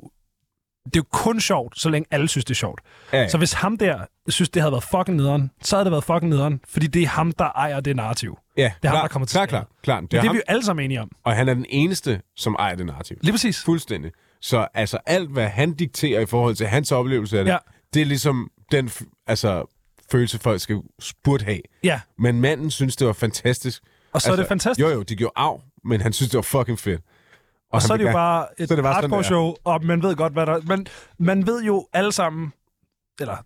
det 0.84 0.96
er 0.96 1.00
jo 1.00 1.04
kun 1.12 1.40
sjovt, 1.40 1.80
så 1.80 1.88
længe 1.90 2.06
alle 2.10 2.28
synes, 2.28 2.44
det 2.44 2.50
er 2.50 2.54
sjovt. 2.54 2.80
ja, 3.12 3.20
ja. 3.20 3.28
Så 3.28 3.38
hvis 3.38 3.52
ham 3.52 3.76
der 3.78 3.98
synes, 4.28 4.48
det 4.50 4.62
havde 4.62 4.72
været 4.72 4.84
fucking 4.84 5.16
nederen, 5.16 5.50
så 5.62 5.76
havde 5.76 5.84
det 5.84 5.92
været 5.92 6.04
fucking 6.04 6.28
nederen, 6.28 6.60
fordi 6.68 6.86
det 6.86 7.02
er 7.02 7.06
ham, 7.06 7.32
der 7.32 7.44
ejer 7.44 7.80
det 7.80 7.96
narrativ. 7.96 8.38
Ja, 8.56 8.62
Det 8.62 8.66
er 8.66 8.88
ham, 8.88 8.94
klar, 8.94 9.00
der 9.02 9.08
kommer 9.08 9.26
til 9.26 9.36
klar, 9.36 9.46
klar, 9.46 9.66
klar. 9.82 10.00
Det 10.00 10.10
Det 10.10 10.16
er 10.16 10.22
er 10.22 10.26
ham, 10.26 10.34
vi 10.34 10.38
jo 10.38 10.42
alle 10.46 10.64
sammen 10.64 10.84
enige 10.84 11.00
om. 11.00 11.10
og 11.24 11.32
han 11.36 11.48
er 11.48 11.54
den 11.54 11.66
eneste, 11.68 12.20
som 12.36 12.56
ejer 12.58 12.74
det 12.74 12.86
narrativ. 12.86 13.16
Lige 13.22 13.32
præcis. 13.32 13.62
Fuldstændig. 13.64 14.10
Så 14.40 14.66
altså 14.74 14.98
alt, 15.06 15.30
hvad 15.30 15.48
han 15.48 15.72
dikterer 15.74 16.20
i 16.20 16.26
forhold 16.26 16.54
til 16.54 16.66
hans 16.66 16.92
oplevelse 16.92 17.38
af 17.38 17.44
det, 17.44 17.52
Ja. 17.52 17.56
det 17.94 18.02
er 18.02 18.06
ligesom 18.06 18.50
den 18.72 18.90
altså, 19.26 19.74
følelse, 20.12 20.38
folk 20.38 20.60
skal 20.60 20.76
burde 21.24 21.44
have. 21.44 21.60
Ja, 21.84 22.00
Men 22.18 22.40
manden 22.40 22.70
synes, 22.70 22.96
det 22.96 23.06
var 23.06 23.12
fantastisk. 23.12 23.82
Og 24.14 24.22
så 24.22 24.32
er 24.32 24.36
det 24.36 24.46
fantastisk. 24.46 24.86
Jo, 24.88 24.92
jo, 24.94 25.02
de 25.02 25.16
gjorde 25.16 25.32
af, 25.36 25.60
men 25.84 26.00
han 26.00 26.12
synes, 26.12 26.30
det 26.30 26.36
var 26.36 26.42
fucking 26.42 26.78
fedt. 26.78 27.00
Og 27.72 27.82
så 27.82 27.88
han 27.92 28.00
er 28.00 28.04
det 28.04 28.10
jo 28.10 28.16
bare 28.16 28.46
et 28.58 28.68
så 28.68 28.74
er 28.74 28.76
det 28.76 28.82
bare 28.82 28.94
sådan, 28.94 29.10
hardcore 29.10 29.18
det 29.18 29.24
er. 29.24 29.28
show, 29.28 29.54
og 29.64 29.84
man 29.84 30.02
ved 30.02 30.16
godt, 30.16 30.32
hvad 30.32 30.46
der... 30.46 30.60
Man, 30.66 30.86
man 31.18 31.46
ved 31.46 31.62
jo 31.62 31.86
alle 31.92 32.12
sammen, 32.12 32.52
eller 33.20 33.36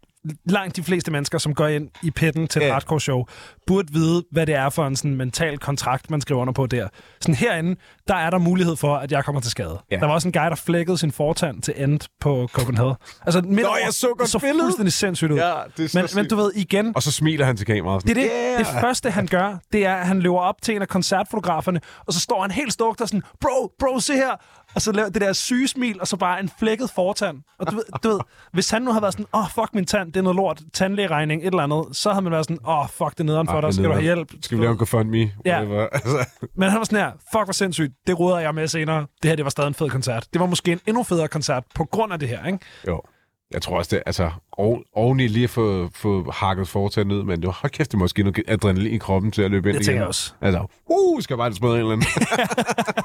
langt 0.44 0.76
de 0.76 0.82
fleste 0.82 1.10
mennesker, 1.12 1.38
som 1.38 1.54
går 1.54 1.66
ind 1.66 1.88
i 2.02 2.10
pitten 2.10 2.48
til 2.48 2.62
et 2.62 2.66
Ja. 2.66 2.72
hardcore 2.72 3.00
show, 3.00 3.24
burde 3.66 3.92
vide, 3.92 4.24
hvad 4.32 4.46
det 4.46 4.54
er 4.54 4.68
for 4.70 4.86
en 4.86 4.96
sådan 4.96 5.14
mental 5.16 5.58
kontrakt, 5.58 6.10
man 6.10 6.20
skriver 6.20 6.40
under 6.40 6.52
på 6.52 6.66
der. 6.66 6.88
Sådan 7.20 7.34
herinde, 7.34 7.76
der 8.08 8.14
er 8.14 8.30
der 8.30 8.38
mulighed 8.38 8.76
for, 8.76 8.96
at 8.96 9.12
jeg 9.12 9.24
kommer 9.24 9.40
til 9.40 9.50
skade. 9.50 9.78
Ja. 9.90 9.96
Der 9.96 10.06
var 10.06 10.14
også 10.14 10.28
en 10.28 10.32
guy, 10.32 10.40
der 10.40 10.54
flækkede 10.54 10.98
sin 10.98 11.12
fortand 11.12 11.62
til 11.62 11.74
end 11.76 12.00
på 12.20 12.48
Copenhagen. 12.52 12.94
Altså, 13.26 13.40
midt 13.40 13.50
Nå, 13.66 13.76
jeg 13.84 13.92
så 13.92 14.14
godt 14.18 14.28
så 14.28 14.38
billedet. 14.38 14.62
fuldstændig 14.62 14.92
sindssygt 14.92 15.32
ud. 15.32 15.36
Ja, 15.38 15.52
det 15.76 15.84
er 15.84 15.88
så 15.88 15.98
men, 15.98 16.02
men 16.02 16.08
sygt. 16.24 16.30
du 16.30 16.36
ved, 16.36 16.52
igen, 16.54 16.92
Og 16.96 17.02
så 17.02 17.12
smiler 17.12 17.46
han 17.46 17.56
til 17.56 17.66
kameraet. 17.66 18.02
det 18.02 18.10
er 18.10 18.14
Sådan, 18.14 18.24
det. 18.24 18.32
Yeah! 18.50 18.58
Det 18.58 18.80
første, 18.80 19.10
han 19.10 19.26
gør, 19.26 19.56
det 19.72 19.86
er, 19.86 19.94
at 19.94 20.06
han 20.06 20.20
løber 20.20 20.38
op 20.38 20.62
til 20.62 20.76
en 20.76 20.82
af 20.82 20.88
koncertfotograferne, 20.88 21.80
og 22.06 22.12
så 22.12 22.20
står 22.20 22.42
han 22.42 22.50
helt 22.50 22.72
stugt 22.72 23.00
og 23.00 23.08
sådan, 23.08 23.22
bro, 23.40 23.70
bro, 23.78 24.00
se 24.00 24.12
her. 24.14 24.30
Og 24.76 24.82
så 24.82 24.92
laver 24.92 25.08
det 25.08 25.20
der 25.20 25.32
syge 25.32 25.68
smil, 25.68 26.00
og 26.00 26.06
så 26.08 26.16
bare 26.16 26.40
en 26.40 26.50
flækket 26.58 26.90
fortand. 26.94 27.38
Og 27.58 27.70
du 27.70 27.76
ved, 27.76 27.84
du 28.02 28.08
ved 28.08 28.20
hvis 28.52 28.70
han 28.70 28.82
nu 28.82 28.90
havde 28.90 29.02
været 29.02 29.14
sådan, 29.14 29.26
åh, 29.34 29.40
oh, 29.40 29.50
fuck 29.54 29.74
min 29.74 29.84
tand, 29.84 30.12
det 30.12 30.18
er 30.18 30.22
noget 30.22 30.36
lort, 30.36 30.62
tandlægeregning, 30.72 31.42
et 31.42 31.46
eller 31.46 31.62
andet, 31.62 31.96
så 31.96 32.10
havde 32.10 32.22
man 32.22 32.32
været 32.32 32.44
sådan, 32.44 32.58
åh, 32.66 32.78
oh, 32.78 32.88
fuck, 32.88 33.10
det 33.10 33.20
er 33.20 33.24
nederen 33.24 33.46
for 33.46 33.54
Ah, 33.54 33.62
dig, 33.62 33.74
skal 33.74 33.84
du 33.84 33.90
have 33.92 34.02
hjælp? 34.02 34.32
Skal 34.42 34.58
vi 34.58 34.62
lave 34.62 34.72
en 34.72 34.78
GoFundMe? 34.78 35.32
Ja. 35.44 35.64
Altså, 35.92 36.28
Men 36.56 36.70
han 36.70 36.78
var 36.78 36.84
sådan 36.84 36.98
her, 36.98 37.10
fuck, 37.32 37.44
hvor 37.44 37.52
sindssygt, 37.52 37.92
det 38.06 38.20
råder 38.20 38.38
jeg 38.38 38.54
med 38.54 38.68
senere. 38.68 39.06
Det 39.22 39.28
her, 39.30 39.36
det 39.36 39.44
var 39.44 39.50
stadig 39.50 39.68
en 39.68 39.74
fed 39.74 39.90
koncert. 39.90 40.26
Det 40.32 40.40
var 40.40 40.46
måske 40.46 40.72
en 40.72 40.80
endnu 40.86 41.02
federe 41.02 41.28
koncert 41.28 41.64
på 41.74 41.84
grund 41.84 42.12
af 42.12 42.18
det 42.18 42.28
her, 42.28 42.46
ikke? 42.46 42.58
jo. 42.88 43.02
Jeg 43.50 43.62
tror 43.62 43.78
også, 43.78 43.96
det 43.96 44.02
altså, 44.06 44.30
oven, 44.52 44.82
oveni 44.94 45.28
lige 45.28 45.44
at 45.44 45.50
få, 45.50 45.88
få 45.94 46.30
hakket 46.30 46.68
fortaget 46.68 47.06
ned, 47.06 47.22
men 47.22 47.40
det 47.40 47.46
var, 47.46 47.52
hold 47.52 47.72
kæft, 47.72 47.90
det 47.92 47.98
måske 47.98 48.22
noget 48.22 48.42
adrenalin 48.48 48.94
i 48.94 48.98
kroppen 48.98 49.30
til 49.30 49.42
at 49.42 49.50
løbe 49.50 49.68
ind 49.68 49.76
Det 49.78 49.86
tænker 49.86 50.00
jeg 50.00 50.08
også. 50.08 50.32
Altså, 50.40 50.66
uh, 50.86 51.22
skal 51.22 51.34
jeg 51.34 51.38
bare 51.38 51.52
smadre 51.52 51.74
en 51.74 51.80
eller 51.80 51.92
anden. 51.92 52.06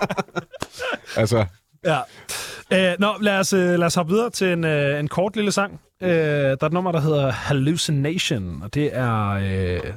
altså, 1.22 1.46
Ja. 1.86 2.00
Øh, 2.74 2.96
nå, 3.00 3.14
lad 3.22 3.40
os, 3.40 3.54
øh, 3.54 3.60
lad 3.80 3.84
os 3.84 3.96
hoppe 3.96 4.14
videre 4.14 4.30
til 4.30 4.48
en, 4.48 4.64
øh, 4.64 5.00
en 5.00 5.08
kort 5.08 5.36
lille 5.36 5.52
sang. 5.52 5.82
Øh, 6.02 6.10
der 6.10 6.58
er 6.62 6.66
et 6.66 6.74
nummer, 6.74 6.92
der 6.92 7.00
hedder 7.00 7.32
Hallucination, 7.32 8.62
og 8.64 8.74
det 8.74 8.90
er 8.94 9.30
øh, 9.30 9.94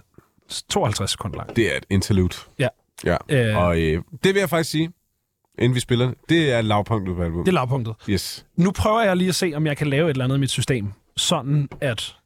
52 0.68 1.10
sekunder 1.10 1.36
langt. 1.36 1.56
det 1.56 1.72
er 1.72 1.76
et 1.76 1.86
interlude. 1.90 2.34
Ja. 2.58 2.68
Ja, 3.04 3.16
Øh. 3.28 3.56
og 3.56 3.78
øh, 3.80 4.02
det 4.24 4.34
vil 4.34 4.40
jeg 4.40 4.48
faktisk 4.50 4.70
sige, 4.70 4.90
inden 5.58 5.74
vi 5.74 5.80
spiller 5.80 6.06
det, 6.06 6.14
det 6.28 6.52
er 6.52 6.62
lavpunktet 6.62 7.16
på 7.16 7.22
albumet. 7.22 7.46
Det 7.46 7.50
er 7.52 7.54
lavpunktet. 7.54 7.94
Yes. 8.10 8.46
Nu 8.56 8.70
prøver 8.70 9.02
jeg 9.02 9.16
lige 9.16 9.28
at 9.28 9.34
se, 9.34 9.52
om 9.56 9.66
jeg 9.66 9.76
kan 9.76 9.86
lave 9.86 10.06
et 10.06 10.10
eller 10.10 10.24
andet 10.24 10.36
i 10.36 10.40
mit 10.40 10.50
system, 10.50 10.92
sådan 11.16 11.68
at... 11.80 12.16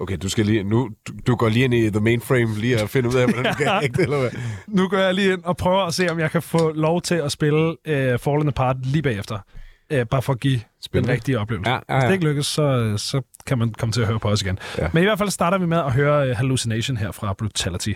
Okay, 0.00 0.16
du 0.22 0.28
skal 0.28 0.46
lige, 0.46 0.62
nu, 0.64 0.90
du, 1.08 1.12
du 1.26 1.36
går 1.36 1.48
lige 1.48 1.64
ind 1.64 1.74
i 1.74 1.90
the 1.90 2.00
mainframe 2.00 2.54
lige 2.58 2.82
og 2.82 2.88
finde 2.90 3.08
ud 3.08 3.14
af, 3.14 3.32
hvordan 3.32 3.52
du 3.52 3.58
kan 3.58 3.68
ægte, 3.84 4.02
eller 4.02 4.20
hvad? 4.20 4.30
Nu 4.68 4.88
går 4.88 4.96
jeg 4.96 5.14
lige 5.14 5.32
ind 5.32 5.42
og 5.44 5.56
prøver 5.56 5.82
at 5.84 5.94
se, 5.94 6.10
om 6.10 6.18
jeg 6.18 6.30
kan 6.30 6.42
få 6.42 6.72
lov 6.72 7.02
til 7.02 7.14
at 7.14 7.32
spille 7.32 7.76
øh, 7.86 8.18
Fallen 8.18 8.48
Apart 8.48 8.76
lige 8.86 9.02
bagefter. 9.02 9.38
Øh, 9.92 10.06
bare 10.06 10.22
for 10.22 10.32
at 10.32 10.40
give 10.40 10.52
den 10.54 10.62
Spændende. 10.82 11.12
rigtige 11.14 11.38
oplevelse. 11.38 11.70
Ja, 11.70 11.74
ja, 11.88 11.94
Hvis 11.94 12.02
det 12.02 12.08
ja. 12.08 12.12
ikke 12.12 12.24
lykkes, 12.24 12.46
så, 12.46 12.94
så 12.96 13.20
kan 13.46 13.58
man 13.58 13.72
komme 13.78 13.92
til 13.92 14.00
at 14.00 14.06
høre 14.06 14.18
på 14.18 14.28
os 14.28 14.42
igen. 14.42 14.58
Ja. 14.78 14.88
Men 14.92 15.02
i 15.02 15.06
hvert 15.06 15.18
fald 15.18 15.30
starter 15.30 15.58
vi 15.58 15.66
med 15.66 15.78
at 15.78 15.92
høre 15.92 16.28
øh, 16.28 16.36
Hallucination 16.36 16.96
her 16.96 17.12
fra 17.12 17.32
Brutality. 17.32 17.92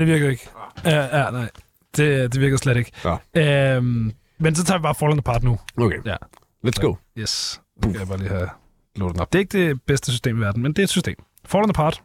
Det 0.00 0.06
virker 0.08 0.28
ikke. 0.30 0.48
Ja, 0.84 1.18
ja 1.24 1.30
nej. 1.30 1.50
Det, 1.96 2.32
det 2.32 2.40
virker 2.40 2.56
slet 2.56 2.76
ikke. 2.76 2.92
Nå. 3.04 3.16
Øhm, 3.36 4.12
men 4.38 4.54
så 4.54 4.64
tager 4.64 4.78
vi 4.78 4.82
bare 4.82 4.94
Fallen 4.94 5.18
Apart 5.18 5.42
nu. 5.42 5.58
Okay, 5.76 5.98
Ja. 6.06 6.16
let's 6.66 6.80
go. 6.80 6.94
Yes. 7.18 7.60
Nu 7.84 7.90
kan 7.92 8.00
jeg 8.00 8.08
bare 8.08 8.18
lige 8.18 8.28
have 8.28 8.48
den 8.96 9.20
op. 9.20 9.32
Det 9.32 9.38
er 9.38 9.40
ikke 9.40 9.58
det 9.68 9.82
bedste 9.82 10.10
system 10.10 10.36
i 10.38 10.40
verden, 10.40 10.62
men 10.62 10.72
det 10.72 10.78
er 10.78 10.84
et 10.84 10.90
system. 10.90 11.14
Fallen 11.44 11.70
Apart. 11.70 12.02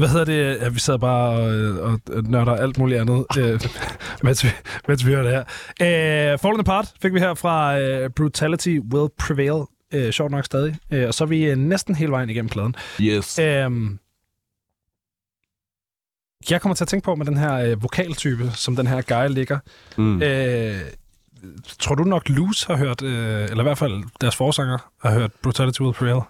Hvad 0.00 0.08
hedder 0.08 0.24
det? 0.24 0.60
Ja, 0.60 0.68
vi 0.68 0.78
sad 0.78 0.98
bare 0.98 1.30
og, 1.30 1.80
og, 1.80 2.00
og 2.12 2.22
nørder 2.22 2.56
alt 2.56 2.78
muligt 2.78 3.00
andet, 3.00 3.26
øh, 3.38 3.60
mens, 4.24 4.44
vi, 4.44 4.48
mens 4.88 5.06
vi 5.06 5.12
hørte 5.12 5.28
det 5.28 5.44
her. 5.78 6.32
Øh, 6.32 6.38
Fallen 6.38 6.60
Apart 6.60 6.92
fik 7.02 7.14
vi 7.14 7.18
her 7.18 7.34
fra 7.34 7.78
øh, 7.78 8.10
Brutality 8.10 8.78
Will 8.92 9.08
Prevail. 9.18 9.64
Øh, 9.94 10.12
sjovt 10.12 10.30
nok 10.30 10.44
stadig. 10.44 10.76
Øh, 10.90 11.08
og 11.08 11.14
så 11.14 11.24
er 11.24 11.28
vi 11.28 11.44
øh, 11.44 11.56
næsten 11.56 11.94
hele 11.94 12.12
vejen 12.12 12.30
igennem 12.30 12.48
pladen. 12.48 12.74
Yes. 13.00 13.38
Øhm, 13.38 13.98
jeg 16.50 16.60
kommer 16.60 16.74
til 16.74 16.84
at 16.84 16.88
tænke 16.88 17.04
på 17.04 17.14
med 17.14 17.26
den 17.26 17.36
her 17.36 17.54
øh, 17.54 17.82
vokaltype, 17.82 18.50
som 18.54 18.76
den 18.76 18.86
her 18.86 19.02
guy 19.02 19.34
ligger. 19.34 19.58
Mm. 19.96 20.22
Øh, 20.22 20.80
tror 21.78 21.94
du 21.94 22.04
nok 22.04 22.28
Loose 22.28 22.66
har 22.66 22.76
hørt, 22.76 23.02
øh, 23.02 23.42
eller 23.42 23.60
i 23.60 23.62
hvert 23.62 23.78
fald 23.78 24.02
deres 24.20 24.36
forsanger 24.36 24.78
har 25.02 25.14
hørt 25.14 25.30
Brutality 25.42 25.80
Will 25.80 25.94
Prevail? 25.94 26.20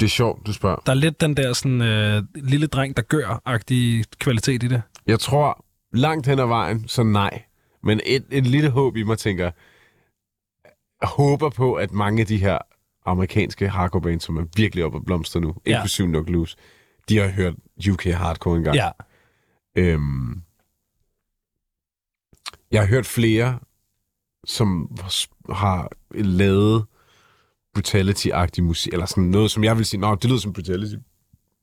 Det 0.00 0.04
er 0.04 0.08
sjovt, 0.08 0.46
du 0.46 0.52
spørger. 0.52 0.82
Der 0.86 0.92
er 0.92 0.96
lidt 0.96 1.20
den 1.20 1.36
der 1.36 1.52
sådan, 1.52 1.80
øh, 1.82 2.22
lille 2.34 2.66
dreng, 2.66 2.96
der 2.96 3.02
gør-agtige 3.02 4.04
kvalitet 4.18 4.62
i 4.62 4.68
det. 4.68 4.82
Jeg 5.06 5.20
tror 5.20 5.64
langt 5.92 6.26
hen 6.26 6.38
ad 6.38 6.46
vejen, 6.46 6.88
så 6.88 7.02
nej. 7.02 7.42
Men 7.82 8.00
et, 8.06 8.24
et 8.30 8.46
lille 8.46 8.70
håb 8.70 8.96
i 8.96 9.02
mig 9.02 9.18
tænker, 9.18 9.50
jeg 11.02 11.08
håber 11.08 11.50
på, 11.50 11.74
at 11.74 11.92
mange 11.92 12.20
af 12.20 12.26
de 12.26 12.36
her 12.36 12.58
amerikanske 13.06 13.68
hardcore 13.68 14.02
bands, 14.02 14.24
som 14.24 14.36
er 14.36 14.44
virkelig 14.56 14.84
oppe 14.84 14.98
at 14.98 15.04
blomstre 15.04 15.40
nu, 15.40 15.54
Ja. 15.66 15.76
inklusive 15.76 16.08
Nok 16.08 16.28
Loose, 16.28 16.56
de 17.08 17.18
har 17.18 17.28
hørt 17.28 17.54
UK 17.90 18.04
hardcore 18.04 18.56
engang. 18.56 18.76
Ja. 18.76 18.90
Øhm, 19.76 20.42
jeg 22.70 22.80
har 22.80 22.86
hørt 22.88 23.06
flere, 23.06 23.58
som 24.44 24.96
har 25.50 25.90
lavet 26.14 26.84
brutality-agtig 27.78 28.62
musik, 28.62 28.92
eller 28.92 29.06
sådan 29.06 29.24
noget, 29.24 29.50
som 29.50 29.64
jeg 29.64 29.76
vil 29.78 29.86
sige, 29.86 30.00
nå, 30.00 30.14
det 30.14 30.24
lyder 30.24 30.40
som 30.40 30.52
brutality, 30.52 30.94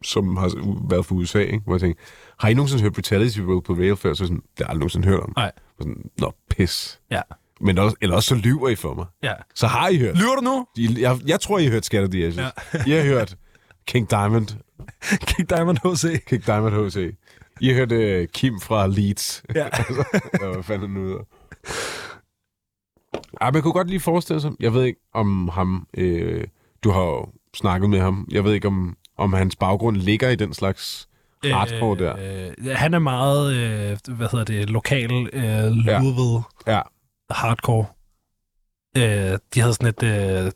som 0.03 0.37
har 0.37 0.51
været 0.89 1.05
for 1.05 1.15
USA, 1.15 1.39
ikke? 1.39 1.61
Hvor 1.65 1.73
jeg 1.73 1.81
tænker, 1.81 2.01
har 2.39 2.49
I 2.49 2.53
nogensinde 2.53 2.83
hørt 2.83 2.93
Brutality 2.93 3.39
på 3.39 3.63
Rail 3.69 3.95
før? 3.95 4.13
Så 4.13 4.23
sådan, 4.23 4.35
det 4.35 4.43
har 4.57 4.63
jeg 4.63 4.69
aldrig 4.69 4.79
nogensinde 4.79 5.07
hørt 5.07 5.19
om. 5.19 5.33
Nej. 5.35 5.51
Sådan, 5.79 6.09
Nå, 6.17 6.33
pis. 6.49 6.99
Ja. 7.11 7.21
Men 7.61 7.77
også, 7.77 7.95
eller 8.01 8.15
også 8.15 8.27
så 8.27 8.35
lyver 8.35 8.69
I 8.69 8.75
for 8.75 8.93
mig. 8.93 9.05
ja. 9.23 9.33
Så 9.55 9.67
har 9.67 9.87
I 9.89 9.97
hørt. 9.97 10.17
Lyver 10.17 10.35
du 10.35 10.41
nu? 10.41 10.67
I, 10.77 11.01
jeg, 11.01 11.19
jeg 11.27 11.39
tror, 11.39 11.59
I 11.59 11.63
har 11.63 11.71
hørt 11.71 11.85
Scatter 11.85 12.09
the 12.09 12.25
Ashes. 12.25 12.43
Ja. 12.73 12.83
I 12.87 12.91
har 12.91 13.03
hørt 13.03 13.35
King 13.87 14.09
Diamond, 14.09 14.47
King 15.35 15.49
Diamond 15.49 15.77
HC. 15.77 16.25
King 16.27 16.45
Diamond 16.45 16.87
H.C. 16.87 17.15
I 17.61 17.67
har 17.69 17.75
hørt 17.75 17.91
uh, 18.21 18.27
Kim 18.33 18.59
fra 18.61 18.87
Leeds. 18.87 19.43
Ja. 19.55 19.63
ja, 19.63 19.83
hvad 20.53 20.63
fanden 20.63 20.89
nu 20.93 21.03
hedder. 21.03 21.23
Ja, 23.41 23.51
man 23.51 23.61
kunne 23.61 23.73
godt 23.73 23.89
lige 23.89 23.99
forestille 23.99 24.41
sig, 24.41 24.51
jeg 24.59 24.73
ved 24.73 24.83
ikke 24.83 24.99
om 25.13 25.49
ham, 25.49 25.87
øh, 25.97 26.43
du 26.83 26.91
har 26.91 27.01
jo 27.01 27.27
snakket 27.55 27.89
med 27.89 27.99
ham, 27.99 28.27
jeg 28.31 28.43
ved 28.43 28.53
ikke 28.53 28.67
om, 28.67 28.97
om 29.17 29.33
hans 29.33 29.55
baggrund 29.55 29.97
ligger 29.97 30.29
i 30.29 30.35
den 30.35 30.53
slags 30.53 31.07
hardcore 31.43 31.97
der. 31.97 32.15
Øh, 32.59 32.75
han 32.75 32.93
er 32.93 32.99
meget, 32.99 33.53
øh, 33.53 34.15
hvad 34.15 34.27
hedder 34.31 34.45
det, 34.45 34.69
lokal 34.69 35.11
øh, 35.33 35.71
Louisville 35.71 36.43
Ja, 36.67 36.81
hardcore. 37.29 37.85
Øh, 38.97 39.37
de 39.53 39.59
havde 39.61 39.73
sådan 39.73 39.87
et 39.87 40.03
øh, 40.03 40.51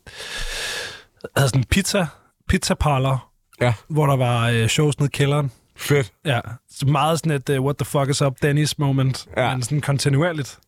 havde 1.36 1.48
sådan 1.48 1.60
en 1.60 1.64
pizza, 1.64 2.06
pizza 2.48 2.74
parlor, 2.74 3.28
Ja. 3.60 3.74
hvor 3.88 4.06
der 4.06 4.16
var 4.16 4.48
øh, 4.48 4.66
shows 4.68 4.98
nede 4.98 5.08
i 5.08 5.16
kælderen. 5.16 5.52
fedt. 5.76 6.12
Ja, 6.24 6.40
så 6.70 6.86
meget 6.86 7.18
sådan 7.18 7.32
et 7.32 7.48
uh, 7.58 7.64
what 7.64 7.76
the 7.76 7.84
fuck 7.84 8.08
is 8.10 8.22
up 8.22 8.36
Dennis 8.42 8.78
moment, 8.78 9.28
Ja. 9.36 9.42
ja. 9.48 9.54
men 9.54 9.62
sådan 9.62 9.80
kontinuerligt. 9.80 10.58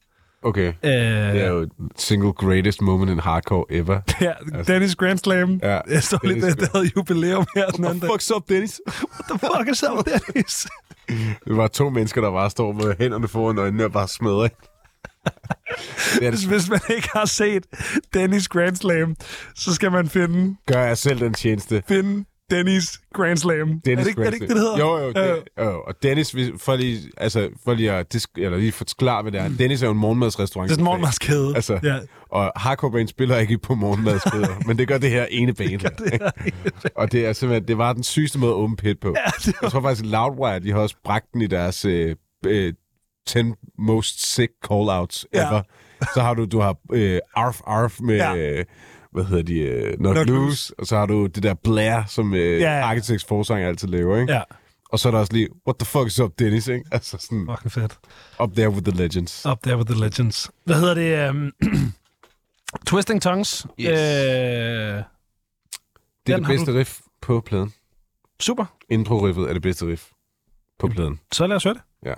Okay. 0.42 0.66
Øh, 0.82 0.90
Det 0.92 1.42
er 1.44 1.48
jo 1.48 1.68
single 1.96 2.32
greatest 2.32 2.80
moment 2.82 3.10
in 3.10 3.18
hardcore 3.18 3.64
ever. 3.70 4.00
ja, 4.20 4.32
Dennis 4.66 4.94
Grand 4.96 5.18
Slam. 5.18 5.60
Ja. 5.62 5.80
Jeg 5.90 6.02
så 6.02 6.18
lidt, 6.24 6.34
Dennis 6.36 6.54
det, 6.54 6.60
det 6.60 6.68
havde 6.74 6.90
jubilæum 6.96 7.46
her 7.54 7.66
den 7.66 7.84
anden 7.84 8.00
dag. 8.00 8.10
Fuck's 8.10 8.36
up, 8.36 8.48
Dennis. 8.48 8.80
What 8.86 9.24
the 9.30 9.38
fuck 9.38 9.68
is 9.72 9.84
up, 9.90 10.06
Dennis? 10.06 10.66
Det 11.48 11.56
var 11.56 11.68
to 11.68 11.90
mennesker, 11.90 12.20
der 12.20 12.30
bare 12.30 12.50
står 12.50 12.72
med 12.72 12.94
hænderne 12.98 13.28
foran 13.28 13.58
øjnene 13.58 13.84
og 13.84 13.92
bare 13.92 14.08
smadrer. 14.08 14.48
det 16.20 16.28
Hvis, 16.30 16.40
det. 16.40 16.48
hvis 16.48 16.70
man 16.70 16.80
ikke 16.90 17.08
har 17.12 17.24
set 17.24 17.66
Dennis 18.14 18.48
Grand 18.48 18.76
Slam, 18.76 19.16
så 19.54 19.74
skal 19.74 19.92
man 19.92 20.08
finde, 20.08 20.56
Gør 20.66 20.82
jeg 20.82 20.98
selv 20.98 21.20
den 21.20 21.34
tjeneste. 21.34 21.82
finde 21.88 22.24
Dennis 22.56 23.00
Grand 23.14 23.36
Slam. 23.36 23.80
Dennis 23.80 23.86
er, 23.88 23.94
det, 23.96 24.08
ikke- 24.08 24.20
er 24.22 24.24
det 24.24 24.34
ikke 24.34 24.46
det, 24.46 24.54
det 24.56 24.60
hedder? 24.62 24.78
Jo, 24.78 24.98
jo. 24.98 25.12
Ja. 25.16 25.34
Det, 25.34 25.42
jo. 25.60 25.82
Og 25.86 25.94
Dennis, 26.02 26.36
for 26.58 26.76
lige, 26.76 26.98
altså, 27.16 27.48
for 27.64 27.74
lige 27.74 27.92
at 27.92 28.12
disk, 28.12 28.30
eller 28.36 28.58
lige 28.58 28.72
forklare, 28.72 29.22
hvad 29.22 29.32
det 29.32 29.40
er. 29.40 29.48
Dennis 29.58 29.82
er 29.82 29.86
jo 29.86 29.92
en 29.92 29.98
morgenmadsrestaurant. 29.98 30.68
Det 30.70 30.76
er 30.76 30.78
en 30.78 30.84
morgenmadskæde. 30.84 31.52
Altså, 31.54 31.78
Ja. 31.82 31.98
Og 32.30 32.52
hardcore 32.56 32.90
band 32.92 33.08
spiller 33.08 33.36
ikke 33.38 33.58
på 33.58 33.74
morgenmadskæder, 33.74 34.48
men 34.66 34.78
det 34.78 34.88
gør 34.88 34.98
det 34.98 35.10
her 35.10 35.26
ene 35.30 35.54
band. 35.54 35.68
her, 35.68 36.30
ikke? 36.46 36.60
og 36.96 37.12
det 37.12 37.26
er 37.26 37.32
simpelthen, 37.32 37.68
det 37.68 37.78
var 37.78 37.92
den 37.92 38.02
sygeste 38.02 38.38
måde 38.38 38.50
at 38.52 38.56
åbne 38.56 38.76
pit 38.76 39.00
på. 39.00 39.08
Ja, 39.26 39.30
det 39.44 39.54
Jeg 39.62 39.70
tror 39.70 39.80
faktisk, 39.80 40.04
Loudwire, 40.06 40.58
de 40.60 40.72
har 40.72 40.78
også 40.78 40.96
bragt 41.04 41.24
den 41.32 41.42
i 41.42 41.46
deres 41.46 41.84
øh, 41.84 42.16
øh, 42.46 42.72
10 43.26 43.38
most 43.78 44.34
sick 44.34 44.52
call-outs 44.72 45.24
Ja. 45.34 45.48
ever. 45.48 45.62
Så 46.14 46.20
har 46.22 46.34
du, 46.34 46.44
du 46.44 46.60
har 46.60 46.76
øh, 46.92 47.18
Arf 47.34 47.60
Arf 47.66 48.00
med, 48.00 48.16
Ja. 48.16 48.32
ja. 48.34 48.58
øh, 48.58 48.64
hvad 49.12 49.24
hedder 49.24 49.42
de, 49.42 49.58
øh, 49.58 50.00
Not, 50.00 50.14
Not 50.14 50.26
Loose, 50.26 50.32
Loose. 50.44 50.74
og 50.78 50.86
så 50.86 50.96
har 50.96 51.06
du 51.06 51.26
det 51.26 51.42
der 51.42 51.54
Blair, 51.54 52.02
som 52.08 52.34
øh, 52.34 52.60
Ja. 52.60 52.80
Architects 52.84 53.24
forsang 53.24 53.64
altid 53.64 53.88
laver, 53.88 54.18
ikke? 54.20 54.32
Ja, 54.32 54.42
Og 54.88 54.98
så 54.98 55.08
er 55.08 55.10
der 55.10 55.18
også 55.18 55.32
lige, 55.32 55.48
what 55.66 55.78
the 55.78 55.86
fuck 55.86 56.06
is 56.06 56.20
up, 56.20 56.32
Dennis, 56.38 56.68
ikke? 56.68 56.84
Altså 56.92 57.18
sådan, 57.20 57.46
fucking 57.50 57.72
fedt. 57.72 57.98
up 58.42 58.52
there 58.54 58.70
with 58.70 58.82
the 58.90 58.96
legends. 59.02 59.46
Up 59.46 59.58
there 59.62 59.76
with 59.76 59.90
the 59.90 60.00
legends. 60.00 60.50
Hvad 60.64 60.76
hedder 60.80 60.94
det? 60.94 61.30
Um, 61.30 61.52
Twisting 62.86 63.22
Tongues. 63.22 63.66
Yes. 63.80 63.88
Øh, 63.88 63.94
Det 66.26 66.32
er 66.32 66.36
det 66.36 66.46
bedste 66.46 66.74
riff 66.78 66.98
på 67.22 67.40
pladen. 67.40 67.72
super. 68.40 68.64
Intro-riffet 68.90 69.48
er 69.48 69.52
det 69.52 69.62
bedste 69.62 69.86
riff 69.86 70.04
på 70.78 70.88
pladen. 70.88 71.20
Så 71.32 71.46
lad 71.46 71.56
os 71.56 71.64
høre 71.64 71.74
det. 71.74 71.82
Ja. 72.06 72.14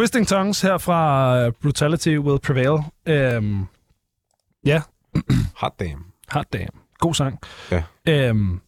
Twisting 0.00 0.26
Tongues 0.28 0.60
her 0.60 0.78
fra 0.78 1.36
øh, 1.40 1.52
Brutality 1.62 2.08
Will 2.08 2.38
Prevail. 2.40 2.82
Øhm, 3.06 3.64
ja, 4.64 4.82
Hot 5.62 5.80
damn. 5.80 6.04
hot 6.28 6.52
damn. 6.52 6.70
God 6.98 7.14
sang. 7.14 7.38
Ja. 7.70 7.82
Øhm, 8.08 8.60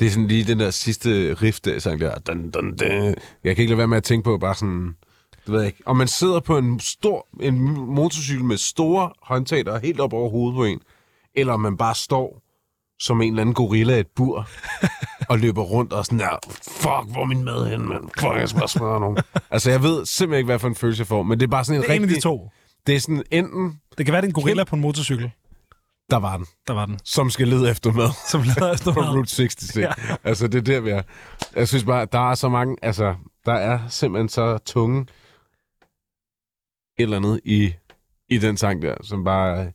Det 0.00 0.06
er 0.06 0.10
sådan 0.10 0.26
lige 0.28 0.44
den 0.44 0.60
der 0.60 0.70
sidste 0.70 1.34
riff 1.34 1.60
der, 1.60 1.78
sang 1.78 2.00
der. 2.00 2.18
Dun, 2.18 2.50
dun, 2.50 2.76
dun. 2.76 3.14
Jeg 3.44 3.56
kan 3.56 3.62
ikke 3.62 3.66
lade 3.66 3.78
være 3.78 3.88
med 3.88 3.96
at 3.96 4.04
tænke 4.04 4.24
på 4.24 4.38
bare 4.38 4.54
sådan... 4.54 4.96
Det 5.44 5.52
ved 5.52 5.58
jeg 5.58 5.66
ikke. 5.66 5.82
Om 5.86 5.96
man 5.96 6.08
sidder 6.08 6.40
på 6.40 6.58
en 6.58 6.80
stor 6.80 7.26
en 7.40 7.60
motorcykel 7.94 8.44
med 8.44 8.56
store 8.56 9.10
håndtag, 9.22 9.64
der 9.64 9.72
er 9.72 9.78
helt 9.80 10.00
op 10.00 10.12
over 10.12 10.30
hovedet 10.30 10.56
på 10.56 10.64
en, 10.64 10.80
eller 11.34 11.52
om 11.52 11.60
man 11.60 11.76
bare 11.76 11.94
står 11.94 12.42
som 12.98 13.22
en 13.22 13.32
eller 13.32 13.40
anden 13.40 13.54
gorilla 13.54 13.96
i 13.96 14.00
et 14.00 14.06
bur, 14.16 14.48
og 15.28 15.38
løber 15.38 15.62
rundt 15.62 15.92
og 15.92 16.04
sådan 16.04 16.18
der, 16.18 16.38
fuck, 16.62 17.12
hvor 17.12 17.20
er 17.20 17.24
min 17.24 17.44
mad 17.44 17.70
hen, 17.70 17.88
mand? 17.88 18.02
Fuck, 18.18 18.34
jeg 18.36 18.48
skal 18.48 18.80
bare 18.80 19.00
nogen. 19.00 19.18
altså, 19.50 19.70
jeg 19.70 19.82
ved 19.82 20.06
simpelthen 20.06 20.38
ikke, 20.38 20.46
hvad 20.46 20.58
for 20.58 20.68
en 20.68 20.74
følelse 20.74 21.00
jeg 21.00 21.06
får, 21.06 21.22
men 21.22 21.40
det 21.40 21.46
er 21.46 21.50
bare 21.50 21.64
sådan 21.64 21.80
en 21.80 21.82
det 21.82 21.90
er 21.90 21.94
en 21.94 22.02
rigtig... 22.02 22.16
af 22.16 22.20
de 22.20 22.22
to. 22.22 22.50
Det 22.86 22.94
er 22.96 23.00
sådan 23.00 23.22
enten, 23.30 23.80
Det 23.98 24.06
kan 24.06 24.12
være, 24.12 24.22
det 24.22 24.26
er 24.26 24.30
en 24.30 24.32
gorilla 24.42 24.64
på 24.64 24.76
en 24.76 24.82
motorcykel. 24.82 25.30
der 26.10 26.16
var 26.16 26.36
den, 26.36 26.46
Der 26.66 26.72
var 26.74 26.86
den. 26.86 26.98
som 27.04 27.30
skal 27.30 27.48
lede 27.48 27.70
efter 27.70 27.92
mad. 27.92 28.10
Som 28.30 28.42
lader 28.42 28.72
efter 28.74 28.92
på 28.92 29.00
mad. 29.00 29.08
Route 29.08 29.30
66. 29.30 29.76
Ja. 29.84 29.92
Altså, 30.24 30.48
det 30.48 30.58
er 30.58 30.62
der, 30.74 30.80
vi 30.80 30.90
er. 30.90 31.02
Jeg 31.56 31.68
synes 31.68 31.84
bare, 31.84 32.06
der 32.12 32.30
er 32.30 32.34
så 32.34 32.48
mange... 32.48 32.76
Altså, 32.82 33.14
der 33.46 33.52
er 33.54 33.78
simpelthen 33.88 34.28
så 34.28 34.58
tunge 34.58 35.00
et 36.98 37.02
eller 37.02 37.16
andet 37.16 37.40
i, 37.44 37.72
i 38.28 38.38
den 38.38 38.56
sang 38.56 38.82
der, 38.82 38.94
som 39.02 39.24
bare... 39.24 39.72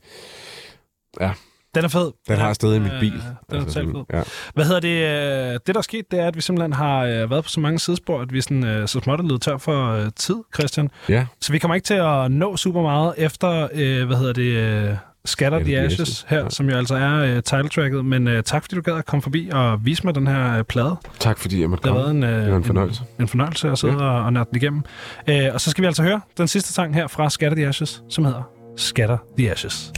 Ja, 1.19 1.34
Den 1.75 1.83
er 1.85 1.87
fed. 1.89 2.11
den 2.27 2.37
har 2.37 2.45
jeg 2.45 2.55
stadig 2.55 2.75
i 2.75 2.79
min 2.79 2.91
Øh, 2.91 2.99
bil. 2.99 3.13
Den 3.49 3.57
er 3.57 3.61
altså, 3.61 3.79
fed. 3.79 4.03
ja. 4.13 4.21
Hvad 4.53 4.65
hedder 4.65 4.79
det? 4.79 5.53
øh, 5.53 5.53
Det, 5.53 5.67
der 5.67 5.77
er 5.77 5.81
sket, 5.81 6.05
det 6.11 6.19
er, 6.19 6.27
at 6.27 6.35
vi 6.35 6.41
simpelthen 6.41 6.73
har 6.73 6.99
øh, 7.03 7.29
været 7.31 7.43
på 7.43 7.49
så 7.49 7.59
mange 7.59 7.79
sidespor, 7.79 8.21
at 8.21 8.33
vi 8.33 8.41
sådan, 8.41 8.63
øh, 8.65 8.87
så 8.87 8.99
småt 9.03 9.19
er 9.19 9.23
løbet 9.23 9.41
tør 9.41 9.57
for 9.57 9.91
øh, 9.91 10.05
tid, 10.15 10.35
Christian. 10.53 10.89
ja. 11.09 11.25
Så 11.41 11.51
vi 11.51 11.59
kommer 11.59 11.75
ikke 11.75 11.85
til 11.85 11.93
at 11.93 12.31
nå 12.31 12.57
super 12.57 12.81
meget 12.81 13.13
efter, 13.17 13.67
øh, 13.73 14.07
hvad 14.07 14.17
hedder 14.17 14.33
det, 14.33 14.43
øh, 14.89 14.95
Scatter 15.25 15.59
the 15.59 15.79
Ashes 15.79 16.25
her, 16.29 16.39
ja. 16.43 16.49
som 16.49 16.69
jo 16.69 16.75
altså 16.77 16.95
er 16.95 17.13
øh, 17.15 17.35
titletracket. 17.43 18.05
Men 18.05 18.27
øh, 18.27 18.43
tak, 18.43 18.63
fordi 18.63 18.75
du 18.75 18.81
gad 18.81 18.93
at 18.93 19.05
komme 19.05 19.21
forbi 19.21 19.49
og 19.53 19.85
vise 19.85 20.03
mig 20.05 20.15
den 20.15 20.27
her 20.27 20.57
øh, 20.57 20.63
plade. 20.63 20.95
Tak 21.19 21.37
fordi 21.37 21.61
jeg 21.61 21.69
måtte 21.69 21.83
Det 21.83 21.93
har 21.97 22.03
komme. 22.03 22.21
været 22.21 22.31
en, 22.33 22.39
øh, 22.39 22.43
Det 22.43 22.51
var 22.51 22.57
en 22.57 22.63
fornøjelse. 22.63 23.01
En, 23.17 23.23
en 23.23 23.27
fornøjelse 23.27 23.69
at 23.69 23.77
sidde 23.77 23.93
ja. 23.93 23.99
og, 24.09 24.23
og 24.25 24.33
nørde 24.33 24.49
den 24.49 24.55
igennem. 24.61 24.83
Øh, 25.27 25.47
og 25.53 25.61
så 25.61 25.69
skal 25.69 25.81
vi 25.81 25.85
altså 25.87 26.03
høre 26.03 26.21
den 26.37 26.47
sidste 26.47 26.73
sang 26.73 26.93
her 26.95 27.07
fra 27.07 27.29
Scatter 27.29 27.55
the 27.55 27.67
Ashes, 27.67 28.03
som 28.09 28.25
hedder 28.25 28.43
Scatter 28.77 29.17
the 29.37 29.51
Ashes. 29.51 29.91